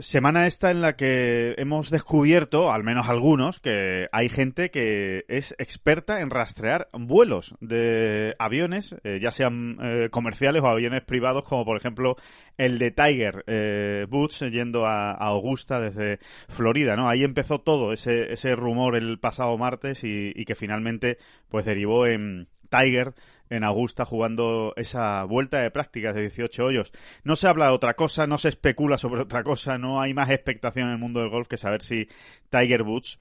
Semana 0.00 0.46
esta 0.46 0.70
en 0.70 0.80
la 0.80 0.94
que 0.94 1.56
hemos 1.58 1.90
descubierto, 1.90 2.70
al 2.70 2.84
menos 2.84 3.08
algunos, 3.08 3.58
que 3.58 4.06
hay 4.12 4.28
gente 4.28 4.70
que 4.70 5.24
es 5.26 5.56
experta 5.58 6.20
en 6.20 6.30
rastrear 6.30 6.88
vuelos 6.92 7.56
de 7.60 8.36
aviones, 8.38 8.94
eh, 9.02 9.18
ya 9.20 9.32
sean 9.32 9.76
eh, 9.82 10.08
comerciales 10.12 10.62
o 10.62 10.68
aviones 10.68 11.02
privados, 11.02 11.42
como 11.42 11.64
por 11.64 11.76
ejemplo 11.76 12.14
el 12.56 12.78
de 12.78 12.92
Tiger 12.92 13.42
eh, 13.48 14.06
Woods 14.08 14.38
yendo 14.52 14.86
a, 14.86 15.10
Augusta 15.14 15.80
desde 15.80 16.20
Florida, 16.48 16.94
¿no? 16.94 17.08
Ahí 17.08 17.24
empezó 17.24 17.60
todo 17.60 17.92
ese, 17.92 18.32
ese 18.32 18.54
rumor 18.54 18.94
el 18.94 19.18
pasado 19.18 19.58
martes 19.58 20.04
y, 20.04 20.32
y 20.32 20.44
que 20.44 20.54
finalmente 20.54 21.18
pues 21.48 21.64
derivó 21.64 22.06
en 22.06 22.46
Tiger 22.70 23.14
en 23.50 23.64
Augusta 23.64 24.04
jugando 24.04 24.72
esa 24.76 25.24
vuelta 25.24 25.60
de 25.60 25.70
prácticas 25.70 26.14
de 26.14 26.22
18 26.22 26.64
hoyos. 26.64 26.92
No 27.24 27.36
se 27.36 27.48
habla 27.48 27.66
de 27.66 27.72
otra 27.72 27.94
cosa, 27.94 28.26
no 28.26 28.38
se 28.38 28.48
especula 28.48 28.98
sobre 28.98 29.22
otra 29.22 29.42
cosa, 29.42 29.78
no 29.78 30.00
hay 30.00 30.14
más 30.14 30.30
expectación 30.30 30.86
en 30.88 30.94
el 30.94 30.98
mundo 30.98 31.20
del 31.20 31.30
golf 31.30 31.48
que 31.48 31.56
saber 31.56 31.82
si 31.82 32.08
Tiger 32.50 32.82
Woods 32.82 33.18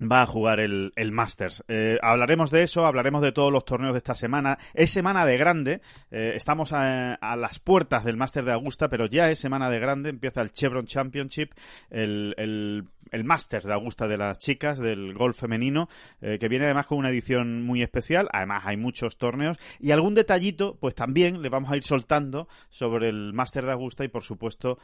va 0.00 0.22
a 0.22 0.26
jugar 0.26 0.60
el, 0.60 0.92
el 0.96 1.12
Masters. 1.12 1.64
Eh, 1.68 1.98
hablaremos 2.02 2.50
de 2.50 2.62
eso, 2.62 2.86
hablaremos 2.86 3.22
de 3.22 3.32
todos 3.32 3.52
los 3.52 3.64
torneos 3.64 3.92
de 3.92 3.98
esta 3.98 4.14
semana. 4.14 4.58
Es 4.74 4.90
semana 4.90 5.26
de 5.26 5.36
grande, 5.36 5.80
eh, 6.10 6.32
estamos 6.34 6.72
a, 6.72 7.18
las 7.36 7.58
puertas 7.58 8.04
del 8.04 8.16
Masters 8.16 8.46
de 8.46 8.52
Augusta, 8.52 8.88
pero 8.88 9.06
ya 9.06 9.30
es 9.30 9.38
semana 9.38 9.70
de 9.70 9.80
grande, 9.80 10.10
empieza 10.10 10.40
el 10.40 10.52
Chevron 10.52 10.86
Championship, 10.86 11.52
el, 11.90 12.34
el, 12.36 12.84
el 13.12 13.24
Masters 13.24 13.64
de 13.64 13.72
Augusta 13.72 14.08
de 14.08 14.16
las 14.16 14.38
chicas, 14.38 14.78
del 14.78 15.14
golf 15.14 15.38
femenino, 15.38 15.88
eh, 16.20 16.38
que 16.40 16.48
viene 16.48 16.64
además 16.64 16.86
con 16.86 16.98
una 16.98 17.10
edición 17.10 17.62
muy 17.62 17.82
especial, 17.82 18.28
además 18.32 18.64
hay 18.66 18.76
muchos 18.76 19.16
torneos, 19.16 19.58
y 19.78 19.92
algún 19.92 20.14
detallito, 20.14 20.76
pues 20.80 20.94
también 20.94 21.42
le 21.42 21.48
vamos 21.48 21.70
a 21.70 21.76
ir 21.76 21.84
soltando 21.84 22.48
sobre 22.68 23.08
el 23.08 23.32
Masters 23.32 23.66
de 23.66 23.72
Augusta 23.72 24.04
y 24.04 24.08
por 24.08 24.24
supuesto 24.24 24.78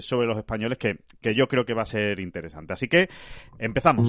sobre 0.00 0.26
los 0.26 0.38
españoles, 0.38 0.78
que, 0.78 0.98
que 1.20 1.34
yo 1.34 1.46
creo 1.46 1.64
que 1.64 1.74
va 1.74 1.82
a 1.82 1.86
ser 1.86 2.18
interesante. 2.20 2.72
Así 2.72 2.88
que 2.88 3.08
empezamos. 3.58 4.08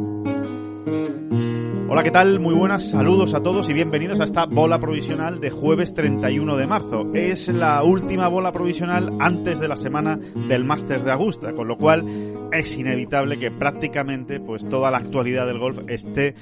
Hola, 1.93 2.03
¿qué 2.03 2.11
tal? 2.11 2.39
Muy 2.39 2.55
buenas, 2.55 2.89
saludos 2.89 3.33
a 3.33 3.43
todos 3.43 3.67
y 3.67 3.73
bienvenidos 3.73 4.21
a 4.21 4.23
esta 4.23 4.45
bola 4.45 4.79
provisional 4.79 5.41
de 5.41 5.51
jueves 5.51 5.93
31 5.93 6.55
de 6.55 6.65
marzo. 6.65 7.11
Es 7.13 7.49
la 7.49 7.83
última 7.83 8.29
bola 8.29 8.53
provisional 8.53 9.09
antes 9.19 9.59
de 9.59 9.67
la 9.67 9.75
semana 9.75 10.15
del 10.15 10.63
Masters 10.63 11.03
de 11.03 11.11
Augusta, 11.11 11.51
con 11.51 11.67
lo 11.67 11.77
cual 11.77 12.05
es 12.53 12.77
inevitable 12.77 13.37
que 13.37 13.51
prácticamente 13.51 14.39
pues 14.39 14.63
toda 14.63 14.89
la 14.89 14.99
actualidad 14.99 15.45
del 15.45 15.59
golf 15.59 15.79
esté 15.89 16.35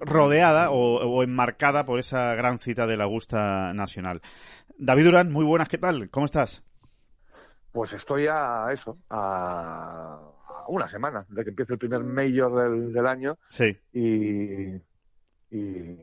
rodeada 0.00 0.72
o, 0.72 0.96
o 0.96 1.22
enmarcada 1.22 1.86
por 1.86 2.00
esa 2.00 2.34
gran 2.34 2.58
cita 2.58 2.88
del 2.88 3.00
Augusta 3.00 3.72
Nacional. 3.74 4.20
David 4.78 5.04
Durán, 5.04 5.30
muy 5.30 5.44
buenas, 5.44 5.68
¿qué 5.68 5.78
tal? 5.78 6.10
¿Cómo 6.10 6.26
estás? 6.26 6.64
Pues 7.70 7.92
estoy 7.92 8.26
a 8.26 8.66
eso, 8.72 8.98
a 9.10 10.18
una 10.66 10.88
semana 10.88 11.24
de 11.28 11.44
que 11.44 11.50
empiece 11.50 11.74
el 11.74 11.78
primer 11.78 12.02
mayor 12.02 12.52
del, 12.60 12.92
del 12.92 13.06
año. 13.06 13.38
Sí. 13.48 13.78
Y, 13.92 14.87
y, 15.50 15.98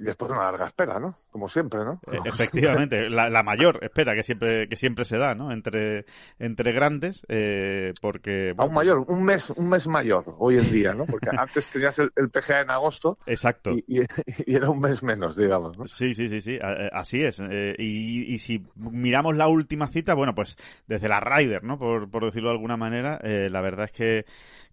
y 0.00 0.04
después 0.04 0.32
una 0.32 0.44
larga 0.44 0.66
espera, 0.66 0.98
¿no? 0.98 1.18
Como 1.30 1.46
siempre, 1.48 1.84
¿no? 1.84 2.00
Efectivamente, 2.24 3.10
la, 3.10 3.28
la, 3.28 3.42
mayor 3.42 3.84
espera 3.84 4.14
que 4.14 4.22
siempre 4.22 4.66
que 4.66 4.76
siempre 4.76 5.04
se 5.04 5.18
da, 5.18 5.34
¿no? 5.34 5.52
Entre 5.52 6.06
entre 6.38 6.72
grandes, 6.72 7.22
eh, 7.28 7.92
porque 8.00 8.54
bueno, 8.56 8.62
a 8.62 8.66
un 8.66 8.74
mayor, 8.74 9.04
un 9.08 9.22
mes 9.22 9.50
un 9.50 9.68
mes 9.68 9.86
mayor 9.88 10.24
hoy 10.38 10.56
en 10.56 10.72
día, 10.72 10.94
¿no? 10.94 11.04
Porque 11.04 11.28
antes 11.36 11.68
tenías 11.68 11.98
el, 11.98 12.10
el 12.16 12.30
PGA 12.30 12.62
en 12.62 12.70
agosto, 12.70 13.18
exacto, 13.26 13.72
y, 13.72 13.84
y, 13.86 14.00
y, 14.46 14.54
era 14.54 14.70
un 14.70 14.80
mes 14.80 15.02
menos, 15.02 15.36
digamos, 15.36 15.76
¿no? 15.76 15.86
Sí, 15.86 16.14
sí, 16.14 16.30
sí, 16.30 16.40
sí, 16.40 16.58
así 16.92 17.22
es. 17.22 17.38
Eh, 17.40 17.74
y, 17.78 18.32
y, 18.34 18.38
si 18.38 18.66
miramos 18.76 19.36
la 19.36 19.48
última 19.48 19.88
cita, 19.88 20.14
bueno, 20.14 20.34
pues 20.34 20.56
desde 20.86 21.08
la 21.08 21.20
Ryder, 21.20 21.62
¿no? 21.62 21.78
Por, 21.78 22.10
por 22.10 22.24
decirlo 22.24 22.48
de 22.48 22.54
alguna 22.54 22.78
manera, 22.78 23.20
eh, 23.22 23.48
la 23.50 23.60
verdad 23.60 23.84
es 23.84 23.92
que 23.92 24.24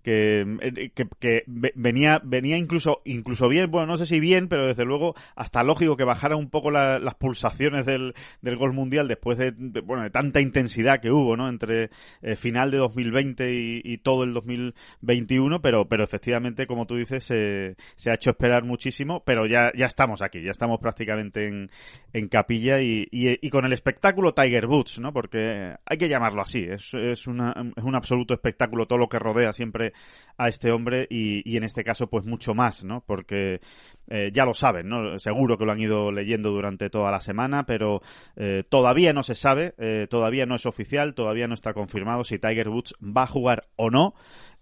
que, 0.08 1.02
que, 1.20 1.44
venía 1.76 2.22
venía 2.24 2.58
incluso 2.58 3.02
incluso 3.04 3.50
bien. 3.50 3.70
Bueno 3.70 3.88
no 3.88 3.98
sé 3.98 4.06
si 4.06 4.22
bien 4.22 4.48
pero 4.48 4.66
desde 4.66 4.86
luego 4.86 5.16
hasta 5.36 5.64
lógico 5.64 5.98
que 5.98 6.06
bajara 6.06 6.38
un 6.38 6.50
poco 6.50 6.72
la, 6.72 6.98
las 6.98 7.16
pulsaciones 7.16 7.86
del, 7.86 8.14
del 8.42 8.56
gol 8.56 8.72
mundial 8.72 9.10
después 9.10 9.38
de, 9.38 9.52
bueno 9.82 10.04
de 10.04 10.10
tanta 10.10 10.40
intensidad 10.40 11.02
que 11.02 11.12
hubo 11.12 11.36
no 11.36 11.50
entre 11.50 11.90
eh, 12.22 12.38
final 12.38 12.72
de 12.72 12.78
2020 12.78 13.54
y, 13.54 13.82
y, 13.84 13.98
todo 13.98 14.24
el 14.24 14.34
2021 14.34 15.62
pero 15.62 15.90
pero 15.90 16.06
efectivamente 16.06 16.68
como 16.68 16.88
tú 16.88 16.96
dices 16.96 17.30
eh, 17.32 17.76
se 17.98 18.10
ha 18.10 18.14
hecho 18.14 18.30
esperar 18.30 18.64
muchísimo 18.64 19.24
pero 19.26 19.46
ya 19.46 19.74
ya 19.76 19.88
estamos 19.88 20.22
aquí 20.22 20.42
ya 20.42 20.52
estamos 20.52 20.80
prácticamente 20.80 21.48
en, 21.48 21.70
en 22.14 22.28
capilla 22.30 22.80
y, 22.80 23.10
y, 23.12 23.46
y 23.46 23.50
con 23.50 23.66
el 23.66 23.74
espectáculo 23.74 24.34
Tiger 24.34 24.68
Woods 24.68 25.00
no 25.00 25.12
porque 25.12 25.76
hay 25.86 25.98
que 25.98 26.08
llamarlo 26.08 26.44
así 26.44 26.64
es 26.64 26.94
es, 26.94 27.28
una, 27.28 27.54
es 27.76 27.84
un 27.84 27.96
absoluto 27.96 28.34
espectáculo 28.34 28.86
todo 28.86 29.00
lo 29.00 29.10
que 29.10 29.20
rodea 29.20 29.52
siempre 29.52 29.92
a 30.38 30.48
este 30.48 30.72
hombre 30.72 31.08
y, 31.10 31.58
en 31.58 31.64
este 31.64 31.84
caso 31.84 32.08
pues 32.08 32.26
mucho 32.26 32.54
más, 32.54 32.84
¿no? 32.84 33.04
Porque 33.06 33.60
eh, 34.08 34.30
ya 34.32 34.46
lo 34.46 34.54
saben, 34.54 34.88
¿no? 34.88 35.18
Seguro 35.20 35.58
que 35.58 35.66
lo 35.66 35.72
han 35.72 35.82
ido 35.82 36.12
leyendo 36.12 36.52
durante 36.52 36.90
toda 36.90 37.12
la 37.12 37.22
semana, 37.22 37.66
pero 37.66 38.02
eh, 38.36 38.64
todavía 38.70 39.14
no 39.14 39.24
se 39.24 39.36
sabe, 39.36 39.74
eh, 39.80 40.08
todavía 40.10 40.46
no 40.46 40.56
es 40.56 40.66
oficial, 40.66 41.16
todavía 41.16 41.48
no 41.48 41.56
está 41.56 41.74
confirmado 41.74 42.24
si 42.24 42.38
Tiger 42.38 42.70
Woods 42.70 42.94
va 43.02 43.24
a 43.24 43.28
jugar 43.28 43.68
o 43.76 43.90
no 43.90 44.14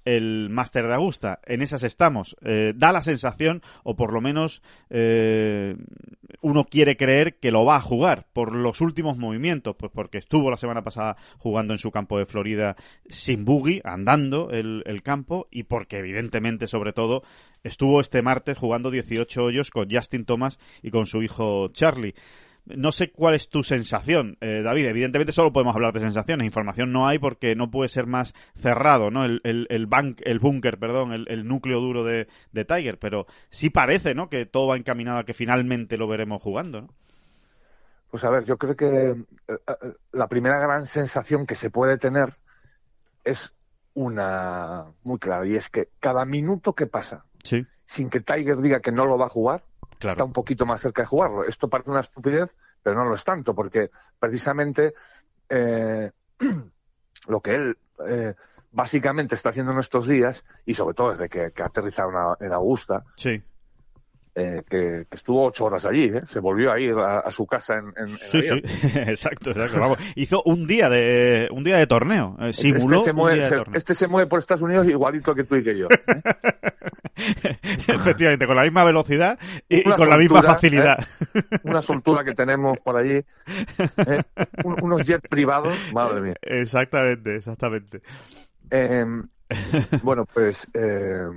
el 0.05 0.49
Máster 0.49 0.88
de 0.88 0.93
Augusta. 0.93 1.39
En 1.45 1.61
esas 1.61 1.83
estamos. 1.83 2.38
Eh, 2.41 2.73
da 2.75 2.91
la 2.91 3.01
sensación, 3.01 3.61
o 3.83 3.95
por 3.95 4.13
lo 4.13 4.21
menos 4.21 4.61
eh, 4.89 5.75
uno 6.41 6.66
quiere 6.66 6.95
creer 6.95 7.38
que 7.39 7.51
lo 7.51 7.66
va 7.66 7.77
a 7.77 7.81
jugar 7.81 8.27
por 8.31 8.55
los 8.55 8.81
últimos 8.81 9.17
movimientos, 9.17 9.75
pues 9.77 9.91
porque 9.91 10.19
estuvo 10.19 10.49
la 10.49 10.57
semana 10.57 10.83
pasada 10.83 11.17
jugando 11.39 11.73
en 11.73 11.79
su 11.79 11.91
campo 11.91 12.17
de 12.17 12.25
Florida 12.25 12.75
sin 13.07 13.44
buggy, 13.44 13.81
andando 13.83 14.51
el, 14.51 14.83
el 14.85 15.01
campo, 15.01 15.47
y 15.51 15.63
porque 15.63 15.97
evidentemente, 15.97 16.67
sobre 16.67 16.94
todo, 16.94 17.23
estuvo 17.63 18.00
este 18.00 18.21
martes 18.21 18.57
jugando 18.57 18.91
18 18.91 19.44
hoyos 19.44 19.71
con 19.71 19.89
Justin 19.89 20.25
Thomas 20.25 20.59
y 20.83 20.91
con 20.91 21.07
su 21.07 21.24
hijo 21.24 21.69
Charlie. 21.69 22.13
No 22.65 22.91
sé 22.91 23.12
cuál 23.12 23.35
es 23.35 23.50
tu 23.50 23.63
sensación, 23.63 24.38
eh, 24.41 24.62
David. 24.63 24.88
Evidentemente 24.88 25.31
solo 25.31 25.53
podemos 25.53 25.75
hablar 25.75 25.94
de 25.94 26.00
sensaciones. 26.00 26.45
Información 26.45 26.91
no 26.91 27.07
hay 27.07 27.19
porque 27.19 27.56
no 27.56 27.69
puede 27.69 27.89
ser 27.89 28.07
más 28.07 28.33
cerrado, 28.56 29.12
¿no? 29.12 29.23
El, 29.23 29.41
el, 29.44 29.67
el, 29.69 29.85
bank, 29.85 30.21
el 30.23 30.39
búnker, 30.39 30.79
perdón, 30.79 31.13
el, 31.13 31.27
el, 31.29 31.47
núcleo 31.47 31.79
duro 31.79 32.03
de, 32.03 32.27
de, 32.51 32.65
Tiger. 32.65 32.97
Pero 32.97 33.27
sí 33.50 33.69
parece, 33.69 34.15
¿no? 34.15 34.29
Que 34.29 34.47
todo 34.47 34.67
va 34.67 34.77
encaminado 34.77 35.19
a 35.19 35.25
que 35.25 35.33
finalmente 35.33 35.97
lo 35.97 36.07
veremos 36.07 36.41
jugando, 36.41 36.81
¿no? 36.81 36.89
Pues 38.09 38.23
a 38.23 38.29
ver, 38.29 38.45
yo 38.45 38.57
creo 38.57 38.75
que 38.75 39.11
eh, 39.47 39.57
la 40.13 40.27
primera 40.27 40.57
gran 40.57 40.85
sensación 40.85 41.45
que 41.45 41.56
se 41.56 41.69
puede 41.69 41.97
tener 41.97 42.35
es 43.23 43.53
una 43.94 44.85
muy 45.03 45.19
clara 45.19 45.45
y 45.45 45.56
es 45.56 45.69
que 45.69 45.89
cada 46.00 46.25
minuto 46.25 46.73
que 46.73 46.85
pasa 46.85 47.25
sí. 47.44 47.65
sin 47.85 48.09
que 48.09 48.21
Tiger 48.21 48.57
diga 48.61 48.79
que 48.79 48.91
no 48.91 49.06
lo 49.06 49.18
va 49.18 49.25
a 49.25 49.29
jugar, 49.29 49.63
Claro. 50.00 50.13
está 50.13 50.24
un 50.24 50.33
poquito 50.33 50.65
más 50.65 50.81
cerca 50.81 51.01
de 51.01 51.07
jugarlo. 51.07 51.44
Esto 51.45 51.68
parece 51.68 51.92
una 51.92 52.01
estupidez, 52.01 52.50
pero 52.83 52.95
no 52.95 53.06
lo 53.06 53.15
es 53.15 53.24
tanto, 53.24 53.53
porque 53.56 53.89
precisamente 54.19 54.94
eh, 55.50 56.12
lo 57.27 57.42
que 57.42 57.56
él 57.56 57.77
eh, 58.07 58.36
básicamente 58.71 59.36
está 59.36 59.50
haciendo 59.50 59.71
en 59.71 59.80
estos 59.80 60.07
días, 60.07 60.45
y 60.65 60.74
sobre 60.74 60.94
todo 60.94 61.12
desde 61.12 61.30
que, 61.30 61.51
que 61.51 61.63
ha 61.63 61.68
aterrizado 61.68 62.09
en, 62.39 62.45
en 62.45 62.53
Augusta, 62.53 63.03
Sí. 63.15 63.42
Eh, 64.35 64.63
que, 64.69 65.05
que 65.09 65.15
estuvo 65.15 65.45
ocho 65.45 65.65
horas 65.65 65.85
allí, 65.85 66.05
¿eh? 66.13 66.21
se 66.27 66.39
volvió 66.41 66.71
a 66.71 66.79
ir 66.79 66.93
a, 66.95 67.19
a 67.19 67.31
su 67.31 67.45
casa 67.47 67.75
en, 67.75 67.85
en, 67.95 68.09
en 68.13 68.17
Sí, 68.17 68.37
avión. 68.39 68.61
sí, 68.65 68.87
exacto, 69.07 69.51
exacto. 69.51 69.79
Vamos, 69.79 69.97
hizo 70.15 70.41
un 70.43 70.67
día 70.67 70.89
de 70.89 71.47
un 71.51 71.63
día 71.63 71.77
de 71.77 71.87
torneo, 71.87 72.35
eh, 72.41 72.51
simuló 72.53 72.97
este, 72.97 73.05
se 73.05 73.11
un 73.11 73.15
mueve, 73.17 73.35
día 73.35 73.43
de 73.45 73.49
se- 73.49 73.55
torneo. 73.57 73.77
este 73.77 73.95
se 73.95 74.07
mueve 74.07 74.27
por 74.29 74.39
Estados 74.39 74.61
Unidos 74.63 74.87
igualito 74.87 75.33
que 75.33 75.43
tú 75.45 75.55
y 75.55 75.63
que 75.63 75.77
yo. 75.77 75.87
¿eh? 75.89 76.21
Efectivamente, 77.87 78.45
con 78.45 78.55
la 78.55 78.63
misma 78.63 78.83
velocidad 78.83 79.39
y, 79.69 79.83
con 79.83 80.09
la 80.09 80.17
misma 80.17 80.41
facilidad. 80.43 80.97
Una 81.63 81.81
soltura 81.81 82.23
que 82.23 82.33
tenemos 82.33 82.77
por 82.79 82.97
allí. 82.97 83.23
Un- 84.63 84.75
unos 84.81 85.07
jets 85.07 85.27
privados, 85.29 85.77
madre 85.93 86.21
mía. 86.21 86.33
Exactamente, 86.41 87.35
exactamente. 87.37 88.01
Eh, 88.69 89.05
bueno, 90.03 90.25
pues 90.31 90.67
eh, 90.73 91.27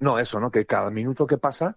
no, 0.00 0.18
eso, 0.18 0.40
¿no? 0.40 0.50
Que 0.50 0.66
cada 0.66 0.90
minuto 0.90 1.26
que 1.26 1.38
pasa 1.38 1.76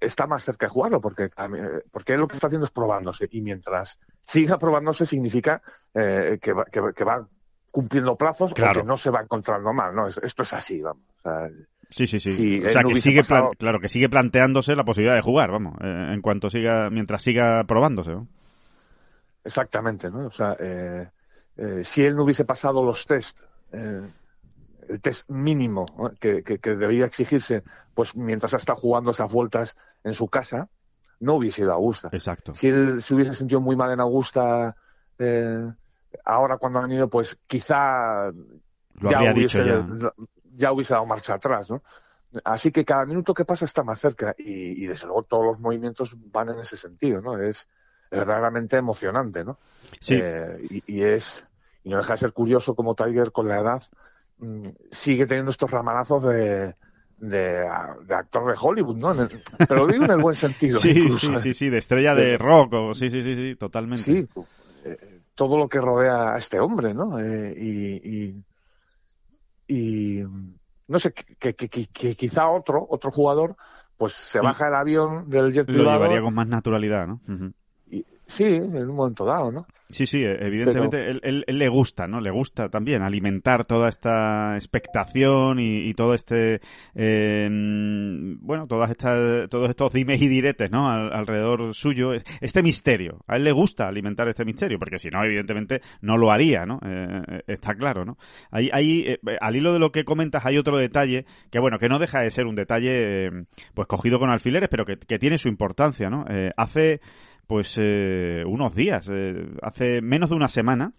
está 0.00 0.26
más 0.26 0.44
cerca 0.44 0.66
de 0.66 0.70
jugarlo, 0.70 1.00
porque, 1.00 1.24
eh, 1.24 1.82
porque 1.90 2.12
él 2.14 2.20
lo 2.20 2.28
que 2.28 2.34
está 2.36 2.48
haciendo 2.48 2.66
es 2.66 2.72
probándose. 2.72 3.28
Y 3.30 3.40
mientras 3.40 3.98
siga 4.20 4.58
probándose, 4.58 5.06
significa 5.06 5.62
eh, 5.94 6.38
que, 6.40 6.52
va, 6.52 6.64
que, 6.66 6.80
que 6.94 7.04
va 7.04 7.26
cumpliendo 7.70 8.16
plazos 8.16 8.52
Claro. 8.54 8.80
o 8.80 8.82
que 8.82 8.86
no 8.88 8.96
se 8.96 9.10
va 9.10 9.20
encontrando 9.22 9.72
mal, 9.72 9.94
¿no? 9.94 10.06
Es- 10.06 10.18
Esto 10.22 10.42
es 10.42 10.52
así, 10.52 10.80
vamos. 10.80 11.04
O 11.18 11.20
sea, 11.22 11.48
Sí, 11.88 12.06
sí, 12.08 12.18
sí. 12.18 12.64
O 12.64 12.68
sea, 12.68 12.82
no 12.82 12.88
que 12.88 13.00
sigue, 13.00 13.20
pasado- 13.20 13.52
claro, 13.56 13.78
que 13.78 13.88
sigue 13.88 14.08
planteándose 14.08 14.74
la 14.74 14.84
posibilidad 14.84 15.14
de 15.14 15.20
jugar, 15.22 15.52
vamos, 15.52 15.74
eh, 15.82 16.10
en 16.14 16.20
cuanto 16.20 16.50
siga, 16.50 16.90
mientras 16.90 17.22
siga 17.22 17.62
probándose. 17.64 18.10
¿no? 18.10 18.26
Exactamente, 19.44 20.10
¿no? 20.10 20.26
O 20.26 20.30
sea, 20.32 20.56
eh, 20.58 21.08
eh, 21.56 21.82
si 21.84 22.04
él 22.04 22.16
no 22.16 22.24
hubiese 22.24 22.44
pasado 22.44 22.84
los 22.84 23.06
test, 23.06 23.38
el 24.88 25.00
test 25.00 25.28
mínimo 25.28 25.86
que, 26.20 26.42
que, 26.42 26.58
que 26.58 26.76
debía 26.76 27.06
exigirse, 27.06 27.62
pues 27.94 28.14
mientras 28.16 28.54
está 28.54 28.74
jugando 28.74 29.10
esas 29.10 29.30
vueltas 29.30 29.76
en 30.04 30.14
su 30.14 30.28
casa, 30.28 30.68
no 31.20 31.34
hubiese 31.34 31.62
ido 31.62 31.72
a 31.72 31.74
Augusta. 31.74 32.08
Exacto. 32.12 32.54
Si 32.54 32.68
él 32.68 33.02
se 33.02 33.14
hubiese 33.14 33.34
sentido 33.34 33.60
muy 33.60 33.76
mal 33.76 33.90
en 33.90 34.00
Augusta, 34.00 34.76
eh, 35.18 35.72
ahora 36.24 36.58
cuando 36.58 36.80
han 36.80 36.92
ido, 36.92 37.08
pues 37.08 37.38
quizá 37.46 38.30
Lo 39.00 39.10
ya 39.10 39.32
hubiese, 39.32 39.64
ya. 39.64 39.86
ya 40.54 40.72
hubiese 40.72 40.94
dado 40.94 41.06
marcha 41.06 41.34
atrás, 41.34 41.70
¿no? 41.70 41.82
Así 42.44 42.70
que 42.70 42.84
cada 42.84 43.06
minuto 43.06 43.32
que 43.32 43.44
pasa 43.44 43.64
está 43.64 43.82
más 43.82 44.00
cerca 44.00 44.34
y, 44.36 44.84
y 44.84 44.86
desde 44.86 45.06
luego 45.06 45.22
todos 45.22 45.44
los 45.46 45.60
movimientos 45.60 46.14
van 46.30 46.50
en 46.50 46.60
ese 46.60 46.76
sentido, 46.76 47.20
¿no? 47.20 47.38
Es, 47.38 47.68
verdaderamente 48.10 48.76
emocionante, 48.76 49.44
¿no? 49.44 49.58
Sí, 50.00 50.14
Eh, 50.16 50.66
y, 50.70 50.94
y 50.98 51.02
es 51.02 51.44
y 51.82 51.90
no 51.90 51.96
deja 51.98 52.14
de 52.14 52.18
ser 52.18 52.32
curioso 52.32 52.74
como 52.74 52.94
Tiger 52.94 53.32
con 53.32 53.48
la 53.48 53.60
edad 53.60 53.82
sigue 54.90 55.26
teniendo 55.26 55.50
estos 55.50 55.70
ramanazos 55.70 56.24
de, 56.24 56.74
de, 57.18 57.68
de 58.06 58.14
actor 58.14 58.46
de 58.50 58.58
Hollywood, 58.60 58.96
¿no? 58.96 59.12
En 59.12 59.20
el- 59.20 59.30
pero 59.68 59.86
lo 59.86 59.92
digo 59.92 60.04
en 60.04 60.10
el 60.10 60.18
buen 60.18 60.34
sentido. 60.34 60.78
sí, 60.82 60.90
incluso, 60.90 61.18
sí, 61.18 61.34
¿eh? 61.34 61.38
sí, 61.38 61.54
sí, 61.54 61.68
de 61.70 61.78
estrella 61.78 62.14
de 62.14 62.38
rock, 62.38 62.72
o, 62.74 62.94
sí, 62.94 63.10
sí, 63.10 63.22
sí, 63.22 63.34
sí, 63.34 63.56
totalmente. 63.56 64.04
Sí, 64.04 64.28
eh, 64.84 65.20
todo 65.34 65.56
lo 65.58 65.68
que 65.68 65.80
rodea 65.80 66.34
a 66.34 66.38
este 66.38 66.60
hombre, 66.60 66.94
¿no? 66.94 67.18
Eh, 67.18 67.54
y, 67.56 68.34
y, 69.68 70.18
y, 70.18 70.22
no 70.88 70.98
sé, 70.98 71.12
que, 71.12 71.54
que, 71.54 71.68
que- 71.68 71.86
que 71.88 72.14
quizá 72.14 72.48
otro, 72.48 72.86
otro 72.88 73.10
jugador, 73.10 73.56
pues 73.96 74.12
se 74.12 74.38
Lo- 74.38 74.44
baja 74.44 74.68
el 74.68 74.74
avión 74.74 75.28
del 75.28 75.52
jet 75.52 75.66
Lo 75.66 75.72
privado 75.72 75.92
llevaría 76.02 76.22
con 76.22 76.34
más 76.34 76.48
naturalidad, 76.48 77.06
¿no? 77.06 77.20
Y, 77.26 77.54
sí, 78.26 78.44
en 78.44 78.76
un 78.90 78.96
momento 78.96 79.24
dado, 79.24 79.50
¿no? 79.52 79.66
Sí, 79.88 80.04
sí, 80.06 80.24
eh, 80.24 80.36
evidentemente 80.40 81.08
él, 81.10 81.20
él- 81.22 81.44
él 81.46 81.58
le 81.58 81.68
gusta, 81.68 82.08
¿no? 82.08 82.20
Le 82.20 82.30
gusta 82.32 82.68
también 82.68 83.02
alimentar 83.02 83.64
toda 83.66 83.88
esta 83.88 84.56
expectación 84.56 85.60
y, 85.60 85.88
y 85.88 85.94
todo 85.94 86.12
este, 86.12 86.60
eh, 86.96 87.48
bueno, 88.40 88.66
todas 88.66 88.90
estas, 88.90 89.48
todos 89.48 89.70
estos 89.70 89.92
dimes 89.92 90.20
y 90.20 90.28
diretes, 90.28 90.70
¿no? 90.70 90.88
Al- 90.90 91.12
alrededor 91.12 91.74
suyo, 91.74 92.12
este 92.40 92.62
misterio. 92.62 93.20
A 93.26 93.36
él 93.36 93.44
le 93.44 93.52
gusta 93.52 93.86
alimentar 93.88 94.26
este 94.28 94.44
misterio, 94.44 94.78
porque 94.78 94.98
si 94.98 95.08
no, 95.08 95.22
evidentemente 95.24 95.80
no 96.00 96.16
lo 96.16 96.30
haría, 96.30 96.66
¿no? 96.66 96.80
Eh, 96.84 97.42
está 97.46 97.74
claro, 97.74 98.04
¿no? 98.04 98.16
Ahí, 98.50 98.68
ahí 98.72 99.04
eh, 99.06 99.18
al 99.40 99.56
hilo 99.56 99.72
de 99.72 99.78
lo 99.78 99.92
que 99.92 100.04
comentas, 100.04 100.44
hay 100.46 100.58
otro 100.58 100.76
detalle 100.78 101.26
que, 101.50 101.58
bueno, 101.60 101.78
que 101.78 101.88
no 101.88 101.98
deja 101.98 102.20
de 102.20 102.30
ser 102.30 102.46
un 102.46 102.54
detalle, 102.56 103.26
eh, 103.26 103.30
pues 103.74 103.86
cogido 103.86 104.18
con 104.18 104.30
alfileres, 104.30 104.68
pero 104.68 104.84
que, 104.84 104.96
que 104.98 105.18
tiene 105.18 105.38
su 105.38 105.48
importancia, 105.48 106.10
¿no? 106.10 106.24
Eh, 106.28 106.50
hace 106.56 107.00
pues 107.46 107.78
eh, 107.80 108.42
unos 108.46 108.74
días, 108.74 109.08
eh, 109.12 109.48
hace 109.62 110.00
menos 110.02 110.30
de 110.30 110.36
una 110.36 110.48
semana, 110.48 110.94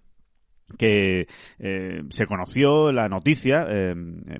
que 0.77 1.27
eh, 1.59 2.03
se 2.09 2.25
conoció 2.25 2.91
la 2.91 3.07
noticia, 3.07 3.65
eh, 3.69 3.95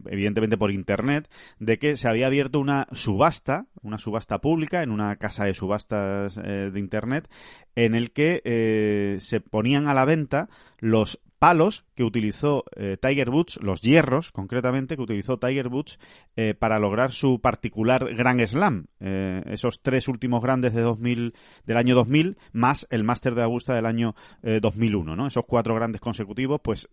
evidentemente 0.07 0.57
por 0.57 0.71
internet, 0.71 1.29
de 1.59 1.77
que 1.77 1.95
se 1.95 2.09
había 2.09 2.27
abierto 2.27 2.59
una 2.59 2.87
subasta, 2.91 3.65
una 3.81 3.97
subasta 3.97 4.39
pública 4.39 4.83
en 4.83 4.91
una 4.91 5.15
casa 5.15 5.45
de 5.45 5.53
subastas 5.53 6.37
eh, 6.37 6.69
de 6.71 6.79
internet, 6.79 7.29
en 7.75 7.95
el 7.95 8.11
que 8.11 9.17
se 9.19 9.39
ponían 9.39 9.87
a 9.87 9.93
la 9.93 10.05
venta 10.05 10.49
los 10.79 11.21
palos 11.39 11.85
que 11.95 12.03
utilizó 12.03 12.63
eh, 12.75 12.97
Tiger 12.99 13.29
Woods, 13.29 13.59
los 13.61 13.81
hierros 13.81 14.31
concretamente, 14.31 14.95
que 14.95 15.01
utilizó 15.01 15.37
Tiger 15.37 15.67
Woods 15.67 15.99
eh, 16.35 16.53
para 16.53 16.79
lograr 16.79 17.11
su 17.11 17.39
particular 17.41 18.13
Grand 18.15 18.45
Slam. 18.45 18.85
Eh, 18.99 19.41
esos 19.47 19.81
tres 19.81 20.07
últimos 20.07 20.41
grandes 20.41 20.73
de 20.73 20.81
2000, 20.81 21.33
del 21.65 21.77
año 21.77 21.95
2000, 21.95 22.37
más 22.53 22.87
el 22.89 23.03
Máster 23.03 23.35
de 23.35 23.43
Augusta 23.43 23.73
del 23.73 23.85
año 23.85 24.15
eh, 24.43 24.59
2001, 24.61 25.15
¿no? 25.15 25.27
Esos 25.27 25.45
cuatro 25.47 25.75
grandes 25.75 26.01
consecutivos, 26.01 26.61
pues 26.63 26.87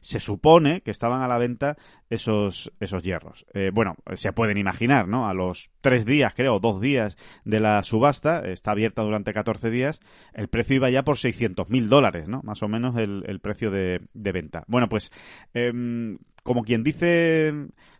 se 0.00 0.20
supone 0.20 0.80
que 0.80 0.90
estaban 0.90 1.22
a 1.22 1.28
la 1.28 1.38
venta 1.38 1.76
esos, 2.10 2.72
esos 2.80 3.02
hierros. 3.02 3.46
Bueno, 3.72 3.96
se 4.14 4.32
pueden 4.32 4.58
imaginar, 4.58 5.08
¿no? 5.08 5.28
A 5.28 5.34
los 5.34 5.70
tres 5.80 6.04
días, 6.04 6.34
creo, 6.34 6.58
dos 6.60 6.80
días 6.80 7.16
de 7.44 7.60
la 7.60 7.82
subasta, 7.82 8.40
está 8.40 8.72
abierta 8.72 9.02
durante 9.02 9.32
14 9.32 9.70
días, 9.70 10.00
el 10.32 10.48
precio 10.48 10.76
iba 10.76 10.90
ya 10.90 11.02
por 11.02 11.18
600 11.18 11.68
mil 11.70 11.88
dólares, 11.88 12.28
¿no? 12.28 12.40
Más 12.42 12.62
o 12.62 12.68
menos 12.68 12.96
el 12.96 13.40
precio 13.40 13.70
de, 13.70 13.83
de 14.12 14.32
venta. 14.32 14.64
Bueno, 14.66 14.88
pues, 14.88 15.10
em, 15.52 16.18
como 16.42 16.62
quien 16.62 16.82
dice, 16.82 17.52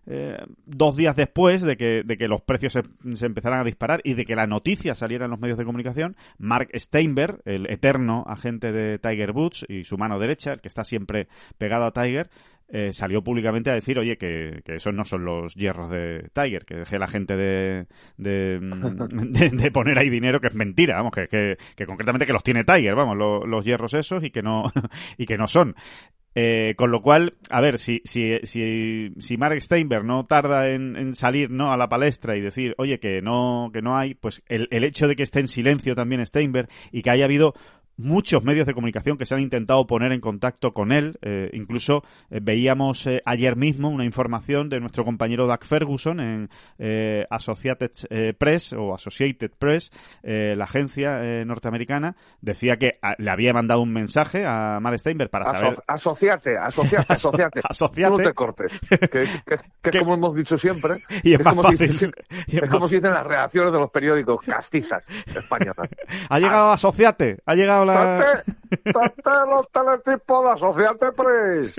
eh, 0.06 0.36
dos 0.66 0.96
días 0.96 1.16
después 1.16 1.62
de 1.62 1.76
que, 1.76 2.02
de 2.04 2.18
que 2.18 2.28
los 2.28 2.42
precios 2.42 2.74
se, 2.74 3.26
empezaran 3.26 3.60
a 3.60 3.64
disparar 3.64 4.00
y 4.04 4.14
de 4.14 4.26
que 4.26 4.34
la 4.34 4.46
noticia 4.46 4.94
saliera 4.94 5.24
en 5.24 5.30
los 5.30 5.40
medios 5.40 5.56
de 5.56 5.64
comunicación, 5.64 6.16
Mark 6.36 6.68
Steinberg, 6.74 7.40
el 7.46 7.70
eterno 7.70 8.24
agente 8.26 8.70
de 8.70 8.98
Tiger 8.98 9.30
Woods 9.30 9.64
y 9.68 9.84
su 9.84 9.96
mano 9.96 10.18
derecha, 10.18 10.52
el 10.52 10.60
que 10.60 10.68
está 10.68 10.84
siempre 10.84 11.28
pegado 11.56 11.86
a 11.86 11.92
Tiger, 11.92 12.28
eh, 12.68 12.92
salió 12.92 13.22
públicamente 13.22 13.70
a 13.70 13.74
decir, 13.74 13.98
oye, 13.98 14.16
que, 14.16 14.60
que 14.64 14.76
esos 14.76 14.94
no 14.94 15.04
son 15.04 15.24
los 15.24 15.54
hierros 15.54 15.90
de 15.90 16.28
Tiger, 16.32 16.64
que 16.64 16.76
deje 16.76 16.98
la 16.98 17.06
gente 17.06 17.36
de, 17.36 17.86
de, 18.16 18.58
mm, 18.60 18.96
de- 19.32 19.50
de 19.50 19.70
poner 19.70 19.98
ahí 19.98 20.08
dinero, 20.10 20.40
que 20.40 20.48
es 20.48 20.54
mentira, 20.54 20.96
vamos, 20.96 21.12
que, 21.12 21.28
que, 21.28 21.56
que 21.76 21.86
concretamente 21.86 22.26
que 22.26 22.32
los 22.32 22.42
tiene 22.42 22.64
Tiger, 22.64 22.94
vamos, 22.94 23.16
lo- 23.16 23.46
los 23.46 23.64
hierros 23.64 23.94
esos 23.94 24.24
y 24.24 24.30
que 24.30 24.42
no, 24.42 24.64
y 25.18 25.26
que 25.26 25.36
no 25.36 25.46
son. 25.46 25.74
Eh, 26.36 26.74
con 26.76 26.90
lo 26.90 27.00
cual, 27.00 27.34
a 27.48 27.60
ver, 27.60 27.78
si, 27.78 28.02
si, 28.04 28.38
si, 28.42 29.12
si 29.20 29.36
Mark 29.36 29.60
Steinberg 29.62 30.04
no 30.04 30.24
tarda 30.24 30.68
en, 30.70 30.96
en 30.96 31.12
salir 31.14 31.48
¿no? 31.48 31.70
a 31.72 31.76
la 31.76 31.88
palestra 31.88 32.36
y 32.36 32.40
decir, 32.40 32.74
oye, 32.76 32.98
que 32.98 33.22
no, 33.22 33.70
que 33.72 33.82
no 33.82 33.96
hay, 33.96 34.14
pues 34.14 34.42
el, 34.48 34.66
el 34.72 34.82
hecho 34.82 35.06
de 35.06 35.14
que 35.14 35.22
esté 35.22 35.38
en 35.38 35.46
silencio 35.46 35.94
también 35.94 36.26
Steinberg 36.26 36.68
y 36.90 37.02
que 37.02 37.10
haya 37.10 37.26
habido 37.26 37.54
muchos 37.96 38.42
medios 38.44 38.66
de 38.66 38.74
comunicación 38.74 39.16
que 39.16 39.26
se 39.26 39.34
han 39.34 39.40
intentado 39.40 39.86
poner 39.86 40.12
en 40.12 40.20
contacto 40.20 40.72
con 40.72 40.92
él. 40.92 41.18
Eh, 41.22 41.50
incluso 41.52 42.02
eh, 42.30 42.40
veíamos 42.42 43.06
eh, 43.06 43.22
ayer 43.24 43.56
mismo 43.56 43.88
una 43.88 44.04
información 44.04 44.68
de 44.68 44.80
nuestro 44.80 45.04
compañero 45.04 45.46
Doug 45.46 45.64
Ferguson 45.64 46.20
en 46.20 46.48
Associated 47.30 47.90
Press 48.38 48.72
o 48.72 48.94
Associated 48.94 49.50
Press, 49.58 49.90
la 50.22 50.64
agencia 50.64 51.22
eh, 51.22 51.44
norteamericana, 51.44 52.16
decía 52.40 52.76
que 52.78 52.92
a- 53.02 53.14
le 53.18 53.30
había 53.30 53.52
mandado 53.52 53.80
un 53.80 53.92
mensaje 53.92 54.44
a 54.46 54.78
Mark 54.80 54.98
Steinberg 54.98 55.30
para 55.30 55.44
Aso- 55.46 55.52
saber 55.60 55.78
asociate, 55.86 56.56
asociate, 56.56 57.06
asociate. 57.12 57.60
asociate. 57.64 58.10
Tú 58.10 58.18
no 58.18 58.24
te 58.24 58.34
cortes. 58.34 58.80
Que, 58.88 58.98
que- 59.08 59.26
que 59.82 59.90
es 59.90 59.98
como 59.98 60.14
hemos 60.14 60.34
dicho 60.34 60.56
siempre. 60.56 61.02
Y 61.22 61.34
es 61.34 61.44
más 61.44 61.54
como 61.54 61.68
fácil. 61.68 61.90
es 61.90 62.02
es 62.48 62.70
como 62.70 62.88
dicen 62.88 63.10
las 63.10 63.26
redacciones 63.26 63.72
de 63.72 63.78
los 63.78 63.90
periódicos 63.90 64.40
castizas 64.42 65.06
españolas. 65.26 65.88
Ha 66.28 66.38
llegado 66.38 66.72
Asociate, 66.72 67.38
ha 67.46 67.54
llegado 67.54 67.83
la... 67.84 68.16
¡Tate, 68.16 68.52
tate 68.92 69.50
los 69.50 69.70
teletipos 69.70 70.44
de 70.44 70.50
Asociate 70.50 71.12
Press! 71.12 71.74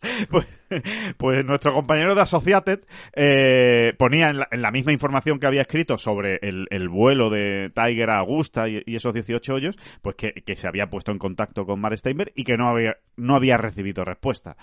pues, 0.30 0.46
pues 1.16 1.44
nuestro 1.44 1.74
compañero 1.74 2.14
de 2.14 2.22
Associated 2.22 2.80
eh, 3.14 3.92
ponía 3.98 4.30
en 4.30 4.38
la, 4.38 4.48
en 4.50 4.62
la 4.62 4.70
misma 4.70 4.92
información 4.92 5.38
que 5.38 5.46
había 5.46 5.62
escrito 5.62 5.98
sobre 5.98 6.38
el, 6.42 6.66
el 6.70 6.88
vuelo 6.88 7.30
de 7.30 7.70
Tiger 7.74 8.10
a 8.10 8.18
Augusta 8.18 8.68
y, 8.68 8.82
y 8.86 8.96
esos 8.96 9.12
18 9.12 9.54
hoyos, 9.54 9.78
pues 10.02 10.16
que, 10.16 10.32
que 10.32 10.56
se 10.56 10.66
había 10.66 10.88
puesto 10.88 11.12
en 11.12 11.18
contacto 11.18 11.66
con 11.66 11.80
Mark 11.80 11.98
Steinberg 11.98 12.32
y 12.34 12.44
que 12.44 12.56
no 12.56 12.68
había, 12.68 12.96
no 13.16 13.34
había 13.36 13.56
recibido 13.56 14.04
respuesta. 14.04 14.56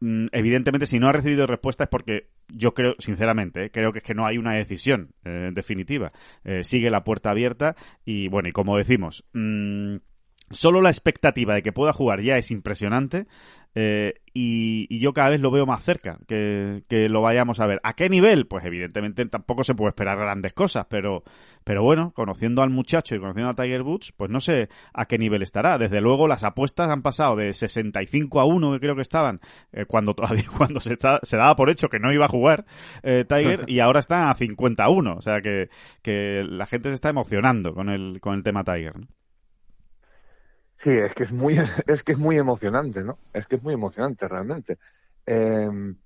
Mm, 0.00 0.26
Evidentemente, 0.32 0.86
si 0.86 0.98
no 0.98 1.08
ha 1.08 1.12
recibido 1.12 1.46
respuesta 1.46 1.84
es 1.84 1.90
porque 1.90 2.28
yo 2.48 2.74
creo, 2.74 2.94
sinceramente, 2.98 3.66
eh, 3.66 3.70
creo 3.70 3.92
que 3.92 3.98
es 3.98 4.04
que 4.04 4.14
no 4.14 4.26
hay 4.26 4.38
una 4.38 4.54
decisión 4.54 5.10
eh, 5.24 5.50
definitiva. 5.52 6.12
Eh, 6.44 6.62
sigue 6.64 6.90
la 6.90 7.04
puerta 7.04 7.30
abierta 7.30 7.76
y, 8.04 8.28
bueno, 8.28 8.48
y 8.48 8.52
como 8.52 8.76
decimos, 8.76 9.24
mm, 9.32 9.96
solo 10.50 10.82
la 10.82 10.90
expectativa 10.90 11.54
de 11.54 11.62
que 11.62 11.72
pueda 11.72 11.92
jugar 11.92 12.20
ya 12.22 12.36
es 12.36 12.50
impresionante 12.50 13.26
eh, 13.74 14.14
y, 14.32 15.00
yo 15.00 15.12
cada 15.12 15.30
vez 15.30 15.40
lo 15.40 15.50
veo 15.50 15.66
más 15.66 15.82
cerca 15.82 16.18
que, 16.28 16.82
lo 17.08 17.20
vayamos 17.20 17.60
a 17.60 17.66
ver. 17.66 17.80
¿A 17.82 17.94
qué 17.94 18.08
nivel? 18.08 18.46
Pues 18.46 18.64
evidentemente 18.64 19.24
tampoco 19.26 19.64
se 19.64 19.74
puede 19.74 19.90
esperar 19.90 20.16
grandes 20.16 20.52
cosas, 20.52 20.86
pero, 20.88 21.24
pero 21.64 21.82
bueno, 21.82 22.12
conociendo 22.14 22.62
al 22.62 22.70
muchacho 22.70 23.14
y 23.14 23.18
conociendo 23.18 23.50
a 23.50 23.54
Tiger 23.54 23.82
Woods, 23.82 24.12
pues 24.12 24.30
no 24.30 24.40
sé 24.40 24.68
a 24.92 25.06
qué 25.06 25.18
nivel 25.18 25.42
estará. 25.42 25.78
Desde 25.78 26.00
luego 26.00 26.28
las 26.28 26.44
apuestas 26.44 26.90
han 26.90 27.02
pasado 27.02 27.36
de 27.36 27.52
65 27.52 28.40
a 28.40 28.44
1, 28.44 28.72
que 28.72 28.80
creo 28.80 28.94
que 28.94 29.02
estaban, 29.02 29.40
eh, 29.72 29.86
cuando 29.86 30.14
todavía 30.14 30.44
cuando 30.56 30.80
se, 30.80 30.96
se, 31.22 31.36
daba 31.36 31.56
por 31.56 31.70
hecho 31.70 31.88
que 31.88 31.98
no 31.98 32.12
iba 32.12 32.26
a 32.26 32.28
jugar 32.28 32.66
eh, 33.02 33.24
Tiger, 33.26 33.64
y 33.68 33.80
ahora 33.80 34.00
están 34.00 34.28
a 34.28 34.34
51. 34.34 35.16
O 35.16 35.22
sea 35.22 35.40
que, 35.40 35.70
que 36.02 36.44
la 36.44 36.66
gente 36.66 36.90
se 36.90 36.94
está 36.94 37.08
emocionando 37.08 37.74
con 37.74 37.88
el, 37.88 38.20
con 38.20 38.34
el 38.34 38.44
tema 38.44 38.62
Tiger. 38.62 38.94
Sí, 40.76 40.90
es 40.90 41.14
que 41.14 41.22
es 41.22 41.32
muy, 41.32 41.56
es 41.86 42.02
que 42.02 42.12
es 42.12 42.18
muy 42.18 42.36
emocionante, 42.36 43.02
¿no? 43.02 43.18
Es 43.32 43.46
que 43.46 43.56
es 43.56 43.62
muy 43.62 43.74
emocionante 43.74 44.28
realmente. 44.28 44.78
Em, 45.24 45.96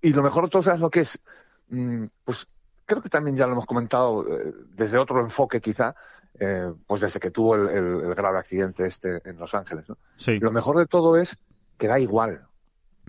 y 0.00 0.10
lo 0.12 0.22
mejor 0.22 0.44
de 0.44 0.50
todo 0.50 0.72
es 0.72 0.80
lo 0.80 0.90
que 0.90 1.00
es, 1.00 1.20
mm, 1.68 2.04
pues 2.24 2.48
creo 2.86 3.02
que 3.02 3.08
también 3.08 3.36
ya 3.36 3.46
lo 3.46 3.52
hemos 3.52 3.66
comentado 3.66 4.26
eh, 4.26 4.52
desde 4.70 4.98
otro 4.98 5.20
enfoque 5.20 5.60
quizá, 5.60 5.94
eh, 6.38 6.72
pues 6.86 7.00
desde 7.00 7.20
que 7.20 7.30
tuvo 7.30 7.54
el, 7.54 8.14
grave 8.14 8.38
accidente 8.38 8.86
este 8.86 9.20
en 9.28 9.38
Los 9.38 9.54
Ángeles, 9.54 9.88
¿no? 9.88 9.98
Sí. 10.16 10.38
Lo 10.38 10.50
mejor 10.50 10.78
de 10.78 10.86
todo 10.86 11.16
es 11.16 11.38
que 11.78 11.88
da 11.88 11.98
igual, 11.98 12.46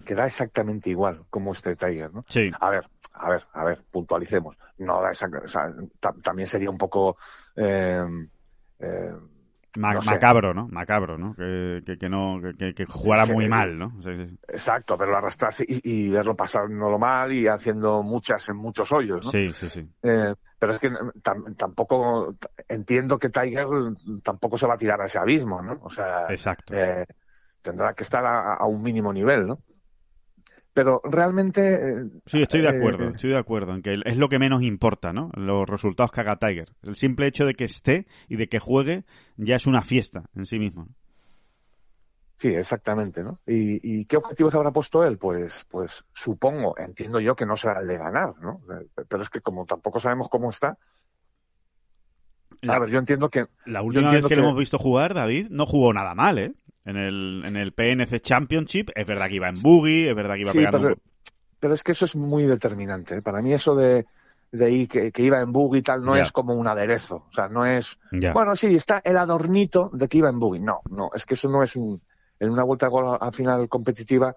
que 0.05 0.15
da 0.15 0.25
exactamente 0.25 0.89
igual 0.89 1.25
como 1.29 1.53
este 1.53 1.75
Tiger, 1.75 2.13
¿no? 2.13 2.23
Sí. 2.27 2.51
A 2.59 2.69
ver, 2.69 2.87
a 3.13 3.29
ver, 3.29 3.43
a 3.53 3.63
ver, 3.63 3.83
puntualicemos. 3.91 4.57
No 4.77 5.01
da 5.01 5.11
esa, 5.11 5.29
también 6.21 6.47
sería 6.47 6.69
un 6.69 6.77
poco 6.77 7.17
eh, 7.55 8.05
macabro, 9.77 10.53
¿no? 10.53 10.67
Macabro, 10.67 11.17
¿no? 11.17 11.35
Que, 11.35 11.97
que, 11.99 12.09
no, 12.09 12.39
que, 12.57 12.73
que 12.73 12.85
jugara 12.85 13.25
muy 13.25 13.47
mal, 13.47 13.77
¿no? 13.77 13.93
Exacto, 14.47 14.97
pero 14.97 15.15
arrastrarse 15.15 15.65
y, 15.67 16.07
y, 16.07 16.09
verlo 16.09 16.35
lo 16.67 16.99
mal 16.99 17.31
y 17.31 17.47
haciendo 17.47 18.03
muchas 18.03 18.47
en 18.49 18.57
muchos 18.57 18.91
hoyos, 18.91 19.25
¿no? 19.25 19.31
Sí, 19.31 19.51
sí, 19.53 19.69
sí. 19.69 19.89
Eh, 20.03 20.33
pero 20.57 20.73
es 20.73 20.79
que 20.79 20.89
tampoco 21.57 22.35
entiendo 22.67 23.19
que 23.19 23.29
Tiger 23.29 23.67
tampoco 24.23 24.57
se 24.57 24.67
va 24.67 24.75
a 24.75 24.77
tirar 24.77 25.01
a 25.01 25.05
ese 25.05 25.19
abismo, 25.19 25.61
¿no? 25.61 25.79
O 25.81 25.89
sea, 25.89 26.27
Exacto. 26.29 26.73
Eh, 26.75 27.05
tendrá 27.61 27.93
que 27.93 28.03
estar 28.03 28.25
a, 28.25 28.65
un 28.65 28.81
mínimo 28.81 29.11
nivel, 29.11 29.47
¿no? 29.47 29.59
Pero 30.75 30.99
realmente... 31.05 31.73
Eh, 31.73 32.05
sí, 32.25 32.41
estoy 32.41 32.59
de 32.59 32.67
acuerdo, 32.67 33.07
estoy 33.07 33.29
de 33.29 33.37
acuerdo 33.37 33.73
en 33.73 33.81
que 33.81 33.97
es 34.03 34.17
lo 34.17 34.27
que 34.27 34.39
menos 34.39 34.61
importa, 34.61 35.13
¿no? 35.13 35.31
Los 35.33 35.69
resultados 35.69 36.11
que 36.11 36.19
haga 36.19 36.35
Tiger. 36.35 36.73
El 36.83 36.97
simple 36.97 37.27
hecho 37.27 37.45
de 37.45 37.53
que 37.53 37.63
esté 37.63 38.07
y 38.27 38.35
de 38.35 38.49
que 38.49 38.59
juegue 38.59 39.05
ya 39.37 39.55
es 39.55 39.67
una 39.67 39.83
fiesta 39.83 40.25
en 40.35 40.45
sí 40.45 40.59
mismo. 40.59 40.89
Sí, 42.35 42.49
exactamente, 42.49 43.23
¿no? 43.23 43.39
¿Y, 43.47 44.03
qué 44.03 44.17
objetivos 44.17 44.53
habrá 44.53 44.71
puesto 44.71 45.05
él? 45.05 45.17
Pues, 45.17 45.65
pues 45.71 46.03
supongo, 46.11 46.77
entiendo 46.77 47.21
yo 47.21 47.37
que 47.37 47.45
no 47.45 47.55
será 47.55 47.79
el 47.79 47.87
de 47.87 47.97
ganar, 47.97 48.33
¿no? 48.41 48.59
Pero 49.07 49.23
es 49.23 49.29
que 49.29 49.39
como 49.39 49.65
tampoco 49.65 50.01
sabemos 50.01 50.27
cómo 50.27 50.49
está, 50.49 50.77
a 52.67 52.79
ver, 52.79 52.89
yo 52.89 52.99
entiendo 52.99 53.29
que... 53.29 53.45
La 53.65 53.81
última 53.81 54.11
vez 54.11 54.25
que, 54.25 54.35
lo 54.35 54.43
hemos 54.43 54.57
visto 54.57 54.77
jugar, 54.77 55.13
David, 55.13 55.47
no 55.49 55.65
jugó 55.65 55.93
nada 55.93 56.15
mal, 56.15 56.37
¿eh? 56.37 56.53
En 56.85 56.97
el, 56.97 57.43
en 57.45 57.57
el 57.57 57.73
PNC 57.73 58.21
Championship, 58.21 58.91
es 58.93 59.07
verdad 59.07 59.27
que 59.27 59.35
iba 59.35 59.49
en 59.49 59.61
boogie, 59.61 60.09
es 60.09 60.15
verdad 60.15 60.35
que 60.35 60.41
iba 60.41 60.53
pegando... 60.53 60.79
Pero, 60.79 60.97
pero 61.59 61.73
es 61.73 61.83
que 61.83 61.93
eso 61.93 62.05
es 62.05 62.15
muy 62.15 62.43
determinante. 62.43 63.17
¿eh? 63.17 63.21
Para 63.23 63.41
mí 63.41 63.53
eso 63.53 63.75
de, 63.75 64.05
de 64.51 64.71
ir, 64.71 64.87
que, 64.87 65.11
iba 65.23 65.41
en 65.41 65.51
boogie 65.51 65.79
y 65.79 65.81
tal 65.81 66.03
no 66.03 66.15
es 66.15 66.31
como 66.31 66.53
un 66.53 66.67
aderezo. 66.67 67.25
O 67.29 67.33
sea, 67.33 67.47
no 67.47 67.65
es... 67.65 67.97
Bueno, 68.33 68.55
sí, 68.55 68.75
está 68.75 69.01
el 69.03 69.17
adornito 69.17 69.89
de 69.93 70.07
que 70.07 70.19
iba 70.19 70.29
en 70.29 70.39
boogie. 70.39 70.61
No, 70.61 70.81
no, 70.91 71.09
es 71.13 71.25
que 71.25 71.33
eso 71.33 71.49
no 71.49 71.63
es 71.63 71.75
un... 71.75 72.01
En 72.39 72.49
una 72.49 72.63
vuelta 72.63 72.89
al 73.19 73.33
final 73.33 73.67
competitiva 73.69 74.35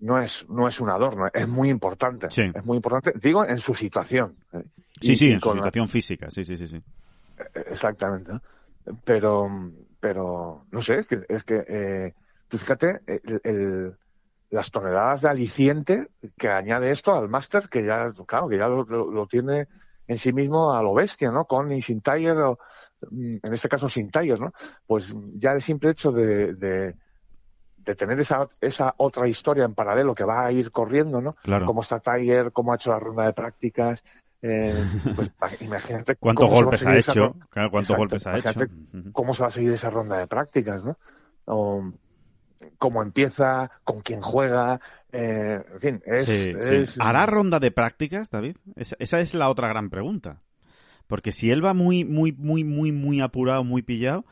no 0.00 0.20
es, 0.20 0.46
no 0.48 0.68
es 0.68 0.80
un 0.80 0.90
adorno, 0.90 1.28
es 1.32 1.48
muy 1.48 1.70
importante. 1.70 2.28
Es 2.28 2.64
muy 2.64 2.76
importante, 2.76 3.12
digo, 3.20 3.44
en 3.44 3.58
su 3.58 3.74
situación. 3.74 4.36
¿eh? 4.52 4.62
Sí, 5.00 5.16
sí, 5.16 5.32
en 5.32 5.40
su 5.40 5.52
situación 5.52 5.88
física, 5.88 6.30
sí, 6.30 6.44
sí, 6.44 6.56
sí. 6.56 6.68
sí. 6.68 6.82
Exactamente. 7.54 8.32
Pero, 9.04 9.48
pero, 10.00 10.66
no 10.70 10.82
sé, 10.82 10.98
es 10.98 11.06
que, 11.06 11.24
es 11.28 11.44
que 11.44 11.64
eh, 11.68 12.14
tú 12.48 12.58
fíjate, 12.58 13.00
el, 13.06 13.96
las 14.50 14.70
toneladas 14.70 15.22
de 15.22 15.28
aliciente 15.28 16.08
que 16.38 16.48
añade 16.48 16.90
esto 16.90 17.14
al 17.14 17.28
máster, 17.28 17.68
que 17.68 17.84
ya, 17.84 18.12
claro, 18.26 18.48
que 18.48 18.58
ya 18.58 18.68
lo, 18.68 19.26
tiene 19.26 19.68
en 20.06 20.18
sí 20.18 20.32
mismo 20.32 20.72
a 20.72 20.82
lo 20.82 20.94
bestia, 20.94 21.30
¿no? 21.30 21.44
Con 21.44 21.70
y 21.72 21.82
sin 21.82 22.00
Tiger, 22.00 22.38
o, 22.38 22.58
mm, 23.10 23.36
en 23.42 23.52
este 23.52 23.68
caso 23.68 23.88
sin 23.88 24.10
Tiger, 24.10 24.40
¿no? 24.40 24.52
Pues 24.86 25.14
ya 25.34 25.52
el 25.52 25.60
simple 25.60 25.90
hecho 25.90 26.12
de, 26.12 26.54
de, 26.54 26.94
tener 27.94 28.20
esa, 28.20 28.46
esa 28.60 28.94
otra 28.98 29.28
historia 29.28 29.64
en 29.64 29.74
paralelo 29.74 30.14
que 30.14 30.24
va 30.24 30.44
a 30.44 30.52
ir 30.52 30.70
corriendo, 30.70 31.22
¿no? 31.22 31.34
Claro. 31.42 31.64
Cómo 31.64 31.80
está 31.80 32.00
Tiger, 32.00 32.52
cómo 32.52 32.72
ha 32.72 32.76
hecho 32.76 32.90
la 32.90 33.00
ronda 33.00 33.24
de 33.24 33.32
prácticas, 33.32 34.04
eh, 34.42 34.74
pues 35.16 35.30
imagínate 35.60 36.16
cuántos 36.16 36.50
golpes 36.50 36.84
ha 36.86 36.96
hecho, 36.96 37.36
cuántos 37.52 37.96
golpes 37.96 38.26
ha 38.26 38.38
hecho. 38.38 38.60
Cómo 39.12 39.34
se 39.34 39.42
va 39.42 39.48
a 39.48 39.52
seguir 39.52 39.72
esa 39.72 39.90
ronda 39.90 40.18
de 40.18 40.26
prácticas, 40.26 40.84
¿no? 40.84 40.96
O, 41.46 41.92
cómo 42.78 43.02
empieza, 43.02 43.70
con 43.84 44.00
quién 44.00 44.20
juega, 44.20 44.80
eh, 45.12 45.62
en 45.74 45.80
fin, 45.80 46.02
es, 46.04 46.98
¿Hará 47.00 47.26
ronda 47.26 47.60
de 47.60 47.70
prácticas, 47.70 48.30
David? 48.30 48.56
Esa, 48.76 48.96
esa, 48.98 49.20
es 49.20 49.34
la 49.34 49.48
otra 49.48 49.68
gran 49.68 49.90
pregunta. 49.90 50.42
Porque 51.06 51.32
si 51.32 51.50
él 51.50 51.64
va 51.64 51.72
muy, 51.72 52.04
muy, 52.04 52.32
muy, 52.32 52.64
muy, 52.64 52.92
muy 52.92 53.20
apurado, 53.20 53.64
muy 53.64 53.82
pillado, 53.82 54.26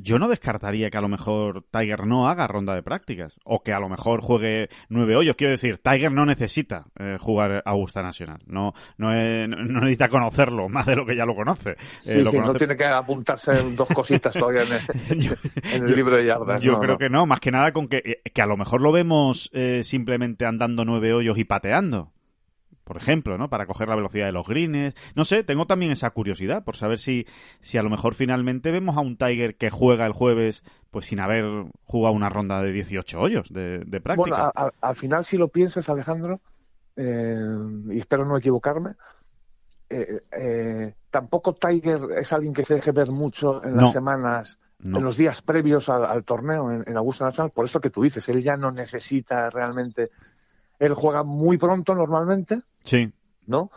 yo 0.00 0.18
no 0.18 0.28
descartaría 0.28 0.90
que 0.90 0.98
a 0.98 1.00
lo 1.00 1.08
mejor 1.08 1.64
Tiger 1.70 2.06
no 2.06 2.28
haga 2.28 2.46
ronda 2.46 2.74
de 2.74 2.82
prácticas 2.82 3.38
o 3.44 3.62
que 3.62 3.72
a 3.72 3.80
lo 3.80 3.88
mejor 3.88 4.20
juegue 4.20 4.68
nueve 4.88 5.16
hoyos. 5.16 5.36
Quiero 5.36 5.52
decir, 5.52 5.78
Tiger 5.78 6.12
no 6.12 6.24
necesita 6.24 6.86
eh, 6.98 7.16
jugar 7.20 7.62
Augusta 7.64 8.02
Nacional. 8.02 8.38
No, 8.46 8.74
no, 8.98 9.10
no, 9.48 9.80
necesita 9.80 10.08
conocerlo 10.08 10.68
más 10.68 10.86
de 10.86 10.96
lo 10.96 11.06
que 11.06 11.16
ya 11.16 11.26
lo 11.26 11.34
conoce. 11.34 11.76
Eh, 12.06 12.22
no 12.22 12.54
tiene 12.54 12.76
que 12.76 12.84
apuntarse 12.84 13.52
en 13.52 13.76
dos 13.76 13.88
cositas 13.88 14.34
todavía 14.34 14.62
en 14.62 15.84
el, 15.84 15.86
libro 15.96 16.16
de 16.16 16.26
yardas. 16.26 16.60
Yo 16.60 16.78
creo 16.78 16.98
que 16.98 17.10
no, 17.10 17.26
más 17.26 17.40
que 17.40 17.50
nada 17.50 17.72
con 17.72 17.88
que, 17.88 18.20
que 18.32 18.42
a 18.42 18.46
lo 18.46 18.56
mejor 18.56 18.80
lo 18.80 18.92
vemos 18.92 19.50
simplemente 19.82 20.46
andando 20.46 20.84
nueve 20.84 21.12
hoyos 21.12 21.38
y 21.38 21.44
pateando 21.44 22.12
por 22.84 22.96
ejemplo, 22.96 23.38
¿no? 23.38 23.48
Para 23.48 23.66
coger 23.66 23.88
la 23.88 23.96
velocidad 23.96 24.26
de 24.26 24.32
los 24.32 24.46
greens. 24.46 24.94
No 25.14 25.24
sé, 25.24 25.44
tengo 25.44 25.66
también 25.66 25.92
esa 25.92 26.10
curiosidad 26.10 26.64
por 26.64 26.76
saber 26.76 26.98
si, 26.98 27.26
si 27.60 27.78
a 27.78 27.82
lo 27.82 27.90
mejor 27.90 28.14
finalmente 28.14 28.70
vemos 28.70 28.96
a 28.96 29.00
un 29.00 29.16
Tiger 29.16 29.56
que 29.56 29.70
juega 29.70 30.06
el 30.06 30.12
jueves 30.12 30.64
pues 30.90 31.06
sin 31.06 31.20
haber 31.20 31.44
jugado 31.84 32.14
una 32.14 32.28
ronda 32.28 32.60
de 32.62 32.72
18 32.72 33.18
hoyos 33.18 33.52
de, 33.52 33.78
práctica. 34.02 34.52
Bueno, 34.54 34.72
al 34.80 34.96
final 34.96 35.24
si 35.24 35.38
lo 35.38 35.48
piensas, 35.48 35.88
Alejandro, 35.88 36.40
eh, 36.96 37.38
y 37.90 37.98
espero 37.98 38.26
no 38.26 38.36
equivocarme, 38.36 38.92
eh, 39.88 40.22
eh, 40.32 40.94
tampoco 41.10 41.54
Tiger 41.54 42.00
es 42.18 42.32
alguien 42.32 42.52
que 42.52 42.64
se 42.64 42.74
deje 42.74 42.92
ver 42.92 43.10
mucho 43.10 43.64
en 43.64 43.76
las 43.76 43.92
semanas, 43.92 44.58
en 44.84 45.02
los 45.02 45.16
días 45.16 45.40
previos 45.42 45.88
al, 45.88 46.24
torneo 46.24 46.70
en, 46.72 46.84
en 46.86 46.96
Augusta 46.96 47.24
Nacional, 47.24 47.52
por 47.52 47.64
eso 47.64 47.80
que 47.80 47.90
tú 47.90 48.02
dices, 48.02 48.28
él 48.28 48.42
ya 48.42 48.56
no 48.56 48.72
necesita 48.72 49.48
realmente 49.48 50.10
él 50.82 50.94
juega 50.94 51.22
muy 51.22 51.58
pronto 51.58 51.94
normalmente. 51.94 52.60
Sí. 52.80 53.10
¿No? 53.46 53.70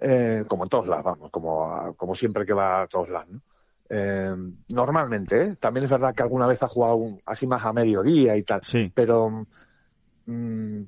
Eh, 0.00 0.44
como 0.46 0.64
en 0.64 0.68
todos 0.68 0.86
lados, 0.86 1.04
vamos, 1.04 1.30
como, 1.30 1.94
como 1.96 2.14
siempre 2.14 2.46
que 2.46 2.52
va 2.52 2.82
a 2.82 2.86
todos 2.86 3.08
lados, 3.08 3.30
¿no? 3.30 3.40
Eh, 3.88 4.34
normalmente, 4.68 5.42
¿eh? 5.42 5.56
también 5.60 5.84
es 5.84 5.90
verdad 5.90 6.14
que 6.14 6.22
alguna 6.22 6.46
vez 6.46 6.62
ha 6.62 6.68
jugado 6.68 7.18
así 7.26 7.46
más 7.46 7.64
a 7.64 7.72
mediodía 7.72 8.36
y 8.36 8.42
tal, 8.42 8.62
sí. 8.64 8.90
pero 8.94 9.46
mm, 10.26 10.82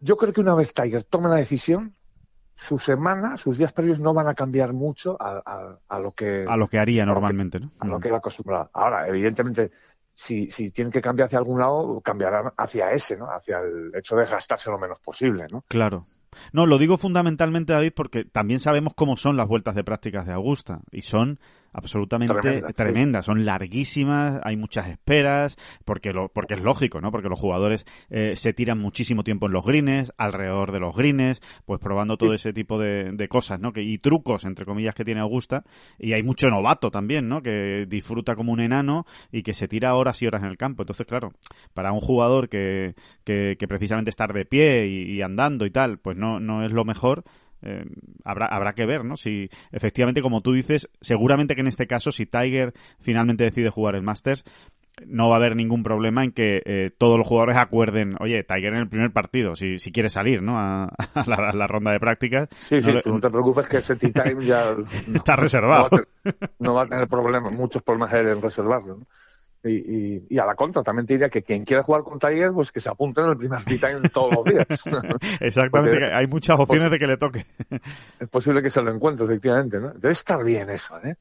yo 0.00 0.16
creo 0.16 0.32
que 0.32 0.40
una 0.40 0.54
vez 0.54 0.74
Tiger 0.74 1.04
tome 1.04 1.28
la 1.28 1.36
decisión, 1.36 1.94
su 2.54 2.78
semana, 2.78 3.36
sus 3.36 3.58
días 3.58 3.72
previos 3.72 4.00
no 4.00 4.12
van 4.12 4.28
a 4.28 4.34
cambiar 4.34 4.72
mucho 4.72 5.16
a, 5.20 5.78
a, 5.88 5.98
lo 6.00 6.12
que 6.12 6.44
a 6.48 6.56
lo 6.56 6.68
que 6.68 6.78
haría 6.78 7.06
normalmente, 7.06 7.60
¿no? 7.60 7.70
A 7.78 7.86
lo 7.86 8.00
que 8.00 8.08
era 8.08 8.18
acostumbrado. 8.18 8.70
Ahora, 8.72 9.06
evidentemente, 9.06 9.70
si, 10.14 10.50
si 10.50 10.70
tienen 10.70 10.92
que 10.92 11.00
cambiar 11.00 11.26
hacia 11.26 11.38
algún 11.38 11.60
lado, 11.60 12.00
cambiarán 12.00 12.52
hacia 12.56 12.90
ese, 12.92 13.16
¿no? 13.16 13.26
Hacia 13.26 13.58
el 13.60 13.90
hecho 13.94 14.16
de 14.16 14.24
gastarse 14.24 14.70
lo 14.70 14.78
menos 14.78 14.98
posible, 15.00 15.46
¿no? 15.50 15.64
Claro. 15.68 16.06
No, 16.52 16.66
lo 16.66 16.78
digo 16.78 16.96
fundamentalmente, 16.96 17.72
David, 17.72 17.92
porque 17.94 18.24
también 18.24 18.58
sabemos 18.58 18.94
cómo 18.94 19.16
son 19.16 19.36
las 19.36 19.48
vueltas 19.48 19.74
de 19.74 19.84
prácticas 19.84 20.26
de 20.26 20.32
Augusta. 20.32 20.80
Y 20.90 21.02
son 21.02 21.38
absolutamente 21.72 22.62
tremendas, 22.74 23.26
son 23.26 23.44
larguísimas, 23.44 24.40
hay 24.42 24.56
muchas 24.56 24.88
esperas, 24.88 25.56
porque 25.84 26.12
lo, 26.12 26.28
porque 26.28 26.54
es 26.54 26.62
lógico, 26.62 27.00
¿no? 27.00 27.10
Porque 27.10 27.28
los 27.28 27.38
jugadores 27.38 27.86
eh, 28.10 28.34
se 28.36 28.52
tiran 28.52 28.78
muchísimo 28.78 29.24
tiempo 29.24 29.46
en 29.46 29.52
los 29.52 29.64
greens, 29.64 30.12
alrededor 30.16 30.72
de 30.72 30.80
los 30.80 30.94
greens, 30.94 31.40
pues 31.64 31.80
probando 31.80 32.16
todo 32.16 32.34
ese 32.34 32.52
tipo 32.52 32.78
de, 32.78 33.12
de 33.12 33.28
cosas, 33.28 33.60
¿no? 33.60 33.72
Que, 33.72 33.82
y 33.82 33.98
trucos, 33.98 34.44
entre 34.44 34.64
comillas, 34.64 34.94
que 34.94 35.04
tiene 35.04 35.20
Augusta, 35.20 35.64
y 35.98 36.12
hay 36.12 36.22
mucho 36.22 36.48
novato 36.48 36.90
también, 36.90 37.28
¿no? 37.28 37.42
Que 37.42 37.86
disfruta 37.88 38.36
como 38.36 38.52
un 38.52 38.60
enano 38.60 39.06
y 39.30 39.42
que 39.42 39.54
se 39.54 39.68
tira 39.68 39.94
horas 39.94 40.20
y 40.22 40.26
horas 40.26 40.42
en 40.42 40.48
el 40.48 40.56
campo. 40.56 40.82
Entonces, 40.82 41.06
claro, 41.06 41.32
para 41.74 41.92
un 41.92 42.00
jugador 42.00 42.48
que, 42.48 42.94
que, 43.24 43.56
precisamente 43.68 44.10
estar 44.10 44.32
de 44.32 44.44
pie 44.44 44.86
y, 44.86 45.12
y 45.12 45.22
andando 45.22 45.64
y 45.66 45.70
tal, 45.70 45.98
pues 45.98 46.16
no, 46.16 46.40
no 46.40 46.64
es 46.64 46.72
lo 46.72 46.84
mejor, 46.84 47.24
Eh, 47.62 47.84
habrá, 48.24 48.46
habrá 48.46 48.74
que 48.74 48.86
ver, 48.86 49.04
¿no? 49.04 49.16
Si 49.16 49.48
efectivamente, 49.70 50.22
como 50.22 50.40
tú 50.40 50.52
dices, 50.52 50.88
seguramente 51.00 51.54
que 51.54 51.60
en 51.60 51.68
este 51.68 51.86
caso, 51.86 52.10
si 52.10 52.26
Tiger 52.26 52.74
finalmente 53.00 53.44
decide 53.44 53.70
jugar 53.70 53.94
el 53.94 54.02
Masters, 54.02 54.44
no 55.06 55.28
va 55.28 55.36
a 55.36 55.38
haber 55.38 55.56
ningún 55.56 55.82
problema 55.82 56.24
en 56.24 56.32
que 56.32 56.62
eh, 56.64 56.90
todos 56.96 57.18
los 57.18 57.26
jugadores 57.26 57.56
acuerden, 57.56 58.16
oye, 58.20 58.44
Tiger 58.44 58.74
en 58.74 58.80
el 58.80 58.88
primer 58.88 59.12
partido, 59.12 59.56
si, 59.56 59.78
si 59.78 59.90
quiere 59.90 60.10
salir, 60.10 60.42
¿no? 60.42 60.58
A, 60.58 60.92
la, 61.26 61.66
ronda 61.66 61.92
de 61.92 62.00
prácticas. 62.00 62.48
Sí, 62.68 62.80
sí, 62.80 62.90
no, 63.04 63.20
te 63.20 63.30
preocupes 63.30 63.66
que 63.68 63.78
ese 63.78 63.96
tea 63.96 64.24
time 64.24 64.44
ya 64.44 64.76
está 65.14 65.36
reservado. 65.36 65.88
No 66.58 66.74
va, 66.74 66.82
a 66.82 66.86
tener 66.86 67.08
problemas, 67.08 67.52
muchos 67.52 67.82
problemas 67.82 68.12
en 68.12 68.42
reservarlo, 68.42 68.98
¿no? 68.98 69.06
Y, 69.64 70.24
y, 70.28 70.38
a 70.38 70.44
la 70.44 70.56
contra, 70.56 70.82
también 70.82 71.06
te 71.06 71.14
diría 71.14 71.28
que 71.28 71.42
quien 71.42 71.64
quiera 71.64 71.84
jugar 71.84 72.02
con 72.02 72.18
Tiger, 72.18 72.50
pues 72.52 72.72
que 72.72 72.80
se 72.80 72.88
apunte 72.88 73.20
en 73.20 73.28
el 73.28 73.36
primer 73.36 73.62
time 73.64 74.08
todos 74.12 74.34
los 74.34 74.44
días. 74.44 74.66
Exactamente, 75.40 76.12
hay 76.12 76.26
muchas 76.26 76.58
opciones 76.58 76.90
de 76.90 76.98
que 76.98 77.06
le 77.06 77.16
toque. 77.16 77.46
es 78.20 78.28
posible 78.28 78.60
que 78.60 78.70
se 78.70 78.82
lo 78.82 78.92
encuentre, 78.92 79.24
efectivamente, 79.24 79.78
¿no? 79.78 79.92
Debe 79.92 80.12
estar 80.12 80.42
bien 80.42 80.68
eso, 80.70 80.98
¿eh? 81.04 81.16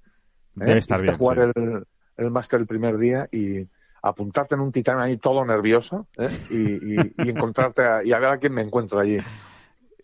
Debe 0.56 0.80
estar 0.80 1.02
bien. 1.02 1.18
Jugar 1.18 1.52
el, 1.56 1.86
el 2.18 2.32
máster 2.32 2.60
el 2.60 2.68
primer 2.68 2.98
día 2.98 3.28
y 3.32 3.68
apuntarte 4.02 4.56
en 4.56 4.62
un 4.62 4.72
titán 4.72 5.00
ahí 5.00 5.18
todo 5.18 5.46
nervioso 5.46 6.08
¿eh? 6.18 6.30
y, 6.50 7.30
encontrarte 7.30 7.84
y 8.04 8.12
a 8.12 8.20
ver 8.20 8.30
a 8.30 8.38
quién 8.38 8.54
me 8.54 8.62
encuentro 8.62 9.00
allí. 9.00 9.18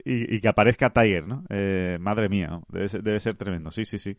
Y, 0.10 0.40
que 0.40 0.48
aparezca 0.48 0.92
Tiger, 0.92 1.28
¿no? 1.28 1.44
Eh, 1.50 1.98
madre 2.00 2.30
mía, 2.30 2.62
debe, 2.70 2.88
ser, 2.88 3.04
debe 3.04 3.20
ser 3.20 3.36
tremendo, 3.36 3.72
sí, 3.72 3.84
sí, 3.84 4.00
sí. 4.00 4.16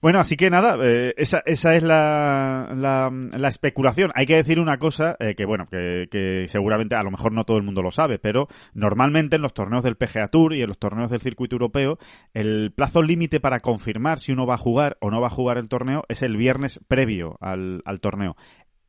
Bueno, 0.00 0.18
así 0.18 0.36
que 0.36 0.50
nada, 0.50 0.76
eh, 0.82 1.14
esa, 1.16 1.42
esa 1.46 1.74
es 1.76 1.82
la, 1.82 2.68
la, 2.74 3.48
especulación. 3.48 4.10
Hay 4.14 4.26
que 4.26 4.36
decir 4.36 4.60
una 4.60 4.78
cosa 4.78 5.16
eh, 5.18 5.34
que, 5.34 5.46
bueno, 5.46 5.66
que, 5.70 6.06
que, 6.10 6.46
seguramente 6.48 6.94
a 6.94 7.02
lo 7.02 7.10
mejor 7.10 7.32
no 7.32 7.44
todo 7.44 7.56
el 7.56 7.62
mundo 7.62 7.82
lo 7.82 7.90
sabe, 7.90 8.18
pero 8.18 8.48
normalmente 8.74 9.36
en 9.36 9.42
los 9.42 9.54
torneos 9.54 9.82
del 9.82 9.96
PGA 9.96 10.28
Tour 10.28 10.54
y 10.54 10.62
en 10.62 10.68
los 10.68 10.78
torneos 10.78 11.10
del 11.10 11.20
circuito 11.20 11.54
europeo, 11.54 11.98
el 12.34 12.72
plazo 12.72 13.02
límite 13.02 13.40
para 13.40 13.60
confirmar 13.60 14.18
si 14.18 14.32
uno 14.32 14.46
va 14.46 14.54
a 14.54 14.58
jugar 14.58 14.96
o 15.00 15.10
no 15.10 15.20
va 15.20 15.28
a 15.28 15.30
jugar 15.30 15.58
el 15.58 15.68
torneo 15.68 16.04
es 16.08 16.22
el 16.22 16.36
viernes 16.36 16.80
previo 16.86 17.36
al, 17.40 17.82
al 17.84 18.00
torneo 18.00 18.36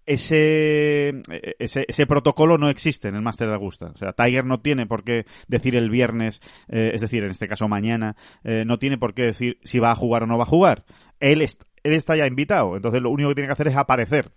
ese, 0.05 1.21
ese, 1.59 1.85
ese, 1.87 2.07
protocolo 2.07 2.57
no 2.57 2.69
existe 2.69 3.07
en 3.07 3.15
el 3.15 3.21
Máster 3.21 3.47
de 3.47 3.55
Augusta. 3.55 3.91
O 3.93 3.97
sea, 3.97 4.13
Tiger 4.13 4.45
no 4.45 4.59
tiene 4.59 4.85
por 4.85 5.03
qué 5.03 5.25
decir 5.47 5.75
el 5.75 5.89
viernes, 5.89 6.41
eh, 6.69 6.91
es 6.93 7.01
decir, 7.01 7.23
en 7.23 7.31
este 7.31 7.47
caso 7.47 7.67
mañana, 7.67 8.15
eh, 8.43 8.63
no 8.65 8.77
tiene 8.79 8.97
por 8.97 9.13
qué 9.13 9.23
decir 9.23 9.59
si 9.63 9.79
va 9.79 9.91
a 9.91 9.95
jugar 9.95 10.23
o 10.23 10.27
no 10.27 10.37
va 10.37 10.43
a 10.43 10.47
jugar. 10.47 10.85
Él, 11.19 11.41
él 11.41 11.93
está 11.93 12.15
ya 12.15 12.27
invitado, 12.27 12.75
entonces 12.75 13.01
lo 13.01 13.09
único 13.09 13.29
que 13.29 13.35
tiene 13.35 13.47
que 13.47 13.53
hacer 13.53 13.67
es 13.67 13.75
aparecer 13.75 14.31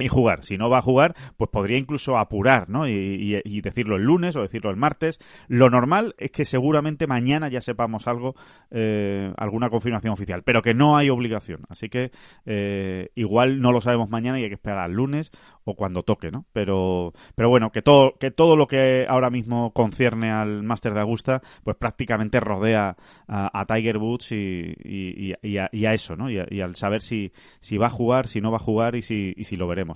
y 0.00 0.08
jugar. 0.08 0.42
Si 0.42 0.56
no 0.56 0.68
va 0.70 0.78
a 0.78 0.82
jugar, 0.82 1.14
pues 1.36 1.50
podría 1.50 1.78
incluso 1.78 2.18
apurar, 2.18 2.68
¿no? 2.68 2.88
Y, 2.88 3.60
decirlo 3.60 3.96
el 3.96 4.02
lunes 4.02 4.36
o 4.36 4.42
decirlo 4.42 4.70
el 4.70 4.76
martes. 4.76 5.18
Lo 5.48 5.68
normal 5.68 6.14
es 6.18 6.30
que 6.30 6.44
seguramente 6.44 7.06
mañana 7.06 7.48
ya 7.48 7.60
sepamos 7.60 8.08
algo, 8.08 8.34
eh, 8.70 9.32
alguna 9.36 9.68
confirmación 9.68 10.12
oficial, 10.12 10.42
pero 10.42 10.62
que 10.62 10.74
no 10.74 10.96
hay 10.96 11.10
obligación. 11.10 11.62
Así 11.68 11.88
que 11.88 12.10
eh, 12.46 13.10
igual 13.14 13.60
no 13.60 13.72
lo 13.72 13.80
sabemos 13.80 14.08
mañana 14.08 14.40
y 14.40 14.44
hay 14.44 14.48
que 14.48 14.54
esperar 14.54 14.78
al 14.78 14.92
lunes 14.92 15.30
o 15.64 15.74
cuando 15.74 16.02
toque, 16.02 16.30
¿no? 16.30 16.46
Pero, 16.52 17.12
pero 17.34 17.48
bueno, 17.50 17.70
que 17.70 17.82
todo, 17.82 18.14
que 18.18 18.30
todo 18.30 18.56
lo 18.56 18.66
que 18.66 19.06
ahora 19.08 19.30
mismo 19.30 19.72
concierne 19.72 20.30
al 20.30 20.62
Máster 20.62 20.94
de 20.94 21.00
Augusta, 21.00 21.42
pues 21.62 21.76
prácticamente 21.76 22.40
rodea 22.40 22.96
a, 23.28 23.64
Tiger 23.66 23.98
Woods 23.98 24.32
y, 24.32 25.34
a, 25.58 25.94
eso, 25.94 26.16
¿no? 26.16 26.30
Y, 26.30 26.60
al 26.60 26.76
saber 26.76 27.02
si, 27.02 27.32
si 27.60 27.76
va 27.76 27.86
a 27.86 27.90
jugar, 27.90 28.26
si 28.26 28.40
no 28.40 28.50
va 28.50 28.56
a 28.56 28.60
jugar 28.60 28.96
y 28.96 29.02
si, 29.02 29.32
y 29.36 29.44
si 29.44 29.56
lo 29.56 29.66
veremos. 29.68 29.89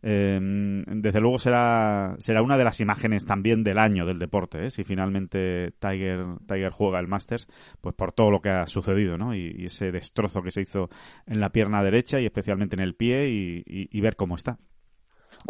Em, 0.00 0.84
desde 0.84 1.20
luego 1.20 1.38
será, 1.38 2.14
será 2.18 2.40
una 2.40 2.56
de 2.56 2.62
las 2.62 2.80
imágenes 2.80 3.26
también 3.26 3.64
del 3.64 3.78
año 3.78 4.06
del 4.06 4.20
deporte, 4.20 4.66
¿eh? 4.66 4.70
si 4.70 4.84
finalmente 4.84 5.72
Tiger, 5.80 6.24
Tiger 6.46 6.70
juega 6.70 7.00
el 7.00 7.08
Masters, 7.08 7.48
pues 7.80 7.96
por 7.96 8.12
todo 8.12 8.30
lo 8.30 8.40
que 8.40 8.50
ha 8.50 8.66
sucedido, 8.68 9.18
¿no? 9.18 9.34
Y, 9.34 9.66
ese 9.66 9.90
destrozo 9.90 10.42
que 10.42 10.52
se 10.52 10.60
hizo 10.60 10.88
en 11.26 11.40
la 11.40 11.50
pierna 11.50 11.82
derecha 11.82 12.20
y 12.20 12.26
especialmente 12.26 12.76
en 12.76 12.82
el 12.82 12.94
pie 12.94 13.28
y, 13.28 14.00
ver 14.00 14.14
cómo 14.14 14.36
está. 14.36 14.58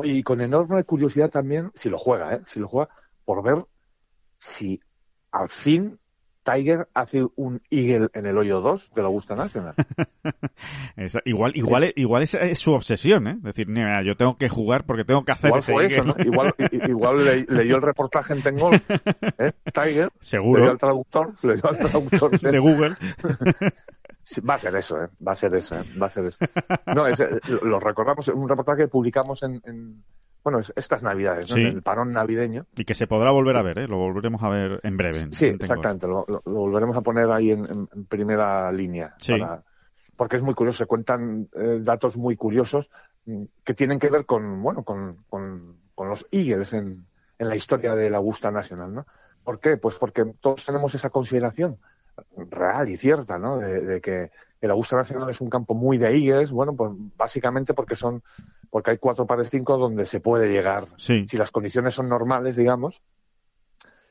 y 0.03 0.23
con 0.23 0.41
enorme 0.41 0.83
curiosidad 0.85 1.31
también, 1.31 1.71
si 1.75 1.91
lo 1.91 1.99
juega, 1.99 2.35
¿eh? 2.35 2.41
Si 2.47 2.59
lo 2.59 2.69
juega, 2.69 2.89
por 3.27 3.45
ver 3.45 3.67
si 4.39 4.81
al 5.31 5.51
fin 5.51 5.99
Tiger 6.49 6.89
hace 6.95 7.27
un 7.37 7.61
Eagle 7.71 8.09
en 8.15 8.27
el 8.27 8.39
hoyo 8.39 8.61
2 8.61 8.91
de 8.95 9.03
la 9.03 9.09
Augusta 9.09 9.35
National. 9.35 9.75
igual 11.25 11.53
igual, 11.55 11.85
es, 11.85 11.93
igual 11.97 12.23
es, 12.23 12.59
su 12.59 12.73
obsesión, 12.73 13.27
¿eh? 13.29 13.35
Es 13.39 13.43
decir, 13.43 13.69
mira, 13.69 14.03
yo 14.03 14.17
tengo 14.17 14.37
que 14.37 14.49
jugar 14.49 14.85
porque 14.87 15.05
tengo 15.05 15.25
que 15.25 15.33
hacer 15.33 15.49
igual 15.49 15.63
fue 15.63 15.87
Eso, 15.87 16.05
¿no? 16.05 16.15
Igual, 16.19 16.55
igual 16.89 17.47
leyó 17.49 17.77
el 17.77 17.83
reportaje 17.83 18.33
en 18.33 18.43
Tengol, 18.43 18.75
¿eh? 19.39 19.53
Tiger. 19.73 20.11
Seguro. 20.21 20.61
Leyó 20.61 20.73
al 20.73 20.79
traductor, 20.79 21.35
leyó 21.43 21.69
al 21.69 21.79
traductor 21.79 22.41
de, 22.41 22.59
Google. 22.59 22.97
Va 24.49 24.55
a 24.55 24.59
ser 24.59 24.77
eso, 24.77 25.03
¿eh? 25.03 25.09
Va 25.27 25.33
a 25.33 25.37
ser 25.37 25.55
eso, 25.55 25.77
¿eh? 25.77 25.85
Va 26.01 26.07
a 26.07 26.11
ser 26.11 26.27
eso. 26.27 26.39
No, 26.95 27.07
es, 27.07 27.23
lo 27.63 27.79
recordamos, 27.79 28.29
un 28.29 28.49
reportaje 28.49 28.83
que 28.83 28.89
publicamos 28.89 29.43
en, 29.43 29.61
en 29.65 30.03
bueno, 30.43 30.61
estas 30.77 31.03
navidades, 31.03 31.51
en 31.51 31.67
el 31.67 31.83
parón 31.83 32.13
navideño. 32.13 32.67
Y 32.77 32.85
que 32.85 32.95
se 32.95 33.07
podrá 33.07 33.31
volver 33.31 33.57
a 33.57 33.63
ver, 33.63 33.79
¿eh? 33.81 33.89
lo 33.89 33.99
volveremos 33.99 34.43
a 34.43 34.49
ver 34.49 34.81
en 34.83 34.97
breve. 34.97 35.29
sí, 35.33 35.47
exactamente, 35.47 36.07
lo, 36.07 36.25
volveremos 36.45 36.97
a 36.97 37.03
poner 37.03 37.31
ahí 37.31 37.51
en, 37.51 37.87
primera 38.09 38.71
línea. 38.73 39.15
porque 40.17 40.37
es 40.37 40.43
muy 40.43 40.55
curioso, 40.55 40.79
se 40.79 40.87
cuentan 40.87 41.49
eh, 41.55 41.81
datos 41.83 42.17
muy 42.17 42.37
curiosos 42.37 42.91
mm, 43.27 43.43
que 43.65 43.75
tienen 43.75 43.99
que 43.99 44.11
ver 44.11 44.27
con, 44.27 44.63
bueno, 44.63 44.83
con, 44.83 45.25
con, 45.29 45.77
los 45.97 46.27
Eagles 46.31 46.73
en, 46.75 47.07
en 47.39 47.49
la 47.49 47.57
historia 47.57 47.95
de 47.95 48.09
la 48.09 48.19
Augusta 48.19 48.51
Nacional, 48.51 48.95
¿no? 48.95 49.07
¿Por 49.43 49.59
qué? 49.59 49.77
Pues 49.77 49.97
porque 49.97 50.25
todos 50.41 50.65
tenemos 50.65 50.95
esa 50.95 51.11
consideración 51.11 51.79
real 52.51 52.89
y 52.89 52.97
cierta, 52.97 53.39
¿no? 53.39 53.59
De, 53.59 54.01
que 54.01 54.31
el 54.61 54.71
Augusta 54.71 54.97
Nacional 54.97 55.31
es 55.31 55.41
un 55.41 55.51
campo 55.51 55.75
muy 55.75 55.99
de 55.99 56.15
Eagles, 56.15 56.51
bueno, 56.51 56.75
pues 56.75 56.93
básicamente 57.17 57.75
porque 57.75 57.97
son, 57.97 58.23
porque 58.71 58.93
hay 58.93 58.99
cuatro 58.99 59.27
pares 59.27 59.49
cinco 59.51 59.77
donde 59.77 60.07
se 60.07 60.21
puede 60.21 60.51
llegar, 60.51 60.89
si 60.97 61.37
las 61.37 61.51
condiciones 61.51 61.95
son 61.95 62.09
normales, 62.09 62.57
digamos, 62.57 63.01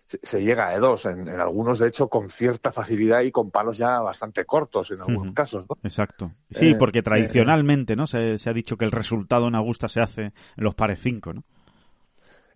se, 0.08 0.41
llega 0.41 0.70
a 0.70 0.78
E2, 0.78 1.12
en, 1.12 1.30
algunos 1.30 1.80
de 1.80 1.89
hecho 1.89 2.08
con 2.08 2.30
cierta 2.30 2.72
facilidad 2.72 3.22
y 3.22 3.32
con 3.32 3.52
palos 3.52 3.78
ya 3.78 4.00
bastante 4.00 4.46
cortos 4.46 4.91
en 4.91 5.02
algunos 5.02 5.34
casos, 5.34 5.65
¿no? 5.70 5.78
Exacto. 5.84 6.32
Sí, 6.50 6.70
eh, 6.70 6.76
porque 6.76 7.00
eh, 7.00 7.04
tradicionalmente, 7.04 7.96
¿no? 7.98 8.08
Se, 8.08 8.38
se, 8.38 8.50
ha 8.50 8.54
dicho 8.54 8.78
que 8.78 8.86
el 8.86 8.91
resultado 8.91 9.50
en 9.50 9.56
Augusta 9.56 9.89
se 9.89 10.00
hace 10.00 10.22
en 10.22 10.34
los 10.56 10.76
pares 10.76 11.00
cinco, 11.02 11.34
¿no? 11.34 11.43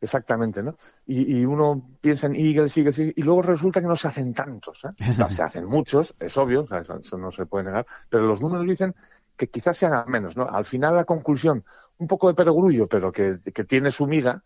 Exactamente, 0.01 0.63
¿no? 0.63 0.75
Y, 1.05 1.45
uno 1.45 1.91
piensa 2.01 2.25
en 2.25 2.35
Eagles, 2.35 2.75
Eagles, 2.75 2.97
Eagles, 2.97 3.13
y 3.15 3.21
luego 3.21 3.43
resulta 3.43 3.81
que 3.81 3.87
no 3.87 3.95
se 3.95 4.07
hacen 4.07 4.33
tantos, 4.33 4.83
¿eh? 4.83 5.15
se 5.29 5.43
hacen 5.43 5.65
muchos, 5.65 6.15
es 6.19 6.35
obvio, 6.37 6.67
eso, 6.71 7.17
no 7.19 7.31
se 7.31 7.45
puede 7.45 7.65
negar, 7.65 7.85
pero 8.09 8.25
los 8.25 8.41
números 8.41 8.65
dicen 8.65 8.95
que 9.37 9.47
quizás 9.47 9.77
sean 9.77 9.93
a 9.93 10.03
menos, 10.05 10.35
¿no? 10.35 10.49
Al 10.49 10.65
final 10.65 10.95
la 10.95 11.05
conclusión, 11.05 11.63
un 11.99 12.07
poco 12.07 12.27
de 12.27 12.33
perogrullo, 12.33 12.87
pero 12.87 13.11
que, 13.11 13.37
tiene 13.67 13.91
su 13.91 14.07
miga, 14.07 14.41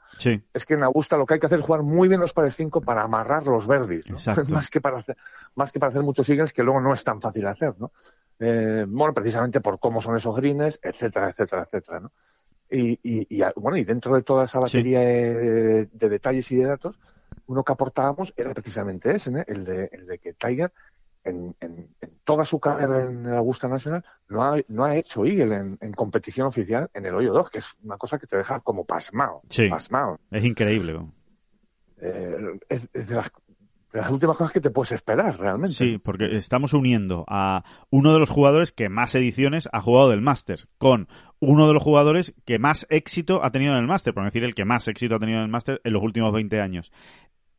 es 0.54 0.66
que 0.66 0.74
en 0.74 0.84
Augusta 0.84 1.16
lo 1.16 1.26
que 1.26 1.36
hay 1.36 1.40
que 1.40 1.46
hacer 1.46 1.60
es 1.60 1.66
jugar 1.66 1.84
muy 1.84 2.10
bien 2.10 2.20
los 2.20 2.34
pares 2.34 2.58
5 2.58 2.82
para 2.82 3.04
amarrar 3.04 3.48
los 3.48 3.66
verdes, 3.66 4.10
¿no? 4.10 4.18
más, 4.50 4.70
que 4.70 4.82
para 4.82 4.98
hacer, 4.98 5.16
más 5.56 5.72
que 5.72 5.80
para 5.80 5.92
hacer 5.92 6.04
muchos 6.04 6.28
Eagles, 6.28 6.52
que 6.52 6.64
luego 6.64 6.82
no 6.82 6.94
es 6.94 7.04
tan 7.06 7.22
fácil 7.22 7.48
hacer, 7.48 7.76
¿no? 7.80 7.94
Eh, 8.40 8.86
bueno, 8.86 9.14
precisamente 9.14 9.62
por 9.62 9.80
cómo 9.80 10.02
son 10.02 10.18
esos 10.18 10.36
greens, 10.36 10.82
etcétera, 10.84 11.30
etcétera, 11.30 11.64
etcétera, 11.64 12.02
¿no? 12.02 12.12
Y, 12.70 13.00
y, 13.04 13.44
bueno, 13.56 13.78
y 13.78 13.84
dentro 13.84 14.16
de 14.16 14.24
toda 14.24 14.46
esa 14.46 14.60
batería 14.60 15.00
de, 15.00 15.88
detalles 15.92 16.52
y 16.52 16.58
de 16.58 16.66
datos, 16.66 17.00
uno 17.48 17.64
que 17.64 17.74
aportábamos 17.74 18.34
era 18.36 18.54
precisamente 18.54 19.14
ese, 19.14 19.32
el, 19.48 19.66
de, 19.66 19.90
el 19.92 20.08
de 20.08 20.18
que 20.18 20.34
Tiger 20.34 20.72
en, 21.24 21.56
en, 21.60 21.90
toda 22.24 22.46
su 22.46 22.60
carrera 22.60 23.04
en 23.04 23.26
el 23.26 23.36
Augusta 23.36 23.68
Nacional 23.68 24.04
no 24.30 24.44
ha, 24.44 24.58
no 24.68 24.84
ha 24.84 24.96
hecho 24.96 25.26
Eagle 25.26 25.78
en, 25.80 25.94
competición 25.94 26.48
oficial 26.48 26.90
en 26.94 27.06
el 27.06 27.16
hoyo 27.16 27.34
2, 27.34 27.50
que 27.50 27.60
es 27.60 27.76
una 27.84 27.98
cosa 27.98 28.18
que 28.18 28.28
te 28.28 28.38
deja 28.38 28.60
como 28.60 28.86
pasmado. 28.86 29.42
pasmado. 29.70 30.20
Es 30.32 30.44
increíble. 30.44 31.00
Eh, 32.02 32.38
es, 32.70 32.92
de 32.92 33.16
las 33.16 33.32
las 33.96 34.12
últimas 34.12 34.36
cosas 34.38 34.52
que 34.52 34.60
te 34.60 34.70
puedes 34.70 34.92
esperar 34.92 35.40
realmente. 35.40 35.76
Sí, 35.76 35.98
porque 35.98 36.36
estamos 36.36 36.74
uniendo 36.74 37.24
a 37.28 37.64
uno 37.90 38.14
de 38.14 38.20
los 38.20 38.30
jugadores 38.30 38.72
que 38.72 38.90
más 38.90 39.16
ediciones 39.16 39.70
ha 39.72 39.82
jugado 39.82 40.10
del 40.10 40.22
Masters 40.22 40.68
con 40.78 41.08
uno 41.40 41.68
de 41.68 41.74
los 41.74 41.82
jugadores 41.82 42.34
que 42.46 42.60
más 42.60 42.86
éxito 42.90 43.44
ha 43.44 43.52
tenido 43.52 43.74
en 43.74 43.80
el 43.80 43.88
Masters, 43.88 44.14
por 44.14 44.26
decir 44.26 44.44
el 44.44 44.54
que 44.54 44.66
más 44.66 44.88
éxito 44.88 45.16
ha 45.16 45.20
tenido 45.20 45.38
en 45.38 45.46
el 45.46 45.52
Masters 45.52 45.80
en 45.84 45.94
los 45.94 46.04
últimos 46.04 46.34
20 46.34 46.60
años. 46.60 46.92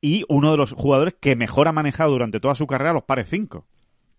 Y 0.00 0.24
uno 0.28 0.50
de 0.50 0.58
los 0.58 0.72
jugadores 0.72 1.14
que 1.18 1.36
mejor 1.36 1.68
ha 1.68 1.72
manejado 1.72 2.12
durante 2.12 2.38
toda 2.38 2.54
su 2.54 2.66
carrera 2.66 2.92
los 2.92 3.04
pares 3.04 3.28
5. 3.30 3.66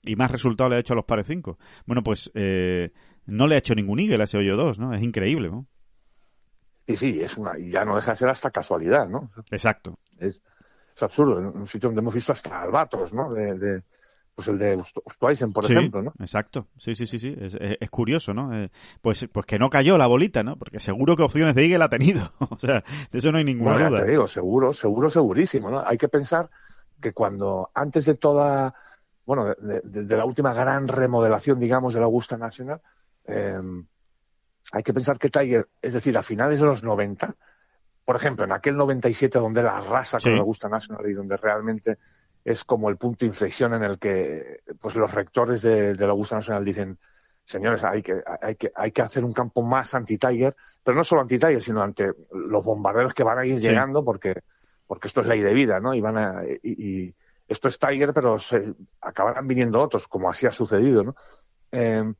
Y 0.03 0.15
más 0.15 0.31
resultado 0.31 0.69
le 0.69 0.77
ha 0.77 0.79
hecho 0.79 0.93
a 0.93 0.95
los 0.95 1.05
pares 1.05 1.27
5. 1.27 1.57
Bueno, 1.85 2.03
pues 2.03 2.31
eh, 2.33 2.93
no 3.27 3.45
le 3.45 3.55
ha 3.55 3.59
hecho 3.59 3.75
ningún 3.75 3.99
Eagle 3.99 4.21
a 4.21 4.23
ese 4.23 4.37
hoyo 4.37 4.55
2, 4.57 4.79
¿no? 4.79 4.93
Es 4.93 5.03
increíble, 5.03 5.49
¿no? 5.49 5.67
Sí, 6.87 6.95
sí, 6.95 7.19
es 7.21 7.37
una, 7.37 7.57
ya 7.59 7.83
no 7.83 7.95
deja 7.95 8.11
de 8.11 8.17
ser 8.17 8.29
hasta 8.29 8.49
casualidad, 8.49 9.07
¿no? 9.07 9.29
Exacto. 9.51 9.99
Es, 10.17 10.41
es 10.97 11.03
absurdo, 11.03 11.37
en 11.37 11.45
un 11.45 11.67
sitio 11.67 11.89
donde 11.89 12.01
hemos 12.01 12.15
visto 12.15 12.31
hasta 12.31 12.59
albatros, 12.59 13.13
¿no? 13.13 13.31
De, 13.31 13.83
pues 14.33 14.47
el 14.47 14.57
de 14.57 14.83
Ostweisen, 15.05 15.53
por 15.53 15.65
ejemplo, 15.65 16.01
¿no? 16.01 16.13
Exacto, 16.19 16.69
sí, 16.75 16.95
sí, 16.95 17.05
sí, 17.05 17.19
sí, 17.19 17.35
es, 17.39 17.55
es, 17.59 17.89
curioso, 17.91 18.33
¿no? 18.33 18.51
Eh, 18.55 18.71
pues, 18.99 19.27
pues 19.31 19.45
que 19.45 19.59
no 19.59 19.69
cayó 19.69 19.95
la 19.99 20.07
bolita, 20.07 20.41
¿no? 20.41 20.57
Porque 20.57 20.79
seguro 20.79 21.15
que 21.15 21.21
opciones 21.21 21.53
de 21.53 21.65
Eagle 21.65 21.83
ha 21.83 21.89
tenido, 21.89 22.33
o 22.49 22.57
sea, 22.57 22.83
de 23.11 23.19
eso 23.19 23.31
no 23.31 23.37
hay 23.37 23.43
ninguna 23.43 23.89
duda. 23.89 24.05
te 24.05 24.09
digo, 24.09 24.27
seguro, 24.27 24.73
seguro, 24.73 25.11
segurísimo, 25.11 25.69
¿no? 25.69 25.83
Hay 25.85 25.99
que 25.99 26.07
pensar 26.07 26.49
que 26.99 27.13
cuando, 27.13 27.69
antes 27.75 28.05
de 28.05 28.15
toda, 28.15 28.73
bueno, 29.23 29.53
de, 29.53 30.17
la 30.17 30.25
última 30.25 30.51
gran 30.53 30.87
remodelación, 30.87 31.59
digamos, 31.59 31.93
de 31.93 31.99
la 31.99 32.07
Augusta 32.07 32.37
National, 32.37 32.81
eh, 33.25 33.61
hay 34.71 34.83
que 34.83 34.93
pensar 34.93 35.19
que 35.19 35.29
Tiger, 35.29 35.67
es 35.79 35.93
decir, 35.93 36.17
a 36.17 36.23
finales 36.23 36.59
de 36.59 36.65
los 36.65 36.83
90, 36.83 37.35
por 38.07 38.15
ejemplo, 38.15 38.45
en 38.45 38.53
aquel 38.53 38.77
97 38.77 39.37
donde 39.37 39.61
la 39.61 39.81
raza 39.81 40.17
con 40.23 40.31
la 40.31 40.39
Augusta 40.39 40.69
National 40.69 41.09
y 41.09 41.13
donde 41.13 41.35
realmente 41.35 41.97
es 42.45 42.63
como 42.63 42.87
el 42.87 42.95
punto 42.95 43.25
de 43.25 43.25
inflexión 43.25 43.73
en 43.73 43.83
el 43.83 43.99
que 43.99 44.61
pues 44.79 44.95
los 44.95 45.13
rectores 45.13 45.61
de, 45.61 45.93
de 45.93 46.05
la 46.05 46.11
Augusta 46.13 46.37
National 46.37 46.63
dicen 46.63 46.97
señores, 47.43 47.83
hay 47.83 48.01
que, 48.01 48.23
hay 48.41 48.55
que, 48.55 48.71
hay 48.73 48.91
que 48.93 49.01
hacer 49.01 49.25
un 49.25 49.33
campo 49.33 49.61
más 49.61 49.93
anti-Tiger, 49.93 50.55
pero 50.81 50.95
no 50.95 51.03
solo 51.03 51.21
anti-Tiger, 51.21 51.61
sino 51.61 51.81
ante 51.81 52.13
los 52.31 52.63
bombarderos 52.63 53.13
que 53.13 53.23
van 53.23 53.39
a 53.39 53.45
ir 53.45 53.59
llegando, 53.59 54.05
porque, 54.05 54.41
porque 54.87 55.09
esto 55.09 55.19
es 55.19 55.27
ley 55.27 55.41
de 55.41 55.53
vida, 55.53 55.81
¿no? 55.81 55.93
Y 55.93 55.99
van 55.99 56.17
a, 56.17 56.43
y, 56.63 57.13
esto 57.45 57.67
es 57.67 57.77
Tiger, 57.77 58.13
pero 58.13 58.39
se 58.39 58.73
acabarán 59.01 59.49
viniendo 59.49 59.81
otros, 59.81 60.07
como 60.07 60.29
así 60.29 60.47
ha 60.47 60.51
sucedido, 60.51 61.03
¿no? 61.03 61.15
Eh, 61.73 62.13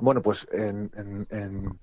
bueno, 0.00 0.22
pues 0.22 0.48
en, 0.52 0.90
en, 1.28 1.78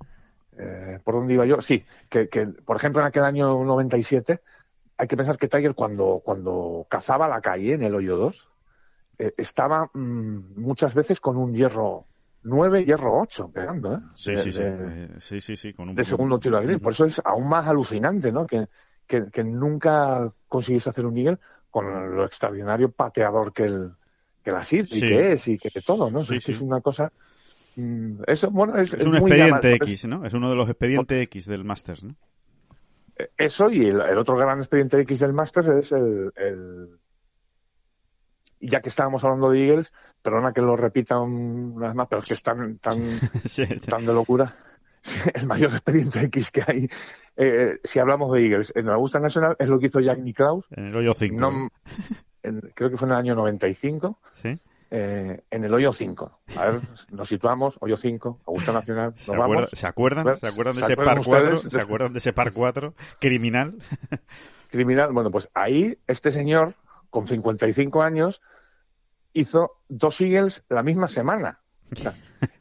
eh, 0.60 1.00
¿por 1.04 1.16
dónde 1.16 1.34
iba 1.34 1.46
yo? 1.46 1.62
Sí, 1.62 1.84
que, 2.10 2.28
que, 2.28 2.46
por 2.48 2.76
ejemplo 2.76 3.02
en 3.02 3.08
aquel 3.08 3.24
año 3.24 3.64
97 3.64 4.42
hay 4.98 5.08
que 5.08 5.18
pensar 5.18 5.38
que 5.38 5.48
Tiger 5.48 5.74
cuando, 5.74 6.22
cuando 6.24 6.86
cazaba 6.90 7.28
la 7.28 7.40
calle 7.40 7.74
en 7.74 7.84
el 7.84 7.96
hoyo 7.96 8.18
2 8.18 8.48
eh, 9.20 9.34
estaba 9.38 9.90
mm, 9.94 10.60
muchas 10.62 10.94
veces 10.94 11.22
con 11.22 11.38
un 11.38 11.54
hierro 11.54 12.06
9, 12.44 12.86
hierro 12.86 13.20
8 13.20 13.52
pegando, 13.54 13.96
¿eh? 13.96 14.00
Sí, 14.16 14.38
sí, 14.38 14.52
sí. 14.52 14.62
Eh, 14.62 15.10
sí, 15.18 15.42
sí, 15.42 15.58
sí, 15.58 15.74
con 15.74 15.90
un 15.90 15.96
de 15.96 16.04
segundo 16.04 16.40
tiro 16.40 16.58
a 16.58 16.62
gris. 16.62 16.80
Por 16.80 16.94
eso 16.94 17.06
es 17.06 17.22
aún 17.24 17.50
más 17.50 17.68
alucinante, 17.68 18.32
¿no? 18.32 18.48
Que, 18.48 18.68
que, 19.06 19.44
nunca 19.44 20.32
consiguiese 20.48 20.90
hacer 20.90 21.06
un 21.06 21.14
Miguel 21.14 21.40
con 21.70 22.16
lo 22.16 22.26
extraordinario 22.26 22.92
pateador 22.92 23.52
que, 23.52 23.64
el, 23.64 23.92
que 24.44 24.52
la 24.52 24.64
SID 24.64 24.88
y 24.92 25.00
que 25.02 25.34
es 25.34 25.48
y 25.48 25.58
que, 25.58 25.70
todo, 25.82 26.10
¿no? 26.10 26.22
es, 26.22 26.32
es 26.32 26.62
una 26.62 26.82
cosa... 26.82 27.12
Mm, 27.80 28.24
eso, 28.28 28.52
bueno, 28.52 28.78
es, 28.78 28.94
es 28.94 29.06
un 29.06 29.16
expediente 29.16 29.74
X, 29.76 30.06
¿no? 30.06 30.26
Es 30.26 30.34
uno 30.34 30.50
de 30.50 30.56
los 30.56 30.68
expedientes 30.68 31.24
X 31.24 31.46
del 31.46 31.64
Masters, 31.64 32.04
¿no? 32.04 32.16
Eh, 33.18 33.30
eso 33.38 33.70
y 33.70 33.86
el, 33.86 34.18
otro 34.18 34.36
gran 34.36 34.60
expediente 34.60 35.00
X 35.00 35.20
del 35.20 35.32
Masters 35.32 35.70
es 35.70 35.92
el, 35.94 36.34
el 36.36 37.00
ya 38.60 38.82
que 38.82 38.90
estábamos 38.90 39.24
hablando 39.24 39.52
de 39.52 39.66
Eagles, 39.66 39.94
perdona 40.22 40.52
que 40.52 40.62
lo 40.62 40.76
repita 40.76 41.20
una 41.20 41.88
vez 41.88 41.96
más, 41.96 42.08
pero 42.10 42.22
es 42.22 42.28
que 42.28 42.34
es 42.34 42.44
tan, 42.44 42.80
tan, 42.80 43.00
tan 43.88 44.06
de 44.06 44.14
locura. 44.14 44.54
El 45.34 45.48
mayor 45.48 45.72
expediente 45.72 46.22
X 46.24 46.52
que 46.52 46.62
hay, 46.68 46.90
eh, 47.38 47.80
si 47.82 48.00
hablamos 48.00 48.34
de 48.34 48.44
Eagles, 48.44 48.74
en 48.76 48.88
la 48.88 48.96
Augusta 48.96 49.22
Nacional 49.22 49.56
es 49.58 49.70
lo 49.70 49.80
que 49.80 49.86
hizo 49.86 50.02
Jack 50.02 50.20
Nicklaus. 50.20 50.66
En 50.72 50.88
el 50.88 50.96
hoyo 50.98 51.14
5. 51.14 51.70
creo 52.76 52.90
que 52.90 52.98
fue 52.98 53.08
en 53.08 53.14
el 53.14 53.20
año 53.20 53.36
95. 53.36 54.20
Sí. 54.34 54.60
Eh, 54.92 55.44
en 55.52 55.64
el 55.64 55.74
hoyo 55.74 55.94
5. 55.94 56.40
A 56.58 56.66
ver, 56.66 56.82
nos 57.12 57.28
situamos, 57.28 57.76
hoyo 57.80 57.96
5, 57.96 58.40
Augusta 58.48 58.74
Nacional. 58.74 59.14
¿Se, 59.16 59.36
vamos. 59.36 59.70
¿Se, 59.72 59.86
acuerdan? 59.86 60.36
¿Se 60.38 60.48
acuerdan 60.48 60.76
de 60.76 60.82
ese 60.82 60.98
par 60.98 61.22
4? 61.24 61.58
¿Se 61.58 61.80
acuerdan 61.80 62.14
de 62.14 62.20
ese 62.20 62.34
par 62.34 62.52
4 62.52 62.94
criminal? 63.20 63.76
criminal, 64.72 65.12
bueno, 65.12 65.30
pues 65.30 65.50
ahí 65.54 65.98
este 66.08 66.32
señor 66.32 66.74
con 67.10 67.28
55 67.28 68.02
años, 68.02 68.42
hizo 69.34 69.78
dos 69.88 70.22
Eagles 70.22 70.64
la 70.70 70.84
misma 70.84 71.08
semana. 71.08 71.60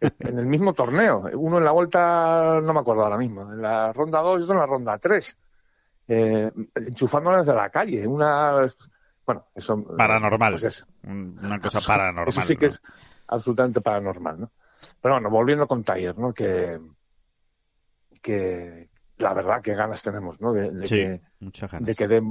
en 0.01 0.39
el 0.39 0.47
mismo 0.47 0.73
torneo. 0.73 1.31
Uno 1.35 1.59
en 1.59 1.65
la 1.65 1.73
vuelta, 1.73 2.61
no 2.63 2.73
me 2.73 2.81
acuerdo 2.81 3.05
ahora 3.05 3.19
mismo, 3.19 3.43
en 3.43 3.63
la 3.63 3.93
ronda 3.93 4.21
2 4.21 4.41
y 4.41 4.43
otro 4.43 4.55
en 4.55 4.61
la 4.61 4.67
ronda 4.67 4.99
3. 4.99 5.39
Eh, 6.09 6.51
enchufándolas 6.75 7.45
de 7.47 7.55
la 7.55 7.71
calle. 7.71 8.07
Una. 8.07 8.67
Bueno, 9.29 9.45
eso. 9.55 9.85
Paranormal. 9.95 10.57
Pues 10.59 10.87
Una 11.03 11.61
cosa 11.61 11.83
paranormal. 11.87 12.29
Eso 12.29 12.49
sí 12.49 12.57
que 12.57 12.65
es 12.65 12.81
absolutamente 13.27 13.83
paranormal, 13.83 14.41
¿no? 14.41 14.53
Pero 15.03 15.17
bueno, 15.17 15.29
volviendo 15.29 15.67
con 15.67 15.85
Tiger, 15.85 16.17
¿no? 16.17 16.33
Que. 16.33 16.81
Que. 18.23 18.89
La 19.19 19.35
verdad, 19.35 19.61
que 19.61 19.75
ganas 19.75 20.01
tenemos, 20.01 20.41
¿no? 20.41 20.55
De, 20.55 20.71
sí, 20.87 20.97
que, 20.97 21.21
muchas 21.41 21.71
ganas. 21.71 21.87
De 21.87 21.95
que 21.95 22.09
de 22.09 22.23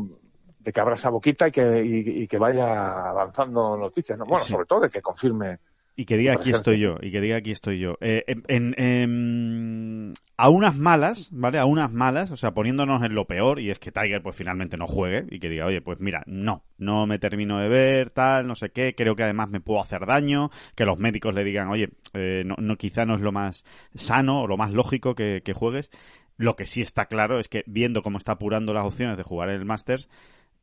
abra 0.75 0.95
esa 0.95 1.11
boquita 1.11 1.49
y 1.49 1.51
que, 1.51 1.83
y, 1.85 2.27
que 2.27 2.39
vaya 2.39 3.09
avanzando 3.09 3.77
noticias. 3.77 4.17
¿no? 4.17 4.25
Bueno, 4.25 4.43
sobre 4.43 4.65
todo 4.65 4.79
de 4.79 4.89
que 4.89 5.03
confirme. 5.03 5.59
Y 5.99 6.05
que 6.05 6.15
diga 6.15 6.33
aquí 6.33 6.51
estoy 6.51 6.77
yo, 6.77 6.97
y 7.01 7.09
que 7.09 7.19
diga 7.19 7.37
aquí 7.37 7.49
estoy 7.49 7.79
yo. 7.79 7.97
Eh, 8.01 8.23
en, 8.47 10.13
a 10.37 10.49
unas 10.49 10.77
malas, 10.77 11.29
¿vale? 11.31 11.57
A 11.57 11.65
unas 11.65 11.91
malas, 11.91 12.29
o 12.29 12.37
sea, 12.37 12.53
poniéndonos 12.53 13.01
en 13.01 13.15
lo 13.15 13.25
peor, 13.25 13.59
y 13.59 13.71
es 13.71 13.79
que 13.79 13.91
Tiger 13.91 14.21
pues 14.21 14.35
finalmente 14.35 14.77
no 14.77 14.85
juegue, 14.85 15.25
y 15.31 15.39
que 15.39 15.49
diga, 15.49 15.65
oye, 15.65 15.81
pues 15.81 15.99
mira, 15.99 16.21
no, 16.27 16.63
no 16.77 17.07
me 17.07 17.17
termino 17.17 17.59
de 17.59 17.67
ver, 17.67 18.11
tal, 18.11 18.45
no 18.45 18.53
sé 18.53 18.69
qué, 18.69 18.93
creo 18.93 19.15
que 19.15 19.23
además 19.23 19.49
me 19.49 19.59
puedo 19.59 19.81
hacer 19.81 20.05
daño, 20.05 20.51
que 20.75 20.85
los 20.85 20.99
médicos 20.99 21.33
le 21.33 21.43
digan, 21.43 21.67
oye, 21.69 21.89
eh, 22.13 22.43
no, 22.45 22.53
no, 22.59 22.75
quizá 22.75 23.03
no 23.07 23.15
es 23.15 23.21
lo 23.21 23.31
más 23.31 23.65
sano 23.95 24.41
o 24.41 24.47
lo 24.47 24.55
más 24.55 24.71
lógico 24.71 25.15
que, 25.15 25.41
que 25.43 25.53
juegues. 25.53 25.89
Lo 26.37 26.55
que 26.55 26.67
sí 26.67 26.83
está 26.83 27.07
claro 27.07 27.39
es 27.39 27.47
que 27.47 27.63
viendo 27.65 28.03
cómo 28.03 28.19
está 28.19 28.33
apurando 28.33 28.71
las 28.71 28.85
opciones 28.85 29.17
de 29.17 29.23
jugar 29.23 29.49
en 29.49 29.55
el 29.55 29.65
Masters, 29.65 30.07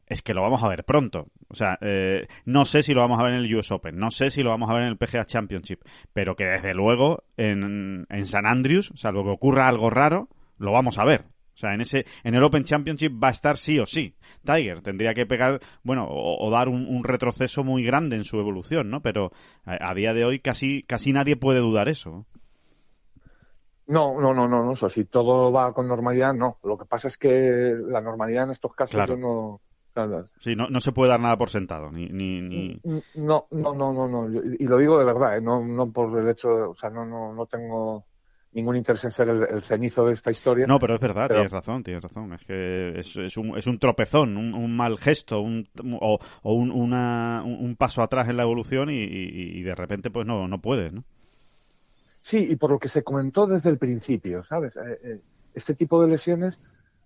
es 0.07 0.23
que 0.23 0.35
lo 0.35 0.43
vamos 0.43 0.63
a 0.63 0.69
ver 0.69 0.85
pronto. 0.85 1.27
O 1.49 1.55
sea, 1.55 1.79
eh, 1.81 2.27
no 2.45 2.65
sé 2.65 2.83
si 2.83 2.95
lo 2.95 3.01
vamos 3.01 3.19
a 3.19 3.23
ver 3.23 3.33
en 3.33 3.41
el 3.41 3.55
US 3.57 3.71
Open, 3.71 3.99
no 3.99 4.11
sé 4.11 4.31
si 4.31 4.43
lo 4.43 4.51
vamos 4.51 4.71
a 4.71 4.75
ver 4.75 4.83
en 4.83 4.89
el 4.89 4.97
PGA 4.97 5.25
Championship, 5.25 5.81
pero 6.13 6.37
que 6.37 6.45
desde 6.45 6.75
luego 6.75 7.25
en, 7.37 8.07
en 8.09 8.27
San 8.27 8.47
Andrews, 8.47 8.93
salvo 8.95 9.25
que 9.25 9.31
ocurra 9.31 9.69
algo 9.69 9.91
raro, 9.91 10.29
lo 10.59 10.73
vamos 10.73 10.99
a 10.99 11.05
ver. 11.05 11.27
O 11.55 11.57
sea, 11.57 11.73
en 11.73 11.81
ese, 11.81 12.05
en 12.25 12.35
el 12.35 12.43
Open 12.43 12.65
Championship 12.65 13.13
va 13.23 13.29
a 13.29 13.31
estar 13.31 13.57
sí 13.57 13.79
o 13.79 13.87
sí. 13.87 14.17
Tiger 14.45 14.81
tendría 14.81 15.15
que 15.15 15.25
pegar, 15.25 15.61
bueno, 15.85 16.09
o, 16.11 16.51
dar 16.51 16.69
un, 16.69 17.05
retroceso 17.05 17.63
muy 17.63 17.85
grande 17.85 18.17
en 18.17 18.25
su 18.25 18.41
evolución, 18.41 18.91
¿no? 18.91 19.03
Pero 19.03 19.31
a, 19.65 19.95
día 19.95 20.15
de 20.15 20.25
hoy 20.25 20.41
casi, 20.41 20.83
casi 20.83 21.13
nadie 21.13 21.37
puede 21.37 21.61
dudar 21.61 21.89
eso. 21.89 22.27
No, 23.87 24.21
no, 24.21 24.35
no, 24.35 24.49
no, 24.49 24.65
no. 24.65 24.73
O 24.73 24.89
si 24.89 25.05
todo 25.05 25.53
va 25.53 25.73
con 25.73 25.87
normalidad, 25.87 26.35
no. 26.35 26.59
Lo 26.65 26.77
que 26.77 26.87
pasa 26.87 27.07
es 27.07 27.17
que 27.17 27.77
la 27.87 28.01
normalidad 28.01 28.45
en 28.45 28.51
estos 28.51 28.75
casos 28.75 29.17
no, 29.17 29.61
Sí, 30.39 30.57
no, 30.57 30.69
no 30.69 30.81
se 30.81 30.93
puede 30.93 31.11
dar 31.11 31.21
nada 31.21 31.37
por 31.37 31.51
sentado, 31.51 31.91
ni... 31.91 32.09
ni, 32.09 32.41
ni... 32.41 32.81
No, 33.15 33.47
no, 33.51 33.75
no, 33.75 33.93
no, 33.93 34.09
no, 34.09 34.29
y 34.59 34.65
lo 34.65 34.79
digo 34.79 34.99
de 34.99 35.05
verdad, 35.05 35.39
¿eh? 35.39 35.41
no, 35.41 35.65
no 35.65 35.91
por 35.93 36.19
el 36.19 36.29
hecho, 36.29 36.71
o 36.71 36.75
sea, 36.75 36.91
no, 36.91 37.05
no, 37.07 37.33
no 37.33 37.47
tengo 37.47 38.05
ningún 38.55 38.77
interés 38.77 39.05
en 39.05 39.11
ser 39.11 39.29
el, 39.29 39.63
cenizo 39.63 40.07
de 40.07 40.13
esta 40.13 40.31
historia. 40.31 40.67
No, 40.67 40.79
pero 40.79 40.95
es 40.95 41.01
verdad, 41.01 41.29
tienes 41.29 41.51
razón, 41.51 41.83
tienes 41.83 42.03
razón. 42.03 42.33
Es 42.33 42.45
que 42.45 42.99
es, 42.99 43.17
es, 43.17 43.37
un, 43.37 43.59
es 43.59 43.67
un 43.67 43.79
tropezón, 43.79 44.37
un, 44.37 44.77
mal 44.77 44.97
gesto, 44.97 45.41
un, 45.41 45.69
o, 46.01 46.19
o 46.43 46.55
un, 46.55 46.71
una, 46.71 47.43
un 47.45 47.77
paso 47.77 48.03
atrás 48.03 48.29
en 48.29 48.37
la 48.37 48.45
evolución 48.45 48.91
y, 48.91 49.03
y, 49.03 49.63
de 49.63 49.75
repente 49.75 50.11
pues 50.11 50.27
no, 50.27 50.49
no 50.49 50.61
puedes, 50.61 50.93
¿no? 50.93 51.05
Sí, 52.21 52.47
y 52.49 52.57
por 52.57 52.71
lo 52.71 52.79
que 52.79 52.89
se 52.89 53.03
comentó 53.03 53.47
desde 53.47 53.71
el 53.71 53.79
principio, 53.79 54.45
¿sabes? 54.45 54.77
Eh, 54.77 55.01
eh, 55.03 55.21
este 55.53 55.75
tipo 55.75 56.03
de 56.03 56.11
lesiones 56.11 56.61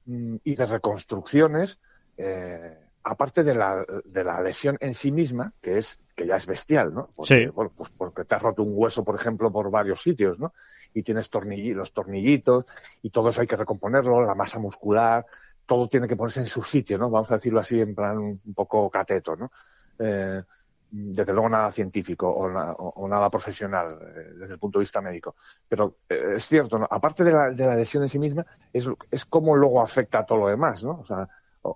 mm, 0.07 0.37
y 0.44 0.55
de 0.55 0.66
reconstrucciones 0.66 1.81
eh, 2.18 2.76
aparte 3.04 3.42
de 3.42 3.54
la, 3.54 3.85
de 4.04 4.24
la 4.24 4.40
lesión 4.42 4.76
en 4.81 4.94
sí 4.94 5.11
misma, 5.11 5.52
que 5.62 5.78
es 5.78 6.00
que 6.14 6.26
ya 6.26 6.35
es 6.35 6.46
bestial, 6.46 6.92
¿no? 6.92 7.11
Porque, 7.14 7.44
sí. 7.44 7.46
Bueno, 7.46 7.72
pues 7.74 7.90
porque 7.96 8.24
te 8.24 8.35
has 8.35 8.42
roto 8.42 8.62
un 8.62 8.72
hueso, 8.74 9.04
por 9.04 9.14
ejemplo, 9.14 9.50
por 9.50 9.70
varios 9.70 10.02
sitios, 10.02 10.38
¿no? 10.38 10.52
Y 10.92 11.02
tienes 11.02 11.31
los 11.33 11.92
tornillitos 11.92 12.66
y 13.02 13.11
todo 13.11 13.31
eso 13.31 13.40
hay 13.40 13.46
que 13.46 13.57
recomponerlo, 13.57 14.22
la 14.22 14.35
masa 14.35 14.59
muscular, 14.59 15.24
todo 15.64 15.88
tiene 15.88 16.09
que 16.09 16.16
ponerse 16.16 16.40
en 16.40 16.46
su 16.46 16.62
sitio, 16.62 16.98
¿no? 16.98 17.09
Vamos 17.09 17.31
a 17.31 17.37
decirlo 17.37 17.61
así 17.61 17.81
en 17.81 17.94
plan 17.94 18.18
un 18.18 18.54
poco 18.54 18.90
cateto, 18.90 19.37
¿no? 19.37 19.52
Eh, 19.98 20.42
desde 20.90 21.33
luego 21.33 21.50
nada 21.50 21.70
científico 21.70 22.28
o, 22.31 23.09
nada 23.09 23.31
profesional 23.31 23.98
eh, 24.00 24.33
desde 24.38 24.54
el 24.54 24.59
punto 24.59 24.78
de 24.78 24.85
vista 24.85 25.00
médico. 25.00 25.37
Pero 25.68 25.96
eh, 26.09 26.35
es 26.37 26.46
cierto, 26.46 26.78
¿no? 26.78 26.87
aparte 26.90 27.24
de 27.24 27.33
la, 27.33 27.50
de 27.50 27.66
la, 27.66 27.76
lesión 27.76 28.02
en 28.02 28.09
sí 28.09 28.18
misma, 28.18 28.46
es, 28.72 28.88
es 29.11 29.26
cómo 29.26 29.54
luego 29.54 29.83
afecta 29.83 30.20
a 30.20 30.26
todo 30.26 30.38
lo 30.38 30.48
demás, 30.48 30.83
¿no? 30.83 31.00
O 31.00 31.04
sea, 31.04 31.28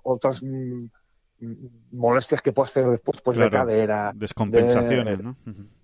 otras 0.03 0.43
mm, 0.43 0.87
mm, 1.41 1.55
molestias 1.93 2.43
que 2.43 2.53
puedas 2.53 2.73
tener 2.73 2.91
después, 2.91 3.21
pues 3.21 3.37
de 3.37 3.51
cadera. 3.51 4.13
Descompensaciones, 4.15 5.23
¿no? 5.23 5.37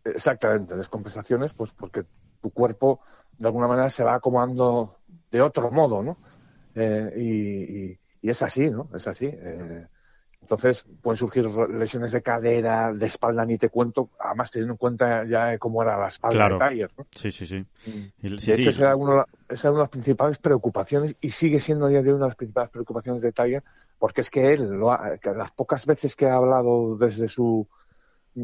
Exactamente, 0.05 0.77
descompensaciones, 0.77 1.53
pues 1.53 1.73
porque 1.73 2.05
tu 2.41 2.51
cuerpo 2.51 3.01
de 3.37 3.49
alguna 3.49 3.69
manera 3.69 3.91
se 3.91 4.05
va 4.05 4.15
acomodando 4.15 4.97
de 5.31 5.41
otro 5.41 5.71
modo, 5.71 6.03
¿no? 6.03 6.17
Eh, 6.75 7.99
y, 8.23 8.29
es 8.29 8.43
así, 8.43 8.71
¿no? 8.71 8.89
Es 8.95 9.07
así. 9.07 9.27
Eh, 9.27 9.87
entonces 10.41 10.87
pueden 11.03 11.19
surgir 11.19 11.45
lesiones 11.45 12.13
de 12.13 12.23
cadera, 12.23 12.93
de 12.93 13.07
espalda, 13.07 13.45
ni 13.45 13.59
te 13.59 13.69
cuento, 13.69 14.11
además 14.19 14.51
teniendo 14.51 14.75
en 14.75 14.79
cuenta 14.79 15.25
ya 15.25 15.59
cómo 15.59 15.83
era 15.83 15.99
la 15.99 16.09
espalda 16.09 16.49
de 16.49 16.59
Tiger. 16.59 16.91
¿no? 16.97 17.07
Sí, 17.11 17.31
sí, 17.33 17.47
sí. 17.47 17.67
de 18.23 18.55
hecho, 18.55 18.71
esa, 18.71 18.85
era 18.85 18.97
una, 18.97 19.27
de 19.49 19.73
las 19.73 19.89
principales 19.89 20.39
preocupaciones 20.39 21.17
y 21.21 21.31
sigue 21.31 21.61
siendo 21.61 21.87
a 21.87 21.89
día 21.89 22.03
de 22.03 22.11
hoy 22.11 22.15
una 22.15 22.27
de 22.27 22.31
las 22.31 22.37
principales 22.37 22.71
preocupaciones 22.71 23.21
de 23.21 23.33
Tiger, 23.33 23.63
porque 23.99 24.21
es 24.21 24.31
que 24.31 24.53
él, 24.53 24.81
las 24.81 25.51
pocas 25.53 25.87
veces 25.87 26.15
que 26.15 26.27
ha 26.27 26.37
hablado 26.37 26.97
desde 26.97 27.29
su 27.29 27.67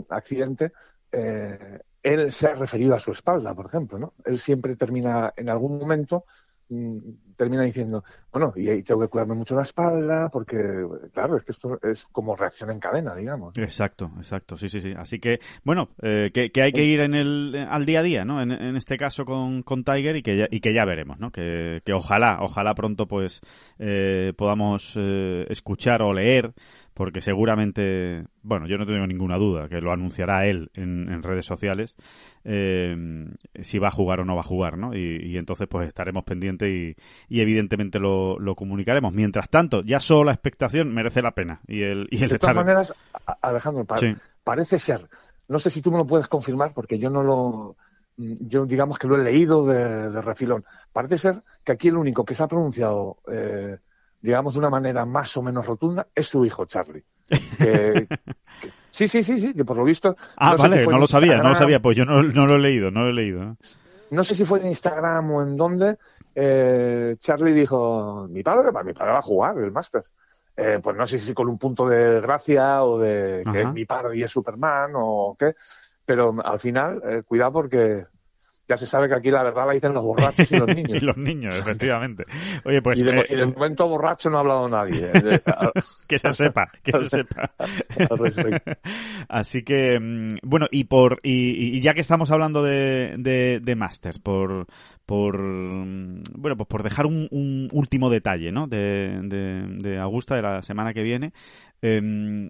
accidente, 0.09 0.73
eh, 1.13 1.81
él 2.03 2.33
se 2.33 2.49
ha 2.49 2.55
referido 2.55 2.95
a 2.95 3.01
su 3.01 3.13
espalda, 3.13 3.55
por 3.55 3.67
ejemplo. 3.67 3.99
¿no? 3.99 4.15
Él 4.25 4.39
siempre 4.39 4.77
termina 4.77 5.33
en 5.37 5.49
algún 5.49 5.79
momento 5.79 6.25
termina 7.37 7.63
diciendo, 7.63 8.05
bueno, 8.33 8.53
y 8.57 8.83
tengo 8.83 9.01
que 9.01 9.09
cuidarme 9.09 9.35
mucho 9.35 9.55
la 9.55 9.63
espalda, 9.63 10.29
porque, 10.31 10.57
claro, 11.13 11.37
es 11.37 11.45
que 11.45 11.53
esto 11.53 11.79
es 11.83 12.05
como 12.13 12.37
reacción 12.37 12.71
en 12.71 12.81
cadena, 12.81 13.15
digamos. 13.15 13.57
Exacto, 13.59 14.11
exacto, 14.19 14.57
sí, 14.57 14.69
sí, 14.69 14.81
sí. 14.81 14.95
Así 14.97 15.19
que, 15.19 15.41
bueno, 15.65 15.91
eh, 16.03 16.31
que, 16.33 16.51
que, 16.51 16.63
hay 16.63 16.73
que 16.73 16.85
ir 16.85 17.01
en 17.01 17.15
el, 17.15 17.67
al 17.69 17.87
día 17.87 18.01
a 18.01 18.03
día, 18.03 18.25
¿no? 18.25 18.41
En, 18.41 18.51
en 18.51 18.77
este 18.77 18.97
caso 18.97 19.25
con, 19.25 19.63
con, 19.63 19.85
Tiger 19.85 20.17
y 20.17 20.23
que 20.23 20.37
ya, 20.37 20.49
y 20.51 20.61
que 20.61 20.73
ya 20.73 20.85
veremos, 20.85 21.19
¿no? 21.19 21.31
Que, 21.31 21.83
que 21.85 21.93
ojalá, 21.93 22.39
ojalá 22.41 22.75
pronto 22.75 23.07
pues 23.07 23.41
eh, 23.79 24.33
podamos 24.37 24.95
eh, 24.97 25.47
escuchar 25.49 26.03
o 26.03 26.13
leer 26.13 26.55
porque 26.95 27.21
seguramente, 27.21 28.25
bueno, 28.43 28.67
yo 28.69 28.79
no 28.79 28.87
tengo 28.87 29.07
ninguna 29.07 29.37
duda 29.37 29.69
que 29.69 29.81
lo 29.81 29.93
anunciará 29.93 30.47
él 30.47 30.71
en, 30.75 31.13
en 31.13 31.23
redes 31.23 31.45
sociales, 31.45 31.97
eh, 32.45 32.97
si 33.61 33.79
va 33.81 33.89
a 33.89 33.91
jugar 33.91 34.21
o 34.21 34.25
no 34.25 34.37
va 34.37 34.41
a 34.41 34.45
jugar, 34.45 34.79
¿no? 34.79 34.95
Y, 34.95 35.33
y 35.33 35.37
entonces 35.37 35.67
pues 35.69 35.89
estaremos 35.89 36.23
pendientes 36.25 36.69
y, 36.69 36.97
y 37.29 37.41
evidentemente 37.41 37.99
lo, 37.99 38.39
lo, 38.39 38.55
comunicaremos. 38.55 39.13
Mientras 39.13 39.51
tanto, 39.51 39.83
ya 39.83 39.99
solo 39.99 40.25
la 40.25 40.33
expectación 40.33 40.95
merece 40.95 41.21
la 41.21 41.33
pena. 41.33 41.61
Y 41.67 41.83
el, 41.83 42.07
y 42.11 42.23
el 42.23 42.31
de 42.31 42.39
todas 42.39 42.57
maneras, 42.57 42.95
Alejandro, 43.43 43.85
pa 43.85 43.99
sí. 43.99 44.15
parece 44.45 44.79
ser, 44.79 45.09
no 45.49 45.59
sé 45.59 45.71
si 45.71 45.83
tú 45.83 45.91
me 45.91 45.99
lo 45.99 46.07
puedes 46.07 46.29
confirmar 46.29 46.73
porque 46.75 46.99
yo 46.99 47.11
no 47.11 47.25
lo, 47.25 47.77
yo 48.17 48.67
digamos 48.67 48.99
que 48.99 49.09
lo 49.09 49.17
he 49.17 49.25
leído 49.25 49.67
de, 49.67 50.11
de 50.11 50.23
refilón. 50.23 50.65
Parece 50.93 51.19
ser 51.19 51.43
que 51.65 51.73
aquí 51.73 51.89
el 51.89 51.97
único 51.97 52.25
que 52.25 52.37
se 52.37 52.43
ha 52.45 52.49
pronunciado 52.49 53.19
eh, 53.31 53.79
digamos 54.25 54.55
de 54.55 54.61
una 54.61 54.71
manera 54.71 55.05
más 55.05 55.37
o 55.37 55.43
menos 55.43 55.67
rotunda, 55.67 56.07
es 56.15 56.29
su 56.29 56.47
hijo 56.47 56.65
Charlie. 56.65 57.05
Que, 57.59 58.07
que, 58.09 58.71
sí, 58.91 59.07
sí, 59.07 59.23
sí, 59.23 59.39
sí, 59.39 59.53
que 59.53 59.65
por 59.65 59.77
lo 59.77 59.85
visto. 59.85 60.17
Ah, 60.37 60.53
no 60.53 60.63
vale, 60.63 60.83
si 60.83 60.89
no 60.89 60.99
lo 60.99 61.07
sabía, 61.07 61.43
no 61.43 61.51
lo 61.51 61.55
sabía, 61.55 61.81
pues 61.81 61.97
yo 61.97 62.07
no, 62.07 62.23
no, 62.23 62.47
lo 62.47 62.55
he 62.55 62.59
leído, 62.59 62.91
no 62.91 63.03
lo 63.03 63.11
he 63.11 63.13
leído. 63.13 63.57
¿no? 64.11 64.25
sé 64.25 64.35
si 64.35 64.47
fue 64.47 64.61
en 64.61 64.69
Instagram 64.69 65.31
o 65.31 65.43
en 65.43 65.57
dónde, 65.57 65.99
eh, 66.35 67.17
Charlie 67.19 67.53
dijo: 67.53 68.27
Mi 68.31 68.43
padre, 68.43 68.71
mi 68.83 68.95
padre 68.95 69.13
va 69.13 69.19
a 69.19 69.23
jugar 69.23 69.59
el 69.59 69.73
Master. 69.73 70.03
Eh, 70.57 70.81
pues 70.83 70.97
no 70.97 71.07
sé 71.07 71.19
si 71.19 71.35
con 71.35 71.49
un 71.49 71.59
punto 71.59 71.87
de 71.87 72.21
gracia 72.21 72.83
o 72.83 72.99
de 72.99 73.43
que 73.51 73.61
Ajá. 73.61 73.73
mi 73.73 73.85
padre 73.85 74.17
y 74.17 74.23
es 74.23 74.31
Superman 74.31 74.93
o 74.95 75.37
qué, 75.39 75.55
pero 76.07 76.35
al 76.43 76.61
final, 76.61 77.03
eh, 77.05 77.23
cuidado 77.27 77.53
porque 77.53 78.07
ya 78.69 78.77
se 78.77 78.87
sabe 78.87 79.09
que 79.09 79.15
aquí 79.15 79.31
la 79.31 79.43
verdad 79.43 79.67
la 79.67 79.75
dicen 79.75 79.93
los 79.93 80.05
borrachos 80.05 80.51
y 80.51 80.57
los 80.57 80.69
niños. 80.75 81.03
y 81.03 81.05
los 81.05 81.17
niños, 81.17 81.59
efectivamente. 81.59 82.25
Oye, 82.65 82.81
pues... 82.81 83.01
Y 83.01 83.05
de, 83.05 83.21
eh, 83.21 83.27
y 83.31 83.37
de 83.37 83.47
momento 83.47 83.89
borracho 83.89 84.31
no 84.31 84.39
ha 84.39 84.41
hablado 84.41 84.69
nadie. 84.69 85.11
¿eh? 85.13 85.41
que 86.09 86.19
se 86.19 86.33
sepa, 86.33 86.67
que 86.83 86.93
se 86.93 87.09
sepa. 87.09 87.53
Así 89.29 89.63
que, 89.63 89.99
mm, 90.01 90.39
bueno, 90.43 90.67
y 90.71 90.85
por 90.85 91.21
y, 91.23 91.77
y, 91.77 91.81
ya 91.81 91.95
que 91.95 92.01
estamos 92.01 92.31
hablando 92.31 92.63
de, 92.63 93.15
de, 93.19 93.61
de 93.63 93.77
Masters, 93.77 94.19
por 94.19 94.67
por 95.07 95.39
mm, 95.39 96.23
bueno 96.35 96.57
pues 96.57 96.67
por 96.67 96.83
dejar 96.83 97.05
un, 97.05 97.29
un 97.31 97.69
último 97.73 98.09
detalle 98.09 98.53
no 98.53 98.67
de, 98.67 99.21
de, 99.25 99.67
de, 99.81 99.99
Augusta 99.99 100.35
de 100.35 100.41
la 100.41 100.63
semana 100.63 100.95
que 100.95 101.03
viene 101.03 101.35
eh, 101.83 102.49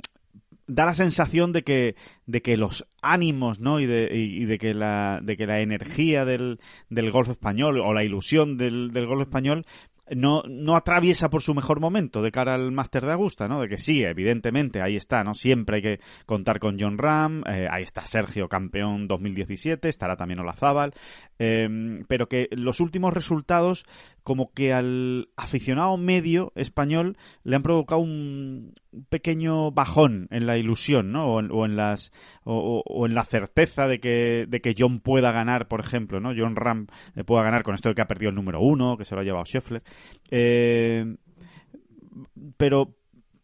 da 0.67 0.87
la 0.87 0.95
sensación 0.95 1.53
de 1.53 1.63
que 1.63 1.97
de 2.27 2.43
que 2.43 2.57
los 2.57 2.87
ánimos 3.03 3.61
no 3.61 3.81
y 3.81 3.87
de, 3.87 4.09
y 4.13 4.45
de 4.45 4.59
que 4.59 4.75
la 4.75 5.21
de 5.23 5.37
que 5.37 5.47
la 5.47 5.61
energía 5.61 6.25
del, 6.25 6.61
del 6.89 7.11
golf 7.11 7.29
español 7.29 7.81
o 7.81 7.93
la 7.93 8.05
ilusión 8.05 8.57
del, 8.57 8.93
del 8.93 9.07
golf 9.07 9.23
español 9.23 9.65
no, 10.11 10.43
no 10.47 10.77
atraviesa 10.77 11.31
por 11.31 11.43
su 11.43 11.55
mejor 11.55 11.81
momento 11.81 12.23
de 12.23 12.31
cara 12.31 12.55
al 12.55 12.73
Máster 12.73 13.05
de 13.05 13.13
Augusta, 13.13 13.49
¿no? 13.49 13.61
De 13.61 13.69
que 13.69 13.79
sí, 13.79 14.05
evidentemente, 14.05 14.83
ahí 14.83 14.97
está, 14.97 15.25
¿no? 15.25 15.35
Siempre 15.35 15.77
hay 15.77 15.83
que 15.83 16.01
contar 16.27 16.59
con 16.59 16.79
John 16.79 16.99
Ram, 16.99 17.43
eh, 17.47 17.69
ahí 17.71 17.83
está 17.83 18.05
Sergio, 18.07 18.49
campeón 18.49 19.09
2017, 19.09 19.89
estará 19.89 20.17
también 20.17 20.41
Olazábal, 20.41 20.93
eh, 21.39 22.03
pero 22.09 22.29
que 22.29 22.49
los 22.51 22.81
últimos 22.81 23.15
resultados, 23.15 23.85
como 24.23 24.53
que 24.53 24.73
al 24.73 25.31
aficionado 25.37 25.97
medio 25.97 26.53
español 26.55 27.17
le 27.43 27.57
han 27.57 27.63
provocado 27.63 28.01
un 28.01 28.75
pequeño 29.09 29.71
bajón 29.73 30.29
en 30.31 30.47
la 30.47 30.57
ilusión, 30.57 31.13
¿no? 31.13 31.27
O 31.27 31.41
en, 31.41 31.51
o 31.51 31.65
en 31.65 31.77
las, 31.77 32.13
o, 32.45 33.07
en 33.07 33.15
la 33.15 33.25
certeza 33.25 33.87
de 33.87 34.01
que, 34.01 34.47
de 34.49 34.61
que 34.61 34.75
John 34.77 35.01
pueda 35.01 35.33
ganar, 35.33 35.69
por 35.69 35.81
ejemplo, 35.81 36.21
¿no? 36.21 36.33
John 36.37 36.57
Ram 36.57 36.87
eh, 37.15 37.25
pueda 37.25 37.43
ganar 37.43 37.63
con 37.63 37.75
esto 37.75 37.89
de 37.89 37.95
que 37.95 38.03
ha 38.03 38.09
perdido 38.09 38.31
el 38.31 38.37
número 38.37 38.61
uno, 38.61 38.97
que 38.97 39.05
se 39.05 39.15
lo 39.15 39.21
ha 39.21 39.25
llevado 39.25 39.45
Scheffler. 39.45 39.83
Eh, 40.31 41.17
pero, 42.57 42.97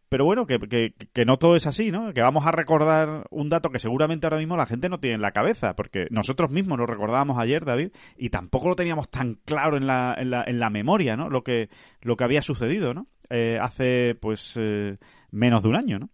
pero 0.09 0.25
bueno, 0.25 0.47
que, 0.47 0.59
que, 0.59 0.95
que, 1.13 1.25
no 1.25 1.39
todo 1.39 1.57
es 1.57 1.67
así, 1.67 1.91
¿no? 1.91 2.13
Que 2.13 2.23
vamos 2.23 2.47
a 2.47 2.53
recordar 2.53 3.27
un 3.31 3.49
dato 3.49 3.71
que 3.71 3.79
seguramente 3.79 4.27
ahora 4.27 4.39
mismo 4.39 4.57
la 4.57 4.67
gente 4.67 4.89
no 4.89 5.01
tiene 5.01 5.17
en 5.17 5.23
la 5.23 5.33
cabeza, 5.33 5.75
porque 5.75 6.07
nosotros 6.11 6.51
mismos 6.51 6.79
lo 6.79 6.87
recordábamos 6.87 7.39
ayer, 7.39 7.65
David, 7.65 7.93
y 8.17 8.31
tampoco 8.31 8.69
lo 8.69 8.77
teníamos 8.77 9.09
tan 9.09 9.35
claro 9.45 9.77
en 9.77 9.87
la, 9.87 10.15
en 10.19 10.31
la, 10.31 10.45
en 10.47 10.61
la 10.61 10.71
memoria, 10.71 11.17
¿no? 11.17 11.29
Lo 11.29 11.43
que, 11.43 11.69
lo 12.01 12.17
que 12.17 12.25
había 12.25 12.43
sucedido, 12.43 12.95
¿no? 12.95 13.07
Eh, 13.31 13.59
hace, 13.61 14.17
pues, 14.21 14.57
eh, 14.61 14.99
menos 15.31 15.62
de 15.62 15.69
un 15.69 15.77
año, 15.77 15.99
¿no? 15.99 16.11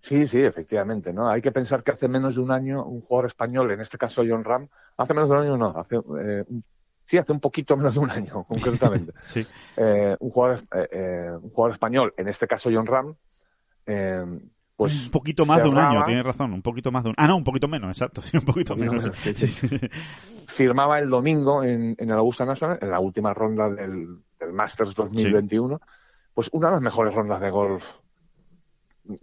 Sí, 0.00 0.26
sí, 0.28 0.40
efectivamente, 0.40 1.12
¿no? 1.12 1.28
Hay 1.28 1.42
que 1.42 1.52
pensar 1.52 1.82
que 1.82 1.90
hace 1.90 2.06
menos 2.06 2.36
de 2.36 2.40
un 2.40 2.50
año 2.50 2.84
un 2.84 3.00
jugador 3.00 3.26
español, 3.26 3.70
en 3.70 3.80
este 3.80 3.98
caso 3.98 4.22
John 4.28 4.44
Ram, 4.44 4.68
hace 4.96 5.14
menos 5.14 5.28
de 5.28 5.36
un 5.36 5.42
año 5.42 5.56
no, 5.56 5.68
hace 5.76 5.96
eh, 5.96 6.44
un 6.48 6.64
sí, 7.06 7.16
hace 7.16 7.32
un 7.32 7.40
poquito 7.40 7.76
menos 7.76 7.94
de 7.94 8.00
un 8.00 8.10
año, 8.10 8.44
concretamente. 8.48 9.12
sí. 9.22 9.46
eh, 9.76 10.16
un, 10.20 10.30
jugador, 10.30 10.62
eh, 10.90 11.30
un, 11.40 11.50
jugador, 11.50 11.72
español, 11.72 12.14
en 12.16 12.28
este 12.28 12.46
caso 12.46 12.68
John 12.72 12.86
Ram, 12.86 13.14
eh, 13.86 14.24
pues 14.76 15.06
un 15.06 15.10
poquito 15.10 15.46
más 15.46 15.62
de 15.62 15.70
un 15.70 15.78
año, 15.78 16.04
tienes 16.04 16.24
razón, 16.24 16.52
un 16.52 16.60
poquito 16.60 16.92
más 16.92 17.02
de 17.02 17.08
un 17.08 17.14
Ah, 17.16 17.26
no, 17.26 17.38
un 17.38 17.44
poquito 17.44 17.66
menos, 17.66 17.88
exacto, 17.96 18.20
sí, 18.22 18.36
un 18.36 18.44
poquito 18.44 18.76
menos. 18.76 19.10
Sí, 19.14 19.34
sí. 19.34 19.78
Firmaba 20.46 20.98
el 20.98 21.08
domingo 21.08 21.62
en, 21.62 21.94
en, 21.98 22.10
el 22.10 22.18
Augusta 22.18 22.44
National, 22.44 22.78
en 22.82 22.90
la 22.90 23.00
última 23.00 23.32
ronda 23.32 23.70
del, 23.70 24.18
del 24.38 24.52
Masters 24.52 24.94
2021, 24.94 25.80
pues 26.36 26.50
una 26.52 26.68
de 26.68 26.74
las 26.74 26.82
mejores 26.82 27.14
rondas 27.14 27.40
de 27.40 27.50
golf 27.50 27.82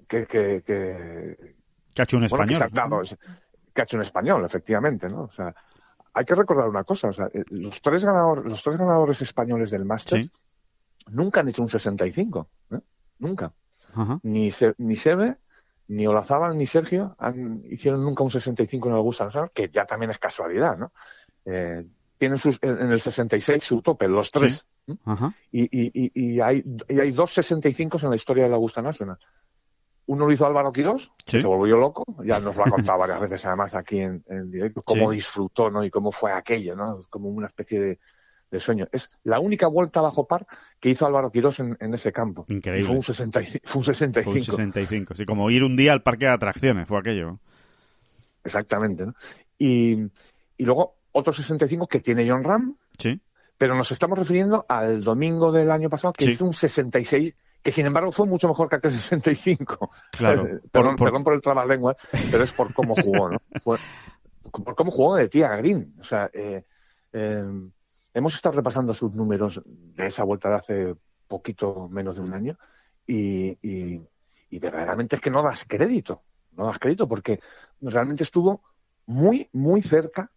que, 0.07 0.25
que, 0.25 0.63
que, 0.65 1.55
que 1.93 2.01
ha 2.01 2.05
hecho 2.05 2.17
un 2.17 2.25
bueno, 2.27 2.43
español. 2.43 2.71
Que, 2.71 2.75
dado, 2.75 3.01
que 3.71 3.81
ha 3.81 3.83
hecho 3.83 3.97
un 3.97 4.01
español, 4.01 4.43
efectivamente, 4.43 5.07
¿no? 5.07 5.25
O 5.25 5.31
sea, 5.31 5.53
hay 6.11 6.25
que 6.25 6.33
recordar 6.33 6.67
una 6.67 6.83
cosa, 6.83 7.09
o 7.09 7.13
sea, 7.13 7.29
los 7.51 7.79
tres 7.83 8.03
ganadores, 8.03 8.45
los 8.45 8.63
tres 8.63 8.79
ganadores 8.79 9.21
españoles 9.21 9.69
del 9.69 9.85
Masters 9.85 10.25
¿Sí? 10.25 10.31
nunca 11.11 11.41
han 11.41 11.49
hecho 11.49 11.61
un 11.61 11.69
65, 11.69 12.49
¿eh? 12.71 12.79
nunca. 13.19 13.53
Ajá. 13.93 14.19
Ni, 14.23 14.49
Se, 14.49 14.73
ni 14.79 14.95
Sebe, 14.95 15.37
ni 15.89 16.07
Olazábal, 16.07 16.57
ni 16.57 16.65
Sergio 16.65 17.15
han, 17.19 17.61
hicieron 17.69 18.03
nunca 18.03 18.23
un 18.23 18.31
65 18.31 18.87
en 18.87 18.93
el 18.93 18.97
Augusta 18.97 19.25
Nacional, 19.25 19.51
que 19.53 19.69
ya 19.69 19.85
también 19.85 20.09
es 20.09 20.17
casualidad, 20.17 20.79
¿no? 20.79 20.93
Eh, 21.45 21.85
tienen 22.17 22.39
sus, 22.39 22.57
en 22.63 22.91
el 22.91 22.99
66 22.99 23.63
su 23.63 23.83
tope, 23.83 24.07
los 24.07 24.31
tres. 24.31 24.53
¿Sí? 24.53 24.72
Ajá. 25.05 25.33
Y, 25.51 25.63
y, 25.63 26.11
y, 26.13 26.39
hay, 26.41 26.63
y 26.89 26.99
hay 26.99 27.11
dos 27.11 27.33
65 27.33 27.99
en 28.03 28.09
la 28.09 28.15
historia 28.15 28.43
de 28.43 28.49
la 28.49 28.55
Augusta 28.55 28.81
Nacional. 28.81 29.17
Uno 30.05 30.25
lo 30.25 30.33
hizo 30.33 30.45
Álvaro 30.45 30.73
Quirós, 30.73 31.11
¿Sí? 31.25 31.39
se 31.39 31.47
volvió 31.47 31.77
loco, 31.77 32.03
ya 32.25 32.39
nos 32.39 32.57
lo 32.57 32.65
ha 32.65 32.69
contado 32.69 32.99
varias 32.99 33.21
veces 33.21 33.45
además 33.45 33.73
aquí 33.73 33.99
en, 33.99 34.23
en 34.27 34.51
directo, 34.51 34.81
cómo 34.81 35.11
¿Sí? 35.11 35.17
disfrutó, 35.17 35.69
¿no? 35.69 35.83
Y 35.85 35.89
cómo 35.89 36.11
fue 36.11 36.33
aquello, 36.33 36.75
¿no? 36.75 37.01
Como 37.09 37.29
una 37.29 37.47
especie 37.47 37.79
de, 37.79 37.99
de, 38.51 38.59
sueño. 38.59 38.85
Es 38.91 39.09
la 39.23 39.39
única 39.39 39.67
vuelta 39.67 40.01
bajo 40.01 40.27
par 40.27 40.45
que 40.81 40.89
hizo 40.89 41.05
Álvaro 41.05 41.31
Quirós 41.31 41.61
en, 41.61 41.77
en 41.79 41.93
ese 41.93 42.11
campo. 42.11 42.45
Increíble. 42.49 42.85
Fue 42.85 42.95
un, 42.97 43.03
60, 43.03 43.41
fue 43.63 43.79
un 43.79 43.85
65. 43.85 44.23
Fue 44.23 44.33
un 44.33 44.73
65, 44.73 45.13
sí, 45.15 45.25
como 45.25 45.49
ir 45.49 45.63
un 45.63 45.77
día 45.77 45.93
al 45.93 46.03
parque 46.03 46.25
de 46.25 46.31
atracciones, 46.31 46.85
fue 46.85 46.99
aquello. 46.99 47.39
Exactamente, 48.43 49.05
¿no? 49.05 49.13
Y, 49.57 49.93
y 50.57 50.65
luego 50.65 50.97
otro 51.13 51.31
65 51.31 51.87
que 51.87 52.01
tiene 52.01 52.29
John 52.29 52.43
Ram. 52.43 52.75
Sí. 52.99 53.21
Pero 53.63 53.75
nos 53.75 53.93
estamos 53.93 54.19
refiriendo 54.19 54.65
al 54.67 55.01
domingo 55.05 55.49
del 55.49 55.71
año 55.71 55.89
pasado 55.89 56.11
que 56.11 56.25
sí. 56.25 56.31
hizo 56.31 56.43
un 56.43 56.53
66 56.53 57.33
que 57.61 57.71
sin 57.71 57.85
embargo 57.85 58.11
fue 58.11 58.25
mucho 58.25 58.49
mejor 58.49 58.67
que 58.67 58.75
aquel 58.75 58.91
65. 58.99 59.89
Claro. 60.11 60.59
perdón, 60.69 60.97
por, 60.97 61.07
perdón 61.07 61.23
por 61.23 61.33
el 61.33 61.95
pero 62.29 62.43
es 62.43 62.51
por 62.51 62.73
cómo 62.73 62.93
jugó, 62.93 63.29
¿no? 63.29 63.37
Por, 63.63 63.79
por 64.51 64.75
cómo 64.75 64.91
jugó 64.91 65.15
de 65.15 65.29
tía 65.29 65.55
Green. 65.55 65.95
O 65.97 66.03
sea, 66.03 66.29
eh, 66.33 66.65
eh, 67.13 67.69
hemos 68.13 68.35
estado 68.35 68.57
repasando 68.57 68.93
sus 68.93 69.15
números 69.15 69.61
de 69.65 70.07
esa 70.07 70.25
vuelta 70.25 70.49
de 70.49 70.55
hace 70.55 70.95
poquito 71.29 71.87
menos 71.87 72.15
de 72.15 72.21
un 72.21 72.33
año 72.33 72.59
y, 73.07 73.57
y, 73.61 74.01
y 74.49 74.59
verdaderamente 74.59 75.15
es 75.15 75.21
que 75.21 75.31
no 75.31 75.41
das 75.41 75.63
crédito, 75.65 76.21
no 76.51 76.65
das 76.65 76.79
crédito 76.79 77.07
porque 77.07 77.39
realmente 77.79 78.23
estuvo 78.23 78.61
muy, 79.05 79.47
muy 79.53 79.81
cerca 79.81 80.32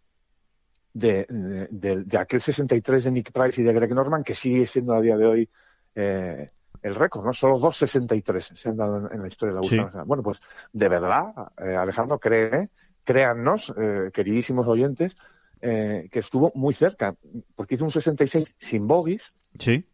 de, 0.99 1.27
de, 1.71 2.05
de, 2.05 2.19
aquel 2.19 2.41
63 2.41 3.05
de 3.05 3.11
Nick 3.11 3.31
Price 3.31 3.61
y 3.61 3.65
de 3.65 3.73
Greg 3.75 3.95
Norman, 3.95 4.25
que 4.25 4.35
sigue 4.35 4.65
siendo 4.65 4.95
a 4.95 5.01
día 5.03 5.17
de 5.19 5.27
hoy 5.27 5.49
eh, 5.95 6.51
el 6.83 6.95
récord, 6.95 7.27
¿no? 7.27 7.35
Solo 7.35 7.59
dos 7.59 7.77
63 7.77 8.53
se 8.55 8.69
han 8.71 8.79
dado 8.79 8.99
en, 8.99 9.15
en 9.15 9.21
la 9.21 9.29
historia 9.29 9.55
de 9.55 9.61
la 9.61 9.69
sí. 9.69 9.99
Bueno, 10.07 10.23
pues 10.23 10.41
de 10.73 10.89
verdad, 10.89 11.35
eh, 11.59 11.77
Alejandro, 11.77 12.19
cree, 12.19 12.71
créannos, 13.05 13.75
eh, 13.77 14.11
queridísimos 14.13 14.67
oyentes, 14.67 15.17
eh, 15.61 16.09
que 16.11 16.21
estuvo 16.21 16.51
muy 16.55 16.73
cerca, 16.73 17.15
porque 17.55 17.75
hizo 17.75 17.85
un 17.85 17.91
66 17.91 18.55
sin 18.57 18.87
bogies. 18.87 19.35
Sí. 19.59 19.85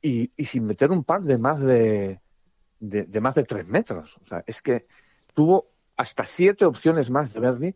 Y, 0.00 0.30
y 0.36 0.44
sin 0.46 0.64
meter 0.64 0.92
un 0.92 1.04
par 1.04 1.22
de 1.22 1.38
más 1.38 1.60
de, 1.60 2.20
de, 2.80 3.04
de, 3.04 3.20
más 3.20 3.34
de 3.34 3.44
tres 3.44 3.66
metros. 3.66 4.16
O 4.22 4.26
sea, 4.26 4.44
es 4.46 4.62
que 4.62 4.86
tuvo 5.34 5.68
hasta 5.96 6.24
siete 6.24 6.64
opciones 6.64 7.10
más 7.10 7.32
de 7.34 7.40
Verdi 7.40 7.74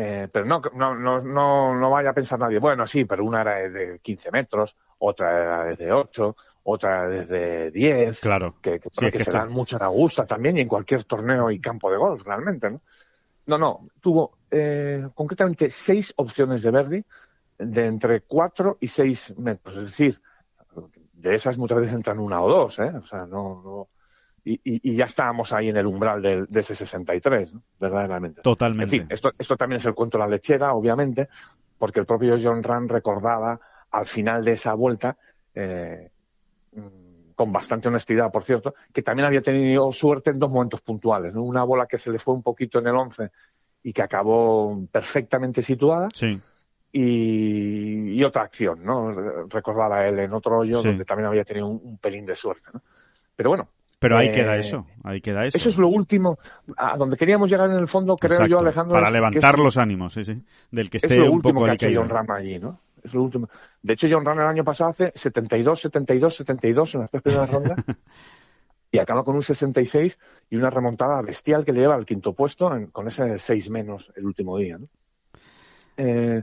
Eh, 0.00 0.28
pero 0.30 0.44
no, 0.44 0.62
no, 0.74 0.94
no, 0.94 1.20
no, 1.20 1.74
no 1.74 1.90
vaya 1.90 2.10
a 2.10 2.14
pensar 2.14 2.38
nadie, 2.38 2.60
bueno, 2.60 2.86
sí, 2.86 3.04
pero 3.04 3.24
una 3.24 3.40
era 3.40 3.68
de 3.68 3.98
15 3.98 4.30
metros, 4.30 4.76
otra 4.98 5.36
era 5.36 5.64
desde 5.64 5.90
8, 5.90 6.36
otra 6.62 7.08
desde 7.08 7.72
10. 7.72 8.20
Claro. 8.20 8.54
Que, 8.62 8.78
que, 8.78 8.90
Sí, 8.90 9.06
es 9.06 9.10
que 9.10 9.18
que 9.18 9.24
se 9.24 9.32
dan 9.32 9.50
mucho 9.50 9.74
en 9.76 9.82
Augusta 9.82 10.24
también 10.24 10.56
y 10.56 10.60
en 10.60 10.68
cualquier 10.68 11.02
torneo 11.02 11.50
y 11.50 11.58
campo 11.58 11.90
de 11.90 11.96
golf, 11.96 12.22
realmente, 12.22 12.70
¿no? 12.70 12.80
No, 13.46 13.58
no, 13.58 13.88
tuvo 14.00 14.38
eh, 14.52 15.04
concretamente 15.14 15.68
seis 15.68 16.12
opciones 16.14 16.62
de 16.62 16.70
Verdi 16.70 17.04
de 17.58 17.86
entre 17.86 18.20
4 18.20 18.78
y 18.80 18.86
6 18.86 19.34
metros. 19.38 19.78
Es 19.78 19.84
decir, 19.86 20.22
de 21.12 21.34
esas 21.34 21.58
muchas 21.58 21.78
veces 21.78 21.94
entran 21.94 22.20
una 22.20 22.40
o 22.40 22.48
dos, 22.48 22.78
¿eh? 22.78 22.92
O 23.02 23.04
sea, 23.04 23.26
no. 23.26 23.88
Y, 24.44 24.94
ya 24.96 25.04
estábamos 25.04 25.52
ahí 25.52 25.68
en 25.68 25.76
el 25.76 25.86
umbral 25.86 26.22
del- 26.22 26.46
de, 26.48 26.60
ese 26.60 26.74
63, 26.74 27.52
¿no? 27.52 27.62
verdaderamente. 27.78 28.40
Totalmente. 28.42 28.96
En 28.96 29.02
fin, 29.02 29.08
esto, 29.10 29.32
esto 29.38 29.56
también 29.56 29.78
es 29.78 29.84
el 29.86 29.94
cuento 29.94 30.16
de 30.18 30.24
la 30.24 30.30
lechera, 30.30 30.72
obviamente, 30.74 31.28
porque 31.78 32.00
el 32.00 32.06
propio 32.06 32.36
John 32.42 32.62
Ram 32.62 32.88
recordaba 32.88 33.60
al 33.90 34.06
final 34.06 34.44
de 34.44 34.52
esa 34.52 34.74
vuelta, 34.74 35.16
eh, 35.54 36.10
con 37.34 37.52
bastante 37.52 37.88
honestidad, 37.88 38.32
por 38.32 38.42
cierto, 38.42 38.74
que 38.92 39.02
también 39.02 39.26
había 39.26 39.42
tenido 39.42 39.92
suerte 39.92 40.30
en 40.30 40.38
dos 40.38 40.50
momentos 40.50 40.80
puntuales. 40.80 41.32
¿no? 41.34 41.42
Una 41.42 41.62
bola 41.64 41.86
que 41.86 41.98
se 41.98 42.10
le 42.10 42.18
fue 42.18 42.34
un 42.34 42.42
poquito 42.42 42.78
en 42.80 42.88
el 42.88 42.96
11 42.96 43.30
y 43.82 43.92
que 43.92 44.02
acabó 44.02 44.86
perfectamente 44.90 45.62
situada, 45.62 46.08
Sí. 46.12 46.40
y, 46.92 48.12
y 48.18 48.24
otra 48.24 48.42
acción, 48.42 48.82
¿no? 48.84 49.12
Recordaba 49.48 50.06
él 50.06 50.18
en 50.18 50.32
otro 50.32 50.58
hoyo 50.58 50.80
Sí. 50.82 50.88
donde 50.88 51.04
también 51.04 51.28
había 51.28 51.44
tenido 51.44 51.68
un, 51.68 51.80
un 51.82 51.98
pelín 51.98 52.26
de 52.26 52.34
suerte, 52.34 52.68
¿no? 52.74 52.82
Pero 53.36 53.50
bueno, 53.50 53.68
Pero 53.98 54.16
ahí 54.16 54.28
Eh, 54.28 54.32
queda 54.32 54.56
eso, 54.56 54.86
ahí 55.02 55.20
queda 55.20 55.44
eso. 55.46 55.56
eso 55.58 55.68
es 55.70 55.76
lo 55.78 55.88
último, 55.88 56.38
a 56.76 56.96
donde 56.96 57.16
queríamos 57.16 57.50
llegar 57.50 57.68
en 57.70 57.76
el 57.76 57.88
fondo, 57.88 58.16
creo 58.16 58.32
Exacto, 58.32 58.50
yo, 58.50 58.58
Alejandro. 58.60 58.94
Para 58.94 59.08
es 59.08 59.12
levantar 59.12 59.54
es- 59.56 59.60
los 59.60 59.76
ánimos, 59.76 60.12
sí, 60.14 60.24
sí. 60.24 60.40
Del 60.70 60.88
que 60.88 60.98
es 60.98 61.04
esté 61.04 61.16
lo 61.18 61.24
un 61.26 61.30
último 61.36 61.54
poco 61.54 61.64
que 61.64 61.70
ha 61.70 61.74
hecho. 61.74 62.00
John 62.00 62.08
Ram 62.08 62.30
allí, 62.30 62.58
¿no? 62.58 62.78
Es 63.02 63.12
lo 63.14 63.22
último. 63.22 63.48
De 63.82 63.92
hecho, 63.94 64.06
John 64.10 64.24
Ram 64.24 64.38
el 64.40 64.46
año 64.46 64.64
pasado 64.64 64.90
hace 64.90 65.12
72, 65.14 65.80
72, 65.80 66.36
72 66.36 66.94
en 66.94 67.00
las 67.00 67.10
tres 67.10 67.22
primeras 67.22 67.50
rondas 67.50 67.78
y 68.92 68.98
acaba 68.98 69.24
con 69.24 69.34
un 69.36 69.42
66 69.42 70.18
y 70.50 70.56
una 70.56 70.70
remontada 70.70 71.20
bestial 71.22 71.64
que 71.64 71.72
le 71.72 71.80
lleva 71.80 71.94
al 71.96 72.06
quinto 72.06 72.32
puesto 72.34 72.72
en- 72.74 72.86
con 72.88 73.08
ese 73.08 73.38
6 73.38 73.68
menos 73.70 74.12
el 74.16 74.26
último 74.26 74.58
día, 74.58 74.78
¿no? 74.78 74.86
Eh, 75.96 76.42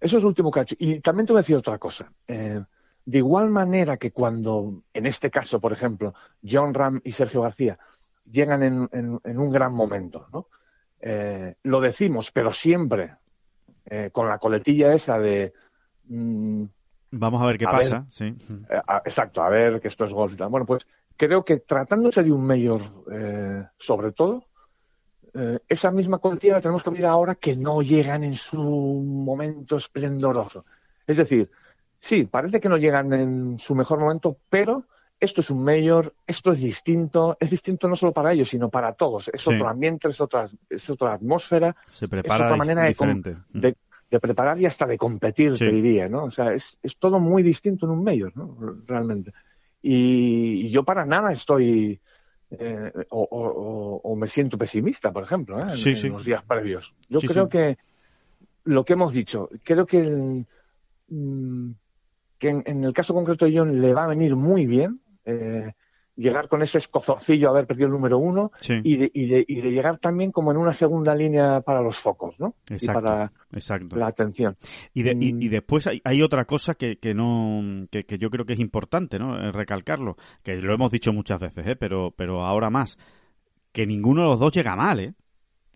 eso 0.00 0.16
es 0.16 0.22
lo 0.22 0.28
último 0.28 0.50
que 0.50 0.60
ha 0.60 0.62
hecho. 0.62 0.76
Y 0.78 1.00
también 1.00 1.26
te 1.26 1.32
voy 1.32 1.40
a 1.40 1.42
decir 1.42 1.56
otra 1.56 1.78
cosa. 1.78 2.12
Eh, 2.28 2.62
de 3.04 3.18
igual 3.18 3.50
manera 3.50 3.96
que 3.96 4.12
cuando, 4.12 4.82
en 4.92 5.06
este 5.06 5.30
caso, 5.30 5.60
por 5.60 5.72
ejemplo, 5.72 6.14
John 6.42 6.72
Ram 6.74 7.00
y 7.04 7.12
Sergio 7.12 7.42
García 7.42 7.78
llegan 8.30 8.62
en, 8.62 8.88
en- 8.92 9.20
en 9.24 9.38
un 9.38 9.50
gran 9.50 9.72
momento, 9.74 10.28
¿no? 10.32 10.46
Eh, 11.00 11.56
lo 11.64 11.80
decimos, 11.80 12.30
pero 12.30 12.52
siempre 12.52 13.16
eh, 13.86 14.10
con 14.12 14.28
la 14.28 14.38
coletilla 14.38 14.92
esa 14.94 15.18
de 15.18 15.52
mm, 16.04 16.64
Vamos 17.14 17.42
a 17.42 17.46
ver 17.46 17.58
qué 17.58 17.66
A 17.66 17.70
pasa, 17.70 18.06
sí. 18.08 18.34
eh, 18.70 18.80
a- 18.86 19.02
exacto, 19.04 19.42
a 19.42 19.50
ver 19.50 19.80
que 19.80 19.88
esto 19.88 20.04
es 20.04 20.12
golf 20.12 20.34
y 20.34 20.36
tal. 20.36 20.48
Bueno, 20.48 20.64
pues 20.64 20.86
creo 21.16 21.44
que 21.44 21.58
tratándose 21.58 22.22
de 22.22 22.32
un 22.32 22.44
mayor, 22.46 22.82
eh, 23.12 23.66
sobre 23.78 24.12
todo, 24.12 24.46
esa 25.68 25.90
misma 25.90 26.18
coletilla 26.18 26.54
la 26.54 26.60
tenemos 26.60 26.82
que 26.82 26.90
ver 26.90 27.06
ahora 27.06 27.34
que 27.36 27.56
no 27.56 27.80
llegan 27.80 28.22
en 28.22 28.34
su 28.34 28.58
momento 28.62 29.78
esplendoroso. 29.78 30.66
Es 31.06 31.16
decir, 31.16 31.50
sí, 32.02 32.24
parece 32.24 32.58
que 32.60 32.68
no 32.68 32.76
llegan 32.78 33.12
en 33.12 33.58
su 33.60 33.76
mejor 33.76 34.00
momento, 34.00 34.36
pero 34.50 34.84
esto 35.20 35.40
es 35.40 35.50
un 35.50 35.62
mayor, 35.62 36.12
esto 36.26 36.50
es 36.50 36.58
distinto, 36.58 37.36
es 37.38 37.48
distinto 37.48 37.86
no 37.86 37.94
solo 37.94 38.12
para 38.12 38.32
ellos, 38.32 38.48
sino 38.48 38.68
para 38.68 38.92
todos. 38.94 39.28
Es 39.32 39.40
Sí. 39.42 39.50
otro 39.50 39.68
ambiente, 39.68 40.08
es 40.08 40.20
otra, 40.20 40.48
es 40.68 40.90
otra 40.90 41.12
atmósfera, 41.14 41.76
Se 41.92 42.08
prepara 42.08 42.46
otra 42.46 42.56
manera 42.56 42.84
diferente. 42.88 43.36
de, 43.50 43.76
de 44.10 44.20
preparar 44.20 44.58
y 44.60 44.66
hasta 44.66 44.84
de 44.84 44.98
competir, 44.98 45.56
Sí. 45.56 45.64
te 45.64 45.70
diría, 45.70 46.08
¿no? 46.08 46.24
O 46.24 46.30
sea, 46.32 46.52
es, 46.52 46.76
es 46.82 46.98
todo 46.98 47.20
muy 47.20 47.44
distinto 47.44 47.86
en 47.86 47.92
un 47.92 48.02
mayor, 48.02 48.36
¿no? 48.36 48.58
Realmente. 48.84 49.32
Y, 49.80 50.66
y 50.66 50.70
yo 50.70 50.82
para 50.82 51.06
nada 51.06 51.32
estoy 51.32 52.00
eh, 52.50 52.92
o, 53.10 54.00
o- 54.02 54.16
me 54.16 54.26
siento 54.26 54.58
pesimista, 54.58 55.10
por 55.12 55.22
ejemplo, 55.22 55.58
¿eh? 55.60 55.70
en, 55.70 55.76
Sí, 55.78 55.94
en 56.06 56.12
los 56.12 56.24
días 56.24 56.42
previos. 56.42 56.92
Yo 57.08 57.20
creo 57.20 57.48
que 57.48 57.78
lo 58.64 58.84
que 58.84 58.92
hemos 58.92 59.12
dicho, 59.14 59.48
creo 59.64 59.86
que, 59.86 59.98
el- 60.00 60.46
mm, 61.08 61.70
que 62.42 62.48
en, 62.48 62.62
en 62.66 62.82
el 62.82 62.92
caso 62.92 63.14
concreto 63.14 63.44
de 63.46 63.56
John 63.56 63.80
le 63.80 63.94
va 63.94 64.02
a 64.02 64.08
venir 64.08 64.34
muy 64.34 64.66
bien 64.66 65.00
eh, 65.24 65.72
llegar 66.16 66.48
con 66.48 66.60
ese 66.60 66.78
escozorcillo 66.78 67.46
a 67.46 67.50
haber 67.52 67.66
perdido 67.68 67.86
el 67.86 67.92
número 67.92 68.18
uno 68.18 68.50
Sí, 68.60 68.80
y 68.82 68.96
de, 68.96 69.10
y, 69.14 69.28
de, 69.28 69.44
y 69.46 69.60
de 69.60 69.70
llegar 69.70 69.98
también 69.98 70.32
como 70.32 70.50
en 70.50 70.56
una 70.58 70.72
segunda 70.72 71.14
línea 71.14 71.60
para 71.60 71.80
los 71.80 71.96
focos, 71.98 72.34
¿no? 72.40 72.56
exacto. 72.68 72.98
Y 72.98 73.02
para 73.02 73.32
exacto. 73.52 73.96
la 73.96 74.08
atención. 74.08 74.56
Y, 74.92 75.04
de- 75.04 75.16
y, 75.20 75.32
Mm. 75.32 75.42
y 75.42 75.48
después 75.48 75.86
hay, 75.86 76.00
hay 76.04 76.20
otra 76.20 76.44
cosa 76.44 76.74
que, 76.74 76.98
que 76.98 77.14
no 77.14 77.86
que, 77.90 78.04
que 78.04 78.18
yo 78.18 78.28
creo 78.28 78.44
que 78.44 78.54
es 78.54 78.60
importante 78.60 79.18
no 79.20 79.38
Eh, 79.38 79.52
recalcarlo 79.52 80.16
que 80.42 80.56
lo 80.56 80.74
hemos 80.74 80.90
dicho 80.90 81.12
muchas 81.12 81.38
veces 81.40 81.64
¿eh? 81.66 81.76
pero 81.76 82.10
pero 82.16 82.44
ahora 82.44 82.68
más 82.70 82.98
que 83.72 83.86
ninguno 83.86 84.22
de 84.22 84.28
los 84.28 84.40
dos 84.40 84.52
llega 84.52 84.76
mal 84.76 84.98
¿eh? 85.00 85.14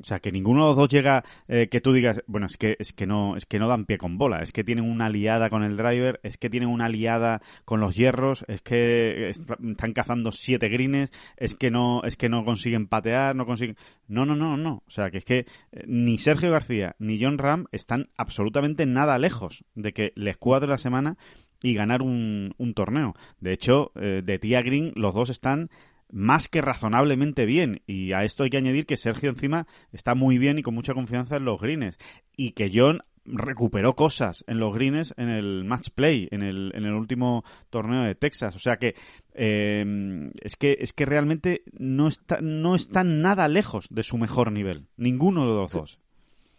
O 0.00 0.04
sea 0.04 0.20
que 0.20 0.32
ninguno 0.32 0.62
de 0.62 0.66
los 0.70 0.76
dos 0.76 0.88
llega 0.88 1.24
eh, 1.48 1.68
que 1.70 1.80
tú 1.80 1.92
digas 1.92 2.22
bueno 2.26 2.46
es 2.46 2.56
que 2.56 2.76
es 2.78 2.92
que 2.92 3.06
no 3.06 3.36
es 3.36 3.46
que 3.46 3.58
no 3.58 3.68
dan 3.68 3.84
pie 3.86 3.98
con 3.98 4.18
bola 4.18 4.38
es 4.42 4.52
que 4.52 4.64
tienen 4.64 4.84
una 4.84 5.08
liada 5.08 5.50
con 5.50 5.62
el 5.62 5.76
driver 5.76 6.20
es 6.22 6.36
que 6.38 6.50
tienen 6.50 6.68
una 6.68 6.88
liada 6.88 7.40
con 7.64 7.80
los 7.80 7.94
hierros 7.96 8.44
es 8.48 8.62
que 8.62 9.30
est- 9.30 9.48
están 9.50 9.92
cazando 9.92 10.32
siete 10.32 10.68
greens 10.68 11.10
es 11.36 11.54
que 11.54 11.70
no 11.70 12.02
es 12.04 12.16
que 12.16 12.28
no 12.28 12.44
consiguen 12.44 12.86
patear 12.86 13.34
no 13.36 13.46
consiguen 13.46 13.76
no 14.08 14.26
no 14.26 14.36
no 14.36 14.56
no 14.56 14.82
o 14.86 14.90
sea 14.90 15.10
que 15.10 15.18
es 15.18 15.24
que 15.24 15.38
eh, 15.72 15.84
ni 15.86 16.18
Sergio 16.18 16.50
García 16.50 16.96
ni 16.98 17.22
John 17.22 17.38
Ram 17.38 17.66
están 17.72 18.10
absolutamente 18.16 18.86
nada 18.86 19.18
lejos 19.18 19.64
de 19.74 19.92
que 19.92 20.12
les 20.14 20.36
cuadre 20.36 20.68
la 20.68 20.78
semana 20.78 21.16
y 21.62 21.72
ganar 21.72 22.02
un, 22.02 22.54
un 22.58 22.74
torneo. 22.74 23.14
De 23.40 23.52
hecho, 23.52 23.90
eh, 23.96 24.20
de 24.22 24.38
Tía 24.38 24.60
Green 24.60 24.92
los 24.94 25.14
dos 25.14 25.30
están 25.30 25.70
más 26.10 26.48
que 26.48 26.60
razonablemente 26.60 27.46
bien. 27.46 27.82
Y 27.86 28.12
a 28.12 28.24
esto 28.24 28.42
hay 28.42 28.50
que 28.50 28.56
añadir 28.56 28.86
que 28.86 28.96
Sergio 28.96 29.30
encima 29.30 29.66
está 29.92 30.14
muy 30.14 30.38
bien 30.38 30.58
y 30.58 30.62
con 30.62 30.74
mucha 30.74 30.94
confianza 30.94 31.36
en 31.36 31.44
los 31.44 31.60
greens. 31.60 31.98
Y 32.36 32.52
que 32.52 32.70
John 32.72 33.02
recuperó 33.24 33.96
cosas 33.96 34.44
en 34.46 34.60
los 34.60 34.74
greens 34.74 35.12
en 35.16 35.28
el 35.28 35.64
match 35.64 35.90
play, 35.90 36.28
en 36.30 36.42
el, 36.42 36.72
en 36.74 36.84
el 36.84 36.92
último 36.92 37.44
torneo 37.70 38.02
de 38.02 38.14
Texas. 38.14 38.54
O 38.56 38.58
sea 38.58 38.76
que 38.76 38.94
eh, 39.34 40.30
es 40.40 40.56
que 40.56 40.76
es 40.80 40.92
que 40.92 41.06
realmente 41.06 41.62
no 41.72 42.08
está, 42.08 42.38
no 42.40 42.74
están 42.74 43.20
nada 43.20 43.48
lejos 43.48 43.86
de 43.90 44.02
su 44.02 44.18
mejor 44.18 44.52
nivel. 44.52 44.86
Ninguno 44.96 45.46
de 45.46 45.54
los 45.54 45.72
dos. 45.72 45.98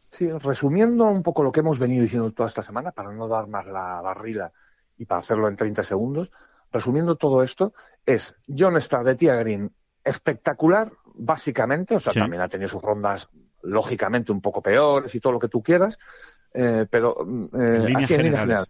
Sí, 0.10 0.30
resumiendo 0.30 1.06
un 1.06 1.22
poco 1.22 1.44
lo 1.44 1.52
que 1.52 1.60
hemos 1.60 1.80
venido 1.80 2.04
diciendo 2.04 2.32
toda 2.32 2.50
esta 2.50 2.64
semana, 2.64 2.92
para 2.92 3.12
no 3.12 3.28
dar 3.28 3.48
más 3.48 3.66
la 3.66 4.02
barrila 4.02 4.52
y 4.98 5.06
para 5.06 5.22
hacerlo 5.22 5.48
en 5.48 5.56
30 5.56 5.84
segundos, 5.84 6.32
resumiendo 6.72 7.16
todo 7.16 7.44
esto, 7.44 7.74
es 8.06 8.36
John 8.48 8.78
está 8.78 9.04
de 9.04 9.16
Tía 9.16 9.36
Green 9.36 9.72
espectacular, 10.04 10.92
básicamente, 11.16 11.96
o 11.96 12.00
sea, 12.00 12.14
Sí. 12.14 12.20
también 12.20 12.42
ha 12.42 12.48
tenido 12.48 12.70
sus 12.70 12.82
rondas 12.82 13.30
lógicamente 13.64 14.32
un 14.32 14.40
poco 14.42 14.62
peores 14.62 15.14
y 15.16 15.20
todo 15.20 15.34
lo 15.34 15.40
que 15.40 15.50
tú 15.50 15.62
quieras, 15.62 15.98
eh, 16.54 16.86
pero 16.90 17.18
mm, 17.26 17.46
eh, 17.54 17.80
líneas 17.88 18.04
así 18.06 18.14
en 18.14 18.24
líneas 18.24 18.42
generales. 18.42 18.68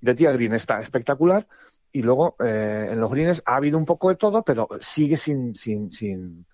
de 0.00 0.14
Tía 0.14 0.32
Green 0.32 0.54
está 0.54 0.80
espectacular 0.80 1.46
y 1.92 2.02
luego 2.02 2.36
eh, 2.42 2.88
en 2.90 3.00
los 3.00 3.10
greens 3.10 3.42
ha 3.44 3.56
habido 3.56 3.76
un 3.78 3.84
poco 3.84 4.08
de 4.08 4.16
todo, 4.16 4.42
pero 4.42 4.68
sigue 4.80 5.16
sin, 5.16 5.54
sin, 5.54 5.90
sin, 5.92 6.46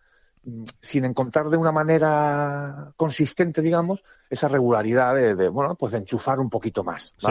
sin 0.80 1.04
encontrar 1.04 1.48
de 1.48 1.56
una 1.56 1.72
manera 1.72 2.92
consistente, 2.96 3.62
digamos, 3.62 4.02
esa 4.30 4.48
regularidad 4.48 5.14
de, 5.14 5.34
de, 5.34 5.48
bueno, 5.48 5.74
pues 5.76 5.92
de 5.92 5.98
enchufar 5.98 6.38
un 6.40 6.50
poquito 6.50 6.82
más, 6.84 7.14
Sí. 7.18 7.28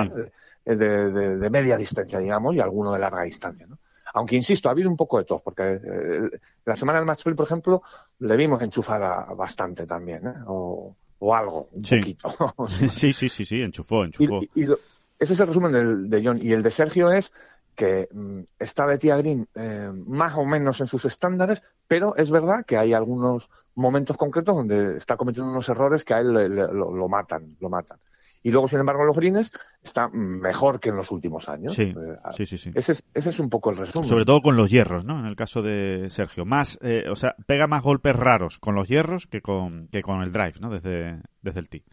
De, 0.65 1.12
de- 1.12 1.38
de 1.38 1.49
media 1.49 1.78
distancia, 1.78 2.19
digamos, 2.19 2.56
y 2.56 2.60
alguno 2.60 2.93
de 2.93 2.99
larga 2.99 3.23
distancia, 3.23 3.67
¿no? 3.67 3.78
Aunque 4.15 4.36
insisto, 4.36 4.69
ha 4.69 4.71
habido 4.73 4.89
un 4.89 4.95
poco 4.97 5.17
de 5.17 5.26
todo, 5.26 5.41
porque 5.43 5.63
eh, 5.84 6.30
la 6.65 6.76
semana 6.76 6.99
del 6.99 7.08
match 7.08 7.23
play, 7.23 7.36
por 7.36 7.45
ejemplo, 7.47 7.82
le 8.19 8.38
vimos 8.38 8.62
enchufar 8.62 9.02
a- 9.04 9.34
bastante 9.34 9.88
también, 9.88 10.28
¿eh? 10.28 10.34
o, 10.45 10.95
o 11.19 11.36
algo, 11.36 11.69
un 11.71 11.84
Sí. 11.84 11.97
poquito. 11.99 12.28
Sí, 12.89 13.12
sí, 13.13 13.28
sí, 13.30 13.43
sí, 13.45 13.62
enchufó, 13.62 14.04
enchufó. 14.06 14.39
y- 14.41 14.49
y 14.56 14.63
lo- 14.65 14.78
ese 15.17 15.34
es 15.34 15.39
el 15.39 15.47
resumen 15.47 15.71
del- 15.71 16.10
de 16.10 16.21
John. 16.23 16.39
Y 16.41 16.52
el 16.52 16.62
de 16.62 16.69
Sergio 16.71 17.12
es 17.12 17.34
que 17.76 18.08
mm, 18.12 18.41
está 18.60 18.86
de 18.86 18.99
Tía 18.99 19.17
Green 19.17 19.47
eh, 19.56 19.89
más 20.06 20.36
o 20.36 20.45
menos 20.45 20.80
en 20.80 20.86
sus 20.88 21.06
estándares, 21.06 21.63
pero 21.88 22.15
es 22.15 22.30
verdad 22.30 22.65
que 22.67 22.78
hay 22.78 22.93
algunos 22.93 23.49
momentos 23.73 24.15
concretos 24.15 24.56
donde 24.56 24.97
está 24.97 25.17
cometiendo 25.17 25.49
unos 25.49 25.67
errores 25.69 26.06
que 26.06 26.13
a 26.13 26.19
él 26.19 26.34
le- 26.34 26.49
le- 26.49 26.67
lo, 26.71 26.93
lo 26.93 27.10
matan, 27.10 27.58
lo 27.60 27.69
matan. 27.69 27.97
Y 28.43 28.51
luego, 28.51 28.67
sin 28.67 28.79
embargo, 28.79 29.06
los 29.06 29.15
greens 29.15 29.51
está 29.82 30.10
mejor 30.10 30.79
que 30.79 30.89
en 30.89 30.97
los 30.97 31.10
últimos 31.12 31.47
años. 31.47 31.73
Sí, 31.73 31.84
Eh, 31.84 32.17
sí, 32.36 32.45
sí, 32.45 32.58
sí. 32.58 32.72
ese, 32.76 32.91
es, 32.91 33.03
ese 33.13 33.30
es 33.30 33.39
un 33.39 33.49
poco 33.49 33.72
el 33.72 33.78
resumen. 33.78 34.07
Sobre 34.07 34.26
todo 34.26 34.41
con 34.41 34.57
los 34.57 34.70
hierros, 34.70 35.05
¿no? 35.05 35.20
En 35.20 35.26
el 35.26 35.36
caso 35.38 35.61
de 35.61 36.07
Sergio. 36.09 36.43
Más, 36.45 36.78
eh, 36.82 37.05
o 37.09 37.15
sea, 37.15 37.36
pega 37.47 37.68
más 37.68 37.82
golpes 37.84 38.15
raros 38.15 38.59
con 38.59 38.76
los 38.76 38.88
hierros 38.88 39.28
que 39.28 39.41
con, 39.41 39.88
que 39.88 40.01
con 40.01 40.22
el 40.22 40.32
drive, 40.34 40.55
¿no? 40.59 40.70
Desde, 40.70 41.22
desde 41.41 41.59
el 41.61 41.70
tee. 41.70 41.84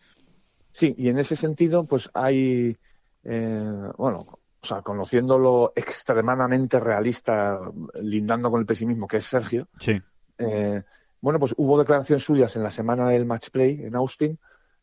Sí, 0.72 0.94
y 0.98 1.08
en 1.08 1.18
ese 1.18 1.36
sentido, 1.36 1.84
pues 1.84 2.10
hay, 2.14 2.76
eh, 3.24 3.82
bueno, 3.96 4.18
o 4.62 4.66
sea, 4.66 4.82
conociéndolo 4.82 5.72
extremadamente 5.76 6.78
realista, 6.80 7.58
lindando 8.00 8.50
con 8.50 8.60
el 8.60 8.66
pesimismo 8.66 9.06
que 9.06 9.18
es 9.18 9.24
Sergio, 9.24 9.68
Sí, 9.78 10.00
eh, 10.38 10.82
bueno, 11.20 11.38
pues 11.38 11.54
hubo 11.56 11.78
declaraciones 11.78 12.24
suyas 12.24 12.56
en 12.56 12.62
la 12.62 12.70
semana 12.70 13.08
del 13.08 13.26
match 13.26 13.50
play 13.50 13.82
en 13.82 13.94
Austin, 13.94 14.38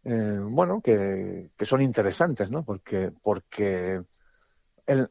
eh, 0.09 0.39
bueno, 0.41 0.79
que, 0.81 1.49
que, 1.57 1.65
son 1.65 1.81
interesantes, 1.81 2.49
¿no? 2.49 2.63
Porque, 2.63 3.11
porque 3.21 4.01
él 4.85 5.09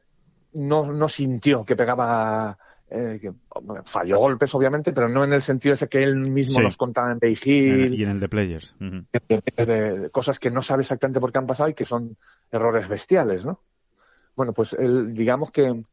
no, 0.54 0.90
no 0.90 1.08
sintió 1.08 1.66
que 1.66 1.76
pegaba 1.76 2.56
eh, 2.88 3.18
que, 3.20 3.32
falló 3.84 4.18
golpes, 4.18 4.54
obviamente, 4.54 4.94
pero 4.94 5.06
no 5.08 5.22
en 5.22 5.34
el 5.34 5.42
sentido 5.42 5.74
ese 5.74 5.86
que 5.86 6.02
él 6.02 6.16
mismo 6.16 6.62
nos 6.62 6.78
contaba 6.78 7.12
en 7.12 7.18
Beijing. 7.18 7.92
Y 7.92 8.04
en 8.04 8.10
el 8.10 8.20
de 8.20 8.28
Players. 8.28 8.74
de, 8.78 10.08
cosas 10.10 10.38
que 10.38 10.50
no 10.50 10.62
sabe 10.62 10.80
exactamente 10.80 11.20
por 11.20 11.30
qué 11.30 11.38
han 11.38 11.46
pasado 11.46 11.68
y 11.68 11.74
que 11.74 11.84
son 11.84 12.16
errores 12.50 12.88
bestiales, 12.88 13.44
¿no? 13.44 13.60
Bueno, 14.34 14.54
pues 14.54 14.72
él, 14.74 15.12
digamos 15.12 15.50
que 15.50 15.84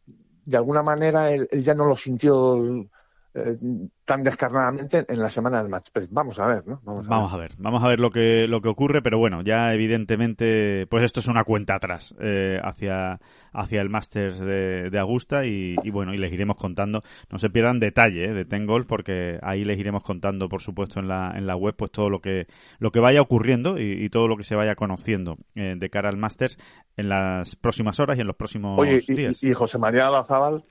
de 0.46 0.58
alguna 0.58 0.82
manera 0.82 1.30
él 1.30 1.50
ya 1.62 1.74
no 1.74 1.86
lo 1.86 1.98
sintió 1.98 2.88
eh, 3.36 3.58
tan 4.06 4.22
descarnadamente 4.22 5.06
en 5.08 5.20
la 5.20 5.30
semana 5.30 5.60
del 5.60 5.68
match. 5.68 5.90
vamos 6.12 6.38
a 6.40 6.46
ver, 6.46 6.68
¿no? 6.68 6.80
Vamos 6.84 7.34
a, 7.34 7.38
ver. 7.38 7.54
vamos 7.58 7.84
a 7.84 7.88
ver 7.88 8.00
lo 8.00 8.12
que 8.12 8.48
lo 8.48 8.62
que 8.62 8.70
ocurre, 8.70 9.02
pero 9.02 9.18
bueno, 9.18 9.42
ya 9.42 9.74
evidentemente, 9.74 10.86
pues 10.88 11.04
esto 11.04 11.20
es 11.20 11.28
una 11.28 11.44
cuenta 11.44 11.76
atrás 11.76 12.14
eh, 12.20 12.60
hacia 12.62 13.20
hacia 13.52 13.82
el 13.82 13.90
Masters 13.90 14.38
de, 14.38 14.92
de 14.92 15.00
Augusta 15.00 15.46
y, 15.46 15.76
bueno, 15.90 16.14
y 16.14 16.18
les 16.20 16.32
iremos 16.32 16.58
contando. 16.58 17.02
No 17.32 17.40
se 17.40 17.50
pierdan 17.50 17.80
detalle 17.80 18.26
eh, 18.26 18.34
de 18.34 18.46
Ten 18.46 18.68
Golf 18.68 18.86
porque 18.86 19.40
ahí 19.42 19.64
les 19.66 19.80
iremos 19.80 20.04
contando, 20.04 20.48
por 20.48 20.62
supuesto, 20.62 21.00
en 21.00 21.08
la 21.08 21.34
en 21.36 21.48
la 21.48 21.56
web, 21.56 21.74
pues 21.76 21.90
todo 21.90 22.12
lo 22.12 22.20
que 22.20 22.46
lo 22.78 22.92
que 22.92 23.00
vaya 23.00 23.20
ocurriendo 23.20 23.80
y, 23.80 24.10
todo 24.10 24.28
lo 24.28 24.38
que 24.38 24.44
se 24.44 24.54
vaya 24.54 24.76
conociendo 24.76 25.38
de 25.56 25.90
cara 25.90 26.10
al 26.10 26.18
Masters 26.18 26.60
en 26.98 27.10
las 27.10 27.56
próximas 27.56 28.00
horas 28.00 28.18
y 28.18 28.22
en 28.22 28.28
los 28.28 28.36
próximos 28.36 28.80
días. 29.08 29.42
Y, 29.42 29.50
y 29.50 29.54
José 29.54 29.80
María 29.80 30.12
Lazábal, 30.12 30.64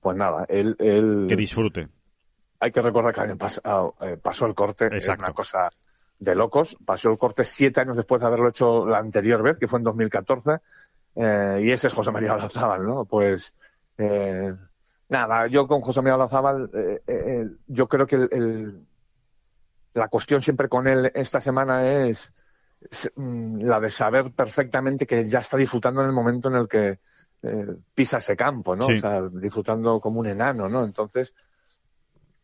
pues 0.00 0.16
nada, 0.16 0.44
él, 0.48 0.74
él 0.80 1.26
que 1.28 1.36
disfrute 1.36 1.88
hay 2.60 2.70
que 2.70 2.82
recordar 2.82 3.14
que 3.14 3.36
pasado, 3.36 3.94
eh, 4.02 4.18
pasó 4.22 4.46
el 4.46 4.54
corte, 4.54 4.88
es 4.92 5.08
una 5.08 5.32
cosa 5.32 5.70
de 6.20 6.34
locos. 6.34 6.76
Pasó 6.84 7.10
el 7.10 7.18
corte 7.18 7.44
siete 7.44 7.80
años 7.80 7.96
después 7.96 8.20
de 8.20 8.26
haberlo 8.26 8.50
hecho 8.50 8.86
la 8.86 8.98
anterior 8.98 9.42
vez, 9.42 9.56
que 9.58 9.66
fue 9.66 9.78
en 9.78 9.84
2014, 9.84 10.58
eh, 11.16 11.60
y 11.64 11.72
ese 11.72 11.88
es 11.88 11.94
José 11.94 12.12
María 12.12 12.34
Olazábal, 12.34 12.86
¿no? 12.86 13.04
Pues 13.06 13.54
eh, 13.98 14.54
nada, 15.08 15.46
yo 15.48 15.66
con 15.66 15.80
José 15.80 16.02
María 16.02 16.16
Olazábal, 16.16 16.70
eh, 17.06 17.48
yo 17.66 17.88
creo 17.88 18.06
que 18.06 18.16
el, 18.16 18.86
la 19.94 20.08
cuestión 20.08 20.42
siempre 20.42 20.68
con 20.68 20.86
él 20.86 21.10
esta 21.14 21.40
semana 21.40 22.06
es, 22.06 22.32
mm, 23.16 23.62
la 23.62 23.80
de 23.80 23.90
saber 23.90 24.32
perfectamente 24.32 25.06
que 25.06 25.28
ya 25.28 25.40
está 25.40 25.56
disfrutando 25.56 26.02
en 26.02 26.08
el 26.08 26.12
momento 26.12 26.48
en 26.48 26.56
el 26.56 26.68
que 26.68 26.98
pisa 27.94 28.18
ese 28.18 28.36
campo, 28.36 28.76
¿no? 28.76 28.86
O 28.86 28.98
sea, 28.98 29.22
disfrutando 29.32 29.98
como 29.98 30.20
un 30.20 30.26
enano, 30.26 30.68
¿no? 30.68 30.84
Entonces, 30.84 31.34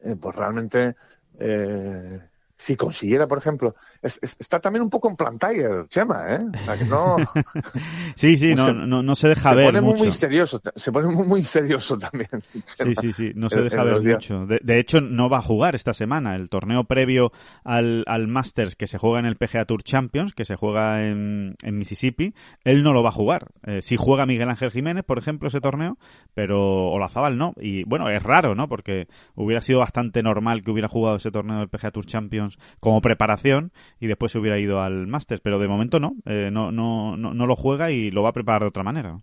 eh, 0.00 0.16
pues 0.16 0.34
realmente 0.36 0.96
eh, 1.38 2.20
si 2.58 2.74
consiguiera, 2.74 3.26
por 3.26 3.38
ejemplo, 3.38 3.74
está 4.02 4.60
también 4.60 4.82
un 4.82 4.90
poco 4.90 5.10
en 5.10 5.16
Plantayer, 5.16 5.86
Chema, 5.88 6.34
¿eh? 6.34 6.40
no... 6.88 7.16
sí, 8.14 8.38
sí, 8.38 8.54
no, 8.54 8.72
no, 8.72 9.02
no, 9.02 9.14
se 9.14 9.28
deja 9.28 9.54
ver 9.54 9.66
pone 9.66 9.80
mucho. 9.82 9.98
Muy 9.98 10.06
misterioso, 10.06 10.60
se 10.74 10.92
pone 10.92 11.08
muy, 11.08 11.26
misterioso 11.26 11.98
también. 11.98 12.30
Sí, 12.64 12.94
sí, 12.94 13.12
sí, 13.12 13.32
no 13.34 13.50
se 13.50 13.60
deja 13.60 13.84
ver 13.84 14.02
mucho. 14.02 14.46
De, 14.46 14.78
hecho, 14.80 15.00
no 15.02 15.28
va 15.28 15.38
a 15.38 15.42
jugar 15.42 15.74
esta 15.74 15.92
semana. 15.92 16.34
El 16.34 16.48
torneo 16.48 16.84
previo 16.84 17.30
al, 17.62 18.04
al 18.06 18.26
Masters 18.26 18.74
que 18.74 18.86
se 18.86 18.98
juega 18.98 19.18
en 19.18 19.26
el 19.26 19.36
PGA 19.36 19.66
Tour 19.66 19.82
Champions, 19.82 20.32
que 20.32 20.46
se 20.46 20.56
juega 20.56 21.06
en, 21.06 21.56
en 21.62 21.78
Mississippi, 21.78 22.32
él 22.64 22.82
no 22.82 22.94
lo 22.94 23.02
va 23.02 23.10
a 23.10 23.12
jugar. 23.12 23.48
Eh, 23.66 23.82
sí 23.82 23.96
juega 23.96 24.24
Miguel 24.24 24.48
Ángel 24.48 24.70
Jiménez, 24.70 25.04
por 25.04 25.18
ejemplo, 25.18 25.48
ese 25.48 25.60
torneo, 25.60 25.98
pero 26.32 26.90
Olazábal 26.90 27.36
no. 27.36 27.52
Y 27.60 27.84
bueno, 27.84 28.08
es 28.08 28.22
raro, 28.22 28.54
¿no? 28.54 28.68
Porque 28.68 29.08
hubiera 29.34 29.60
sido 29.60 29.80
bastante 29.80 30.22
normal 30.22 30.62
que 30.62 30.70
hubiera 30.70 30.88
jugado 30.88 31.16
ese 31.16 31.30
torneo 31.30 31.58
del 31.58 31.68
PGA 31.68 31.90
Tour 31.90 32.06
Champions 32.06 32.45
como 32.80 33.00
preparación 33.00 33.72
y 34.00 34.06
después 34.06 34.32
se 34.32 34.38
hubiera 34.38 34.58
ido 34.58 34.80
al 34.80 35.06
Masters, 35.06 35.40
pero 35.40 35.58
de 35.58 35.68
momento 35.68 36.00
no, 36.00 36.14
eh, 36.24 36.50
no, 36.52 36.72
no, 36.72 37.16
no, 37.16 37.34
no, 37.34 37.46
lo 37.46 37.56
juega 37.56 37.90
y 37.90 38.10
lo 38.10 38.22
va 38.22 38.30
a 38.30 38.34
preparar 38.34 38.62
de 38.62 38.68
otra 38.68 38.82
manera. 38.82 39.20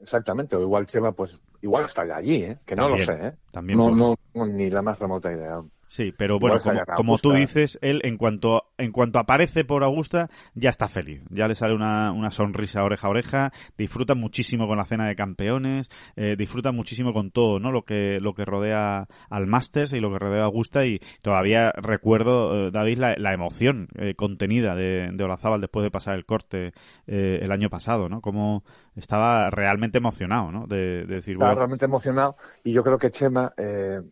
Exactamente, 0.00 0.56
o 0.56 0.62
igual 0.62 0.86
Chema, 0.86 1.12
pues 1.12 1.40
igual 1.60 1.84
está 1.84 2.02
allí, 2.02 2.42
¿eh? 2.42 2.58
que 2.64 2.74
no 2.74 2.88
lo 2.88 2.98
sé, 2.98 3.12
¿eh? 3.12 3.32
También 3.50 3.78
no, 3.78 4.16
no, 4.34 4.46
ni 4.46 4.70
la 4.70 4.82
más 4.82 4.98
remota 4.98 5.30
idea. 5.32 5.62
Sí, 5.90 6.14
pero 6.16 6.38
bueno, 6.38 6.56
como, 6.94 7.18
tú 7.18 7.32
dices, 7.32 7.76
él 7.82 8.00
en 8.04 8.16
cuanto 8.16 8.62
en 8.78 8.92
cuanto 8.92 9.18
aparece 9.18 9.64
por 9.64 9.82
Augusta 9.82 10.30
ya 10.54 10.70
está 10.70 10.86
feliz, 10.86 11.20
ya 11.30 11.48
le 11.48 11.56
sale 11.56 11.74
una, 11.74 12.12
una 12.12 12.30
sonrisa 12.30 12.84
oreja 12.84 13.08
a 13.08 13.10
oreja, 13.10 13.52
disfruta 13.76 14.14
muchísimo 14.14 14.68
con 14.68 14.78
la 14.78 14.84
cena 14.84 15.08
de 15.08 15.16
campeones, 15.16 15.88
eh, 16.14 16.36
disfruta 16.38 16.70
muchísimo 16.70 17.12
con 17.12 17.32
todo, 17.32 17.58
¿no? 17.58 17.72
Lo 17.72 17.82
que 17.82 18.20
lo 18.20 18.34
que 18.34 18.44
rodea 18.44 19.08
al 19.30 19.48
Masters 19.48 19.92
y 19.92 19.98
lo 19.98 20.12
que 20.12 20.20
rodea 20.20 20.42
a 20.42 20.44
Augusta 20.44 20.86
y 20.86 21.00
todavía 21.22 21.72
recuerdo, 21.72 22.68
eh, 22.68 22.70
David, 22.70 22.98
la, 22.98 23.32
emoción 23.32 23.88
eh, 23.96 24.14
contenida 24.14 24.76
de, 24.76 25.10
de 25.12 25.24
Olazábal 25.24 25.60
después 25.60 25.82
de 25.82 25.90
pasar 25.90 26.14
el 26.14 26.24
corte 26.24 26.72
eh, 27.08 27.40
el 27.42 27.50
año 27.50 27.68
pasado, 27.68 28.08
¿no? 28.08 28.20
Como 28.20 28.62
estaba 28.94 29.50
realmente 29.50 29.98
emocionado, 29.98 30.52
¿no? 30.52 30.68
De, 30.68 31.04
decir, 31.04 31.34
estaba 31.34 31.56
realmente 31.56 31.86
emocionado 31.86 32.36
y 32.62 32.72
yo 32.72 32.84
creo 32.84 32.98
que 32.98 33.10
Chema 33.10 33.52
eh, 33.56 34.02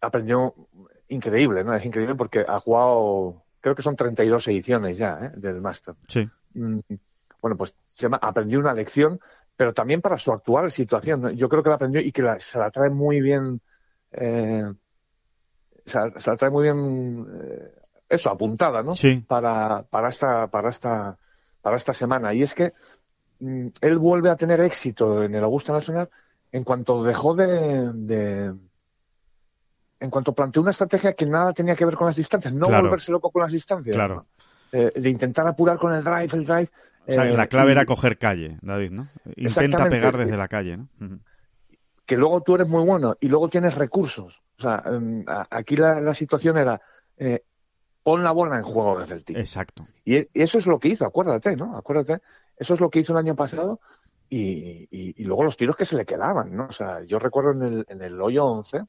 aprendió 0.00 0.54
increíble, 1.08 1.64
¿no? 1.64 1.74
Es 1.74 1.84
increíble 1.84 2.14
porque 2.14 2.44
ha 2.46 2.60
jugado, 2.60 3.42
creo 3.60 3.74
que 3.74 3.82
son 3.82 3.96
32 3.96 4.48
ediciones 4.48 4.98
ya, 4.98 5.18
¿eh? 5.22 5.32
Del 5.36 5.60
Master. 5.60 5.94
Sí. 6.08 6.28
Mm, 6.54 6.78
bueno, 7.40 7.56
pues 7.56 7.74
se 7.88 8.02
llama, 8.02 8.18
aprendió 8.20 8.58
una 8.58 8.74
lección, 8.74 9.20
pero 9.56 9.74
también 9.74 10.00
para 10.00 10.18
su 10.18 10.32
actual 10.32 10.70
situación. 10.70 11.34
Yo 11.36 11.48
creo 11.48 11.62
que 11.62 11.68
la 11.68 11.74
aprendió 11.74 12.00
y 12.00 12.12
que 12.12 12.22
se 12.38 12.58
la 12.58 12.70
trae 12.70 12.90
muy 12.90 13.20
bien, 13.20 13.60
eh, 14.12 14.64
se, 15.84 15.98
la, 15.98 16.36
trae 16.36 16.50
muy 16.50 16.64
bien, 16.64 17.26
eh, 17.42 17.72
eso, 18.08 18.30
apuntada, 18.30 18.82
¿no? 18.82 18.94
Sí. 18.94 19.24
Para, 19.26 19.82
para 19.82 20.08
esta, 20.08 20.48
para 20.48 20.70
esta, 20.70 21.18
para 21.60 21.76
esta 21.76 21.94
semana. 21.94 22.32
Y 22.34 22.42
es 22.42 22.54
que 22.54 22.72
mm, 23.40 23.68
él 23.80 23.98
vuelve 23.98 24.30
a 24.30 24.36
tener 24.36 24.60
éxito 24.60 25.22
en 25.22 25.34
el 25.34 25.44
Augusta 25.44 25.72
Nacional 25.72 26.08
en 26.52 26.64
cuanto 26.64 27.02
dejó 27.02 27.34
de 27.34 28.54
en 30.00 30.10
cuanto 30.10 30.32
planteó 30.32 30.62
una 30.62 30.70
estrategia 30.70 31.12
que 31.12 31.26
nada 31.26 31.52
tenía 31.52 31.76
que 31.76 31.84
ver 31.84 31.94
con 31.94 32.06
las 32.06 32.16
distancias, 32.16 32.52
no 32.52 32.68
volverse 32.68 33.12
loco 33.12 33.30
con 33.30 33.42
las 33.42 33.52
distancias. 33.52 33.94
Claro. 33.94 34.26
Eh, 34.72 34.92
de 34.94 35.08
intentar 35.10 35.46
apurar 35.46 35.78
con 35.78 35.92
el 35.92 36.02
drive, 36.02 36.28
el 36.32 36.44
drive. 36.44 36.70
O 37.06 37.12
sea, 37.12 37.24
la 37.24 37.46
clave 37.48 37.72
era 37.72 37.84
coger 37.84 38.18
calle, 38.18 38.58
David, 38.62 38.90
¿no? 38.92 39.08
Intenta 39.36 39.88
pegar 39.88 40.16
desde 40.16 40.36
la 40.36 40.48
calle, 40.48 40.78
¿no? 40.78 40.88
Que 42.06 42.16
luego 42.16 42.40
tú 42.40 42.54
eres 42.54 42.68
muy 42.68 42.84
bueno 42.84 43.16
y 43.20 43.28
luego 43.28 43.48
tienes 43.48 43.74
recursos. 43.74 44.40
O 44.58 44.62
sea, 44.62 44.82
em, 44.86 45.24
aquí 45.50 45.76
la, 45.76 46.14
situación 46.14 46.56
era 46.56 46.80
eh, 47.16 47.42
pon 48.02 48.24
la 48.24 48.32
bola 48.32 48.56
en 48.56 48.62
juego 48.62 49.00
desde 49.00 49.14
el 49.14 49.24
tee. 49.24 49.38
Exacto. 49.38 49.86
Y, 50.04 50.28
eso 50.34 50.58
es 50.58 50.66
lo 50.66 50.78
que 50.78 50.88
hizo, 50.88 51.04
acuérdate, 51.04 51.56
¿no? 51.56 51.76
Acuérdate. 51.76 52.22
Eso 52.56 52.74
es 52.74 52.80
lo 52.80 52.90
que 52.90 53.00
hizo 53.00 53.12
el 53.12 53.18
año 53.18 53.34
pasado 53.34 53.80
y, 54.28 54.86
y, 54.90 55.24
luego 55.24 55.44
los 55.44 55.56
tiros 55.56 55.76
que 55.76 55.86
se 55.86 55.96
le 55.96 56.04
quedaban, 56.04 56.54
¿no? 56.54 56.66
O 56.66 56.72
sea, 56.72 57.02
yo 57.02 57.18
recuerdo 57.18 57.52
en 57.52 57.62
el, 57.62 57.86
en 57.88 58.02
el 58.02 58.20
hoyo 58.20 58.44
11 58.44 58.82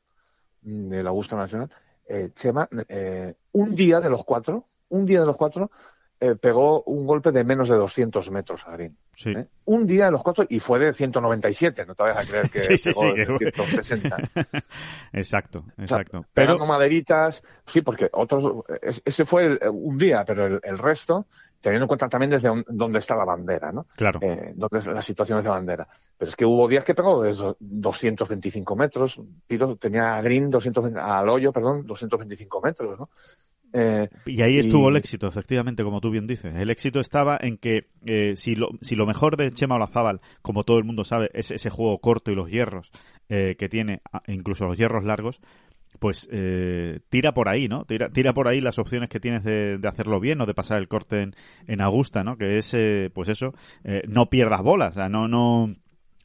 del 0.62 1.08
Augusta 1.08 1.36
Nacional, 1.36 1.70
eh, 2.08 2.30
Chema, 2.34 2.68
eh, 2.88 3.36
un 3.54 3.76
día 3.76 4.00
de 4.00 4.10
los 4.10 4.24
cuatro, 4.24 4.68
un 4.90 5.06
día 5.06 5.20
de 5.22 5.26
los 5.26 5.38
cuatro, 5.38 5.72
eh, 6.20 6.36
pegó 6.36 6.84
un 6.84 7.08
golpe 7.08 7.32
de 7.32 7.44
menos 7.44 7.70
de 7.70 7.76
200 7.76 8.30
metros 8.30 8.68
a 8.68 8.72
Green. 8.74 8.96
Sí. 9.16 9.34
Un 9.66 9.88
día 9.88 10.06
de 10.06 10.12
los 10.12 10.22
cuatro 10.22 10.46
y 10.48 10.60
fue 10.60 10.80
de 10.80 10.94
197, 10.94 11.86
no 11.86 11.96
te 11.96 12.04
vayas 12.04 12.18
a 12.18 12.30
creer 12.30 12.50
que 12.50 12.60
sí, 12.78 12.92
pegó 12.92 13.14
de 13.14 13.52
160. 13.52 14.18
exacto, 15.14 15.66
exacto. 15.78 16.26
pero 16.34 16.64
maderitas, 16.66 17.44
sí, 17.66 17.82
porque 17.82 18.10
otros, 18.14 18.64
ese 19.04 19.26
fue 19.26 19.58
un 19.70 19.98
día, 19.98 20.24
pero 20.26 20.46
el 20.46 20.78
resto, 20.78 21.28
teniendo 21.62 21.86
en 21.86 21.88
cuenta 21.88 22.10
también 22.10 22.32
desde 22.32 22.50
dónde 22.68 23.00
está 23.00 23.16
la 23.16 23.24
bandera, 23.26 23.72
¿no? 23.72 23.86
Claro. 23.96 24.20
Eh, 24.22 24.54
dónde 24.56 24.92
las 24.92 25.06
situaciones 25.06 25.44
de 25.44 25.50
bandera. 25.50 25.88
Pero 26.18 26.30
es 26.30 26.36
que 26.36 26.46
hubo 26.46 26.68
días 26.68 26.84
que 26.84 26.96
pegó 26.96 27.22
de 27.22 27.34
225 27.60 28.76
metros, 28.76 29.22
tiro, 29.48 29.76
tenía 29.76 30.16
a 30.16 30.22
green 30.22 30.50
200, 30.50 30.96
al 30.96 31.30
hoyo, 31.30 31.54
perdón, 31.54 31.86
225 31.86 32.62
metros, 32.62 33.00
¿no? 33.00 33.10
Eh, 33.74 34.10
y 34.26 34.42
ahí 34.42 34.60
estuvo 34.60 34.90
el 34.90 34.98
éxito, 34.98 35.28
efectivamente, 35.28 35.84
como 35.84 36.02
tú 36.02 36.10
bien 36.10 36.28
dices. 36.28 36.54
El 36.56 36.70
éxito 36.70 37.00
estaba 37.00 37.38
en 37.40 37.58
que 37.58 37.88
eh, 38.06 38.34
si, 38.36 38.56
lo, 38.56 38.70
si 38.82 38.96
lo 38.96 39.06
mejor 39.06 39.38
de 39.38 39.52
Chema 39.52 39.76
Olazábal, 39.76 40.22
como 40.42 40.64
todo 40.64 40.78
el 40.78 40.84
mundo 40.84 41.04
sabe, 41.04 41.30
es 41.34 41.52
ese 41.52 41.70
juego 41.70 42.00
corto 42.00 42.32
y 42.32 42.36
los 42.36 42.50
hierros 42.50 42.92
eh, 43.30 43.56
que 43.58 43.70
tiene, 43.70 44.02
incluso 44.28 44.66
los 44.66 44.78
hierros 44.78 45.06
largos, 45.06 45.40
pues 46.02 46.28
eh, 46.32 47.00
tira 47.10 47.32
por 47.32 47.48
ahí, 47.48 47.68
¿no? 47.68 47.86
Tira, 47.86 48.10
tira 48.10 48.34
por 48.34 48.48
ahí 48.48 48.60
las 48.60 48.80
opciones 48.80 49.08
que 49.08 49.20
tienes 49.20 49.44
de, 49.44 49.80
hacerlo 49.88 50.20
bien 50.20 50.42
o 50.42 50.48
de 50.48 50.56
pasar 50.56 50.80
el 50.80 50.88
corte 50.88 51.22
en, 51.22 51.36
en 51.68 51.80
Augusta, 51.80 52.24
¿no? 52.24 52.38
Que 52.38 52.58
es, 52.58 52.74
eh, 52.74 53.12
pues 53.14 53.30
eso, 53.30 53.54
eh, 53.84 54.02
no 54.08 54.28
pierdas 54.28 54.64
bolas, 54.64 54.90
o 54.90 54.94
sea, 54.94 55.10
no, 55.10 55.28
no, 55.28 55.72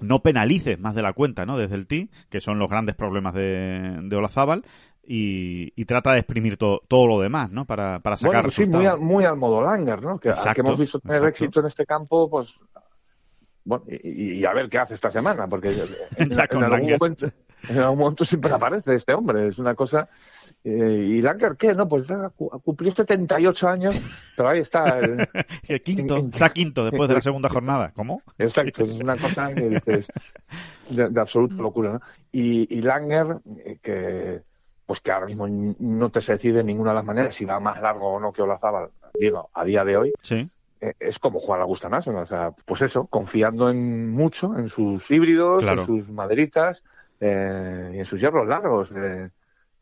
no 0.00 0.22
penalices 0.22 0.80
más 0.80 0.94
de 0.94 1.02
la 1.02 1.12
cuenta, 1.12 1.44
¿no? 1.44 1.58
Desde 1.58 1.74
el 1.74 1.86
tee, 1.86 2.08
que 2.30 2.40
son 2.40 2.58
los 2.58 2.70
grandes 2.70 2.94
problemas 2.96 3.34
de, 3.34 3.98
de 4.02 4.16
Olazábal, 4.16 4.64
y, 5.04 5.74
y, 5.76 5.84
trata 5.84 6.14
de 6.14 6.20
exprimir 6.20 6.56
todo 6.56 7.06
lo 7.06 7.20
demás, 7.20 7.50
¿no? 7.50 7.66
Para, 7.66 8.00
para 8.00 8.16
sacar 8.16 8.44
bueno, 8.44 8.50
sí, 8.50 8.64
muy, 8.64 8.86
muy 8.98 9.24
al 9.26 9.36
modo 9.36 9.62
Langer, 9.62 10.00
¿no? 10.00 10.18
Que, 10.18 10.32
que 10.54 10.60
hemos 10.62 10.78
visto 10.78 11.00
tener 11.00 11.22
éxito 11.28 11.60
en 11.60 11.66
este 11.66 11.84
campo, 11.84 12.30
pues... 12.30 12.54
Bueno, 13.62 13.84
y, 13.88 14.42
a 14.44 14.54
ver 14.54 14.70
qué 14.70 14.78
hace 14.78 14.94
esta 14.94 15.10
semana, 15.10 15.46
porque 15.46 15.68
en, 16.16 16.32
en 16.32 16.40
algún 16.40 16.92
momento 16.92 17.26
en 17.68 17.78
algún 17.78 17.98
momento 17.98 18.24
siempre 18.24 18.52
aparece 18.52 18.94
este 18.94 19.14
hombre. 19.14 19.48
Es 19.48 19.58
una 19.58 19.74
cosa 19.74 20.08
¿Y 20.68 21.22
Langer 21.22 21.56
qué? 21.56 21.74
No, 21.74 21.88
pues 21.88 22.08
cumplió 22.64 22.90
78 22.90 23.68
años, 23.68 23.94
pero 24.36 24.48
ahí 24.48 24.58
está. 24.58 24.98
El, 25.68 25.80
quinto, 25.80 26.16
está 26.16 26.50
quinto 26.50 26.84
después 26.84 27.08
de 27.08 27.14
la 27.14 27.22
segunda 27.22 27.48
jornada. 27.48 27.92
¿Cómo? 27.94 28.20
Exacto, 28.36 28.84
es 28.84 29.00
una 29.00 29.16
cosa 29.16 29.54
que 29.54 29.80
de, 30.90 31.08
de 31.08 31.20
absoluta 31.20 31.54
locura. 31.54 31.92
¿no? 31.92 32.00
Y, 32.32 32.66
y 32.76 32.82
Langer, 32.82 33.38
eh, 33.64 33.78
que 33.80 34.42
pues 34.86 35.00
que 35.00 35.12
ahora 35.12 35.26
mismo 35.26 35.46
no 35.48 36.10
te 36.10 36.20
se 36.20 36.32
decide 36.32 36.58
de 36.58 36.64
ninguna 36.64 36.90
de 36.90 36.96
las 36.96 37.04
maneras 37.04 37.34
si 37.34 37.44
va 37.44 37.60
más 37.60 37.80
largo 37.80 38.14
o 38.14 38.20
no 38.20 38.32
que 38.32 38.42
Olazábal, 38.42 38.90
digo, 39.18 39.50
a 39.52 39.64
día 39.64 39.84
de 39.84 39.96
hoy, 39.96 40.12
sí. 40.22 40.48
Eh, 40.80 40.94
es 40.98 41.20
como 41.20 41.38
jugar 41.38 41.60
a 41.60 41.62
Augusta 41.62 41.88
National. 41.88 42.24
O 42.24 42.26
sea, 42.26 42.52
pues 42.64 42.82
eso, 42.82 43.06
confiando 43.06 43.70
en 43.70 44.10
mucho, 44.10 44.56
en 44.58 44.68
sus 44.68 45.08
híbridos, 45.12 45.62
en 45.62 45.86
sus 45.86 46.10
maderitas 46.10 46.82
eh, 47.20 47.92
y 47.94 47.98
en 47.98 48.04
sus 48.04 48.20
hierros 48.20 48.46
largos. 48.46 48.92
Eh, 48.92 49.30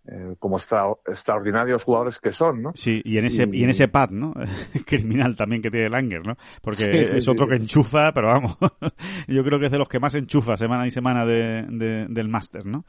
eh, 0.07 0.37
como 0.39 0.59
extraordinarios 0.59 1.83
jugadores 1.83 2.19
que 2.19 2.31
son, 2.31 2.61
¿no? 2.61 2.73
Sí, 2.75 3.01
y 3.07 3.17
en 3.17 3.25
ese, 3.25 3.49
y, 3.51 3.65
en 3.65 3.71
ese 3.71 3.89
pad, 3.89 4.11
¿no? 4.11 4.35
Criminal 4.87 5.35
también 5.35 5.63
que 5.63 5.71
tiene 5.71 5.89
Langer, 5.89 6.27
¿no? 6.27 6.37
Porque 6.61 7.17
es 7.17 7.27
otro 7.27 7.49
que 7.49 7.55
enchufa, 7.55 8.13
pero 8.13 8.27
vamos, 8.27 8.55
yo 9.29 9.43
creo 9.43 9.59
que 9.59 9.67
es 9.67 9.73
de 9.73 9.79
los 9.79 9.89
que 9.89 10.01
más 10.01 10.15
enchufa 10.15 10.59
semana 10.59 10.87
y 10.87 10.91
semana 10.91 11.25
de, 11.25 12.07
del 12.11 12.29
máster, 12.29 12.67
¿no? 12.67 12.85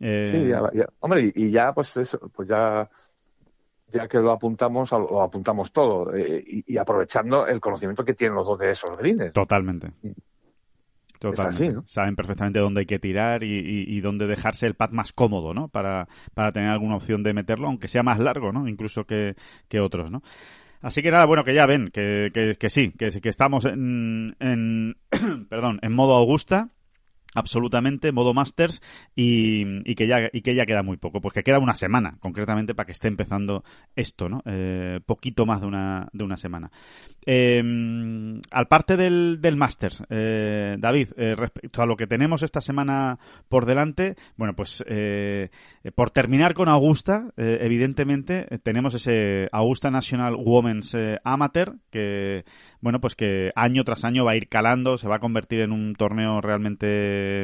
Eh... 0.00 0.26
Sí, 0.28 0.48
ya, 0.48 0.88
hombre, 0.98 1.32
y, 1.32 1.52
ya, 1.52 1.72
pues 1.72 1.96
eso, 1.98 2.18
pues 2.34 2.48
ya, 2.48 2.90
ya 3.92 4.08
que 4.08 4.18
lo 4.18 4.32
apuntamos, 4.32 4.90
lo 4.90 5.22
apuntamos 5.22 5.70
todo, 5.70 6.12
eh, 6.16 6.42
y, 6.66 6.76
aprovechando 6.78 7.46
el 7.46 7.60
conocimiento 7.60 8.04
que 8.04 8.14
tienen 8.14 8.34
los 8.34 8.48
dos 8.48 8.58
de 8.58 8.72
esos 8.72 8.98
greens. 8.98 9.32
Totalmente. 9.32 9.92
Totalmente. 11.18 11.80
Saben 11.86 12.16
perfectamente 12.16 12.58
dónde 12.58 12.80
hay 12.80 12.86
que 12.86 12.98
tirar 12.98 13.42
y, 13.42 14.00
dónde 14.00 14.26
dejarse 14.26 14.66
el 14.66 14.74
pad 14.74 14.90
más 14.90 15.12
cómodo, 15.12 15.54
¿no? 15.54 15.68
Para, 15.68 16.08
para 16.34 16.52
tener 16.52 16.70
alguna 16.70 16.96
opción 16.96 17.22
de 17.22 17.34
meterlo, 17.34 17.68
aunque 17.68 17.88
sea 17.88 18.02
más 18.02 18.18
largo, 18.18 18.52
¿no? 18.52 18.68
Incluso 18.68 19.04
que, 19.04 19.34
que 19.68 19.80
otros, 19.80 20.10
¿no? 20.10 20.22
Así 20.82 21.02
que 21.02 21.10
nada, 21.10 21.26
bueno, 21.26 21.42
que 21.42 21.54
ya 21.54 21.66
ven, 21.66 21.90
que, 21.92 22.30
que, 22.32 22.54
que 22.58 22.70
sí, 22.70 22.92
que, 22.92 23.08
que 23.08 23.28
estamos 23.28 23.64
en, 23.64 24.36
en 24.38 24.96
perdón, 25.48 25.78
en 25.82 25.92
modo 25.92 26.14
Augusta 26.14 26.70
absolutamente, 27.36 28.10
modo 28.10 28.34
Masters, 28.34 28.82
y, 29.14 29.94
que 29.94 30.06
ya, 30.06 30.28
y 30.32 30.40
que 30.40 30.54
ya 30.54 30.66
queda 30.66 30.82
muy 30.82 30.96
poco. 30.96 31.20
Pues 31.20 31.34
que 31.34 31.42
queda 31.42 31.60
una 31.60 31.76
semana, 31.76 32.16
concretamente, 32.20 32.74
para 32.74 32.86
que 32.86 32.92
esté 32.92 33.08
empezando 33.08 33.62
esto, 33.94 34.28
¿no? 34.28 34.42
Eh, 34.46 35.00
poquito 35.06 35.46
más 35.46 35.60
de 35.60 35.66
una, 35.68 36.08
de 36.12 36.24
una 36.24 36.36
semana. 36.36 36.70
Eh, 37.24 37.62
al 38.50 38.66
parte 38.68 38.96
del, 38.96 39.40
del 39.40 39.56
Masters, 39.56 40.02
eh, 40.10 40.76
David, 40.78 41.10
eh, 41.16 41.34
respecto 41.36 41.82
a 41.82 41.86
lo 41.86 41.96
que 41.96 42.06
tenemos 42.06 42.42
esta 42.42 42.60
semana 42.60 43.18
por 43.48 43.66
delante, 43.66 44.16
bueno, 44.36 44.54
pues 44.54 44.84
eh, 44.86 45.50
por 45.94 46.10
terminar 46.10 46.54
con 46.54 46.68
Augusta, 46.68 47.32
evidentemente, 47.36 48.46
tenemos 48.62 48.94
ese 48.94 49.48
Augusta 49.52 49.90
National 49.90 50.36
Women's 50.36 50.96
Amateur, 51.22 51.76
que, 51.90 52.44
bueno, 52.80 53.00
pues 53.00 53.14
que 53.14 53.50
año 53.54 53.84
tras 53.84 54.04
año 54.04 54.24
va 54.24 54.32
a 54.32 54.36
ir 54.36 54.48
calando, 54.48 54.96
se 54.96 55.08
va 55.08 55.16
a 55.16 55.20
convertir 55.20 55.60
en 55.60 55.72
un 55.72 55.94
torneo 55.94 56.40
realmente, 56.40 56.86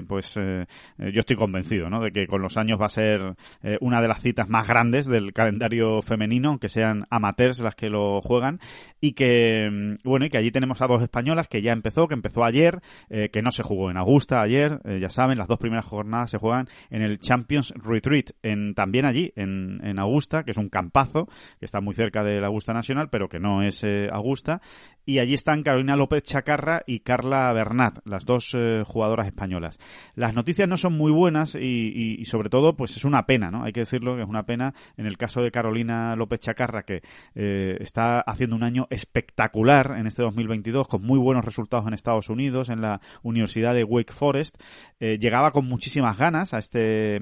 pues 0.06 0.36
eh, 0.36 0.66
yo 0.98 1.20
estoy 1.20 1.36
convencido, 1.36 1.88
¿no? 1.88 2.00
De 2.00 2.10
que 2.10 2.26
con 2.26 2.42
los 2.42 2.56
años 2.56 2.80
va 2.80 2.86
a 2.86 2.90
ser 2.90 3.34
eh, 3.62 3.78
una 3.80 4.00
de 4.00 4.08
las 4.08 4.20
citas 4.20 4.48
más 4.48 4.66
grandes 4.68 5.06
del 5.06 5.32
calendario 5.32 6.02
femenino, 6.02 6.50
aunque 6.50 6.68
sean 6.68 7.06
amateurs 7.10 7.60
las 7.60 7.74
que 7.74 7.88
lo 7.88 8.20
juegan, 8.20 8.60
y 9.00 9.12
que, 9.12 9.68
mm, 9.70 9.94
bueno, 10.04 10.26
y 10.26 10.30
que 10.30 10.38
allí 10.38 10.50
tenemos 10.50 10.82
a 10.82 10.86
dos 10.86 11.02
españolas 11.02 11.48
que 11.48 11.62
ya 11.62 11.72
empezó, 11.72 12.08
que 12.08 12.14
empezó 12.14 12.44
ayer, 12.44 12.80
eh, 13.10 13.30
que 13.30 13.42
no 13.42 13.50
se 13.50 13.62
jugó 13.62 13.90
en 13.90 13.96
Augusta 13.96 14.42
ayer, 14.42 14.80
ya 15.00 15.08
saben, 15.08 15.38
las 15.38 15.48
dos 15.48 15.58
primeras 15.58 15.84
jornadas 15.84 16.30
se 16.30 16.38
juegan 16.38 16.68
en 16.90 17.02
el 17.02 17.18
Champions 17.18 17.72
Retreat, 17.76 18.30
en, 18.42 18.74
también 18.74 19.04
allí, 19.04 19.32
en, 19.36 19.80
en 19.84 19.98
Augusta, 19.98 20.44
que 20.44 20.52
es 20.52 20.56
un 20.56 20.68
campazo, 20.68 21.26
que 21.58 21.64
está 21.64 21.80
muy 21.80 21.94
cerca 21.94 22.22
de 22.22 22.40
la 22.40 22.48
Augusta 22.48 22.72
Nacional, 22.72 23.08
pero 23.10 23.28
que 23.28 23.40
no 23.40 23.62
es 23.62 23.84
Augusta, 24.10 24.60
y 25.04 25.18
allí 25.18 25.34
están 25.34 25.62
Carolina 25.62 25.96
López 25.96 26.22
Chacarra 26.22 26.82
y 26.86 27.00
Carla 27.00 27.52
Bernat, 27.52 27.98
las 28.04 28.24
dos 28.24 28.56
jugadoras 28.86 29.26
españolas. 29.26 29.71
Las 30.14 30.34
noticias 30.34 30.68
no 30.68 30.76
son 30.76 30.94
muy 30.94 31.12
buenas 31.12 31.54
y, 31.54 32.24
sobre 32.24 32.48
todo, 32.48 32.76
pues 32.76 32.96
es 32.96 33.04
una 33.04 33.26
pena, 33.26 33.50
¿no? 33.50 33.64
Hay 33.64 33.72
que 33.72 33.80
decirlo 33.80 34.16
que 34.16 34.22
es 34.22 34.28
una 34.28 34.44
pena 34.44 34.74
en 34.96 35.06
el 35.06 35.16
caso 35.16 35.42
de 35.42 35.50
Carolina 35.50 36.16
López 36.16 36.40
Chacarra, 36.40 36.84
que 36.84 37.02
eh, 37.34 37.76
está 37.80 38.20
haciendo 38.20 38.56
un 38.56 38.64
año 38.64 38.86
espectacular 38.90 39.94
en 39.98 40.06
este 40.06 40.22
2022, 40.22 40.88
con 40.88 41.02
muy 41.02 41.18
buenos 41.18 41.44
resultados 41.44 41.86
en 41.86 41.94
Estados 41.94 42.28
Unidos, 42.28 42.68
en 42.68 42.80
la 42.80 43.00
Universidad 43.22 43.74
de 43.74 43.84
Wake 43.84 44.12
Forest. 44.12 44.56
Eh, 45.00 45.18
llegaba 45.18 45.52
con 45.52 45.66
muchísimas 45.66 46.18
ganas 46.18 46.54
a 46.54 46.58
este, 46.58 47.20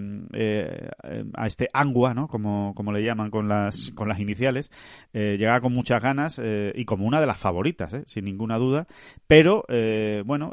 a 1.34 1.46
este 1.46 1.68
Angua, 1.72 2.14
¿no? 2.14 2.28
Como, 2.28 2.74
como 2.74 2.92
le 2.92 3.02
llaman 3.02 3.30
con 3.30 3.48
las, 3.48 3.90
con 3.92 4.08
las 4.08 4.20
iniciales. 4.20 4.70
llegaba 5.12 5.60
con 5.60 5.72
muchas 5.72 6.02
ganas 6.02 6.40
y 6.74 6.84
como 6.84 7.06
una 7.06 7.20
de 7.20 7.26
las 7.26 7.38
favoritas 7.38 7.92
¿eh? 7.94 8.04
sin 8.06 8.24
ninguna 8.24 8.58
duda, 8.58 8.86
pero 9.26 9.64
eh, 9.68 10.22
bueno, 10.24 10.52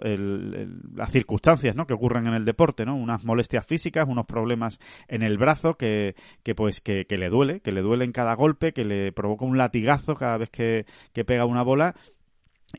las 0.95 1.11
circunstancias 1.11 1.75
¿no? 1.77 1.87
que 1.87 1.93
ocurren 1.93 2.27
en 2.27 2.33
el 2.33 2.43
deporte, 2.43 2.85
¿no? 2.85 2.95
unas 2.95 3.23
molestias 3.23 3.65
físicas, 3.65 4.07
unos 4.07 4.25
problemas 4.25 4.79
en 5.07 5.23
el 5.23 5.37
brazo 5.37 5.75
que, 5.75 6.15
que 6.43 6.55
pues 6.55 6.81
que, 6.81 7.05
le 7.09 7.29
duele, 7.29 7.61
que 7.61 7.71
le 7.71 7.81
duele 7.81 8.03
en 8.03 8.11
cada 8.11 8.35
golpe, 8.35 8.73
que 8.73 8.83
le 8.83 9.13
provoca 9.13 9.45
un 9.45 9.57
latigazo 9.57 10.15
cada 10.15 10.37
vez 10.37 10.49
que, 10.49 10.85
que 11.13 11.23
pega 11.23 11.45
una 11.45 11.63
bola 11.63 11.95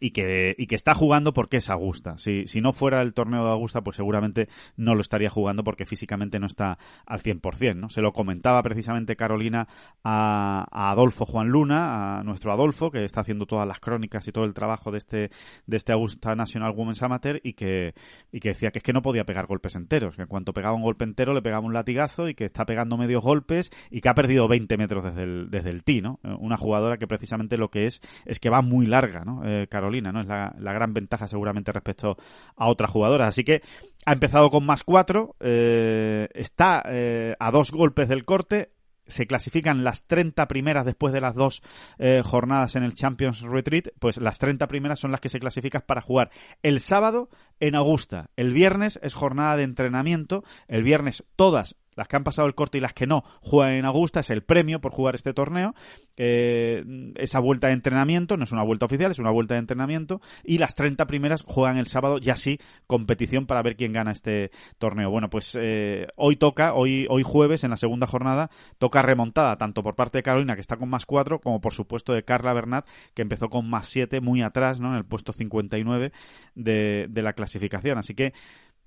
y 0.01 0.11
que, 0.11 0.55
y 0.59 0.66
que 0.66 0.74
está 0.74 0.95
jugando 0.95 1.32
porque 1.32 1.59
es 1.59 1.70
Augusta. 1.70 2.18
Si, 2.18 2.47
si 2.47 2.61
no 2.61 2.72
fuera 2.72 3.01
el 3.01 3.14
torneo 3.14 3.45
de 3.45 3.51
Augusta, 3.53 3.82
pues 3.82 3.97
seguramente 3.97 4.49
no 4.76 4.95
lo 4.95 5.01
estaría 5.01 5.30
jugando 5.30 5.64
porque 5.64 5.86
físicamente 5.86 6.39
no 6.39 6.47
está 6.47 6.78
al 7.07 7.20
100%, 7.20 7.76
¿no? 7.76 7.89
Se 7.89 8.03
lo 8.03 8.12
comentaba 8.12 8.62
precisamente 8.62 9.16
Carolina 9.16 9.66
a, 10.05 10.91
Adolfo 10.91 11.24
Juan 11.24 11.49
Luna, 11.49 12.18
a 12.18 12.22
nuestro 12.22 12.53
Adolfo, 12.53 12.91
que 12.91 13.05
está 13.05 13.20
haciendo 13.20 13.47
todas 13.47 13.66
las 13.66 13.80
crónicas 13.80 14.26
y 14.28 14.32
todo 14.32 14.45
el 14.45 14.55
trabajo 14.55 14.91
de 14.91 14.99
este, 14.99 15.30
de 15.66 15.76
este 15.76 15.93
Augusta 15.93 16.34
National 16.34 16.74
Women's 16.76 17.03
Amateur 17.03 17.41
y 17.43 17.55
que, 17.55 17.95
y 18.30 18.41
que 18.41 18.51
decía 18.51 18.70
que 18.70 18.80
es 18.80 18.82
que 18.82 18.93
no 18.93 19.03
podía 19.03 19.24
pegar 19.24 19.47
golpes 19.47 19.74
enteros, 19.74 20.16
que 20.16 20.22
en 20.22 20.28
cuanto 20.28 20.53
pegaba 20.53 20.76
un 20.76 20.82
golpe 20.82 21.05
entero 21.05 21.32
le 21.32 21.43
pegaba 21.43 21.64
un 21.64 21.72
latigazo 21.72 22.28
y 22.28 22.34
que 22.34 22.45
está 22.45 22.66
pegando 22.66 22.97
medios 22.97 23.22
golpes 23.22 23.70
y 23.91 24.01
que 24.01 24.09
ha 24.09 24.14
perdido 24.14 24.49
20 24.49 24.76
metros 24.76 25.05
desde 25.05 25.22
el, 25.22 25.51
desde 25.51 25.70
el 25.70 25.82
tee, 25.82 26.03
¿no? 26.03 26.20
Una 26.22 26.57
jugadora 26.57 26.99
que 26.99 27.07
precisamente 27.07 27.57
lo 27.57 27.70
que 27.70 27.86
es 27.86 28.01
es 28.26 28.39
que 28.39 28.51
va 28.51 28.61
muy 28.61 28.86
larga, 28.86 29.24
¿no? 29.24 29.43
Eh, 29.45 29.66
Carolina, 29.79 30.11
¿no? 30.11 30.20
Es 30.20 30.26
la, 30.26 30.72
gran 30.72 30.93
ventaja 30.93 31.29
seguramente 31.29 31.72
respecto 31.72 32.16
a 32.57 32.66
otras 32.66 32.91
jugadoras. 32.91 33.29
Así 33.29 33.45
que 33.45 33.62
ha 34.05 34.12
empezado 34.12 34.51
con 34.51 34.66
más 34.66 34.83
cuatro, 34.83 35.37
eh, 35.41 36.29
está 36.35 36.83
eh, 36.87 37.37
a 37.39 37.51
dos 37.51 37.70
golpes 37.70 38.09
del 38.09 38.24
corte, 38.24 38.72
se 39.07 39.26
clasifican 39.26 39.85
las 39.85 40.05
30 40.07 40.47
primeras 40.49 40.85
después 40.85 41.12
de 41.12 41.20
las 41.20 41.35
dos 41.35 41.62
eh, 41.99 42.22
jornadas 42.24 42.76
en 42.76 42.83
el 42.83 42.95
Champions 42.95 43.41
Retreat, 43.41 43.89
pues 43.99 44.18
las 44.18 44.39
30 44.39 44.66
primeras 44.68 45.01
son 45.01 45.12
las 45.12 45.20
que 45.20 45.29
se 45.29 45.41
clasifican 45.41 45.83
para 45.87 46.03
jugar 46.03 46.31
el 46.62 46.81
sábado 46.81 47.31
en 47.61 47.74
Augusta. 47.74 48.31
El 48.37 48.53
viernes 48.53 48.99
es 49.03 49.14
jornada 49.14 49.57
de 49.57 49.62
entrenamiento, 49.62 50.45
el 50.66 50.83
viernes 50.83 51.24
todas 51.37 51.76
las 51.99 52.07
que 52.07 52.14
han 52.14 52.22
pasado 52.22 52.46
el 52.46 52.55
corte 52.55 52.78
y 52.78 52.80
las 52.80 52.94
que 52.94 53.09
no 53.09 53.24
juegan 53.40 53.74
en 53.74 53.84
Augusta 53.84 54.20
es 54.20 54.30
el 54.30 54.42
premio 54.42 54.80
por 54.80 54.92
jugar 54.92 55.16
este 55.16 55.34
torneo. 55.34 55.74
Eh, 56.16 56.84
esa 57.16 57.40
vuelta 57.40 57.66
de 57.66 57.72
entrenamiento, 57.72 58.36
no 58.36 58.44
es 58.44 58.53
una 58.53 58.62
vuelta 58.62 58.86
oficial, 58.86 59.11
es 59.11 59.18
una 59.18 59.32
vuelta 59.32 59.55
de 59.55 59.61
entrenamiento. 59.61 60.20
Y 60.44 60.59
las 60.59 60.76
30 60.76 61.09
primeras 61.09 61.42
juegan 61.42 61.76
el 61.76 61.88
sábado, 61.88 62.18
ya 62.18 62.36
sí, 62.36 62.61
competición 62.86 63.46
para 63.46 63.62
ver 63.62 63.74
quién 63.74 63.92
gana 63.92 64.12
este 64.12 64.53
torneo. 64.78 65.11
Bueno, 65.11 65.28
pues 65.28 65.59
eh, 65.61 66.07
hoy 66.14 66.36
toca, 66.36 66.72
hoy, 66.72 67.09
hoy 67.11 67.24
jueves, 67.24 67.64
en 67.64 67.70
la 67.70 67.76
segunda 67.76 68.07
jornada, 68.07 68.49
toca 68.78 69.03
remontada, 69.03 69.57
tanto 69.57 69.82
por 69.82 69.96
parte 69.96 70.18
de 70.18 70.22
Carolina, 70.22 70.55
que 70.55 70.61
está 70.61 70.76
con 70.76 70.88
más 70.88 71.05
4, 71.05 71.40
como 71.40 71.61
por 71.61 71.74
supuesto 71.74 72.12
de 72.12 72.22
Carla 72.22 72.53
Bernat, 72.53 72.86
que 73.14 73.22
empezó 73.22 73.49
con 73.49 73.68
más 73.68 73.88
7, 73.88 74.20
muy 74.20 74.42
atrás, 74.42 74.78
¿no? 74.78 74.90
En 74.90 74.99
el 74.99 75.05
puesto 75.05 75.32
59 75.32 76.12
de, 76.55 77.07
de 77.11 77.22
la 77.22 77.32
clasificación. 77.32 77.99
Así 77.99 78.14
que 78.14 78.34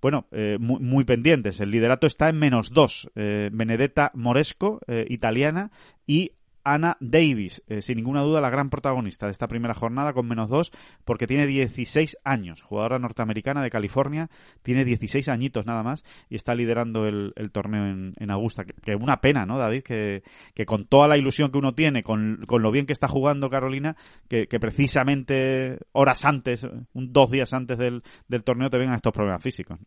bueno, 0.01 0.27
eh, 0.31 0.57
muy, 0.59 1.03
pendientes. 1.03 1.59
El 1.59 1.71
liderato 1.71 2.07
está 2.07 2.29
en 2.29 2.39
menos 2.39 2.71
dos. 2.71 3.09
Eh, 3.15 3.49
Benedetta 3.53 4.11
Moresco, 4.15 4.79
eh, 4.87 5.05
italiana, 5.09 5.71
y 6.07 6.33
Ana 6.63 6.97
Davis, 6.99 7.63
sin 7.81 7.97
ninguna 7.97 8.21
duda 8.21 8.41
la 8.41 8.49
gran 8.49 8.69
protagonista 8.69 9.25
de 9.25 9.31
esta 9.31 9.47
primera 9.47 9.73
jornada 9.73 10.13
con 10.13 10.27
menos 10.27 10.49
dos, 10.49 10.71
porque 11.05 11.27
tiene 11.27 11.47
16 11.47 12.17
años, 12.23 12.61
jugadora 12.61 12.99
norteamericana 12.99 13.61
de 13.61 13.69
California, 13.69 14.29
tiene 14.61 14.85
16 14.85 15.29
añitos 15.29 15.65
nada 15.65 15.83
más 15.83 16.03
y 16.29 16.35
está 16.35 16.55
liderando 16.55 17.07
el, 17.07 17.33
torneo 17.51 17.85
en, 17.85 18.31
Augusta. 18.31 18.63
Que, 18.65 18.95
una 18.95 19.21
pena, 19.21 19.45
¿no, 19.45 19.57
David? 19.57 19.83
Que, 19.83 20.23
con 20.65 20.85
toda 20.85 21.07
la 21.07 21.17
ilusión 21.17 21.51
que 21.51 21.57
uno 21.57 21.73
tiene, 21.73 22.03
con, 22.03 22.45
lo 22.47 22.71
bien 22.71 22.85
que 22.85 22.93
está 22.93 23.07
jugando 23.07 23.49
Carolina, 23.49 23.95
que, 24.27 24.47
precisamente 24.59 25.79
horas 25.91 26.25
antes, 26.25 26.63
un, 26.63 27.13
dos 27.13 27.31
días 27.31 27.53
antes 27.53 27.77
del, 27.77 28.03
torneo 28.43 28.69
te 28.69 28.77
vengan 28.77 28.95
estos 28.95 29.13
problemas 29.13 29.43
físicos. 29.43 29.79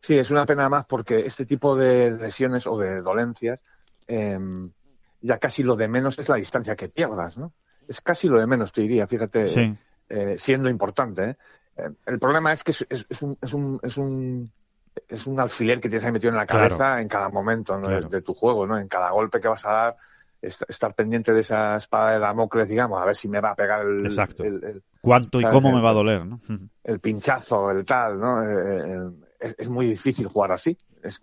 Sí, 0.00 0.14
es 0.14 0.30
una 0.30 0.44
pena 0.44 0.68
más 0.68 0.84
porque 0.86 1.20
este 1.20 1.46
tipo 1.46 1.74
de 1.74 2.10
lesiones 2.10 2.66
o 2.66 2.76
de 2.78 3.00
dolencias, 3.00 3.64
em, 4.06 4.70
ya 5.20 5.38
casi 5.38 5.62
lo 5.62 5.76
de 5.76 5.88
menos 5.88 6.18
es 6.18 6.28
la 6.28 6.36
distancia 6.36 6.76
que 6.76 6.88
pierdas, 6.88 7.36
¿no? 7.36 7.52
Es 7.88 8.00
casi 8.00 8.28
lo 8.28 8.38
de 8.38 8.46
menos, 8.46 8.72
te 8.72 8.82
diría, 8.82 9.06
fíjate, 9.06 9.76
eh, 10.08 10.36
siendo 10.38 10.68
importante. 10.68 11.30
¿eh? 11.30 11.36
El 12.06 12.18
problema 12.18 12.52
es 12.52 12.62
que 12.62 12.70
es, 12.70 13.22
un, 13.22 13.36
es 13.40 13.52
un, 13.52 13.80
es 13.82 13.96
un 13.96 14.52
es 15.08 15.26
un 15.26 15.38
alfiler 15.40 15.80
que 15.80 15.88
tienes 15.88 16.04
ahí 16.04 16.12
metido 16.12 16.30
en 16.30 16.36
la 16.36 16.46
cabeza 16.46 17.00
en 17.00 17.08
cada 17.08 17.28
momento 17.28 17.78
de, 17.78 18.22
tu 18.22 18.34
juego, 18.34 18.66
¿no? 18.66 18.78
En 18.78 18.88
cada 18.88 19.10
golpe 19.10 19.40
que 19.40 19.48
vas 19.48 19.64
a 19.64 19.72
dar, 19.72 19.96
estar 20.42 20.94
pendiente 20.94 21.32
de 21.32 21.40
esa 21.40 21.76
espada 21.76 22.12
de 22.12 22.18
Damocles, 22.18 22.68
digamos, 22.68 23.00
a 23.00 23.04
ver 23.04 23.16
si 23.16 23.28
me 23.28 23.40
va 23.40 23.50
a 23.50 23.54
pegar 23.54 23.82
el... 23.86 24.04
Exacto. 24.04 24.44
¿Cuánto 25.00 25.40
y 25.40 25.44
cómo 25.44 25.72
me 25.72 25.80
va 25.80 25.90
a 25.90 25.94
doler, 25.94 26.26
no? 26.26 26.40
El 26.84 26.98
pinchazo, 26.98 27.70
el 27.70 27.84
tal, 27.84 28.18
¿no? 28.18 28.42
Eh, 28.42 29.12
eh, 29.40 29.54
es, 29.58 29.68
muy 29.68 29.86
difícil 29.86 30.26
jugar 30.26 30.50
así. 30.50 30.76
Es, 31.02 31.20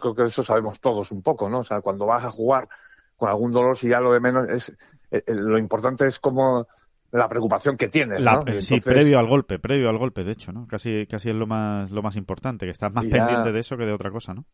creo 0.00 0.14
que 0.14 0.24
eso 0.24 0.42
sabemos 0.42 0.80
todos 0.80 1.12
un 1.12 1.22
poco, 1.22 1.48
¿no? 1.48 1.60
O 1.60 1.64
sea, 1.64 1.80
cuando 1.80 2.06
vas 2.06 2.24
a 2.24 2.30
jugar 2.30 2.68
con 3.16 3.28
algún 3.28 3.52
dolor, 3.52 3.76
si 3.76 3.88
ya 3.88 4.00
lo 4.00 4.12
de 4.12 4.20
menos 4.20 4.48
es... 4.48 4.76
Eh, 5.10 5.22
lo 5.28 5.58
importante 5.58 6.06
es 6.06 6.18
cómo 6.18 6.66
la 7.14 7.28
preocupación 7.28 7.76
que 7.76 7.88
tienes. 7.88 8.20
¿no? 8.20 8.44
Sí, 8.60 8.80
previo 8.80 9.18
al 9.18 9.28
golpe, 9.28 9.60
previo 9.60 9.88
al 9.88 9.98
golpe, 9.98 10.24
de 10.24 10.32
hecho, 10.32 10.52
¿no? 10.52 10.66
Casi, 10.66 11.06
casi 11.06 11.30
es 11.30 11.36
lo 11.36 11.46
más, 11.46 11.92
lo 11.92 12.02
más 12.02 12.16
importante, 12.16 12.66
que 12.66 12.72
estás 12.72 12.92
más 12.92 13.04
pendiente 13.04 13.52
de 13.52 13.60
eso 13.60 13.76
que 13.76 13.86
de 13.86 13.92
otra 13.92 14.10
cosa, 14.10 14.34
¿no? 14.34 14.44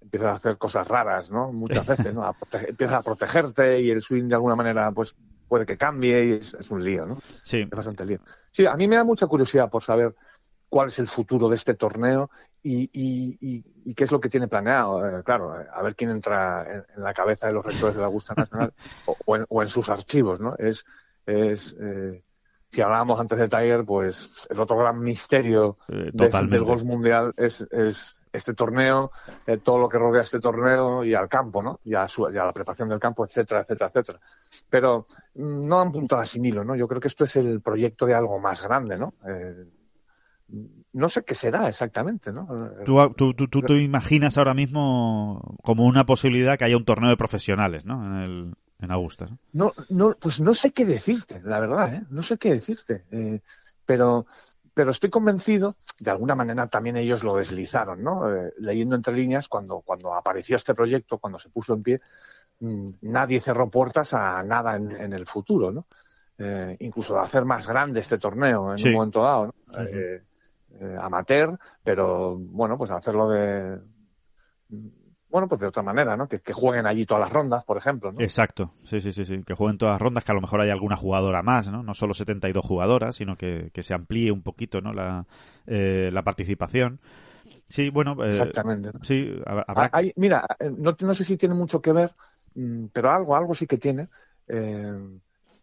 Empiezas 0.00 0.28
a 0.28 0.32
hacer 0.34 0.56
cosas 0.56 0.86
raras, 0.86 1.30
¿no? 1.30 1.52
Muchas 1.52 1.84
veces, 1.86 2.14
¿no? 2.14 2.32
empiezas 2.52 2.94
a 2.94 3.02
protegerte 3.02 3.80
y 3.80 3.90
el 3.90 4.02
swing 4.02 4.28
de 4.28 4.36
alguna 4.36 4.54
manera, 4.54 4.92
pues, 4.92 5.16
puede 5.48 5.66
que 5.66 5.76
cambie 5.76 6.26
y 6.26 6.32
es, 6.34 6.54
un 6.70 6.84
lío, 6.84 7.06
¿no? 7.06 7.18
Sí. 7.42 7.62
Es 7.62 7.70
bastante 7.70 8.06
lío. 8.06 8.20
Sí, 8.52 8.64
a 8.64 8.76
mí 8.76 8.86
me 8.86 8.94
da 8.94 9.02
mucha 9.02 9.26
curiosidad 9.26 9.68
por 9.68 9.82
saber 9.82 10.14
cuál 10.68 10.88
es 10.88 10.98
el 11.00 11.08
futuro 11.08 11.48
de 11.48 11.56
este 11.56 11.74
torneo 11.74 12.30
y, 12.62 12.90
y, 12.92 13.64
y, 13.84 13.94
qué 13.94 14.04
es 14.04 14.12
lo 14.12 14.20
que 14.20 14.28
tiene 14.28 14.48
planeado. 14.48 15.06
Eh, 15.06 15.22
claro, 15.22 15.54
a 15.72 15.82
ver 15.82 15.94
quién 15.94 16.10
entra 16.10 16.84
en, 16.96 17.02
la 17.02 17.14
cabeza 17.14 17.46
de 17.46 17.52
los 17.52 17.64
rectores 17.64 17.94
de 17.94 18.00
la 18.00 18.06
Augusta 18.06 18.34
Nacional 18.36 18.72
o, 19.26 19.36
en, 19.36 19.46
o, 19.48 19.62
en, 19.62 19.68
sus 19.68 19.88
archivos, 19.88 20.40
¿no? 20.40 20.54
Es, 20.58 20.84
es 21.26 21.76
eh, 21.80 22.22
si 22.70 22.82
hablábamos 22.82 23.18
antes 23.18 23.38
de 23.38 23.48
Tiger, 23.48 23.84
pues 23.84 24.30
el 24.50 24.60
otro 24.60 24.76
gran 24.76 24.98
misterio 24.98 25.78
eh, 25.88 26.10
del 26.12 26.64
golf 26.64 26.82
mundial 26.82 27.32
es, 27.36 27.66
es 27.70 28.16
este 28.30 28.52
torneo, 28.52 29.10
eh, 29.46 29.56
todo 29.56 29.78
lo 29.78 29.88
que 29.88 29.98
rodea 29.98 30.22
este 30.22 30.38
torneo 30.38 31.02
y 31.02 31.14
al 31.14 31.28
campo, 31.28 31.62
¿no? 31.62 31.80
Y 31.84 31.94
a, 31.94 32.06
la 32.32 32.52
preparación 32.52 32.90
del 32.90 33.00
campo, 33.00 33.24
etcétera, 33.24 33.62
etcétera, 33.62 33.88
etcétera. 33.88 34.20
Pero 34.68 35.06
mm, 35.34 35.66
no 35.66 35.80
han 35.80 35.90
puntado 35.90 36.20
así 36.20 36.38
hilo, 36.42 36.62
¿no? 36.62 36.76
Yo 36.76 36.86
creo 36.86 37.00
que 37.00 37.08
esto 37.08 37.24
es 37.24 37.36
el 37.36 37.62
proyecto 37.62 38.04
de 38.04 38.14
algo 38.14 38.38
más 38.38 38.62
grande, 38.62 38.98
¿no? 38.98 39.14
No 40.92 41.08
sé 41.08 41.24
qué 41.24 41.34
será 41.34 41.68
exactamente, 41.68 42.32
¿no? 42.32 42.48
Tú, 42.84 42.96
tú, 43.14 43.34
tú, 43.34 43.62
tú, 43.62 43.74
imaginas 43.74 44.38
ahora 44.38 44.54
mismo 44.54 45.56
como 45.62 45.84
una 45.84 46.06
posibilidad 46.06 46.58
que 46.58 46.64
haya 46.64 46.76
un 46.76 46.84
torneo 46.84 47.10
de 47.10 47.16
profesionales, 47.16 47.84
¿no? 47.84 48.02
En 48.04 48.14
el, 48.14 48.54
en 48.80 48.90
Augusta. 48.90 49.28
¿no? 49.52 49.74
No, 49.88 50.16
pues 50.18 50.40
no 50.40 50.54
sé 50.54 50.72
qué 50.72 50.84
decirte, 50.84 51.40
la 51.44 51.60
verdad, 51.60 51.94
¿eh? 51.94 52.02
no 52.10 52.22
sé 52.22 52.38
qué 52.38 52.52
decirte. 52.52 53.04
Eh, 53.10 53.40
pero, 53.84 54.26
pero 54.72 54.90
estoy 54.90 55.10
convencido, 55.10 55.76
de 55.98 56.10
alguna 56.10 56.34
manera 56.34 56.66
también 56.68 56.96
ellos 56.96 57.24
lo 57.24 57.36
deslizaron, 57.36 58.02
¿no? 58.02 58.32
Eh, 58.32 58.52
leyendo 58.58 58.96
entre 58.96 59.14
líneas, 59.14 59.48
cuando, 59.48 59.80
cuando 59.80 60.14
apareció 60.14 60.56
este 60.56 60.74
proyecto, 60.74 61.18
cuando 61.18 61.38
se 61.38 61.50
puso 61.50 61.74
en 61.74 61.82
pie, 61.82 62.00
mm, 62.60 62.90
nadie 63.02 63.40
cerró 63.40 63.68
puertas 63.70 64.14
a 64.14 64.42
nada 64.42 64.76
en, 64.76 65.12
el 65.12 65.26
futuro, 65.26 65.72
¿no? 65.72 65.86
Eh, 66.38 66.76
incluso 66.80 67.14
de 67.14 67.20
hacer 67.20 67.44
más 67.44 67.66
grande 67.66 68.00
este 68.00 68.18
torneo 68.18 68.74
en 68.74 68.86
un 68.86 68.92
momento 68.92 69.22
dado, 69.22 69.46
¿no? 69.46 69.54
Amateur, 71.00 71.58
pero 71.82 72.36
bueno, 72.36 72.78
pues 72.78 72.90
hacerlo 72.90 73.28
de 73.30 73.78
bueno, 75.30 75.46
pues 75.46 75.60
de 75.60 75.66
otra 75.66 75.82
manera, 75.82 76.16
¿no? 76.16 76.26
Que, 76.26 76.40
jueguen 76.52 76.86
allí 76.86 77.04
todas 77.04 77.20
las 77.20 77.32
rondas, 77.32 77.64
por 77.64 77.76
ejemplo, 77.76 78.12
¿no? 78.12 78.20
Exacto, 78.20 78.72
sí, 78.84 79.00
sí, 79.00 79.12
sí, 79.12 79.24
sí, 79.24 79.42
que 79.44 79.54
jueguen 79.54 79.76
todas 79.76 79.94
las 79.94 80.00
rondas, 80.00 80.24
que 80.24 80.32
a 80.32 80.34
lo 80.34 80.40
mejor 80.40 80.60
hay 80.60 80.70
alguna 80.70 80.96
jugadora 80.96 81.42
más, 81.42 81.70
¿no? 81.70 81.82
No 81.82 81.94
solo 81.94 82.14
72 82.14 82.64
jugadoras, 82.64 83.16
sino 83.16 83.36
que, 83.36 83.70
se 83.78 83.94
amplíe 83.94 84.32
un 84.32 84.42
poquito, 84.42 84.80
¿no? 84.80 84.92
La, 84.92 85.26
eh, 85.66 86.10
la 86.12 86.22
participación. 86.22 87.00
Sí, 87.68 87.90
bueno, 87.90 88.16
eh, 88.24 88.30
exactamente. 88.30 88.90
Sí, 89.02 89.30
habrá... 89.44 89.90
mira, 90.16 90.46
eh, 90.58 90.70
no, 90.74 90.96
no, 90.98 91.14
sé 91.14 91.24
si 91.24 91.36
tiene 91.36 91.54
mucho 91.54 91.82
que 91.82 91.92
ver, 91.92 92.14
mm, 92.54 92.86
pero 92.92 93.10
algo, 93.10 93.36
algo 93.36 93.54
sí 93.54 93.66
que 93.66 93.76
tiene. 93.76 94.08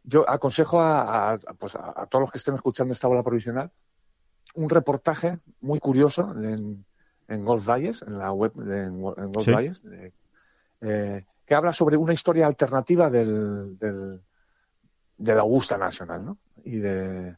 yo 0.03 0.29
aconsejo 0.29 0.79
a, 0.79 1.39
pues 1.57 1.75
a, 1.75 2.05
todos 2.05 2.21
los 2.21 2.31
que 2.31 2.37
estén 2.37 2.53
escuchando 2.53 2.93
esta 2.93 3.07
bola 3.07 3.23
provisional 3.23 3.71
un 4.55 4.69
reportaje 4.69 5.39
muy 5.61 5.79
curioso 5.79 6.31
en, 6.31 6.85
en 7.27 7.45
Golf 7.45 7.65
Valles, 7.67 8.01
en 8.01 8.17
la 8.17 8.31
web 8.31 8.53
de 8.53 8.83
en 8.83 9.01
Golf 9.01 9.47
Valles, 9.47 9.81
eh, 10.81 11.25
que 11.45 11.55
habla 11.55 11.73
sobre 11.73 11.97
una 11.97 12.13
historia 12.13 12.47
alternativa 12.47 13.09
del, 13.09 13.77
del, 13.77 14.21
de 15.17 15.35
la 15.35 15.41
Augusta 15.41 15.77
Nacional, 15.77 16.25
¿no? 16.25 16.37
Y 16.63 16.77
de, 16.77 17.35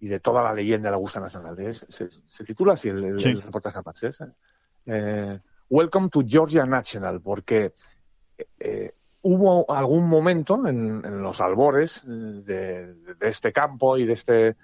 y 0.00 0.08
de 0.08 0.20
toda 0.20 0.42
la 0.42 0.54
leyenda 0.54 0.88
de 0.88 0.92
la 0.92 0.96
Augusta 0.96 1.20
Nacional. 1.20 1.56
se, 1.74 2.08
se, 2.26 2.44
titula 2.44 2.74
así 2.74 2.88
el, 2.88 3.04
el, 3.04 3.42
reportaje 3.42 3.78
eh, 4.86 5.38
Welcome 5.68 6.08
to 6.08 6.22
Georgia 6.26 6.64
National, 6.64 7.20
porque 7.20 7.74
eh, 8.58 8.94
hubo 9.22 9.70
algún 9.70 10.08
momento 10.08 10.66
en, 10.66 11.04
en 11.04 11.22
los 11.22 11.40
albores 11.40 12.02
de, 12.06 12.94
de, 12.94 13.28
este 13.28 13.52
campo 13.52 13.98
y 13.98 14.06
de 14.06 14.12
este 14.14 14.56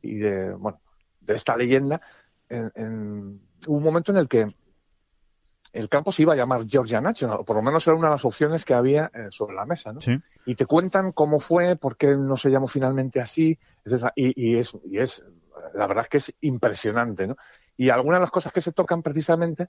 y 0.00 0.16
de 0.16 0.52
bueno 0.52 0.80
de 1.24 1.34
esta 1.34 1.56
leyenda 1.56 2.00
en, 2.48 2.70
en 2.74 3.40
hubo 3.66 3.76
un 3.76 3.82
momento 3.82 4.12
en 4.12 4.18
el 4.18 4.28
que 4.28 4.54
el 5.72 5.88
campo 5.88 6.12
se 6.12 6.22
iba 6.22 6.34
a 6.34 6.36
llamar 6.36 6.66
Georgia 6.68 7.00
National, 7.00 7.38
o 7.40 7.44
por 7.44 7.56
lo 7.56 7.62
menos 7.62 7.84
era 7.86 7.96
una 7.96 8.06
de 8.06 8.14
las 8.14 8.24
opciones 8.24 8.64
que 8.64 8.74
había 8.74 9.10
eh, 9.12 9.26
sobre 9.30 9.56
la 9.56 9.66
mesa, 9.66 9.92
¿no? 9.92 9.98
Y 10.46 10.54
te 10.54 10.66
cuentan 10.66 11.10
cómo 11.10 11.40
fue, 11.40 11.74
por 11.74 11.96
qué 11.96 12.16
no 12.16 12.36
se 12.36 12.48
llamó 12.48 12.68
finalmente 12.68 13.20
así, 13.20 13.58
y, 14.14 14.56
es, 14.56 14.72
y 14.84 14.98
es, 14.98 15.24
la 15.74 15.88
verdad 15.88 16.04
es 16.04 16.08
que 16.08 16.16
es 16.18 16.34
impresionante, 16.42 17.26
¿no? 17.26 17.36
Y 17.76 17.90
algunas 17.90 18.18
de 18.18 18.22
las 18.22 18.30
cosas 18.30 18.52
que 18.52 18.60
se 18.60 18.70
tocan 18.70 19.02
precisamente 19.02 19.68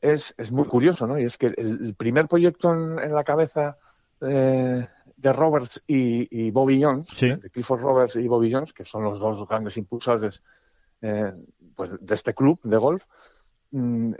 es, 0.00 0.34
es 0.36 0.50
muy 0.50 0.64
curioso, 0.64 1.06
¿no? 1.06 1.16
Y 1.16 1.24
es 1.24 1.38
que 1.38 1.54
el, 1.56 1.94
primer 1.96 2.26
proyecto 2.26 2.72
en, 2.74 3.14
la 3.14 3.22
cabeza 3.22 3.78
eh, 4.22 4.88
de 5.16 5.32
Roberts 5.32 5.80
y, 5.86 6.50
Bobby 6.50 6.82
Jones, 6.82 7.08
de 7.20 7.50
Clifford 7.50 7.82
Roberts 7.82 8.16
y 8.16 8.26
Bobby 8.26 8.52
Jones, 8.52 8.72
que 8.72 8.84
son 8.84 9.04
los 9.04 9.20
dos 9.20 9.46
grandes 9.46 9.76
impulsores 9.76 10.42
eh, 11.06 11.32
pues 11.76 11.90
de 12.00 12.14
este 12.14 12.34
club 12.34 12.58
de 12.64 12.76
golf, 12.76 13.04
mm, 13.70 14.12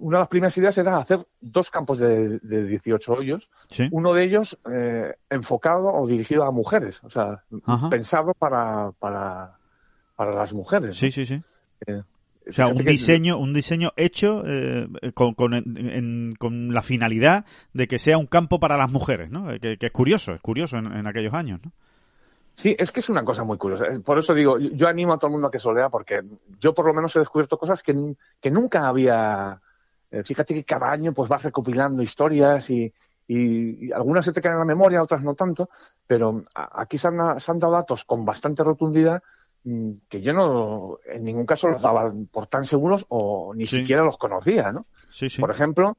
una 0.00 0.18
de 0.18 0.20
las 0.22 0.28
primeras 0.28 0.56
ideas 0.56 0.78
era 0.78 0.96
hacer 0.96 1.26
dos 1.40 1.70
campos 1.70 1.98
de, 1.98 2.38
18 2.40 3.12
hoyos, 3.12 3.50
uno 3.90 4.14
de 4.14 4.24
ellos 4.24 4.58
eh, 4.72 5.14
enfocado 5.28 5.92
o 5.92 6.06
dirigido 6.06 6.44
a 6.44 6.50
mujeres, 6.50 7.02
o 7.04 7.10
sea, 7.10 7.44
pensado 7.90 8.32
para, 8.34 8.92
para, 8.92 9.58
para 10.16 10.34
las 10.34 10.52
mujeres. 10.54 10.96
Sí, 10.96 11.10
sí, 11.10 11.26
sí. 11.26 11.42
Eh, 11.86 12.02
o 12.48 12.52
sea, 12.52 12.68
un 12.68 12.84
diseño, 12.84 13.38
un 13.38 13.52
diseño 13.52 13.92
hecho 13.96 14.44
con, 15.14 15.34
con, 15.34 16.74
la 16.74 16.82
finalidad 16.82 17.44
de 17.72 17.88
que 17.88 17.98
sea 17.98 18.18
un 18.18 18.26
campo 18.26 18.60
para 18.60 18.76
las 18.76 18.90
mujeres, 18.90 19.30
¿no? 19.30 19.48
Que, 19.60 19.76
es 19.78 19.92
curioso, 19.92 20.34
es 20.34 20.40
curioso 20.40 20.76
en, 20.76 20.86
en 20.86 21.06
aquellos 21.06 21.34
años, 21.34 21.60
¿no? 21.64 21.72
Sí, 22.54 22.74
es 22.78 22.92
que 22.92 23.00
es 23.00 23.08
una 23.08 23.24
cosa 23.24 23.42
muy 23.44 23.58
curiosa. 23.58 23.86
Por 24.04 24.18
eso 24.18 24.32
digo, 24.32 24.58
yo 24.58 24.86
animo 24.86 25.12
a 25.12 25.18
todo 25.18 25.26
el 25.28 25.32
mundo 25.32 25.48
a 25.48 25.50
que 25.50 25.58
solea, 25.58 25.88
porque 25.88 26.22
yo 26.60 26.72
por 26.72 26.86
lo 26.86 26.94
menos 26.94 27.14
he 27.16 27.18
descubierto 27.18 27.58
cosas 27.58 27.82
que, 27.82 28.14
que 28.40 28.50
nunca 28.50 28.86
había. 28.86 29.60
Eh, 30.10 30.22
fíjate 30.22 30.54
que 30.54 30.64
cada 30.64 30.90
año 30.90 31.12
pues 31.12 31.28
vas 31.28 31.42
recopilando 31.42 32.02
historias 32.02 32.70
y, 32.70 32.92
y, 33.26 33.90
algunas 33.92 34.24
se 34.24 34.32
te 34.32 34.40
quedan 34.40 34.54
en 34.54 34.58
la 34.60 34.64
memoria, 34.64 35.02
otras 35.02 35.22
no 35.22 35.34
tanto, 35.34 35.68
pero 36.06 36.44
aquí 36.54 36.96
se 36.96 37.08
han, 37.08 37.16
dado 37.16 37.72
datos 37.72 38.04
con 38.04 38.24
bastante 38.24 38.62
rotundidad 38.62 39.22
mm, 39.64 39.92
que 40.08 40.20
yo 40.20 40.32
no 40.32 40.98
en 41.06 41.24
ningún 41.24 41.46
caso 41.46 41.68
los 41.68 41.82
daba 41.82 42.12
por 42.30 42.46
tan 42.46 42.64
seguros 42.64 43.04
o 43.08 43.52
ni 43.54 43.66
siquiera 43.66 44.04
los 44.04 44.16
conocía, 44.16 44.70
¿no? 44.70 44.86
Sí, 45.08 45.28
sí. 45.28 45.40
Por 45.40 45.50
ejemplo, 45.50 45.96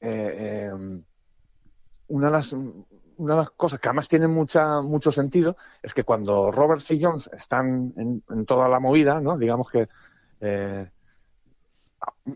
eh, 0.00 0.70
eh, 0.70 1.00
una 2.08 2.26
de 2.26 2.32
las 2.32 2.54
una 3.18 3.34
de 3.34 3.40
las 3.40 3.50
cosas 3.50 3.80
que 3.80 3.88
además 3.88 4.08
tiene 4.08 4.28
mucha, 4.28 4.80
mucho 4.80 5.12
sentido 5.12 5.56
es 5.82 5.94
que 5.94 6.04
cuando 6.04 6.50
Roberts 6.50 6.90
y 6.90 7.02
Jones 7.02 7.30
están 7.32 7.92
en, 7.96 8.46
toda 8.46 8.68
la 8.68 8.80
movida, 8.80 9.20
¿no? 9.20 9.36
digamos 9.36 9.70
que 9.70 9.88
eh, 10.40 10.88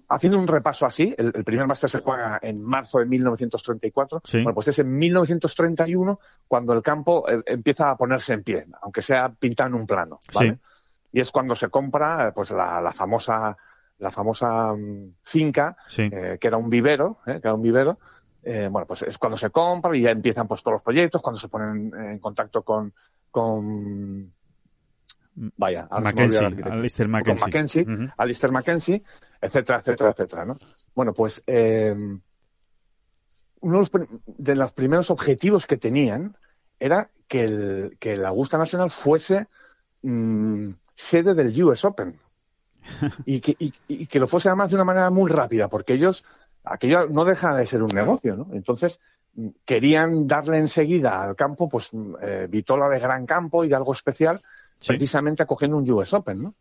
haciendo 0.08 0.38
un 0.38 0.46
repaso 0.46 0.86
así, 0.86 1.14
el, 1.16 1.32
primer 1.44 1.66
máster 1.66 1.90
se 1.90 2.00
juega 2.00 2.38
en 2.42 2.62
marzo 2.62 2.98
de 2.98 3.06
1934, 3.06 4.22
bueno, 4.32 4.54
pues 4.54 4.68
es 4.68 4.78
en 4.78 4.96
1931 4.96 6.18
cuando 6.48 6.72
el 6.72 6.82
campo 6.82 7.28
eh, 7.28 7.42
empieza 7.46 7.90
a 7.90 7.96
ponerse 7.96 8.34
en 8.34 8.42
pie, 8.42 8.66
aunque 8.82 9.02
sea 9.02 9.28
pintado 9.28 9.68
en 9.68 9.74
un 9.74 9.86
plano, 9.86 10.20
¿vale? 10.34 10.58
Y 11.12 11.20
es 11.20 11.30
cuando 11.30 11.56
se 11.56 11.68
compra 11.68 12.32
pues 12.34 12.52
la, 12.52 12.92
famosa 12.94 13.56
la 13.98 14.10
famosa 14.10 14.72
mm, 14.72 15.14
finca, 15.22 15.76
eh, 15.98 16.38
que 16.40 16.46
era 16.46 16.56
un 16.56 16.70
vivero, 16.70 17.18
que 17.24 17.32
era 17.32 17.54
un 17.54 17.62
vivero, 17.62 17.98
eh, 18.42 18.68
bueno, 18.70 18.86
pues 18.86 19.02
es 19.02 19.18
cuando 19.18 19.36
se 19.36 19.50
compra 19.50 19.96
y 19.96 20.02
ya 20.02 20.10
empiezan 20.10 20.48
pues 20.48 20.62
todos 20.62 20.76
los 20.76 20.82
proyectos, 20.82 21.20
cuando 21.20 21.38
se 21.38 21.48
ponen 21.48 21.92
en 21.94 22.18
contacto 22.18 22.62
con, 22.62 22.92
con 23.30 24.32
vaya, 25.34 25.88
Mackenzie, 25.90 26.46
Alistair 26.64 27.08
Mackenzie, 27.08 27.86
Alistair 28.16 28.52
Mackenzie, 28.52 29.02
etcétera, 29.40 29.78
etcétera, 29.80 30.10
etcétera, 30.10 30.44
¿no? 30.44 30.56
Bueno, 30.94 31.12
pues 31.12 31.42
eh, 31.46 31.94
uno 33.60 33.82
de 34.26 34.54
los, 34.54 34.72
primeros 34.72 35.10
objetivos 35.10 35.66
que 35.66 35.76
tenían 35.76 36.36
era 36.78 37.10
que, 37.28 37.42
el, 37.42 37.96
que 37.98 38.16
la 38.16 38.28
Augusta 38.28 38.58
Nacional 38.58 38.90
fuese 38.90 39.48
mm, 40.02 40.70
sede 40.94 41.34
del 41.34 41.62
US 41.62 41.84
Open. 41.84 42.18
y 43.26 43.40
que, 43.40 43.54
y, 43.58 43.74
y 43.88 44.06
que 44.06 44.18
lo 44.18 44.26
fuese 44.26 44.48
además 44.48 44.70
de 44.70 44.76
una 44.76 44.84
manera 44.84 45.10
muy 45.10 45.30
rápida, 45.30 45.68
porque 45.68 45.92
ellos, 45.92 46.24
aquello 46.64 47.06
no 47.08 47.24
deja 47.24 47.54
de 47.54 47.66
ser 47.66 47.82
un 47.82 47.90
negocio, 47.94 48.36
¿no? 48.36 48.48
Entonces, 48.52 49.00
querían 49.64 50.26
darle 50.26 50.58
enseguida 50.58 51.22
al 51.22 51.36
campo, 51.36 51.68
pues, 51.68 51.90
eh, 52.22 52.46
vitola 52.50 52.88
de 52.88 52.98
gran 52.98 53.26
campo 53.26 53.64
y 53.64 53.68
de 53.68 53.76
algo 53.76 53.92
especial, 53.92 54.40
Sí. 54.78 54.88
precisamente 54.88 55.42
acogiendo 55.42 55.76
un 55.76 55.90
US 55.90 56.12
Open, 56.14 56.42
¿no? 56.42 56.54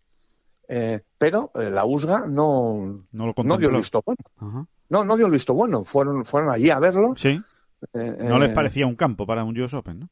Eh, 0.67 1.01
pero 1.17 1.51
eh, 1.55 1.69
la 1.71 1.83
USGA 1.85 2.25
no, 2.27 3.05
No 3.11 3.25
lo 3.27 3.33
no 3.43 3.57
dio 3.57 3.69
el 3.69 3.77
visto 3.77 4.03
bueno. 4.05 4.19
Ajá. 4.37 4.65
No, 4.89 5.03
no 5.03 5.17
dio 5.17 5.25
el 5.25 5.31
visto 5.31 5.53
bueno. 5.53 5.83
Fueron, 5.83 6.23
fueron 6.25 6.51
allí 6.51 6.69
a 6.69 6.79
verlo. 6.79 7.13
Sí, 7.17 7.41
no 7.93 8.37
les 8.39 8.49
parecía 8.49 8.85
un 8.85 8.95
campo 8.95 9.25
para 9.25 9.43
un 9.43 9.59
US 9.59 9.73
Open, 9.73 10.01
¿no? 10.01 10.09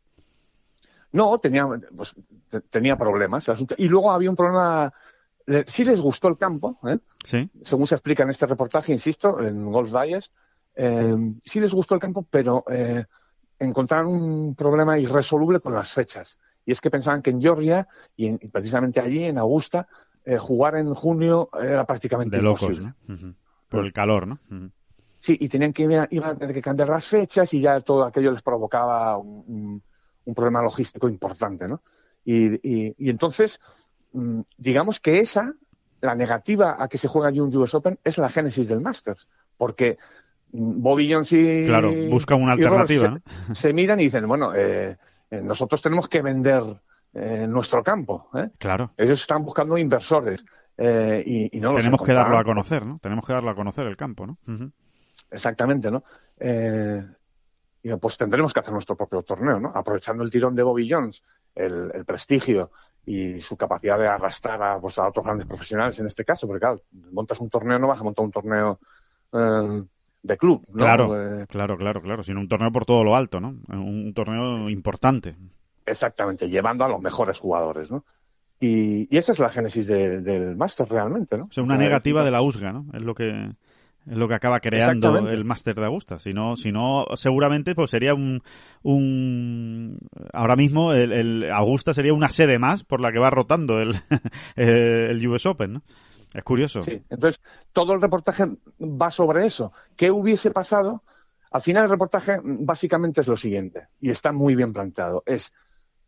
No, 1.12 1.38
tenía, 1.38 1.68
pues, 1.96 2.16
te- 2.50 2.62
tenía 2.62 2.98
problemas. 2.98 3.48
el 3.48 3.54
asunto. 3.56 3.76
Y 3.78 3.88
luego 3.88 4.12
había 4.12 4.30
un 4.30 4.36
problema. 4.36 4.92
Eh, 5.48 5.64
Sí 5.68 5.84
les 5.84 6.00
gustó 6.02 6.28
el 6.28 6.38
campo, 6.38 6.80
¿eh? 6.88 7.00
Sí, 7.26 7.50
según 7.64 7.88
se 7.88 7.95
explica 7.95 8.24
en 8.24 8.30
este 8.30 8.45
reportaje, 8.45 8.91
insisto, 8.91 9.39
en 9.41 9.72
Golf 9.72 9.91
Digest, 9.91 10.34
eh, 10.76 11.16
sí 11.43 11.60
les 11.60 11.74
gustó 11.74 11.95
el 11.95 12.00
campo, 12.02 12.26
pero 12.30 12.64
eh, 12.70 13.06
encontraron 13.60 14.08
un 14.14 14.56
problema 14.56 15.00
irresoluble 15.00 15.60
con 15.60 15.74
las 15.74 15.91
fechas. 15.91 16.38
Y 16.66 16.72
es 16.72 16.82
que 16.82 16.91
pensaban 16.91 17.22
que 17.22 17.32
en 17.32 17.41
Georgia, 17.41 17.88
y, 18.16 18.28
en- 18.28 18.39
y 18.41 18.48
precisamente 18.50 19.00
allí, 19.00 19.24
en 19.24 19.38
Augusta, 19.38 19.88
jugar 20.39 20.76
en 20.76 20.93
junio 20.93 21.50
era 21.58 21.86
prácticamente 21.86 22.36
de 22.36 22.43
locos. 22.43 22.62
¿no? 22.82 22.95
Por 23.70 23.86
el 23.86 23.93
calor, 23.93 24.28
¿no? 24.28 24.39
Sí, 25.20 25.38
y 25.39 25.48
tenían 25.50 25.74
que 25.74 25.84
iban, 25.84 26.30
a 26.30 26.36
tener 26.38 26.54
que 26.54 26.62
cambiar 26.62 26.89
las 26.89 27.08
fechas 27.08 27.54
y 27.54 27.62
ya 27.62 27.80
todo 27.82 28.04
aquello 28.04 28.32
les 28.32 28.41
provocaba 28.41 29.18
un, 29.18 29.43
un- 29.48 29.84
un 30.26 30.36
problema 30.36 30.62
logístico 30.62 31.08
importante, 31.10 31.68
¿no? 31.68 31.82
Y, 32.26 32.56
y- 32.56 32.93
y 32.98 33.10
entonces, 33.10 33.60
digamos 34.58 34.99
que 34.99 35.20
esa, 35.20 35.53
la 36.01 36.16
negativa 36.16 36.78
a 36.80 36.88
que 36.88 36.97
se 36.97 37.08
juegue 37.08 37.30
allí 37.30 37.39
un 37.39 37.55
US 37.55 37.74
Open, 37.74 37.99
es 38.03 38.18
la 38.18 38.30
génesis 38.30 38.68
del 38.68 38.82
Masters, 38.82 39.28
porque 39.58 39.97
mm, 40.51 40.82
Bobby 40.82 41.12
Jones 41.12 41.32
y 41.34 41.66
Claro, 41.66 41.91
buscan 42.10 42.41
una 42.41 42.53
alternativa, 42.53 43.20
se, 43.47 43.55
se 43.55 43.74
miran 43.74 43.99
y 43.99 44.05
dicen, 44.05 44.28
bueno, 44.28 44.53
eh, 44.55 44.97
eh, 45.30 45.41
nosotros 45.41 45.82
tenemos 45.82 46.08
que 46.08 46.22
vender 46.22 46.64
eh, 47.14 47.45
nuestro 47.47 47.84
campo, 47.84 48.30
¿eh? 48.36 48.49
Claro. 48.58 48.91
Ellos 48.97 49.20
están 49.20 49.43
buscando 49.43 49.78
inversores 49.78 50.45
eh, 50.78 51.24
y, 51.26 51.58
y 51.58 51.60
no 51.60 51.76
Tenemos 51.76 52.01
que 52.01 52.14
darlo 52.14 52.38
a 52.38 52.43
conocer, 52.43 52.86
¿no? 52.86 52.99
Tenemos 52.99 53.26
que 53.26 53.34
darlo 53.34 53.49
a 53.49 53.55
conocer 53.55 53.88
el 53.88 53.97
campo, 53.97 54.28
¿no? 54.28 54.38
Exactamente, 55.30 55.91
¿no? 55.91 56.03
Y 57.84 57.95
pues 57.95 58.18
tendremos 58.18 58.53
que 58.53 58.60
hacer 58.60 58.74
nuestro 58.74 58.95
propio 58.95 59.22
torneo, 59.24 59.60
¿no? 59.60 59.72
Aprovechando 59.74 60.24
el 60.24 60.30
tirón 60.30 60.55
de 60.55 60.64
Bobby 60.64 60.89
Jones, 60.89 61.24
el, 61.55 61.91
el 61.93 62.05
prestigio 62.05 62.72
y 63.08 63.39
su 63.39 63.55
capacidad 63.58 63.97
de 63.97 64.08
arrastrar 64.08 64.62
a, 64.62 64.80
pues, 64.80 64.97
a 64.99 65.08
otros 65.08 65.26
grandes 65.26 65.47
profesionales 65.47 65.97
en 65.99 66.08
este 66.08 66.26
caso, 66.26 66.45
porque 66.45 66.60
claro, 66.60 66.82
montas 67.14 67.39
un 67.39 67.49
torneo, 67.49 67.80
no 67.80 67.88
vas 67.88 68.01
a 68.01 68.03
montar 68.03 68.26
un 68.26 68.32
torneo 68.32 68.80
eh, 69.34 69.84
de 70.24 70.38
club, 70.38 70.66
¿no? 70.70 70.78
Claro, 70.78 71.41
Eh, 71.41 71.47
claro, 71.47 71.78
claro, 71.78 72.01
claro. 72.01 72.24
Sino 72.24 72.41
un 72.41 72.47
torneo 72.49 72.72
por 72.72 72.86
todo 72.86 73.03
lo 73.05 73.16
alto, 73.16 73.39
¿no? 73.39 73.55
Un, 73.70 73.80
un 74.08 74.14
torneo 74.14 74.70
importante. 74.70 75.36
exactamente, 75.86 76.49
llevando 76.49 76.84
a 76.86 76.89
los 76.89 77.01
mejores 77.01 77.39
jugadores, 77.39 77.89
¿no? 77.89 78.03
Y, 78.60 79.08
y 79.14 79.18
esa 79.18 79.32
es 79.34 79.39
la 79.39 79.49
génesis 79.49 79.88
de- 79.88 80.22
del 80.22 80.55
máster 80.58 80.89
realmente, 80.89 81.38
¿no? 81.38 81.45
O 81.45 81.51
sea, 81.51 81.64
una 81.64 81.76
Eh, 81.76 81.78
negativa 81.78 82.24
de 82.26 82.32
la 82.32 82.41
USGA, 82.41 82.74
¿no? 82.74 82.86
Es 82.93 83.01
lo 83.01 83.14
que 83.16 83.51
es 84.10 84.18
lo 84.18 84.28
que 84.28 84.36
acaba 84.36 84.60
creando 84.60 85.18
el 85.28 85.43
máster 85.43 85.76
de 85.76 85.86
Augusta. 85.86 86.20
Si 86.20 86.34
no, 86.34 86.55
si 86.55 86.72
no, 86.72 87.05
seguramente 87.16 87.76
pues 87.76 87.91
sería 87.91 88.14
un, 88.14 88.41
un 88.84 89.97
ahora 90.34 90.55
mismo 90.55 90.93
el, 90.93 91.12
el 91.12 91.51
Augusta 91.51 91.93
sería 91.93 92.14
una 92.14 92.30
sede 92.30 92.60
más 92.60 92.84
por 92.84 93.01
la 93.01 93.12
que 93.12 93.20
va 93.20 93.30
rotando 93.30 93.80
el, 93.80 93.95
el 94.55 95.28
US 95.28 95.45
Open, 95.45 95.74
¿no? 95.74 95.82
Es 96.34 96.43
curioso. 96.43 96.84
Sí, 96.84 97.01
entonces 97.10 97.41
todo 97.74 97.93
el 97.93 98.01
reportaje 98.01 98.45
va 98.80 99.12
sobre 99.12 99.45
eso. 99.45 99.72
¿Qué 99.95 100.12
hubiese 100.12 100.51
pasado? 100.51 101.03
Al 101.51 101.62
final 101.62 101.84
el 101.84 101.89
reportaje 101.89 102.39
básicamente 102.43 103.22
es 103.22 103.28
lo 103.28 103.38
siguiente, 103.38 103.88
y 104.01 104.10
está 104.10 104.32
muy 104.32 104.55
bien 104.55 104.74
planteado. 104.74 105.24
Es, 105.26 105.53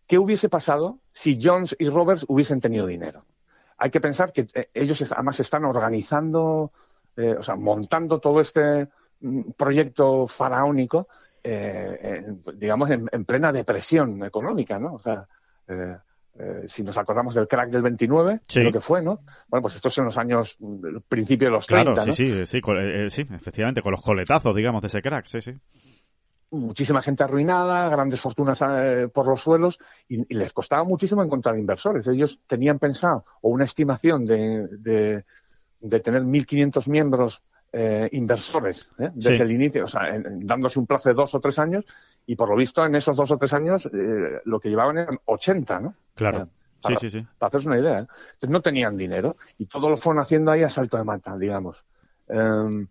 ¿qué 0.08 0.18
hubiese 0.18 0.50
pasado 0.50 1.00
si 1.14 1.40
Jones 1.42 1.76
y 1.80 1.88
Roberts 1.88 2.26
hubiesen 2.28 2.60
tenido 2.60 2.86
dinero? 2.86 3.26
Hay 3.78 3.92
que 3.92 4.02
pensar 4.02 4.34
que 4.34 4.48
eh, 4.54 4.70
ellos 4.74 5.02
además 5.12 5.40
están 5.40 5.64
organizando, 5.64 6.74
eh, 7.20 7.36
o 7.38 7.44
sea, 7.44 7.56
montando 7.56 8.20
todo 8.20 8.40
este 8.42 8.88
mm, 9.22 9.52
proyecto 9.58 10.28
faraónico, 10.28 11.08
eh, 11.44 12.24
en, 12.26 12.42
digamos, 12.60 12.90
en, 12.90 13.08
en 13.12 13.26
plena 13.26 13.52
depresión 13.52 14.24
económica, 14.24 14.80
¿no? 14.80 14.94
O 14.96 15.00
sea, 15.00 15.28
eh, 15.68 15.98
si 16.68 16.84
nos 16.84 16.98
acordamos 16.98 17.36
del 17.36 17.48
crack 17.48 17.70
del 17.70 17.82
29, 17.82 18.42
Sí. 18.48 18.64
lo 18.64 18.72
que 18.72 18.80
fue, 18.80 19.02
¿no? 19.02 19.20
Bueno, 19.50 19.62
pues 19.64 19.76
esto 19.76 19.90
es 19.90 19.98
en 19.98 20.06
los 20.06 20.18
años, 20.18 20.56
mm, 20.60 20.86
el 20.86 21.02
principio 21.02 21.48
de 21.50 21.52
los 21.54 21.66
Claro, 21.68 21.94
30, 21.94 22.14
sí, 22.14 22.24
¿no? 22.30 22.36
sí, 22.38 22.46
sí, 22.46 22.62
con- 22.62 22.78
eh, 22.80 23.10
sí, 23.10 23.26
efectivamente, 23.30 23.82
con 23.82 23.92
los 23.92 24.02
coletazos, 24.02 24.56
digamos, 24.56 24.82
de 24.82 24.88
ese 24.88 25.02
crack, 25.02 25.26
sí, 25.26 25.42
sí. 25.42 25.54
Muchísima 26.52 27.02
gente 27.02 27.24
arruinada, 27.24 27.88
grandes 27.90 28.20
fortunas 28.22 28.60
eh, 28.68 29.08
por 29.14 29.28
los 29.28 29.40
suelos 29.40 29.78
y, 30.08 30.22
y 30.34 30.36
les 30.36 30.52
costaba 30.52 30.84
muchísimo 30.84 31.22
encontrar 31.22 31.56
inversores. 31.58 32.08
Ellos 32.08 32.40
tenían 32.48 32.80
pensado 32.80 33.24
o 33.42 33.50
una 33.50 33.66
estimación 33.66 34.26
de, 34.26 34.68
de, 34.80 35.26
de 35.82 36.00
tener 36.00 36.24
1.500 36.24 36.88
miembros 36.88 37.42
eh, 37.72 38.10
inversores 38.14 38.90
¿eh? 38.98 39.10
desde 39.14 39.38
Sí. 39.38 39.44
el 39.44 39.52
inicio, 39.52 39.86
o 39.86 39.88
sea, 39.88 40.16
en- 40.16 40.46
dándose 40.48 40.80
un 40.80 40.88
plazo 40.88 41.10
de 41.10 41.16
dos 41.16 41.36
o 41.36 41.40
tres 41.40 41.60
años 41.60 41.86
y 42.26 42.36
por 42.36 42.50
lo 42.50 42.56
visto 42.56 42.84
en 42.86 42.96
esos 42.96 43.16
dos 43.16 43.30
o 43.32 43.38
tres 43.38 43.54
años 43.54 43.86
eh, 43.86 44.42
lo 44.46 44.60
que 44.60 44.70
llevaban 44.70 44.98
eran 44.98 45.20
80, 45.26 45.80
¿no? 45.80 45.96
Claro. 46.16 46.40
Eh, 46.40 46.46
Sí, 46.82 46.84
para- 46.84 47.00
sí, 47.02 47.10
sí. 47.10 47.26
para 47.38 47.48
hacerse 47.50 47.68
una 47.68 47.78
idea. 47.80 48.00
¿eh? 48.00 48.08
Entonces 48.34 48.50
no 48.50 48.62
tenían 48.62 48.96
dinero 48.96 49.36
y 49.58 49.66
todo 49.66 49.90
lo 49.90 49.98
fueron 49.98 50.22
haciendo 50.22 50.50
ahí 50.52 50.64
a 50.64 50.70
salto 50.70 50.96
de 50.98 51.04
mata, 51.04 51.38
digamos. 51.38 51.84
Eh, 52.30 52.88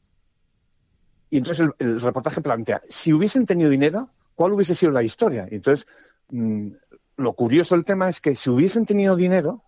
y 1.30 1.38
entonces 1.38 1.66
el, 1.66 1.86
el 1.86 2.00
reportaje 2.00 2.40
plantea, 2.40 2.82
si 2.88 3.12
hubiesen 3.12 3.46
tenido 3.46 3.70
dinero, 3.70 4.10
¿cuál 4.34 4.52
hubiese 4.52 4.74
sido 4.74 4.92
la 4.92 5.02
historia? 5.02 5.46
Y 5.50 5.56
entonces, 5.56 5.86
mm, 6.30 6.68
lo 7.16 7.32
curioso 7.34 7.74
del 7.74 7.84
tema 7.84 8.08
es 8.08 8.20
que 8.20 8.34
si 8.34 8.48
hubiesen 8.50 8.86
tenido 8.86 9.16
dinero, 9.16 9.62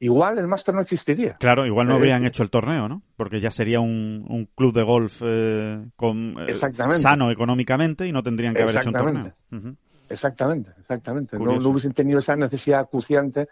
igual 0.00 0.38
el 0.38 0.46
máster 0.46 0.74
no 0.74 0.80
existiría. 0.80 1.34
Claro, 1.38 1.66
igual 1.66 1.86
no 1.86 1.94
Eh, 1.94 1.96
habrían 1.96 2.24
hecho 2.24 2.42
el 2.42 2.50
torneo, 2.50 2.88
¿no? 2.88 3.02
Porque 3.16 3.40
ya 3.40 3.50
sería 3.50 3.80
un, 3.80 4.24
un 4.28 4.46
club 4.54 4.74
de 4.74 4.82
golf 4.82 5.22
eh, 5.24 5.84
con, 5.96 6.36
eh, 6.46 6.54
sano 6.92 7.30
económicamente 7.30 8.06
y 8.06 8.12
no 8.12 8.22
tendrían 8.22 8.54
que 8.54 8.62
haber 8.62 8.76
hecho 8.76 8.90
un 8.90 8.94
torneo. 8.96 9.32
Exactamente. 9.50 9.76
Exactamente, 10.08 10.70
exactamente. 10.78 11.38
No, 11.38 11.68
hubiesen 11.70 11.92
tenido 11.92 12.18
esa 12.20 12.36
necesidad 12.36 12.80
acuciante 12.80 13.48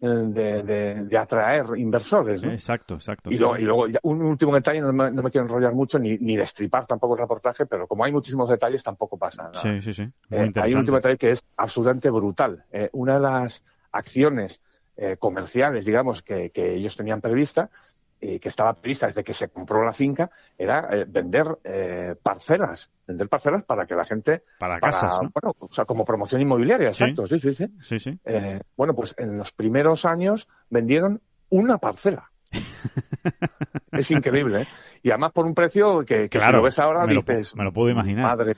eh, 0.00 0.06
de, 0.06 0.62
de- 0.62 1.04
de 1.04 1.18
atraer 1.18 1.64
inversores. 1.76 2.42
¿no? 2.42 2.52
Exacto, 2.52 2.94
exacto. 2.94 3.30
Y 3.30 3.38
sí. 3.38 3.42
y 3.58 3.62
luego 3.62 3.86
un 4.02 4.22
último 4.22 4.54
detalle, 4.54 4.80
no 4.82 4.92
me, 4.92 5.10
no 5.10 5.22
me 5.22 5.30
quiero 5.30 5.46
enrollar 5.46 5.72
mucho 5.74 5.98
ni, 5.98 6.16
ni 6.18 6.36
destripar 6.36 6.86
tampoco 6.86 7.14
el 7.14 7.20
reportaje, 7.20 7.66
pero 7.66 7.86
como 7.88 8.04
hay 8.04 8.12
muchísimos 8.12 8.48
detalles 8.48 8.84
tampoco 8.84 9.18
pasa 9.18 9.44
nada. 9.44 9.60
Sí, 9.62 9.80
sí, 9.82 9.94
sí. 9.94 10.02
Muy 10.28 10.38
Eh, 10.40 10.52
hay 10.56 10.72
un 10.74 10.80
último 10.80 10.98
detalle 10.98 11.16
que 11.16 11.30
es 11.32 11.44
absolutamente 11.56 12.10
brutal. 12.10 12.64
Eh, 12.70 12.88
una 12.92 13.14
de 13.14 13.20
las 13.20 13.64
acciones 13.90 14.62
eh, 14.96 15.16
comerciales, 15.18 15.84
digamos, 15.84 16.22
que, 16.22 16.50
que 16.50 16.74
ellos 16.74 16.96
tenían 16.96 17.20
prevista, 17.20 17.70
y 18.18 18.38
que 18.38 18.48
estaba 18.48 18.72
prevista 18.72 19.08
desde 19.08 19.22
que 19.22 19.34
se 19.34 19.48
compró 19.48 19.84
la 19.84 19.92
finca, 19.92 20.30
era 20.56 20.88
eh, 20.90 21.04
vender 21.06 21.58
eh, 21.62 22.16
parcelas, 22.22 22.90
vender 23.06 23.28
parcelas 23.28 23.62
para 23.64 23.86
que 23.86 23.94
la 23.94 24.04
gente, 24.04 24.42
Para 24.58 24.78
para, 24.80 24.92
casas, 24.92 25.20
¿no? 25.22 25.30
bueno, 25.34 25.54
o 25.58 25.72
sea, 25.72 25.84
como 25.84 26.04
promoción 26.04 26.40
inmobiliaria, 26.40 26.94
Sí. 26.94 27.04
exacto, 27.04 27.26
sí, 27.26 27.38
sí, 27.38 27.52
sí. 27.52 27.66
Sí, 27.82 27.98
sí. 27.98 28.18
Eh, 28.24 28.60
bueno, 28.76 28.94
pues 28.94 29.14
en 29.18 29.36
los 29.36 29.52
primeros 29.52 30.06
años 30.06 30.48
vendieron 30.70 31.20
una 31.50 31.76
parcela. 31.78 32.30
es 33.92 34.10
increíble, 34.10 34.62
¿eh? 34.62 34.66
Y 35.02 35.10
además 35.10 35.32
por 35.32 35.44
un 35.46 35.54
precio 35.54 35.98
que, 36.00 36.28
que 36.28 36.38
si 36.38 36.44
Claro, 36.44 36.58
lo 36.58 36.64
ves 36.64 36.78
ahora 36.78 37.06
me 37.06 37.14
lo 37.14 37.20
dices... 37.22 37.54
me 37.54 37.64
lo 37.64 37.72
puedo 37.72 37.90
imaginar. 37.90 38.24
Madre, 38.24 38.56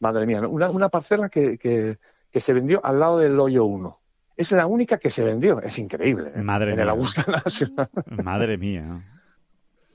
madre 0.00 0.26
mía, 0.26 0.40
¿no? 0.40 0.50
una, 0.50 0.70
una 0.70 0.88
parcela 0.88 1.28
que, 1.28 1.58
que, 1.58 1.98
que 2.30 2.40
se 2.40 2.52
vendió 2.52 2.80
al 2.84 3.00
lado 3.00 3.18
del 3.18 3.38
hoyo 3.40 3.64
1. 3.64 4.00
Es 4.36 4.50
la 4.52 4.66
única 4.66 4.98
que 4.98 5.10
se 5.10 5.22
vendió. 5.22 5.60
Es 5.60 5.78
increíble. 5.78 6.32
¿eh? 6.34 6.42
Madre 6.42 6.70
en 6.70 6.76
mía. 6.76 6.82
el 6.84 6.88
Augusta 6.90 7.24
Nacional. 7.44 7.88
Madre 8.22 8.58
mía. 8.58 8.82
¿no? 8.82 9.02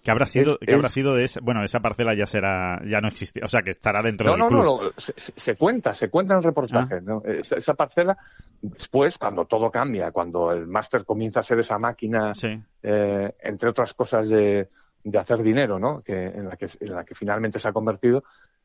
¿Qué 0.02 0.12
habrá 0.12 0.26
sido, 0.26 0.54
Es- 0.54 0.68
qué 0.68 0.74
habrá 0.74 0.88
sido 0.88 1.14
de 1.14 1.26
esa? 1.26 1.42
Bueno, 1.42 1.62
esa 1.64 1.82
parcela 1.82 2.14
ya 2.16 2.26
será, 2.26 2.82
ya 2.88 3.02
no 3.02 3.10
existe, 3.10 3.42
o 3.44 3.50
sea, 3.50 3.62
que 3.64 3.72
estará 3.72 4.02
dentro 4.02 4.28
No, 4.28 4.32
del 4.32 4.40
no, 4.40 4.48
club. 4.48 4.60
no, 4.64 4.82
lo- 4.84 4.94
se, 4.98 5.12
se- 5.18 5.34
se 5.36 5.56
cuenta, 5.58 5.94
se 5.94 6.10
cuenta 6.10 6.34
en 6.34 6.38
el 6.38 6.44
reportaje. 6.46 6.96
Ah. 6.96 7.02
¿no? 7.04 7.22
Esa, 7.26 7.58
esa 7.58 7.74
parcela, 7.74 8.18
después, 8.62 9.18
cuando 9.18 9.44
todo 9.46 9.70
cambia, 9.70 10.12
cuando 10.12 10.54
el 10.54 10.68
máster 10.68 11.04
comienza 11.04 11.42
a 11.42 11.44
ser 11.44 11.60
esa 11.60 11.78
máquina 11.78 12.34
Sí, 12.34 12.58
eh, 12.82 13.36
entre 13.42 13.70
otras 13.70 13.94
cosas 13.94 14.30
de, 14.30 14.70
de 15.04 15.18
hacer 15.20 15.44
dinero, 15.44 15.78
¿no? 15.80 16.02
Que, 16.02 16.28
en, 16.28 16.48
la 16.48 16.56
que, 16.56 16.68
en 16.80 16.94
la 16.94 17.04
que 17.04 17.14
finalmente 17.14 17.60
se 17.60 17.68
ha 17.68 17.74
convertido, 17.74 18.24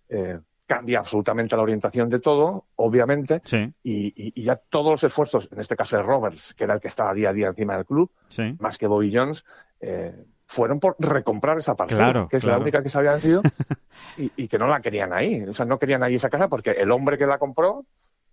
eh, 0.09 0.39
cambia 0.66 0.98
absolutamente 1.00 1.56
la 1.56 1.62
orientación 1.62 2.08
de 2.08 2.20
todo, 2.20 2.64
obviamente, 2.76 3.42
sí, 3.44 3.70
y, 3.82 4.06
y- 4.16 4.32
y 4.34 4.42
ya 4.44 4.56
todos 4.56 4.90
los 4.92 5.04
esfuerzos, 5.04 5.48
en 5.52 5.60
este 5.60 5.76
caso 5.76 5.96
de 5.96 6.02
Roberts, 6.02 6.54
que 6.54 6.64
era 6.64 6.74
el 6.74 6.80
que 6.80 6.88
estaba 6.88 7.12
día 7.12 7.30
a 7.30 7.32
día 7.32 7.48
encima 7.48 7.76
del 7.76 7.84
club, 7.84 8.10
sí. 8.28 8.56
más 8.58 8.78
que 8.78 8.86
Bobby 8.86 9.14
Jones, 9.14 9.44
eh, 9.80 10.14
fueron 10.46 10.80
por 10.80 10.96
recomprar 10.98 11.58
esa 11.58 11.74
parcela, 11.74 12.04
Claro, 12.12 12.28
que 12.28 12.36
es 12.38 12.42
claro. 12.44 12.58
la 12.58 12.62
única 12.62 12.82
que 12.82 12.88
se 12.88 12.98
había 12.98 13.18
y, 14.18 14.32
y 14.36 14.48
que 14.48 14.58
no 14.58 14.66
la 14.66 14.80
querían 14.80 15.12
ahí. 15.12 15.42
O 15.42 15.54
sea, 15.54 15.66
no 15.66 15.78
querían 15.78 16.02
ahí 16.02 16.14
esa 16.14 16.30
casa 16.30 16.48
porque 16.48 16.70
el 16.70 16.90
hombre 16.90 17.18
que 17.18 17.26
la 17.26 17.38
compró 17.38 17.84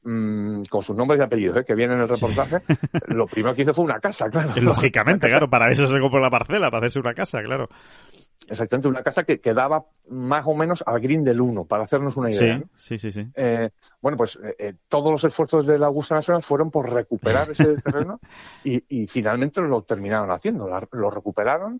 mm, 0.03 0.63
con 0.69 0.83
sus 0.83 0.95
nombres 0.95 1.19
y 1.19 1.23
apellidos, 1.23 1.57
¿eh? 1.57 1.65
que 1.65 1.75
viene 1.75 1.93
en 1.95 2.01
el 2.01 2.07
reportaje, 2.09 2.57
lo 3.07 3.27
primero 3.27 3.53
que 3.55 3.63
hizo 3.63 3.73
fue 3.73 3.85
una 3.85 3.99
casa, 3.99 4.29
claro. 4.29 4.51
Lógicamente, 4.57 5.27
claro, 5.29 5.49
para 5.49 5.71
eso 5.71 5.87
se 5.87 5.99
compró 5.99 6.19
la 6.19 6.29
parcela, 6.29 6.69
para 6.71 6.79
hacerse 6.85 6.99
una 6.99 7.13
casa, 7.13 7.41
claro. 7.43 7.67
Exactamente, 8.51 8.89
una 8.89 9.01
casa 9.01 9.23
que 9.23 9.39
quedaba 9.39 9.85
más 10.09 10.45
o 10.45 10.53
menos 10.53 10.83
al 10.85 10.99
green 10.99 11.23
del 11.23 11.39
1, 11.39 11.63
para 11.63 11.85
hacernos 11.85 12.17
una 12.17 12.29
idea. 12.29 12.61
Sí, 12.75 12.97
sí, 12.97 13.09
sí. 13.09 13.25
Eh, 13.33 13.69
bueno, 14.01 14.17
pues 14.17 14.37
eh, 14.43 14.55
eh, 14.59 14.73
todos 14.89 15.09
los 15.09 15.23
esfuerzos 15.23 15.65
de 15.65 15.79
la 15.79 15.85
Augusta 15.85 16.15
Nacional 16.15 16.43
fueron 16.43 16.69
por 16.69 16.91
recuperar 16.91 17.49
ese 17.49 17.77
terreno 17.81 18.19
y, 18.61 18.83
y, 18.89 19.07
finalmente 19.07 19.61
lo 19.61 19.83
terminaron 19.83 20.31
haciendo. 20.31 20.67
lo 20.91 21.09
recuperaron, 21.09 21.79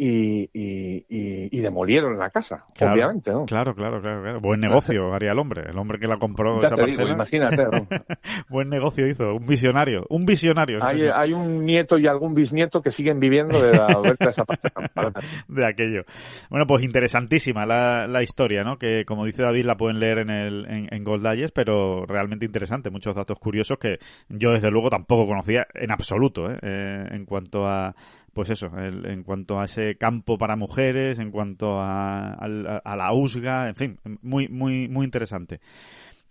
y, 0.00 0.48
y, 0.54 1.60
demolieron 1.60 2.16
la 2.18 2.30
casa, 2.30 2.64
obviamente, 2.80 3.32
¿no? 3.32 3.46
Claro, 3.46 3.74
claro, 3.74 4.00
claro, 4.00 4.40
Buen 4.40 4.60
negocio 4.60 5.12
haría 5.14 5.32
el 5.32 5.38
hombre, 5.38 5.68
el 5.68 5.76
hombre 5.76 5.98
que 5.98 6.06
la 6.06 6.18
compró 6.18 6.62
ya 6.62 6.70
te 6.70 6.86
digo, 6.86 7.06
imagínate. 7.06 7.66
Buen 8.48 8.68
negocio 8.68 9.08
hizo, 9.08 9.34
un 9.34 9.46
visionario, 9.46 10.06
un 10.08 10.24
visionario. 10.24 10.78
Hay, 10.82 11.02
hay, 11.02 11.32
un 11.32 11.64
nieto 11.64 11.98
y 11.98 12.06
algún 12.06 12.34
bisnieto 12.34 12.80
que 12.80 12.92
siguen 12.92 13.18
viviendo 13.18 13.60
de 13.60 13.76
la 13.76 13.96
vuelta 13.98 14.26
de 14.26 14.30
esa 14.30 14.44
parte. 14.44 14.68
de 15.48 15.66
aquello. 15.66 16.04
Bueno, 16.48 16.66
pues 16.66 16.84
interesantísima 16.84 17.66
la, 17.66 18.06
la, 18.06 18.22
historia, 18.22 18.62
¿no? 18.62 18.78
Que 18.78 19.04
como 19.04 19.24
dice 19.24 19.42
David 19.42 19.64
la 19.64 19.76
pueden 19.76 19.98
leer 19.98 20.18
en 20.18 20.30
el 20.30 20.66
en, 20.66 20.88
en 20.92 21.04
pero 21.52 22.06
realmente 22.06 22.44
interesante, 22.44 22.90
muchos 22.90 23.14
datos 23.14 23.38
curiosos 23.38 23.78
que 23.78 23.98
yo 24.28 24.52
desde 24.52 24.70
luego 24.70 24.90
tampoco 24.90 25.26
conocía 25.26 25.66
en 25.74 25.90
absoluto, 25.90 26.50
¿eh? 26.50 26.58
eh 26.62 27.08
en 27.10 27.24
cuanto 27.24 27.66
a 27.66 27.94
pues 28.38 28.50
eso, 28.50 28.70
en 28.78 29.24
cuanto 29.24 29.58
a 29.58 29.64
ese 29.64 29.96
campo 29.96 30.38
para 30.38 30.54
mujeres, 30.54 31.18
en 31.18 31.32
cuanto 31.32 31.80
a, 31.80 32.38
la 32.46 33.12
USGA, 33.12 33.70
en 33.70 33.74
fin, 33.74 33.98
muy, 34.22 34.46
muy, 34.46 34.86
muy 34.86 35.04
interesante. 35.04 35.60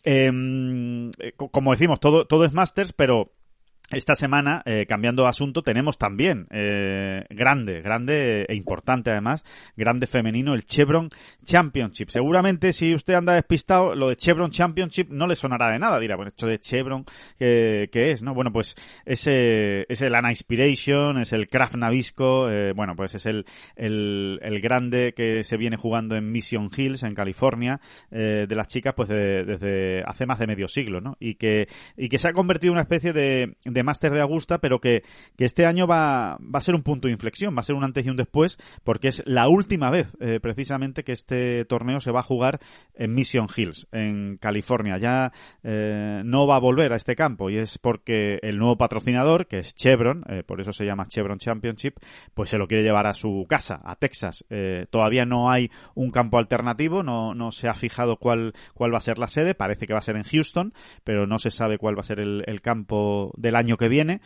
Em, 0.06 1.10
eh, 1.20 1.34
como 1.36 1.72
decimos, 1.74 2.00
todo, 2.00 2.24
todo 2.24 2.46
es 2.46 2.54
Masters, 2.54 2.94
pero 2.94 3.34
esta 3.90 4.16
semana, 4.16 4.64
eh, 4.66 4.86
cambiando 4.86 5.24
de 5.24 5.30
asunto, 5.30 5.62
tenemos 5.62 5.98
también 5.98 6.48
eh, 6.52 7.24
grande, 7.30 7.82
grande 7.82 8.46
e 8.50 8.56
importante 8.56 9.12
además, 9.12 9.46
grande 9.78 10.08
femenino, 10.08 10.54
el 10.54 10.66
Chevron 10.66 11.10
Championship. 11.46 12.10
Seguramente 12.10 12.74
si 12.74 12.94
usted 12.94 13.14
anda 13.14 13.34
despistado, 13.34 13.96
lo 13.96 14.10
de 14.10 14.18
Chevron 14.18 14.52
Championship 14.52 15.10
no 15.10 15.26
le 15.26 15.38
sonará 15.38 15.72
de 15.72 15.80
nada. 15.80 16.00
Dirá, 16.00 16.18
bueno, 16.18 16.30
esto 16.30 16.48
de 16.48 16.60
Chevron, 16.60 17.06
¿qué, 17.40 17.88
es? 17.94 18.24
no 18.24 18.34
Bueno, 18.34 18.52
pues 18.52 18.76
ese, 19.06 19.86
es 19.88 20.02
el 20.02 20.16
Ana 20.16 20.32
Inspiration, 20.32 21.20
es 21.20 21.32
el 21.32 21.48
Craft 21.48 21.76
Navisco, 21.76 22.50
eh, 22.50 22.74
bueno, 22.74 22.94
pues 22.96 23.16
es 23.16 23.26
el, 23.26 23.46
el, 23.78 24.40
el, 24.42 24.60
grande 24.60 25.14
que 25.16 25.46
se 25.46 25.56
viene 25.56 25.78
jugando 25.78 26.18
en 26.18 26.30
Mission 26.30 26.70
Hills, 26.76 27.04
en 27.04 27.16
California, 27.16 27.80
eh, 28.12 28.48
de 28.50 28.56
las 28.56 28.68
chicas, 28.68 28.94
pues 28.96 29.08
desde 29.08 30.04
hace 30.06 30.26
más 30.26 30.40
de 30.40 30.48
medio 30.48 30.68
siglo, 30.68 31.00
¿no? 31.00 31.16
Y 31.20 31.36
que, 31.36 31.70
y 31.96 32.10
que 32.10 32.18
se 32.18 32.28
ha 32.28 32.34
convertido 32.34 32.72
en 32.72 32.76
una 32.76 32.82
especie 32.82 33.14
de 33.14 33.56
de 33.77 33.77
máster 33.84 34.12
de 34.12 34.22
Augusta, 34.22 34.60
pero 34.60 34.80
que, 34.80 35.04
que, 35.36 35.46
este 35.46 35.66
año 35.66 35.88
va, 35.88 36.38
va 36.38 36.60
a 36.60 36.62
ser 36.62 36.76
un 36.76 36.84
punto 36.84 37.08
de 37.08 37.14
inflexión, 37.14 37.56
va 37.56 37.62
a 37.62 37.64
ser 37.64 37.76
un 37.76 37.84
antes 37.84 38.06
y 38.06 38.10
un 38.10 38.18
después, 38.18 38.58
porque 38.84 39.08
es 39.08 39.24
la 39.26 39.48
última 39.48 39.90
vez 39.90 40.12
eh, 40.20 40.40
precisamente 40.42 41.04
que 41.04 41.12
este 41.12 41.66
torneo 41.66 42.00
se 42.00 42.12
va 42.12 42.22
a 42.22 42.24
jugar 42.24 42.60
en 42.94 43.14
Mission 43.14 43.48
Hills, 43.56 43.88
en 43.92 44.38
California. 44.38 44.98
Ya 44.98 45.32
eh, 45.64 46.22
no 46.24 46.48
va 46.48 46.58
a 46.58 46.60
volver 46.60 46.94
a 46.94 46.96
este 46.96 47.16
campo 47.16 47.50
y 47.50 47.58
es 47.58 47.78
porque 47.78 48.40
el 48.42 48.58
nuevo 48.58 48.78
patrocinador, 48.78 49.48
que 49.48 49.60
es 49.60 49.76
Chevron, 49.76 50.24
eh, 50.30 50.44
por 50.44 50.62
eso 50.62 50.74
se 50.74 50.86
llama 50.86 51.08
Chevron 51.08 51.40
Championship, 51.40 51.96
pues 52.34 52.50
se 52.50 52.58
lo 52.58 52.68
quiere 52.68 52.84
llevar 52.84 53.08
a 53.08 53.14
su 53.14 53.46
casa, 53.48 53.82
a 53.84 53.96
Texas. 53.96 54.46
todavía 54.90 55.26
no 55.26 55.50
hay 55.50 55.70
un 55.96 56.12
campo 56.12 56.38
alternativo, 56.38 57.04
no, 57.04 57.34
no 57.34 57.52
se 57.52 57.68
ha 57.68 57.74
fijado 57.74 58.18
cuál, 58.18 58.54
cuál 58.74 58.94
va 58.94 58.98
a 58.98 59.02
ser 59.02 59.18
la 59.20 59.28
sede, 59.28 59.56
parece 59.56 59.86
que 59.86 59.94
va 59.94 60.00
a 60.00 60.04
ser 60.04 60.16
en 60.16 60.24
Houston, 60.24 60.74
pero 61.04 61.28
no 61.28 61.40
se 61.40 61.52
sabe 61.52 61.78
cuál 61.78 61.98
va 61.98 62.02
a 62.02 62.04
ser 62.04 62.20
el, 62.20 62.44
el 62.48 62.62
campo 62.62 63.34
del 63.38 63.56
año 63.56 63.67
que 63.76 63.90
viene. 63.90 64.22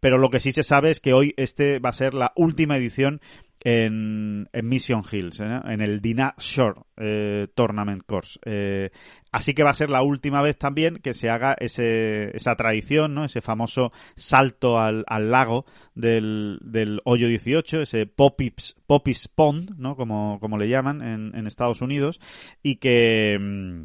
Pero 0.00 0.18
lo 0.18 0.30
que 0.30 0.40
sí 0.40 0.52
se 0.52 0.62
sabe 0.62 0.90
es 0.90 1.00
que 1.00 1.12
hoy 1.12 1.34
este 1.36 1.78
va 1.78 1.88
a 1.88 1.94
ser 1.94 2.14
la 2.14 2.32
última 2.36 2.76
edición 2.76 3.20
en, 3.68 4.48
Mission 4.62 5.02
Hills, 5.10 5.40
¿eh? 5.40 5.60
en 5.64 5.80
el 5.80 6.00
Dinah 6.00 6.34
Shore 6.38 6.82
eh, 6.96 7.48
Tournament 7.54 8.04
Course. 8.06 8.38
Eh, 8.44 8.90
así 9.32 9.54
que 9.54 9.64
va 9.64 9.70
a 9.70 9.74
ser 9.74 9.90
la 9.90 10.02
última 10.02 10.42
vez 10.42 10.56
también 10.56 10.98
que 10.98 11.14
se 11.14 11.30
haga 11.30 11.56
ese, 11.58 12.36
esa 12.36 12.54
tradición, 12.54 13.14
¿no? 13.14 13.24
ese 13.24 13.40
famoso 13.40 13.92
salto 14.14 14.78
al, 14.78 15.04
lago 15.08 15.66
del, 15.94 16.58
del, 16.62 17.00
hoyo 17.04 17.26
18, 17.26 17.82
ese 17.82 18.06
Poppies 18.06 19.28
Pond, 19.34 19.72
¿no? 19.78 19.96
como, 19.96 20.38
como 20.38 20.58
le 20.58 20.68
llaman 20.68 21.02
en, 21.02 21.34
en 21.34 21.46
Estados 21.46 21.80
Unidos, 21.80 22.20
y 22.62 22.76
que 22.76 23.36
mm, 23.38 23.84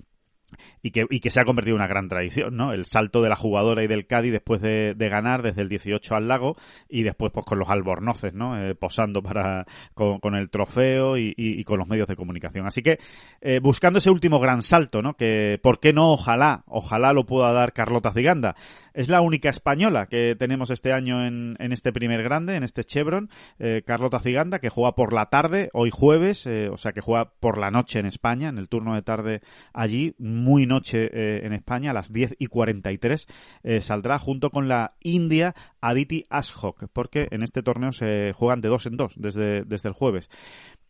y 0.82 0.92
que, 0.92 1.06
y 1.10 1.20
que 1.20 1.30
se 1.30 1.40
ha 1.40 1.46
convertido 1.46 1.76
en 1.76 1.82
una 1.82 1.88
gran 1.88 2.08
tradición, 2.08 2.56
¿no? 2.56 2.74
El 2.74 2.86
salto 2.86 3.22
de 3.22 3.30
la 3.30 3.36
jugadora 3.36 3.84
y 3.84 3.88
del 3.88 4.08
Cádiz 4.08 4.32
después 4.32 4.62
de, 4.62 4.96
ganar 5.12 5.42
desde 5.42 5.62
el 5.62 5.70
18 5.70 6.16
al 6.16 6.28
lago 6.28 6.56
y 6.88 7.04
después 7.04 7.32
pues 7.34 7.46
con 7.46 7.60
los 7.60 7.70
albornoces, 7.70 8.34
¿no? 8.34 8.58
Eh, 8.58 8.76
posando 8.76 9.22
para 9.22 9.66
con, 9.94 10.36
el 10.36 10.50
trofeo 10.50 11.18
y, 11.18 11.34
y, 11.36 11.64
con 11.64 11.80
los 11.80 11.88
medios 11.88 12.08
de 12.08 12.16
comunicación. 12.16 12.66
Así 12.66 12.82
que 12.82 13.00
eh, 13.42 13.60
buscando 13.62 14.00
ese 14.00 14.10
último 14.10 14.40
gran 14.40 14.62
salto, 14.62 15.02
¿no? 15.02 15.16
Que 15.16 15.60
por 15.62 15.80
qué 15.80 15.92
no, 15.92 16.14
ojalá, 16.14 16.64
ojalá 16.68 17.14
lo 17.14 17.26
pueda 17.26 17.52
dar 17.52 17.74
Carlota 17.74 18.12
Ziganda. 18.14 18.56
Es 18.94 19.10
la 19.10 19.22
única 19.22 19.50
española 19.50 20.08
que 20.08 20.36
tenemos 20.38 20.70
este 20.70 20.92
año 20.94 21.26
en, 21.26 21.56
en 21.60 21.72
este 21.72 21.92
primer 21.92 22.24
grande, 22.24 22.56
en 22.56 22.64
este 22.64 22.84
Chevron, 22.84 23.30
eh, 23.60 23.84
Carlota 23.86 24.20
Ziganda, 24.20 24.60
que 24.60 24.70
juega 24.70 24.96
por 24.96 25.14
la 25.14 25.28
tarde, 25.28 25.70
hoy 25.74 25.90
jueves, 25.92 26.46
eh, 26.48 26.70
o 26.70 26.78
sea 26.78 26.92
que 26.92 27.02
juega 27.02 27.32
por 27.40 27.58
la 27.58 27.72
noche 27.72 28.00
en 28.00 28.06
España, 28.06 28.50
en 28.50 28.58
el 28.58 28.68
turno 28.68 28.96
de 28.96 29.02
tarde 29.02 29.42
allí, 29.74 30.16
muy 30.18 30.41
noche 30.66 31.10
eh, 31.12 31.46
en 31.46 31.54
España, 31.54 31.92
a 31.92 31.94
las 31.94 32.12
10 32.12 32.36
y 32.40 32.48
43, 32.48 33.28
eh, 33.64 33.82
saldrá 33.82 34.20
junto 34.20 34.50
con 34.50 34.68
la 34.68 34.96
India 35.02 35.56
Aditi 35.80 36.26
Ashok, 36.30 36.86
porque 36.94 37.28
en 37.32 37.44
este 37.44 37.64
torneo 37.64 37.92
se 37.92 38.34
juegan 38.34 38.62
de 38.62 38.70
dos 38.70 38.86
en 38.86 38.98
dos 38.98 39.14
desde, 39.18 39.64
desde 39.64 39.90
el 39.90 39.96
jueves. 39.96 40.30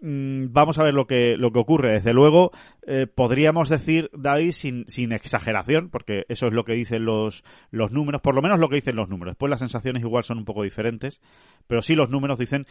Mm, 0.02 0.52
vamos 0.52 0.80
a 0.80 0.84
ver 0.84 0.96
lo 0.96 1.06
que, 1.06 1.38
lo 1.38 1.52
que 1.52 1.60
ocurre. 1.60 1.94
Desde 1.94 2.14
luego, 2.14 2.52
eh, 2.88 3.06
podríamos 3.06 3.70
decir, 3.70 4.10
David, 4.14 4.52
sin, 4.52 4.86
sin 4.88 5.12
exageración, 5.12 5.90
porque 5.90 6.26
eso 6.28 6.48
es 6.48 6.54
lo 6.54 6.64
que 6.64 6.74
dicen 6.74 7.06
los, 7.06 7.44
los 7.70 7.92
números, 7.92 8.22
por 8.22 8.34
lo 8.34 8.42
menos 8.42 8.60
lo 8.60 8.68
que 8.68 8.78
dicen 8.78 8.96
los 8.96 9.10
números. 9.10 9.34
Después 9.34 9.50
las 9.52 9.60
sensaciones 9.60 10.02
igual 10.02 10.24
son 10.24 10.40
un 10.40 10.46
poco 10.46 10.64
diferentes, 10.64 11.22
pero 11.68 11.82
sí 11.84 11.94
los 11.94 12.10
números 12.10 12.40
dicen 12.40 12.66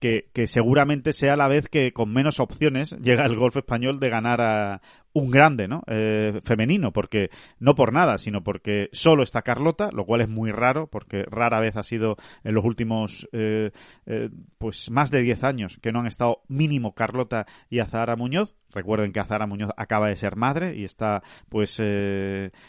que, 0.00 0.30
que 0.32 0.46
seguramente 0.46 1.12
sea 1.12 1.36
la 1.36 1.48
vez 1.48 1.68
que 1.68 1.92
con 1.92 2.10
menos 2.10 2.40
opciones 2.40 2.96
llega 3.02 3.26
el 3.26 3.36
golf 3.36 3.58
español 3.58 4.00
de 4.00 4.08
ganar 4.08 4.40
a, 4.40 4.80
un 5.12 5.30
grande, 5.30 5.66
¿no? 5.66 5.82
Eh, 5.86 6.40
femenino, 6.44 6.92
porque 6.92 7.30
no 7.58 7.74
por 7.74 7.92
nada, 7.92 8.18
sino 8.18 8.42
porque 8.42 8.88
solo 8.92 9.22
está 9.22 9.42
Carlota, 9.42 9.90
lo 9.92 10.04
cual 10.04 10.20
es 10.20 10.28
muy 10.28 10.52
raro, 10.52 10.86
porque 10.86 11.24
rara 11.24 11.60
vez 11.60 11.76
ha 11.76 11.82
sido 11.82 12.16
en 12.44 12.54
los 12.54 12.64
últimos, 12.64 13.28
eh, 13.32 13.72
eh, 14.06 14.30
pues 14.58 14.90
más 14.90 15.10
de 15.10 15.22
10 15.22 15.44
años 15.44 15.78
que 15.82 15.92
no 15.92 16.00
han 16.00 16.06
estado 16.06 16.42
mínimo 16.48 16.94
Carlota 16.94 17.46
y 17.68 17.80
Azahara 17.80 18.16
Muñoz. 18.16 18.54
Recuerden 18.72 19.12
que 19.12 19.18
Azahara 19.18 19.48
Muñoz 19.48 19.70
acaba 19.76 20.08
de 20.08 20.16
ser 20.16 20.36
madre 20.36 20.76
y 20.76 20.84
está, 20.84 21.24
pues, 21.48 21.82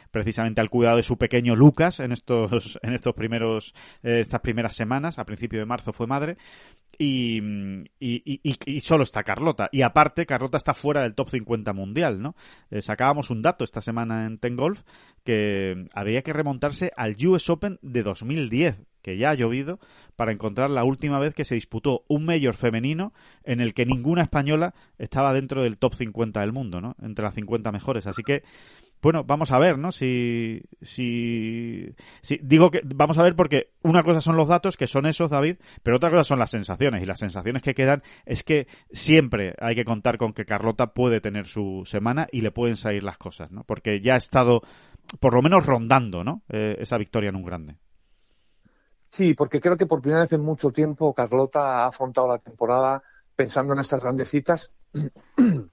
precisamente 0.10 0.60
al 0.60 0.72
cuidado 0.72 0.98
de 0.98 1.04
su 1.04 1.18
pequeño 1.18 1.56
Lucas 1.56 2.00
en 2.00 2.12
estos, 2.12 2.80
en 2.82 2.94
estos 2.94 3.14
primeros, 3.14 3.76
estas 4.02 4.42
primeras 4.42 4.74
semanas. 4.74 5.20
A 5.20 5.26
principio 5.26 5.60
de 5.60 5.68
marzo 5.68 5.94
fue 5.94 6.08
madre 6.08 6.38
y, 6.98 7.40
y, 8.00 8.40
y, 8.44 8.58
y 8.66 8.80
solo 8.82 9.04
está 9.04 9.24
Carlota. 9.24 9.70
Y 9.72 9.84
aparte, 9.84 10.26
Carlota 10.26 10.58
está 10.58 10.74
fuera 10.74 11.04
del 11.04 11.14
top 11.14 11.30
50 11.30 11.74
mundial, 11.74 12.22
¿no? 12.22 12.31
Eh, 12.70 12.82
sacábamos 12.82 13.30
un 13.30 13.42
dato 13.42 13.64
esta 13.64 13.82
semana 13.82 14.26
en 14.26 14.38
Ten 14.38 14.56
Golf 14.56 14.84
que 15.24 15.86
habría 15.94 16.22
que 16.22 16.34
remontarse 16.34 16.92
al 16.96 17.16
US 17.26 17.50
Open 17.50 17.80
de 17.82 18.04
2010, 18.04 18.78
que 19.02 19.18
ya 19.18 19.32
ha 19.32 19.36
llovido, 19.36 19.80
para 20.16 20.32
encontrar 20.32 20.70
la 20.70 20.84
última 20.84 21.20
vez 21.20 21.34
que 21.34 21.46
se 21.46 21.56
disputó 21.56 22.04
un 22.08 22.26
mayor 22.26 22.56
femenino 22.56 23.14
en 23.44 23.62
el 23.62 23.74
que 23.74 23.86
ninguna 23.86 24.24
española 24.24 24.74
estaba 24.98 25.34
dentro 25.34 25.64
del 25.64 25.78
top 25.78 25.96
50 25.96 26.40
del 26.42 26.54
mundo, 26.54 26.82
¿no? 26.82 26.96
Entre 27.02 27.24
las 27.24 27.36
50 27.36 27.72
mejores. 27.72 28.08
Así 28.08 28.24
que 28.24 28.44
bueno, 29.02 29.24
vamos 29.24 29.52
a 29.52 29.60
ver, 29.60 29.78
¿no? 29.78 29.92
Si, 29.92 30.62
si, 30.82 31.96
si, 32.22 32.40
digo 32.44 32.70
que 32.70 32.82
vamos 32.86 33.18
a 33.18 33.24
ver 33.24 33.36
porque 33.36 33.72
una 33.82 34.04
cosa 34.04 34.22
son 34.22 34.36
los 34.36 34.48
datos, 34.48 34.78
que 34.78 34.88
son 34.88 35.06
esos, 35.06 35.30
David, 35.30 35.58
pero 35.84 35.98
otra 35.98 36.10
cosa 36.10 36.24
son 36.24 36.40
las 36.40 36.52
sensaciones. 36.52 37.02
Y 37.02 37.06
las 37.06 37.20
sensaciones 37.20 37.64
que 37.64 37.74
quedan 37.74 38.04
es 38.26 38.44
que 38.44 38.68
siempre 38.92 39.56
hay 39.60 39.76
que 39.76 39.86
contar 39.86 40.18
con 40.18 40.34
que 40.34 40.46
Carlota 40.46 40.94
puede 40.94 41.22
tener 41.22 41.48
su 41.48 41.84
semana 41.86 42.28
y 42.32 42.42
le 42.42 42.52
pueden 42.52 42.78
salir 42.78 43.04
las 43.04 43.18
cosas, 43.18 43.52
¿no? 43.52 43.64
Porque 43.64 44.02
ya 44.02 44.14
ha 44.14 44.18
estado, 44.18 44.62
por 45.20 45.34
lo 45.34 45.42
menos, 45.42 45.66
rondando, 45.66 46.24
¿no? 46.24 46.44
Eh, 46.50 46.76
esa 46.80 46.98
victoria 46.98 47.30
en 47.30 47.36
un 47.36 47.44
grande. 47.44 47.78
Sí, 49.10 49.34
porque 49.34 49.60
creo 49.60 49.78
que 49.78 49.88
por 49.88 50.02
primera 50.02 50.24
vez 50.24 50.32
en 50.32 50.42
mucho 50.42 50.72
tiempo 50.72 51.14
Carlota 51.14 51.84
ha 51.84 51.88
afrontado 51.88 52.30
la 52.30 52.38
temporada 52.38 53.04
pensando 53.36 53.74
en 53.74 53.80
estas 53.80 54.02
grandecitas 54.02 54.74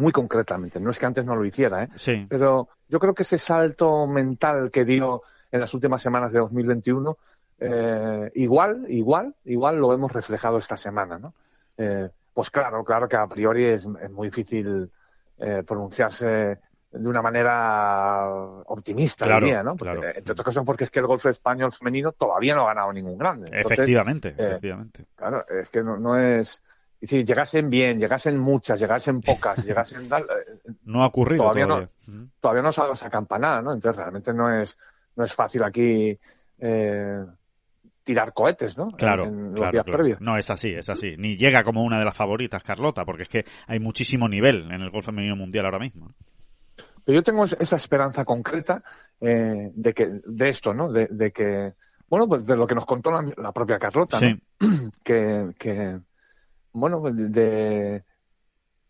muy 0.00 0.12
concretamente. 0.12 0.80
No 0.80 0.90
es 0.90 0.98
que 0.98 1.06
antes 1.06 1.24
no 1.24 1.36
lo 1.36 1.44
hiciera, 1.44 1.84
¿eh? 1.84 1.88
Sí. 1.94 2.26
Pero 2.28 2.68
yo 2.88 2.98
creo 2.98 3.14
que 3.14 3.22
ese 3.22 3.38
salto 3.38 4.06
mental 4.06 4.70
que 4.70 4.84
dio 4.84 5.22
en 5.52 5.60
las 5.60 5.72
últimas 5.74 6.02
semanas 6.02 6.32
de 6.32 6.38
2021, 6.40 7.16
eh, 7.60 8.30
igual, 8.34 8.86
igual, 8.88 9.34
igual 9.44 9.76
lo 9.76 9.92
hemos 9.92 10.12
reflejado 10.12 10.58
esta 10.58 10.76
semana, 10.76 11.18
¿no? 11.18 11.34
Eh, 11.76 12.08
pues 12.32 12.50
claro, 12.50 12.84
claro 12.84 13.08
que 13.08 13.16
a 13.16 13.26
priori 13.26 13.64
es, 13.64 13.86
muy 13.86 14.28
difícil 14.28 14.90
eh, 15.38 15.62
pronunciarse 15.66 16.58
de 16.92 17.08
una 17.08 17.22
manera 17.22 18.28
optimista, 18.66 19.24
Claro, 19.24 19.46
diría, 19.46 19.62
¿no? 19.62 19.76
Porque, 19.76 19.92
claro. 19.92 20.16
Entre 20.16 20.32
otras 20.32 20.44
cosas 20.44 20.64
porque 20.64 20.84
es 20.84 20.90
que 20.90 20.98
el 21.00 21.06
golf 21.06 21.24
español 21.26 21.72
femenino 21.72 22.12
todavía 22.12 22.54
no 22.54 22.62
ha 22.62 22.68
ganado 22.68 22.92
ningún 22.92 23.16
grande. 23.16 23.46
Entonces, 23.52 23.78
efectivamente, 23.78 24.28
eh, 24.30 24.34
efectivamente. 24.38 25.06
Claro, 25.14 25.44
es 25.48 25.68
que 25.68 25.82
no, 25.82 25.96
no 25.98 26.18
es... 26.18 26.60
Es 27.00 27.08
decir, 27.08 27.24
llegasen 27.24 27.70
bien, 27.70 27.98
llegasen 27.98 28.38
muchas, 28.38 28.78
llegasen 28.78 29.22
pocas, 29.22 29.64
llegasen 29.64 30.08
tal, 30.08 30.22
eh, 30.24 30.72
No 30.84 31.02
ha 31.02 31.06
ocurrido 31.06 31.44
todavía 31.44 31.66
todavía. 31.66 31.88
no. 32.06 32.28
Todavía 32.40 32.62
no 32.62 32.72
dado 32.72 32.92
esa 32.92 33.08
campanada, 33.10 33.62
¿no? 33.62 33.72
Entonces 33.72 33.98
realmente 33.98 34.32
no 34.34 34.52
es, 34.60 34.78
no 35.16 35.24
es 35.24 35.32
fácil 35.32 35.62
aquí 35.62 36.18
eh, 36.58 37.24
tirar 38.04 38.32
cohetes, 38.34 38.76
¿no? 38.76 38.88
Claro, 38.90 39.24
En, 39.24 39.30
en 39.38 39.44
los 39.46 39.54
claro, 39.54 39.72
días 39.72 39.84
claro. 39.84 39.98
previos. 39.98 40.20
No, 40.20 40.36
es 40.36 40.50
así, 40.50 40.74
es 40.74 40.88
así. 40.90 41.16
Ni 41.16 41.36
llega 41.36 41.62
como 41.64 41.82
una 41.84 41.98
de 41.98 42.04
las 42.04 42.16
favoritas, 42.16 42.62
Carlota, 42.62 43.04
porque 43.04 43.22
es 43.22 43.28
que 43.30 43.44
hay 43.66 43.78
muchísimo 43.80 44.28
nivel 44.28 44.70
en 44.70 44.82
el 44.82 44.90
golf 44.90 45.06
femenino 45.06 45.36
mundial 45.36 45.64
ahora 45.64 45.78
mismo. 45.78 46.10
Pero 47.04 47.16
yo 47.18 47.22
tengo 47.22 47.44
es- 47.46 47.56
esa 47.58 47.76
esperanza 47.76 48.24
concreta 48.26 48.82
eh, 49.20 49.70
de 49.74 49.94
que 49.94 50.10
de 50.26 50.48
esto, 50.50 50.74
¿no? 50.74 50.92
De, 50.92 51.06
de 51.06 51.32
que, 51.32 51.72
bueno, 52.08 52.28
pues 52.28 52.44
de 52.44 52.56
lo 52.56 52.66
que 52.66 52.74
nos 52.74 52.84
contó 52.86 53.10
la, 53.10 53.24
la 53.36 53.52
propia 53.52 53.78
Carlota, 53.78 54.20
¿no? 54.20 54.28
Sí, 54.28 54.42
que, 55.04 55.54
que 55.58 55.98
bueno, 56.72 57.00
de, 57.10 58.04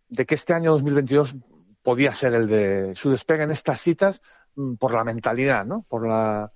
de 0.08 0.26
que 0.26 0.34
este 0.34 0.54
año 0.54 0.72
2022 0.72 1.34
podía 1.82 2.12
ser 2.12 2.34
el 2.34 2.46
de 2.46 2.94
su 2.94 3.10
despegue 3.10 3.44
en 3.44 3.50
estas 3.50 3.80
citas 3.80 4.22
mm, 4.56 4.74
por 4.74 4.92
la 4.92 5.04
mentalidad, 5.04 5.64
¿no? 5.64 5.84
Por 5.88 6.06
la, 6.06 6.52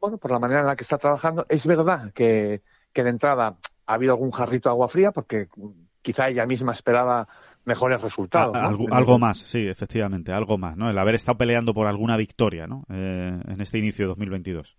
bueno, 0.00 0.18
por 0.18 0.30
la 0.30 0.38
manera 0.38 0.60
en 0.60 0.66
la 0.66 0.76
que 0.76 0.82
está 0.82 0.98
trabajando. 0.98 1.46
Es 1.48 1.66
verdad 1.66 2.12
que, 2.12 2.62
que 2.92 3.02
de 3.04 3.10
entrada 3.10 3.56
ha 3.86 3.94
habido 3.94 4.12
algún 4.12 4.30
jarrito 4.32 4.68
de 4.68 4.72
agua 4.72 4.88
fría 4.88 5.12
porque 5.12 5.48
mm, 5.56 5.70
quizá 6.02 6.28
ella 6.28 6.46
misma 6.46 6.72
esperaba 6.72 7.28
mejores 7.64 8.00
resultados. 8.00 8.56
A- 8.56 8.62
¿no? 8.62 8.68
algo, 8.68 8.86
algo 8.92 9.18
más, 9.18 9.38
sí, 9.38 9.66
efectivamente, 9.66 10.32
algo 10.32 10.58
más, 10.58 10.76
¿no? 10.76 10.88
El 10.90 10.98
haber 10.98 11.14
estado 11.14 11.38
peleando 11.38 11.74
por 11.74 11.86
alguna 11.86 12.16
victoria, 12.16 12.66
¿no? 12.66 12.84
Eh, 12.88 13.40
en 13.46 13.60
este 13.60 13.78
inicio 13.78 14.04
de 14.04 14.08
2022. 14.08 14.76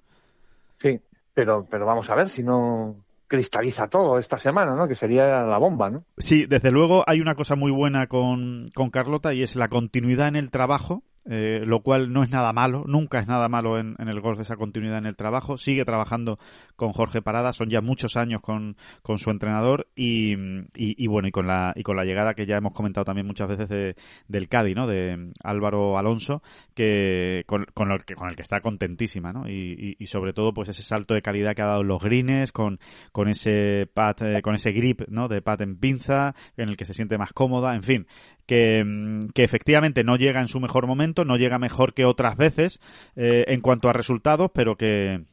Sí, 0.78 1.00
pero, 1.34 1.66
pero 1.70 1.86
vamos 1.86 2.10
a 2.10 2.16
ver 2.16 2.30
si 2.30 2.44
no 2.44 3.07
cristaliza 3.28 3.88
todo 3.88 4.18
esta 4.18 4.38
semana, 4.38 4.76
¿no? 4.76 4.88
Que 4.88 4.96
sería 4.96 5.44
la 5.44 5.58
bomba, 5.58 5.90
¿no? 5.90 6.04
Sí, 6.18 6.46
desde 6.46 6.72
luego 6.72 7.04
hay 7.08 7.22
una 7.22 7.36
cosa 7.36 7.56
muy 7.56 7.72
buena 7.72 8.08
con, 8.08 8.66
con 8.74 8.90
Carlota 8.90 9.34
y 9.34 9.44
es 9.44 9.56
la 9.56 9.68
continuidad 9.68 10.30
en 10.30 10.36
el 10.36 10.52
trabajo, 10.52 11.04
eh, 11.30 11.64
lo 11.66 11.82
cual 11.82 12.14
no 12.14 12.24
es 12.24 12.32
nada 12.32 12.54
malo, 12.54 12.84
nunca 12.88 13.20
es 13.20 13.28
nada 13.28 13.50
malo 13.50 13.78
en, 13.80 13.96
el 14.00 14.22
golf 14.22 14.40
esa 14.40 14.56
continuidad 14.56 15.00
en 15.00 15.06
el 15.06 15.16
trabajo. 15.16 15.58
Sigue 15.58 15.86
trabajando 15.86 16.40
con 16.76 16.94
Jorge 16.94 17.22
Parada, 17.22 17.54
son 17.54 17.70
ya 17.70 17.82
muchos 17.82 18.16
años 18.18 18.42
con, 18.42 18.78
con 19.02 19.18
su 19.18 19.30
entrenador 19.30 19.88
y, 19.96 20.36
y, 20.76 21.08
bueno, 21.08 21.28
y 21.28 21.32
con 21.32 21.48
la 21.48 21.74
y 21.76 21.84
con 21.84 21.98
la 21.98 22.06
llegada 22.06 22.34
que 22.34 22.46
ya 22.46 22.58
hemos 22.58 22.74
comentado 22.74 23.06
también 23.06 23.28
muchas 23.28 23.50
veces 23.50 23.68
de, 23.70 23.96
del 24.28 24.48
Cádiz, 24.48 24.76
¿no? 24.76 24.88
De 24.88 25.32
Álvaro 25.44 25.98
Alonso, 25.98 26.42
que 26.74 27.44
con, 27.46 27.66
con, 27.74 27.92
el 27.92 28.06
que 28.06 28.16
con 28.16 28.30
el 28.30 28.36
que 28.36 28.42
está 28.42 28.62
contentísima, 28.62 29.34
¿no? 29.34 29.50
Y, 29.50 29.96
y, 30.00 30.06
sobre 30.08 30.34
todo 30.34 30.54
pues 30.54 30.70
ese 30.70 30.84
salto 30.84 31.14
de 31.14 31.22
calidad 31.22 31.56
que 31.56 31.62
ha 31.62 31.68
dado 31.68 31.84
los 31.84 32.02
greens, 32.02 32.52
con, 32.52 32.80
con 33.12 33.28
ese 33.28 33.90
pat, 33.94 34.22
eh, 34.22 34.42
con 34.42 34.56
ese 34.56 34.72
grip, 34.72 35.02
¿no? 35.10 35.28
De 35.28 35.42
pat 35.42 35.62
en 35.62 35.78
pinza, 35.78 36.36
en 36.56 36.70
el 36.70 36.78
que 36.78 36.86
se 36.86 36.94
siente 36.94 37.18
más 37.18 37.34
cómoda, 37.34 37.76
en 37.76 37.84
fin, 37.84 38.08
que, 38.48 38.84
mm, 38.84 39.30
que 39.36 39.44
efectivamente 39.44 40.04
no 40.04 40.16
llega 40.16 40.42
en 40.42 40.48
su 40.48 40.60
mejor 40.60 40.88
momento, 40.88 41.26
no 41.26 41.38
llega 41.38 41.60
mejor 41.60 41.94
que 41.94 42.06
otras 42.06 42.36
veces 42.38 42.80
eh, 43.16 43.46
en 43.48 43.62
cuanto 43.62 43.90
a 43.90 43.94
resultados, 43.94 44.50
pero 44.54 44.76
que 44.76 45.26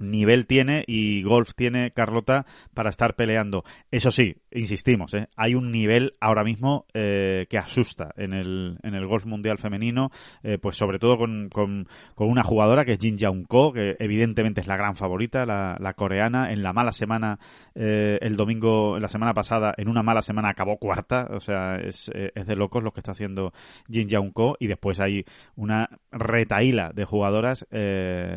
nivel 0.00 0.46
tiene 0.46 0.84
y 0.86 1.22
golf 1.22 1.54
tiene 1.54 1.92
Carlota 1.92 2.46
para 2.74 2.90
estar 2.90 3.14
peleando. 3.14 3.64
Eso 3.90 4.10
sí, 4.10 4.36
insistimos, 4.50 5.14
¿eh? 5.14 5.28
hay 5.36 5.54
un 5.54 5.70
nivel 5.70 6.14
ahora 6.20 6.44
mismo 6.44 6.86
eh, 6.94 7.46
que 7.48 7.58
asusta 7.58 8.12
en 8.16 8.32
el, 8.32 8.78
en 8.82 8.94
el 8.94 9.06
golf 9.06 9.26
mundial 9.26 9.58
femenino, 9.58 10.10
eh, 10.42 10.58
pues 10.58 10.76
sobre 10.76 10.98
todo 10.98 11.18
con, 11.18 11.48
con, 11.48 11.88
con, 12.14 12.28
una 12.28 12.42
jugadora 12.42 12.84
que 12.84 12.94
es 12.94 12.98
Jin 12.98 13.18
Young 13.18 13.46
Ko, 13.46 13.72
que 13.72 13.96
evidentemente 13.98 14.60
es 14.60 14.66
la 14.66 14.76
gran 14.76 14.96
favorita, 14.96 15.46
la, 15.46 15.76
la 15.78 15.94
coreana. 15.94 16.52
En 16.52 16.62
la 16.62 16.72
mala 16.72 16.92
semana, 16.92 17.38
eh, 17.74 18.18
el 18.22 18.36
domingo, 18.36 18.98
la 18.98 19.08
semana 19.08 19.34
pasada, 19.34 19.74
en 19.76 19.88
una 19.88 20.02
mala 20.02 20.22
semana 20.22 20.50
acabó 20.50 20.78
cuarta, 20.78 21.28
o 21.30 21.40
sea, 21.40 21.76
es, 21.76 22.10
eh, 22.14 22.32
es 22.34 22.46
de 22.46 22.56
locos 22.56 22.82
lo 22.82 22.92
que 22.92 23.00
está 23.00 23.12
haciendo 23.12 23.52
Jin 23.90 24.08
Young 24.08 24.32
Ko 24.32 24.56
y 24.58 24.66
después 24.66 25.00
hay 25.00 25.24
una 25.56 25.88
retaíla 26.10 26.92
de 26.94 27.04
jugadoras 27.04 27.66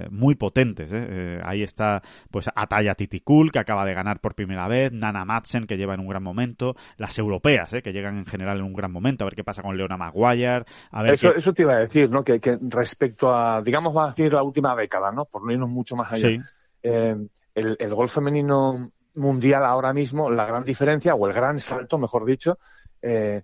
muy 0.10 0.36
potentes. 0.36 0.92
Ahí 1.54 1.64
está 1.64 2.02
pues 2.30 2.50
Ataya 2.54 2.96
Titicul, 2.96 3.52
que 3.52 3.60
acaba 3.60 3.86
de 3.86 3.94
ganar 3.94 4.20
por 4.20 4.36
primera 4.36 4.68
vez, 4.68 4.92
Nana 4.92 5.26
Madsen, 5.26 5.66
que 5.66 5.78
lleva 5.78 5.94
en 5.94 6.02
un 6.02 6.08
gran 6.08 6.24
momento, 6.24 6.76
las 6.98 7.18
europeas, 7.18 7.74
¿eh? 7.74 7.82
que 7.82 7.94
llegan 7.94 8.18
en 8.18 8.26
general 8.26 8.60
en 8.60 8.66
un 8.66 8.74
gran 8.74 8.92
momento, 8.92 9.24
a 9.24 9.28
ver 9.28 9.36
qué 9.36 9.44
pasa 9.44 9.62
con 9.62 9.78
Leona 9.78 9.98
Maguire, 9.98 10.66
a 10.92 11.04
ver 11.04 11.14
eso, 11.14 11.32
qué... 11.32 11.40
eso 11.40 11.54
te 11.54 11.62
iba 11.64 11.74
a 11.74 11.80
decir, 11.80 12.10
¿no? 12.12 12.24
Que, 12.24 12.40
que, 12.40 12.58
respecto 12.62 13.34
a, 13.34 13.62
digamos, 13.62 13.96
va 13.96 14.06
a 14.06 14.08
decir 14.10 14.34
la 14.34 14.44
última 14.44 14.76
década, 14.76 15.12
¿no? 15.12 15.26
Por 15.26 15.46
no 15.46 15.52
irnos 15.52 15.70
mucho 15.70 15.96
más 15.96 16.12
allá. 16.12 16.28
Sí. 16.28 16.40
Eh, 16.84 17.16
el, 17.56 17.78
el 17.80 17.94
golf 17.94 18.14
femenino 18.14 18.92
mundial 19.16 19.64
ahora 19.64 19.94
mismo, 19.94 20.30
la 20.30 20.46
gran 20.46 20.64
diferencia, 20.64 21.16
o 21.16 21.28
el 21.28 21.34
gran 21.34 21.60
salto, 21.60 21.98
mejor 21.98 22.26
dicho, 22.26 22.58
eh, 23.02 23.44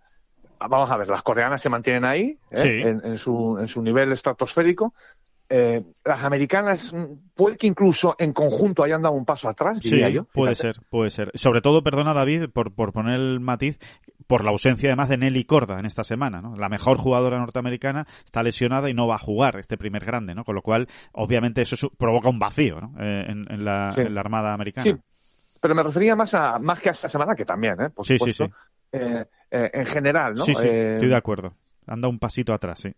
vamos 0.60 0.89
a 0.91 0.97
ver, 0.97 1.07
las 1.07 1.22
coreanas 1.22 1.62
se 1.62 1.70
mantienen 1.70 2.05
ahí, 2.05 2.38
¿eh? 2.51 2.57
Sí. 2.57 2.68
en, 2.68 3.01
en, 3.05 3.18
su, 3.18 3.57
en 3.60 3.68
su 3.68 3.82
nivel 3.82 4.12
estratosférico. 4.12 4.93
Eh, 5.52 5.84
las 6.06 6.24
americanas 6.24 6.93
puede 7.34 7.58
que 7.58 7.66
incluso 7.66 8.16
en 8.20 8.34
conjunto 8.34 8.84
hayan 8.84 9.02
dado 9.02 9.16
un 9.16 9.26
paso 9.26 9.50
atrás, 9.50 9.80
diría 9.82 10.08
sí, 10.08 10.14
yo. 10.14 10.26
Puede 10.26 10.54
ser, 10.54 10.76
puede 10.89 11.10
ser. 11.10 11.32
Sobre 11.34 11.62
todo, 11.62 11.82
perdona 11.84 12.14
David, 12.14 12.50
por, 12.54 12.72
por 12.72 12.93
poner 12.93 13.16
el 13.16 13.39
matiz, 13.39 13.80
por 14.28 14.43
la 14.43 14.52
ausencia 14.52 14.89
además 14.89 15.10
de 15.10 15.18
Nelly 15.18 15.45
Corda 15.45 15.80
en 15.80 15.88
esta 15.88 16.04
semana, 16.04 16.39
¿no? 16.39 16.56
La 16.56 16.70
mejor 16.70 16.97
jugadora 16.97 17.39
norteamericana 17.39 18.06
está 18.24 18.43
lesionada 18.43 18.91
y 18.91 18.93
no 18.93 19.08
va 19.08 19.16
a 19.16 19.20
jugar 19.20 19.58
este 19.58 19.76
primer 19.76 20.06
grande, 20.06 20.36
¿no? 20.36 20.43
Con 20.43 20.54
lo 20.54 20.62
cual, 20.62 20.88
obviamente, 21.14 21.64
eso 21.64 21.89
provoca 21.97 22.30
un 22.30 22.38
vacío, 22.38 22.80
¿no? 22.80 22.93
Eh, 23.00 23.26
en, 23.28 23.52
en, 23.52 23.66
la, 23.66 23.91
sí. 23.91 24.02
en, 24.02 24.14
la, 24.14 24.22
Armada 24.22 24.54
Americana. 24.54 24.84
Sí, 24.84 24.95
pero 25.60 25.74
me 25.74 25.82
refería 25.82 26.16
más 26.16 26.32
a 26.36 26.60
más 26.60 26.80
que 26.80 26.89
a 26.89 26.91
esta 26.91 27.10
semana, 27.10 27.34
que 27.34 27.45
también, 27.45 27.82
¿eh? 27.82 27.89
Por 27.89 28.06
sí, 28.06 28.20
supuesto. 28.20 28.45
sí, 28.45 28.52
sí. 29.00 29.00
Eh, 29.52 29.70
en 29.74 29.86
general, 29.88 30.36
¿no? 30.36 30.45
Sí, 30.45 30.54
sí, 30.54 30.68
estoy 30.68 31.10
de 31.10 31.16
acuerdo. 31.16 31.56
Anda 31.88 32.08
un 32.08 32.20
pasito 32.20 32.54
atrás, 32.54 32.82
sí. 32.82 32.93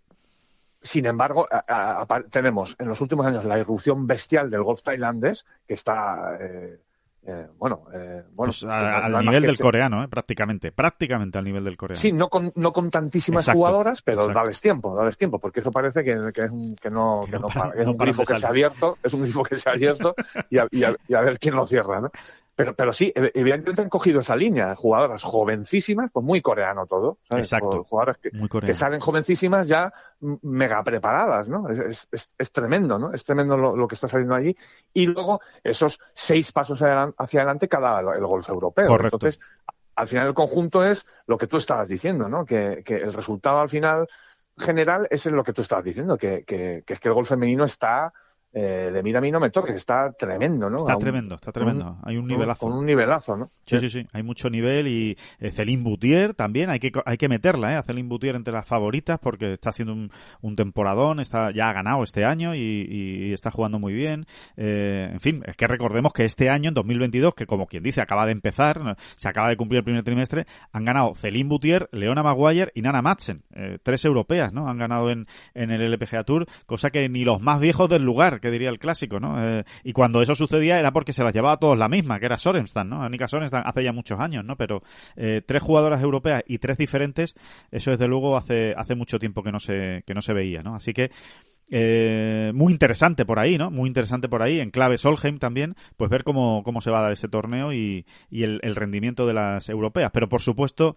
Sin 0.82 1.06
embargo, 1.06 1.48
a, 1.52 2.02
a, 2.02 2.22
tenemos 2.24 2.76
en 2.80 2.88
los 2.88 3.00
últimos 3.02 3.26
años 3.26 3.46
la 3.46 3.60
irrupción 3.60 4.08
bestial 4.08 4.50
del 4.50 4.64
golf 4.64 4.82
tailandés, 4.82 5.46
que 5.68 5.76
está, 5.76 6.38
eh, 6.40 6.80
eh, 7.24 7.48
bueno, 7.60 7.86
eh, 7.94 8.24
bueno 8.32 8.52
pues 8.52 8.64
a, 8.64 9.06
al 9.06 9.24
nivel 9.24 9.44
del 9.44 9.60
coreano, 9.60 10.08
prácticamente, 10.10 10.72
prácticamente 10.72 11.38
al 11.38 11.44
nivel 11.44 11.64
del 11.64 11.78
coreano. 11.78 12.02
Sí, 12.02 12.12
no 12.12 12.30
con, 12.30 12.52
no 12.56 12.74
con 12.74 12.90
tantísimas 12.90 13.44
exacto, 13.44 13.60
jugadoras, 13.60 14.02
pero 14.02 14.22
exacto. 14.22 14.40
dales 14.40 14.60
tiempo, 14.60 14.96
dales 14.96 15.18
tiempo, 15.20 15.38
porque 15.38 15.60
eso 15.60 15.72
parece 15.72 16.04
que, 16.04 16.16
que, 16.34 16.46
es 16.46 16.52
un, 16.52 16.76
que 16.76 16.90
no, 16.90 17.28
que 17.30 17.38
no, 17.38 17.48
para, 17.48 17.76
es 17.76 17.86
no 17.86 17.92
un 17.92 17.98
grifo 17.98 18.24
que 18.24 18.38
se 18.38 18.46
ha 18.46 18.50
abierto, 18.50 18.98
es 19.04 19.14
un 19.14 19.22
grifo 19.22 19.44
que 19.44 19.58
se 19.58 19.70
ha 19.70 19.74
abierto 19.74 20.16
y 20.50 20.58
a, 20.58 20.68
y 20.72 20.84
a, 20.84 20.96
y 21.08 21.14
a 21.14 21.22
ver 21.22 21.38
quién 21.38 21.54
lo 21.54 21.68
cierra, 21.68 22.02
¿no? 22.02 22.10
Pero, 22.62 22.76
pero 22.76 22.94
sí, 22.94 23.12
evidentemente 23.16 23.82
han 23.82 23.90
cogido 23.90 24.20
esa 24.20 24.36
línea, 24.36 24.76
jugadoras 24.76 25.24
jovencísimas, 25.24 26.12
pues 26.12 26.26
muy 26.26 26.42
coreano 26.42 26.86
todo. 26.86 27.18
¿sabes? 27.28 27.48
Exacto. 27.48 27.84
Jugadoras 27.84 28.18
que, 28.18 28.32
que, 28.32 28.74
salen 28.74 29.00
jovencísimas 29.00 29.68
ya 29.68 29.92
mega 30.42 30.84
preparadas, 30.84 31.48
¿no? 31.48 31.68
Es, 31.70 32.08
es, 32.12 32.30
es 32.38 32.52
tremendo, 32.52 33.00
¿no? 33.00 33.14
Es 33.14 33.24
tremendo 33.24 33.58
lo, 33.58 33.76
lo, 33.76 33.88
que 33.88 33.96
está 33.96 34.08
saliendo 34.08 34.36
allí. 34.36 34.56
Y 34.94 35.08
luego 35.08 35.42
esos 35.64 36.00
seis 36.14 36.52
pasos 36.52 36.82
hacia 36.82 37.40
adelante 37.40 37.68
cada 37.68 38.00
el, 38.00 38.26
golf 38.26 38.48
europeo. 38.50 38.88
Correcto. 38.88 39.18
Entonces, 39.18 39.42
al 39.96 40.08
final 40.08 40.28
el 40.28 40.34
conjunto 40.34 40.84
es 40.84 41.06
lo 41.26 41.38
que 41.38 41.48
tú 41.48 41.58
estabas 41.58 41.88
diciendo, 41.88 42.30
¿no? 42.30 42.46
Que, 42.46 42.84
que 42.86 42.96
el 42.96 43.14
resultado 43.14 43.60
al 43.60 43.70
final 43.70 44.08
general 44.58 45.08
es 45.10 45.26
lo 45.26 45.44
que 45.44 45.54
tú 45.54 45.62
estabas 45.62 45.86
diciendo, 45.86 46.18
que, 46.18 46.44
que, 46.44 46.84
que 46.86 46.94
es 46.94 47.00
que 47.00 47.08
el 47.08 47.14
golf 47.14 47.30
femenino 47.30 47.66
está 47.66 48.14
eh, 48.54 48.92
de 48.92 49.04
mira 49.04 49.20
a 49.20 49.22
mí 49.22 49.32
no 49.32 49.40
me 49.40 49.50
toques, 49.50 49.76
está 49.76 50.12
tremendo, 50.12 50.70
¿no? 50.70 50.80
Está 50.80 50.96
un, 50.96 51.02
tremendo, 51.02 51.36
está 51.36 51.52
tremendo. 51.52 51.92
Un, 51.92 51.98
hay 52.04 52.18
un 52.18 52.28
nivelazo. 52.28 52.68
Con 52.68 52.78
un 52.78 52.86
nivelazo, 52.86 53.38
¿no? 53.38 53.52
Sí, 53.66 53.80
sí, 53.80 53.90
sí, 53.90 54.06
hay 54.12 54.24
mucho 54.24 54.50
nivel 54.50 54.88
y 54.88 55.18
eh, 55.40 55.52
Celine 55.52 55.84
Boutier 55.84 56.34
también, 56.34 56.70
hay 56.70 56.80
que, 56.80 56.92
hay 57.06 57.18
que 57.18 57.30
meterla, 57.30 57.74
¿eh? 57.74 57.76
A 57.78 57.84
Celine 57.84 58.10
Boutier 58.10 58.36
entre 58.36 58.54
las 58.54 58.68
favoritas 58.68 59.20
porque 59.20 59.54
está 59.54 59.70
haciendo 59.70 59.94
un, 59.94 60.12
un 60.42 60.56
temporadón, 60.56 61.20
está, 61.22 61.52
ya 61.52 61.70
ha 61.70 61.74
ganado 61.74 62.04
este 62.04 62.26
año 62.26 62.54
y, 62.54 62.60
y, 62.60 63.30
y 63.30 63.34
está 63.34 63.52
jugando 63.52 63.80
muy 63.80 63.94
bien. 63.94 64.26
Eh, 64.58 65.10
en 65.14 65.20
fin, 65.22 65.44
es 65.46 65.56
que 65.56 65.68
recordemos 65.68 66.12
que 66.12 66.26
este 66.26 66.50
año, 66.50 66.68
en 66.68 66.74
2022, 66.74 67.34
que 67.34 67.46
como 67.46 67.68
quien 67.68 67.84
dice, 67.84 68.02
acaba 68.02 68.26
de 68.26 68.34
empezar, 68.34 68.98
se 69.16 69.30
acaba 69.30 69.48
de 69.48 69.56
cumplir 69.56 69.80
el 69.80 69.86
primer 69.86 70.04
trimestre, 70.04 70.46
han 70.74 70.84
ganado 70.84 71.16
Celine 71.16 71.48
Boutier, 71.48 71.88
Leona 71.94 72.22
Maguire 72.22 72.72
y 72.76 72.82
Nana 72.82 73.02
Madsen. 73.02 73.44
Eh, 73.54 73.78
tres 73.82 74.04
europeas, 74.04 74.52
¿no? 74.52 74.68
Han 74.68 74.78
ganado 74.78 75.10
en, 75.10 75.26
en 75.54 75.72
el 75.72 75.82
LPGA 75.82 76.26
Tour, 76.26 76.48
cosa 76.66 76.90
que 76.90 77.08
ni 77.08 77.24
los 77.24 77.42
más 77.42 77.62
viejos 77.62 77.90
del 77.90 78.04
lugar, 78.04 78.41
que 78.42 78.52
diría 78.52 78.70
el 78.70 78.80
clásico, 78.80 79.20
¿no? 79.20 79.42
Eh, 79.42 79.64
y 79.84 79.94
cuando 79.94 80.22
eso 80.22 80.36
sucedía 80.36 80.80
era 80.80 80.92
porque 80.92 81.14
se 81.14 81.24
las 81.24 81.34
llevaba 81.34 81.54
a 81.54 81.58
todos 81.58 81.78
la 81.78 81.88
misma, 81.88 82.20
que 82.20 82.26
era 82.26 82.38
Sorenstam, 82.38 82.90
¿no? 82.90 83.04
Anika 83.04 83.28
Sorenstam 83.28 83.64
hace 83.66 83.84
ya 83.84 83.94
muchos 83.94 84.20
años, 84.20 84.44
¿no? 84.44 84.58
Pero 84.58 84.84
eh, 85.16 85.42
tres 85.46 85.62
jugadoras 85.62 86.02
europeas 86.02 86.44
y 86.48 86.58
tres 86.58 86.78
diferentes, 86.78 87.36
eso 87.72 87.92
desde 87.92 88.08
luego 88.08 88.36
hace, 88.36 88.74
hace 88.76 88.96
mucho 88.96 89.20
tiempo 89.20 89.44
que 89.44 89.52
no 89.52 89.60
se, 89.60 90.04
que 90.06 90.14
no 90.14 90.22
se 90.22 90.34
veía, 90.34 90.62
¿no? 90.62 90.76
Así 90.76 90.94
que 90.94 91.12
eh, 91.72 92.52
muy 92.54 92.74
interesante 92.74 93.26
por 93.26 93.40
ahí, 93.40 93.58
¿no? 93.58 93.72
Muy 93.72 93.88
interesante 93.88 94.30
por 94.30 94.44
ahí, 94.44 94.60
en 94.60 94.72
clave 94.72 94.98
Solheim 94.98 95.40
también, 95.40 95.76
pues 95.98 96.12
ver 96.12 96.24
cómo, 96.24 96.64
cómo 96.64 96.82
se 96.82 96.92
va 96.92 97.00
a 97.00 97.04
dar 97.04 97.14
ese 97.14 97.28
torneo 97.28 97.74
y, 97.74 98.06
y 98.30 98.44
el, 98.44 98.60
rendimiento 98.76 99.26
de 99.26 99.34
las 99.34 99.70
europeas. 99.70 100.12
Pero 100.14 100.28
por 100.28 100.42
supuesto, 100.42 100.96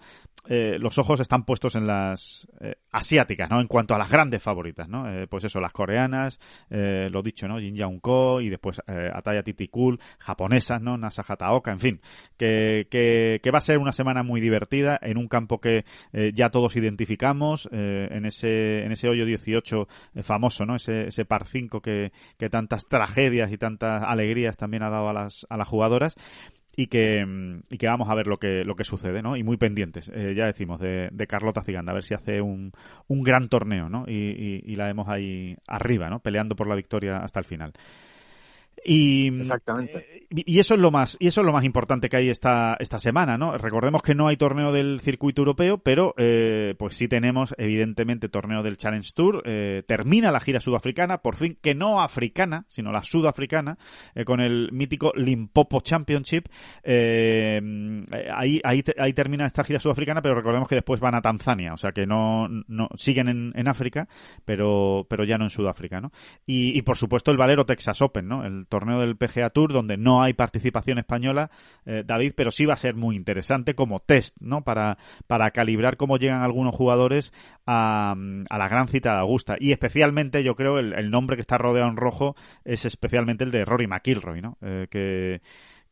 eh, 0.48 0.76
los 0.78 0.98
ojos 0.98 1.20
están 1.20 1.44
puestos 1.44 1.76
en 1.76 1.86
las 1.86 2.48
eh, 2.60 2.74
asiáticas, 2.90 3.48
¿no? 3.50 3.60
En 3.60 3.68
cuanto 3.68 3.94
a 3.94 3.98
las 3.98 4.10
grandes 4.10 4.42
favoritas, 4.42 4.88
¿no? 4.88 5.08
Eh, 5.08 5.26
pues 5.28 5.44
eso, 5.44 5.60
las 5.60 5.72
coreanas, 5.72 6.38
eh, 6.70 7.08
lo 7.10 7.22
dicho, 7.22 7.46
¿no? 7.46 7.58
Jin 7.58 7.76
Young 7.76 8.00
Ko 8.00 8.40
y 8.40 8.48
después 8.48 8.82
Ataya 8.86 9.42
Titikul, 9.42 10.00
japonesas, 10.18 10.82
¿no? 10.82 10.98
Nasa 10.98 11.24
Hataoka, 11.26 11.70
en 11.70 11.78
fin, 11.78 12.00
que, 12.36 12.88
que, 12.90 13.40
que, 13.42 13.50
va 13.50 13.58
a 13.58 13.60
ser 13.60 13.78
una 13.78 13.92
semana 13.92 14.22
muy 14.22 14.40
divertida 14.40 14.98
en 15.00 15.18
un 15.18 15.28
campo 15.28 15.60
que 15.60 15.84
ya 16.34 16.50
todos 16.50 16.76
identificamos, 16.76 17.68
en 17.72 18.24
ese 18.26 18.84
en 18.84 18.92
ese 18.92 19.08
hoyo 19.08 19.24
18 19.24 19.88
eh, 20.14 20.22
¿no? 20.66 20.76
Ese, 20.76 21.08
ese 21.08 21.24
par 21.24 21.46
5 21.46 21.80
que, 21.80 22.12
que 22.38 22.50
tantas 22.50 22.86
tragedias 22.86 23.52
y 23.52 23.58
tantas 23.58 24.02
alegrías 24.02 24.56
también 24.56 24.82
ha 24.82 24.90
dado 24.90 25.08
a 25.08 25.12
las, 25.12 25.46
a 25.48 25.56
las 25.56 25.68
jugadoras 25.68 26.16
y 26.76 26.86
que, 26.88 27.24
y 27.70 27.78
que 27.78 27.86
vamos 27.86 28.08
a 28.08 28.14
ver 28.14 28.26
lo 28.26 28.36
que, 28.36 28.64
lo 28.64 28.74
que 28.74 28.84
sucede, 28.84 29.22
¿no? 29.22 29.36
Y 29.36 29.42
muy 29.42 29.56
pendientes, 29.56 30.10
eh, 30.14 30.34
ya 30.36 30.46
decimos, 30.46 30.80
de, 30.80 31.08
de, 31.12 31.26
Carlota 31.26 31.62
Ciganda, 31.62 31.92
a 31.92 31.94
ver 31.94 32.04
si 32.04 32.14
hace 32.14 32.40
un, 32.40 32.72
un 33.06 33.22
gran 33.22 33.48
torneo, 33.48 33.88
¿no? 33.88 34.04
Y, 34.08 34.12
y, 34.12 34.72
y, 34.72 34.76
la 34.76 34.86
vemos 34.86 35.08
ahí 35.08 35.56
arriba, 35.66 36.08
¿no? 36.10 36.20
Peleando 36.20 36.56
por 36.56 36.66
la 36.66 36.74
victoria 36.74 37.18
hasta 37.18 37.38
el 37.38 37.44
final. 37.44 37.72
Y, 38.84 39.40
Exactamente. 39.40 40.26
Y, 40.30 40.58
eso 40.58 40.74
es 40.74 40.80
lo 40.80 40.90
más, 40.90 41.16
y 41.20 41.28
eso 41.28 41.40
es 41.40 41.46
lo 41.46 41.52
más 41.52 41.64
importante 41.64 42.08
que 42.08 42.16
hay 42.16 42.28
esta, 42.28 42.76
esta 42.80 42.98
semana, 42.98 43.38
¿no? 43.38 43.56
Recordemos 43.56 44.02
que 44.02 44.14
no 44.14 44.26
hay 44.26 44.36
torneo 44.36 44.72
del 44.72 45.00
circuito 45.00 45.42
europeo, 45.42 45.78
pero 45.78 46.14
eh, 46.16 46.74
pues 46.78 46.94
sí 46.96 47.08
tenemos, 47.08 47.54
evidentemente, 47.56 48.28
torneo 48.28 48.62
del 48.62 48.76
Challenge 48.76 49.08
Tour. 49.14 49.42
Eh, 49.44 49.82
termina 49.86 50.30
la 50.30 50.40
gira 50.40 50.60
sudafricana, 50.60 51.18
por 51.18 51.36
fin, 51.36 51.58
que 51.62 51.74
no 51.74 52.00
africana, 52.00 52.64
sino 52.68 52.90
la 52.90 53.02
sudafricana, 53.02 53.78
eh, 54.14 54.24
con 54.24 54.40
el 54.40 54.70
mítico 54.72 55.12
Limpopo 55.14 55.80
Championship. 55.80 56.48
Eh, 56.82 57.60
ahí, 58.32 58.60
ahí, 58.64 58.82
ahí 58.98 59.12
termina 59.12 59.46
esta 59.46 59.64
gira 59.64 59.78
sudafricana, 59.78 60.20
pero 60.20 60.34
recordemos 60.34 60.68
que 60.68 60.76
después 60.76 61.00
van 61.00 61.14
a 61.14 61.22
Tanzania, 61.22 61.72
o 61.72 61.76
sea 61.76 61.92
que 61.92 62.06
no, 62.06 62.48
no 62.48 62.88
siguen 62.96 63.28
en, 63.28 63.52
en 63.54 63.68
África, 63.68 64.08
pero, 64.44 65.06
pero 65.08 65.24
ya 65.24 65.38
no 65.38 65.44
en 65.44 65.50
Sudáfrica, 65.50 66.00
¿no? 66.00 66.12
Y, 66.46 66.76
y 66.76 66.82
por 66.82 66.96
supuesto 66.96 67.30
el 67.30 67.36
Valero 67.36 67.64
Texas 67.64 68.02
Open, 68.02 68.28
¿no? 68.28 68.44
El 68.44 68.63
torneo 68.68 69.00
del 69.00 69.16
PGA 69.16 69.50
Tour, 69.50 69.72
donde 69.72 69.96
no 69.96 70.22
hay 70.22 70.32
participación 70.32 70.98
española, 70.98 71.50
eh, 71.86 72.02
David, 72.06 72.32
pero 72.36 72.50
sí 72.50 72.66
va 72.66 72.74
a 72.74 72.78
ser 72.78 72.94
muy 72.94 73.16
interesante 73.16 73.74
como 73.74 74.00
test, 74.00 74.36
¿no? 74.40 74.62
Para, 74.64 74.98
para 75.26 75.50
calibrar 75.50 75.96
cómo 75.96 76.16
llegan 76.16 76.42
algunos 76.42 76.74
jugadores 76.74 77.32
a, 77.66 78.14
a 78.50 78.58
la 78.58 78.68
gran 78.68 78.88
cita 78.88 79.14
de 79.14 79.20
Augusta. 79.20 79.56
Y 79.58 79.72
especialmente, 79.72 80.42
yo 80.42 80.54
creo, 80.54 80.78
el, 80.78 80.92
el, 80.94 81.10
nombre 81.10 81.36
que 81.36 81.42
está 81.42 81.58
rodeado 81.58 81.88
en 81.88 81.96
rojo 81.96 82.36
es 82.64 82.84
especialmente 82.84 83.44
el 83.44 83.50
de 83.50 83.64
Rory 83.64 83.86
McIlroy, 83.86 84.40
¿no? 84.40 84.58
Eh, 84.62 84.86
que 84.90 85.40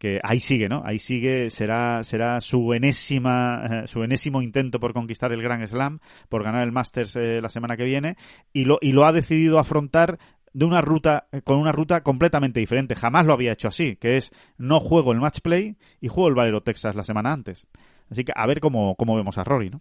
que 0.03 0.19
ahí 0.25 0.41
sigue, 0.41 0.69
¿no? 0.69 0.83
Ahí 0.85 0.99
sigue, 0.99 1.49
será, 1.49 2.03
será 2.03 2.41
su 2.41 2.73
enésima, 2.73 3.63
eh, 3.85 3.87
su 3.87 4.03
enésimo 4.03 4.43
intento 4.43 4.81
por 4.81 4.95
conquistar 4.95 5.33
el 5.33 5.41
Grand 5.41 5.65
Slam, 5.65 6.01
por 6.29 6.43
ganar 6.43 6.65
el 6.65 6.73
Masters 6.73 7.15
la 7.15 7.49
semana 7.49 7.77
que 7.77 7.85
viene, 7.85 8.17
y 8.53 8.65
lo, 8.65 8.79
y 8.81 8.95
lo 8.95 9.05
ha 9.05 9.13
decidido 9.13 9.61
afrontar 9.61 10.19
de 10.53 10.65
una 10.65 10.81
ruta, 10.81 11.29
con 11.45 11.59
una 11.59 11.73
ruta 11.73 12.03
completamente 12.03 12.61
diferente. 12.61 12.95
Jamás 12.95 13.27
lo 13.27 13.33
había 13.33 13.53
hecho 13.53 13.69
así, 13.69 13.97
que 13.97 14.17
es 14.17 14.31
no 14.59 14.81
juego 14.81 15.13
el 15.13 15.21
match 15.21 15.41
play 15.41 15.77
y 16.01 16.09
juego 16.09 16.29
el 16.29 16.35
Valero 16.35 16.63
Texas 16.63 16.95
la 16.95 17.05
semana 17.05 17.33
antes. 17.33 17.67
Así 18.11 18.25
que 18.25 18.33
a 18.35 18.47
ver 18.47 18.61
cómo, 18.61 18.95
cómo 18.97 19.17
vemos 19.17 19.39
a 19.39 19.45
Rory, 19.45 19.71
¿no? 19.71 19.81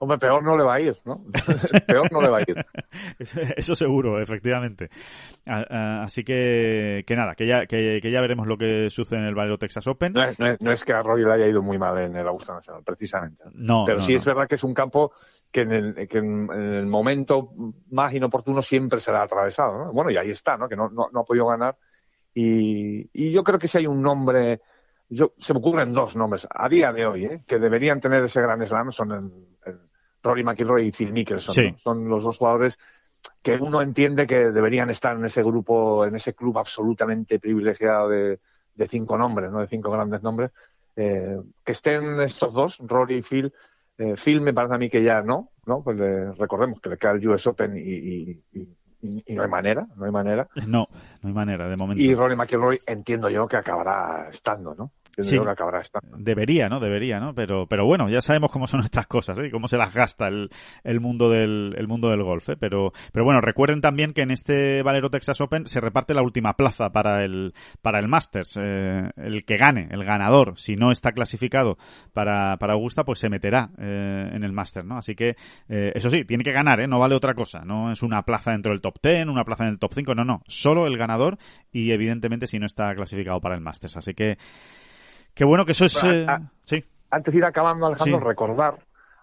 Hombre, 0.00 0.18
peor 0.18 0.44
no 0.44 0.56
le 0.56 0.62
va 0.62 0.74
a 0.74 0.80
ir, 0.80 0.96
¿no? 1.04 1.24
peor 1.86 2.12
no 2.12 2.20
le 2.20 2.28
va 2.28 2.38
a 2.38 2.42
ir. 2.42 2.64
Eso 3.56 3.74
seguro, 3.74 4.20
efectivamente. 4.20 4.90
Así 5.44 6.22
que, 6.22 7.02
que 7.04 7.16
nada, 7.16 7.34
que 7.34 7.48
ya, 7.48 7.66
que, 7.66 7.98
que, 8.00 8.10
ya 8.12 8.20
veremos 8.20 8.46
lo 8.46 8.56
que 8.56 8.90
sucede 8.90 9.18
en 9.18 9.24
el 9.24 9.34
Valero 9.34 9.58
Texas 9.58 9.88
Open. 9.88 10.12
No 10.12 10.22
es, 10.22 10.38
no, 10.38 10.46
es, 10.46 10.60
no 10.60 10.70
es, 10.70 10.84
que 10.84 10.92
a 10.92 11.02
Rory 11.02 11.24
le 11.24 11.32
haya 11.32 11.48
ido 11.48 11.62
muy 11.62 11.78
mal 11.78 11.98
en 11.98 12.14
el 12.14 12.28
Augusta 12.28 12.54
Nacional, 12.54 12.84
precisamente. 12.84 13.44
No. 13.54 13.84
Pero 13.86 13.98
no, 13.98 14.04
sí 14.04 14.14
es 14.14 14.24
verdad 14.24 14.46
que 14.46 14.54
es 14.54 14.62
un 14.62 14.74
campo 14.74 15.12
que 15.50 15.62
en 15.62 15.72
el, 15.72 16.08
que 16.08 16.18
en 16.18 16.50
el 16.50 16.86
momento 16.86 17.50
más 17.90 18.14
inoportuno 18.14 18.62
siempre 18.62 19.00
será 19.00 19.22
atravesado, 19.22 19.84
¿no? 19.84 19.92
Bueno, 19.92 20.10
y 20.10 20.16
ahí 20.16 20.30
está, 20.30 20.56
¿no? 20.56 20.68
Que 20.68 20.76
no, 20.76 20.90
no, 20.90 21.08
no 21.12 21.20
ha 21.20 21.24
podido 21.24 21.46
ganar. 21.46 21.76
Y, 22.34 23.08
y 23.12 23.32
yo 23.32 23.42
creo 23.42 23.58
que 23.58 23.68
si 23.68 23.78
hay 23.78 23.86
un 23.86 24.02
nombre, 24.02 24.60
yo, 25.08 25.32
se 25.38 25.54
me 25.54 25.60
ocurren 25.60 25.92
dos 25.92 26.16
nombres 26.16 26.46
a 26.50 26.68
día 26.68 26.92
de 26.92 27.06
hoy, 27.06 27.24
¿eh? 27.24 27.44
que 27.46 27.58
deberían 27.58 28.00
tener 28.00 28.22
ese 28.22 28.42
gran 28.42 28.64
slam, 28.66 28.92
son 28.92 29.12
el, 29.12 29.72
el 29.72 29.80
Rory 30.22 30.44
McIlroy 30.44 30.86
y 30.86 30.92
Phil 30.92 31.12
Mickelson. 31.12 31.54
Sí. 31.54 31.70
¿no? 31.72 31.78
Son 31.78 32.08
los 32.08 32.22
dos 32.22 32.38
jugadores 32.38 32.78
que 33.42 33.56
uno 33.56 33.82
entiende 33.82 34.26
que 34.26 34.50
deberían 34.50 34.90
estar 34.90 35.16
en 35.16 35.24
ese 35.24 35.42
grupo, 35.42 36.04
en 36.04 36.14
ese 36.14 36.34
club 36.34 36.58
absolutamente 36.58 37.40
privilegiado 37.40 38.08
de, 38.08 38.40
de 38.74 38.88
cinco 38.88 39.18
nombres, 39.18 39.50
¿no? 39.50 39.60
De 39.60 39.66
cinco 39.66 39.90
grandes 39.90 40.22
nombres. 40.22 40.50
Eh, 40.94 41.38
que 41.64 41.72
estén 41.72 42.20
estos 42.20 42.52
dos, 42.52 42.78
Rory 42.80 43.16
y 43.16 43.22
Phil, 43.22 43.52
eh, 43.98 44.14
Phil 44.16 44.40
me 44.40 44.54
parece 44.54 44.74
a 44.74 44.78
mí 44.78 44.88
que 44.88 45.02
ya 45.02 45.22
no, 45.22 45.50
¿no? 45.66 45.82
Pues 45.82 45.96
le, 45.96 46.32
recordemos 46.32 46.80
que 46.80 46.90
le 46.90 46.98
queda 46.98 47.12
el 47.12 47.28
US 47.28 47.46
Open 47.48 47.76
y, 47.76 47.80
y, 47.80 48.42
y, 48.52 49.24
y, 49.26 49.34
no 49.34 49.42
hay 49.42 49.48
manera, 49.48 49.86
no 49.96 50.04
hay 50.04 50.12
manera. 50.12 50.48
No, 50.66 50.88
no 51.22 51.28
hay 51.28 51.34
manera, 51.34 51.68
de 51.68 51.76
momento. 51.76 52.02
Y 52.02 52.14
Rory 52.14 52.36
McIlroy 52.36 52.80
entiendo 52.86 53.28
yo 53.28 53.46
que 53.46 53.56
acabará 53.56 54.28
estando, 54.30 54.74
¿no? 54.74 54.92
Sí, 55.22 55.38
que 55.38 55.48
acabará 55.48 55.80
estando. 55.80 56.16
Debería, 56.18 56.68
¿no? 56.68 56.80
Debería, 56.80 57.20
¿no? 57.20 57.34
Pero, 57.34 57.66
pero 57.66 57.86
bueno, 57.86 58.08
ya 58.08 58.20
sabemos 58.20 58.50
cómo 58.50 58.66
son 58.66 58.80
estas 58.84 59.06
cosas, 59.06 59.38
¿eh? 59.38 59.46
Y 59.46 59.50
cómo 59.50 59.68
se 59.68 59.76
las 59.76 59.94
gasta 59.94 60.28
el, 60.28 60.50
el 60.84 61.00
mundo 61.00 61.30
del, 61.30 61.74
el 61.76 61.88
mundo 61.88 62.10
del 62.10 62.22
golf, 62.22 62.48
¿eh? 62.50 62.56
Pero, 62.56 62.92
pero 63.12 63.24
bueno, 63.24 63.40
recuerden 63.40 63.80
también 63.80 64.12
que 64.12 64.22
en 64.22 64.30
este 64.30 64.82
Valero 64.82 65.10
Texas 65.10 65.40
Open 65.40 65.66
se 65.66 65.80
reparte 65.80 66.14
la 66.14 66.22
última 66.22 66.54
plaza 66.54 66.90
para 66.90 67.24
el, 67.24 67.54
para 67.82 67.98
el 67.98 68.08
Masters. 68.08 68.58
Eh, 68.60 69.10
el 69.16 69.44
que 69.44 69.56
gane, 69.56 69.88
el 69.90 70.04
ganador, 70.04 70.54
si 70.58 70.76
no 70.76 70.90
está 70.90 71.12
clasificado 71.12 71.78
para, 72.12 72.56
para 72.58 72.74
Augusta, 72.74 73.04
pues 73.04 73.18
se 73.18 73.28
meterá 73.28 73.70
eh, 73.78 74.30
en 74.32 74.44
el 74.44 74.52
Masters, 74.52 74.86
¿no? 74.86 74.98
Así 74.98 75.14
que, 75.14 75.36
eh, 75.68 75.92
eso 75.94 76.10
sí, 76.10 76.24
tiene 76.24 76.44
que 76.44 76.52
ganar, 76.52 76.80
¿eh? 76.80 76.86
No 76.88 76.98
vale 76.98 77.14
otra 77.14 77.34
cosa. 77.34 77.64
No 77.64 77.90
es 77.90 78.02
una 78.02 78.22
plaza 78.22 78.52
dentro 78.52 78.72
del 78.72 78.80
top 78.80 78.96
10, 79.02 79.26
una 79.26 79.44
plaza 79.44 79.64
en 79.64 79.70
el 79.70 79.78
top 79.78 79.92
5, 79.94 80.14
no, 80.14 80.24
no. 80.24 80.42
Solo 80.46 80.86
el 80.86 80.96
ganador 80.96 81.38
y 81.72 81.92
evidentemente 81.92 82.46
si 82.46 82.58
no 82.58 82.66
está 82.66 82.94
clasificado 82.94 83.40
para 83.40 83.54
el 83.54 83.60
Masters. 83.60 83.96
Así 83.96 84.14
que, 84.14 84.38
Qué 85.34 85.44
bueno 85.44 85.64
que 85.64 85.72
eso 85.72 85.84
es. 85.84 86.00
Bueno, 86.02 86.16
eh, 86.16 86.26
a, 86.28 86.40
sí. 86.64 86.84
Antes 87.10 87.32
de 87.32 87.38
ir 87.38 87.44
acabando, 87.44 87.86
Alejandro, 87.86 88.18
Sí. 88.18 88.24
recordar 88.24 88.78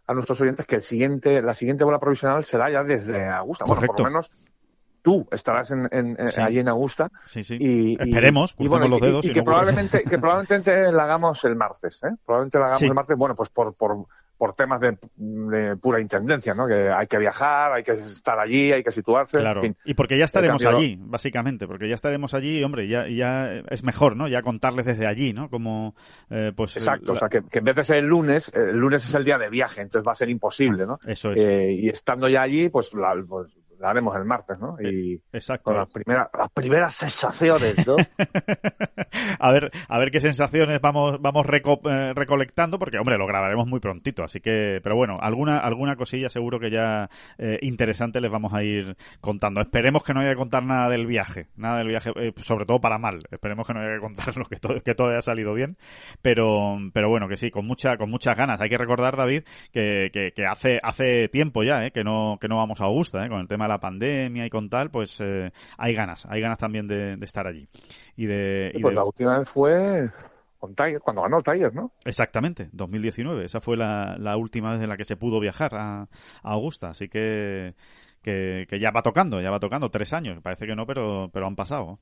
a 0.08 0.14
nuestros 0.14 0.40
oyentes 0.42 0.66
que 0.66 0.76
el 0.76 0.84
siguiente, 0.84 1.42
la 1.42 1.54
siguiente 1.54 1.84
bola 1.84 2.00
provisional 2.00 2.44
será 2.44 2.70
ya 2.70 2.84
desde 2.84 3.28
Augusta. 3.30 3.66
Bueno, 3.66 3.82
por 3.82 3.88
Correcto. 3.88 4.04
lo 4.04 4.10
menos 4.10 4.32
tú 5.02 5.28
estarás 5.32 5.70
en, 5.72 5.88
en, 5.92 6.28
Sí. 6.28 6.42
allí 6.42 6.60
en 6.60 6.68
Augusta. 6.70 7.12
Sí, 7.26 7.44
sí. 7.44 7.58
Y, 7.60 7.94
Esperemos, 8.02 8.54
y, 8.54 8.56
crucemos 8.68 8.90
los 8.90 9.02
dedos 9.02 9.26
Y, 9.26 9.30
y 9.30 9.32
que, 9.34 9.40
no 9.40 9.46
probablemente, 9.46 10.04
que 10.04 10.18
probablemente 10.18 10.92
la 10.92 11.04
hagamos 11.04 11.44
el 11.46 11.56
martes, 11.56 12.02
¿eh? 12.04 12.16
Probablemente 12.26 12.58
la 12.60 12.66
hagamos 12.66 12.82
el 12.84 12.94
martes, 12.94 13.18
bueno, 13.18 13.36
pues 13.36 13.50
por, 13.50 13.74
por, 13.76 14.06
por 14.38 14.54
temas 14.54 14.80
de, 14.82 14.98
de 15.16 15.78
pura 15.78 16.02
intendencia, 16.02 16.54
¿no? 16.54 16.68
Que 16.68 16.90
hay 16.90 17.08
que 17.08 17.18
viajar, 17.18 17.72
hay 17.74 17.84
que 17.84 17.94
estar 17.94 18.38
allí, 18.38 18.72
hay 18.72 18.84
que 18.84 18.92
situarse. 18.92 19.40
Claro. 19.40 19.62
En 19.64 19.74
fin, 19.74 19.78
Y 19.86 19.94
porque 19.94 20.18
ya 20.18 20.26
estaremos 20.26 20.66
allí, 20.66 20.98
básicamente, 21.00 21.68
porque 21.68 21.88
ya 21.88 21.96
estaremos 21.96 22.34
allí, 22.34 22.64
hombre, 22.64 22.88
ya, 22.88 23.08
ya 23.08 23.52
es 23.70 23.84
mejor, 23.84 24.16
¿no? 24.16 24.28
Ya 24.28 24.42
contarles 24.42 24.86
desde 24.86 25.08
allí, 25.08 25.34
¿no? 25.34 25.50
Como, 25.50 25.96
eh, 26.30 26.52
pues. 26.56 26.76
Exacto, 26.76 27.14
la- 27.14 27.14
o 27.14 27.16
sea, 27.18 27.30
que, 27.30 27.42
que 27.50 27.60
en 27.60 27.66
vez 27.66 27.76
de 27.76 27.84
ser 27.84 27.98
el 27.98 28.08
lunes, 28.08 28.50
eh, 28.50 28.70
el 28.72 28.78
lunes 28.78 29.08
es 29.08 29.14
el 29.16 29.24
día 29.24 29.38
de 29.38 29.50
viaje, 29.50 29.82
entonces 29.82 30.08
va 30.08 30.12
a 30.12 30.16
ser 30.16 30.30
imposible, 30.30 30.86
¿no? 30.86 31.00
Eso 31.08 31.32
es. 31.32 31.40
Eh, 31.42 31.72
y 31.72 31.90
estando 31.90 32.28
ya 32.28 32.42
allí, 32.42 32.70
pues 32.70 32.94
la, 32.94 33.16
pues 33.28 33.52
la 33.80 33.90
haremos 33.90 34.16
el 34.16 34.26
martes, 34.26 34.58
¿no? 34.60 34.76
Y 34.82 35.22
Exacto. 35.34 35.64
con 35.66 35.78
las 35.78 35.88
primeras, 35.88 36.30
las 36.38 36.50
primeras 36.52 36.96
sensaciones, 36.96 37.86
¿no? 37.86 37.96
a 39.40 39.52
ver, 39.52 39.72
a 39.88 40.00
ver 40.00 40.12
qué 40.12 40.22
sensaciones 40.22 40.80
vamos, 40.82 41.22
vamos 41.22 41.46
reco- 41.46 41.82
eh, 41.90 42.14
recolectando, 42.14 42.80
porque 42.80 42.98
hombre, 42.98 43.18
lo 43.18 43.28
grabaremos 43.28 43.68
muy 43.68 43.80
prontito, 43.80 44.24
así 44.24 44.40
que, 44.40 44.80
pero 44.84 44.96
bueno, 44.96 45.18
alguna, 45.22 45.60
alguna 45.60 45.96
cosilla 45.96 46.30
seguro 46.30 46.60
que 46.60 46.72
ya 46.72 47.10
eh, 47.38 47.60
interesante 47.62 48.22
les 48.22 48.32
vamos 48.32 48.54
a 48.54 48.64
ir 48.64 48.96
contando. 49.22 49.62
Esperemos 49.62 50.04
que 50.04 50.14
no 50.14 50.22
haya 50.22 50.32
que 50.32 50.36
contar 50.38 50.64
nada 50.64 50.90
del 50.90 51.06
viaje, 51.08 51.48
nada 51.56 51.78
del 51.80 51.88
viaje, 51.88 52.12
eh, 52.16 52.34
sobre 52.42 52.66
todo 52.66 52.80
para 52.80 52.98
mal. 52.98 53.20
Esperemos 53.32 53.68
que 53.68 53.74
no 53.74 53.82
haya 53.82 53.96
que 53.96 54.00
contarlo, 54.02 54.46
que 54.50 54.58
todo, 54.58 54.80
que 54.82 54.96
todo 54.96 55.10
haya 55.10 55.22
salido 55.22 55.54
bien, 55.54 55.78
pero, 56.22 56.78
pero 56.94 57.10
bueno, 57.10 57.28
que 57.28 57.38
sí, 57.38 57.52
con 57.52 57.66
mucha, 57.66 57.98
con 57.98 58.10
muchas 58.10 58.36
ganas. 58.38 58.60
Hay 58.62 58.70
que 58.70 58.78
recordar, 58.78 59.16
David, 59.18 59.44
que, 59.72 60.10
que, 60.12 60.32
que 60.36 60.46
hace, 60.46 60.80
hace 60.84 61.28
tiempo 61.30 61.64
ya, 61.64 61.86
eh, 61.86 61.92
que 61.92 62.04
no, 62.04 62.38
que 62.40 62.48
no 62.48 62.58
vamos 62.58 62.82
a 62.82 62.86
Augusta, 62.86 63.26
eh, 63.26 63.30
con 63.30 63.40
el 63.40 63.48
tema 63.48 63.65
de 63.66 63.70
la 63.70 63.80
pandemia 63.80 64.46
y 64.46 64.50
con 64.50 64.70
tal, 64.70 64.92
pues 64.92 65.20
eh, 65.22 65.52
hay 65.78 65.94
ganas, 65.94 66.26
hay 66.28 66.42
ganas 66.42 66.58
también 66.58 66.88
de, 66.88 67.18
de 67.18 67.26
estar 67.26 67.48
allí. 67.48 67.68
Y 68.16 68.26
de, 68.26 68.72
y 68.74 68.82
pues 68.82 68.92
de- 68.92 68.96
la 68.96 69.04
última 69.04 69.40
vez 69.40 69.50
fue 69.50 70.10
con 70.60 70.76
Tiger, 70.76 71.00
cuando 71.00 71.22
ganó 71.24 71.42
Tiger, 71.42 71.74
¿no? 71.74 71.92
Exactamente, 72.06 72.70
2019. 72.72 73.46
Esa 73.46 73.62
fue 73.62 73.78
la, 73.78 74.16
la 74.20 74.38
última 74.38 74.74
vez 74.74 74.82
en 74.82 74.90
la 74.90 74.98
que 74.98 75.04
se 75.04 75.18
pudo 75.18 75.40
viajar 75.40 75.74
a, 75.76 76.02
a 76.04 76.08
Augusta. 76.44 76.90
Así 76.90 77.08
que, 77.10 77.74
que, 78.22 78.66
que 78.70 78.80
ya 78.80 78.92
va 78.92 79.02
tocando, 79.02 79.42
ya 79.42 79.52
va 79.52 79.60
tocando. 79.60 79.90
Tres 79.90 80.14
años. 80.14 80.40
Parece 80.44 80.68
que 80.68 80.76
no, 80.76 80.86
pero, 80.86 81.30
pero 81.34 81.48
han 81.48 81.56
pasado. 81.56 82.00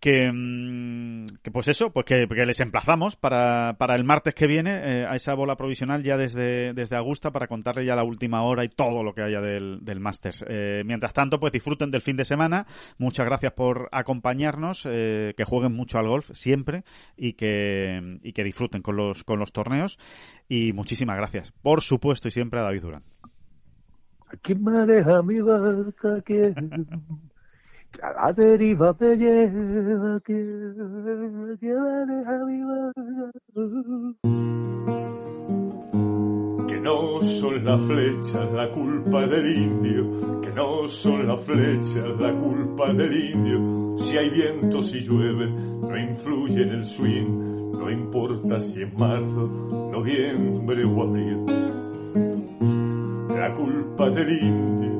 Que, 0.00 0.32
mm, 0.32 1.26
que 1.42 1.50
pues 1.50 1.68
eso, 1.68 1.92
pues 1.92 2.06
que, 2.06 2.26
que 2.26 2.46
les 2.46 2.60
emplazamos 2.60 3.16
para, 3.16 3.76
para 3.78 3.94
el 3.94 4.04
martes 4.04 4.34
que 4.34 4.46
viene 4.46 4.70
eh, 4.72 5.06
a 5.06 5.14
esa 5.14 5.34
bola 5.34 5.56
provisional 5.56 6.02
ya 6.02 6.16
desde, 6.16 6.72
desde 6.72 6.96
Augusta 6.96 7.30
para 7.30 7.46
contarle 7.46 7.84
ya 7.84 7.94
la 7.94 8.04
última 8.04 8.42
hora 8.42 8.64
y 8.64 8.68
todo 8.68 9.04
lo 9.04 9.14
que 9.14 9.22
haya 9.22 9.40
del, 9.40 9.80
del 9.82 10.00
Masters. 10.00 10.44
Eh, 10.48 10.82
mientras 10.86 11.12
tanto, 11.12 11.38
pues 11.38 11.52
disfruten 11.52 11.90
del 11.90 12.02
fin 12.02 12.16
de 12.16 12.24
semana. 12.24 12.66
Muchas 12.98 13.26
gracias 13.26 13.52
por 13.52 13.88
acompañarnos, 13.92 14.86
eh, 14.86 15.34
que 15.36 15.44
jueguen 15.44 15.72
mucho 15.72 15.98
al 15.98 16.08
golf 16.08 16.30
siempre 16.32 16.84
y 17.16 17.34
que, 17.34 18.18
y 18.22 18.32
que 18.32 18.44
disfruten 18.44 18.82
con 18.82 18.96
los, 18.96 19.22
con 19.24 19.38
los 19.38 19.52
torneos. 19.52 19.98
Y 20.48 20.72
muchísimas 20.72 21.16
gracias, 21.16 21.52
por 21.62 21.82
supuesto, 21.82 22.28
y 22.28 22.30
siempre 22.30 22.60
a 22.60 22.64
David 22.64 22.82
Durán. 22.82 23.02
Aquí 24.32 24.54
maneja 24.54 25.22
mi 25.22 25.40
barca 25.40 26.22
que 26.22 26.54
a 28.02 28.12
la 28.12 28.32
deriva 28.32 28.96
me 28.98 29.16
lleva 29.16 30.20
que, 30.20 30.34
que. 31.60 31.70
Que 36.68 36.80
no 36.80 37.22
son 37.22 37.64
las 37.64 37.80
flechas 37.82 38.52
la 38.52 38.70
culpa 38.70 39.26
del 39.26 39.56
indio, 39.56 40.40
que 40.40 40.50
no 40.50 40.88
son 40.88 41.26
las 41.26 41.40
flechas 41.42 42.04
la 42.18 42.36
culpa 42.36 42.92
del 42.92 43.12
indio. 43.12 43.96
Si 43.98 44.16
hay 44.16 44.30
viento, 44.30 44.82
si 44.82 45.00
llueve, 45.00 45.50
no 45.50 45.96
influye 45.96 46.62
en 46.62 46.70
el 46.70 46.84
swing, 46.84 47.72
no 47.72 47.90
importa 47.90 48.60
si 48.60 48.82
es 48.82 48.94
marzo, 48.94 49.90
noviembre 49.92 50.84
o 50.84 51.02
abril. 51.02 51.44
La 53.28 53.52
culpa 53.54 54.10
del 54.10 54.42
indio, 54.42 54.99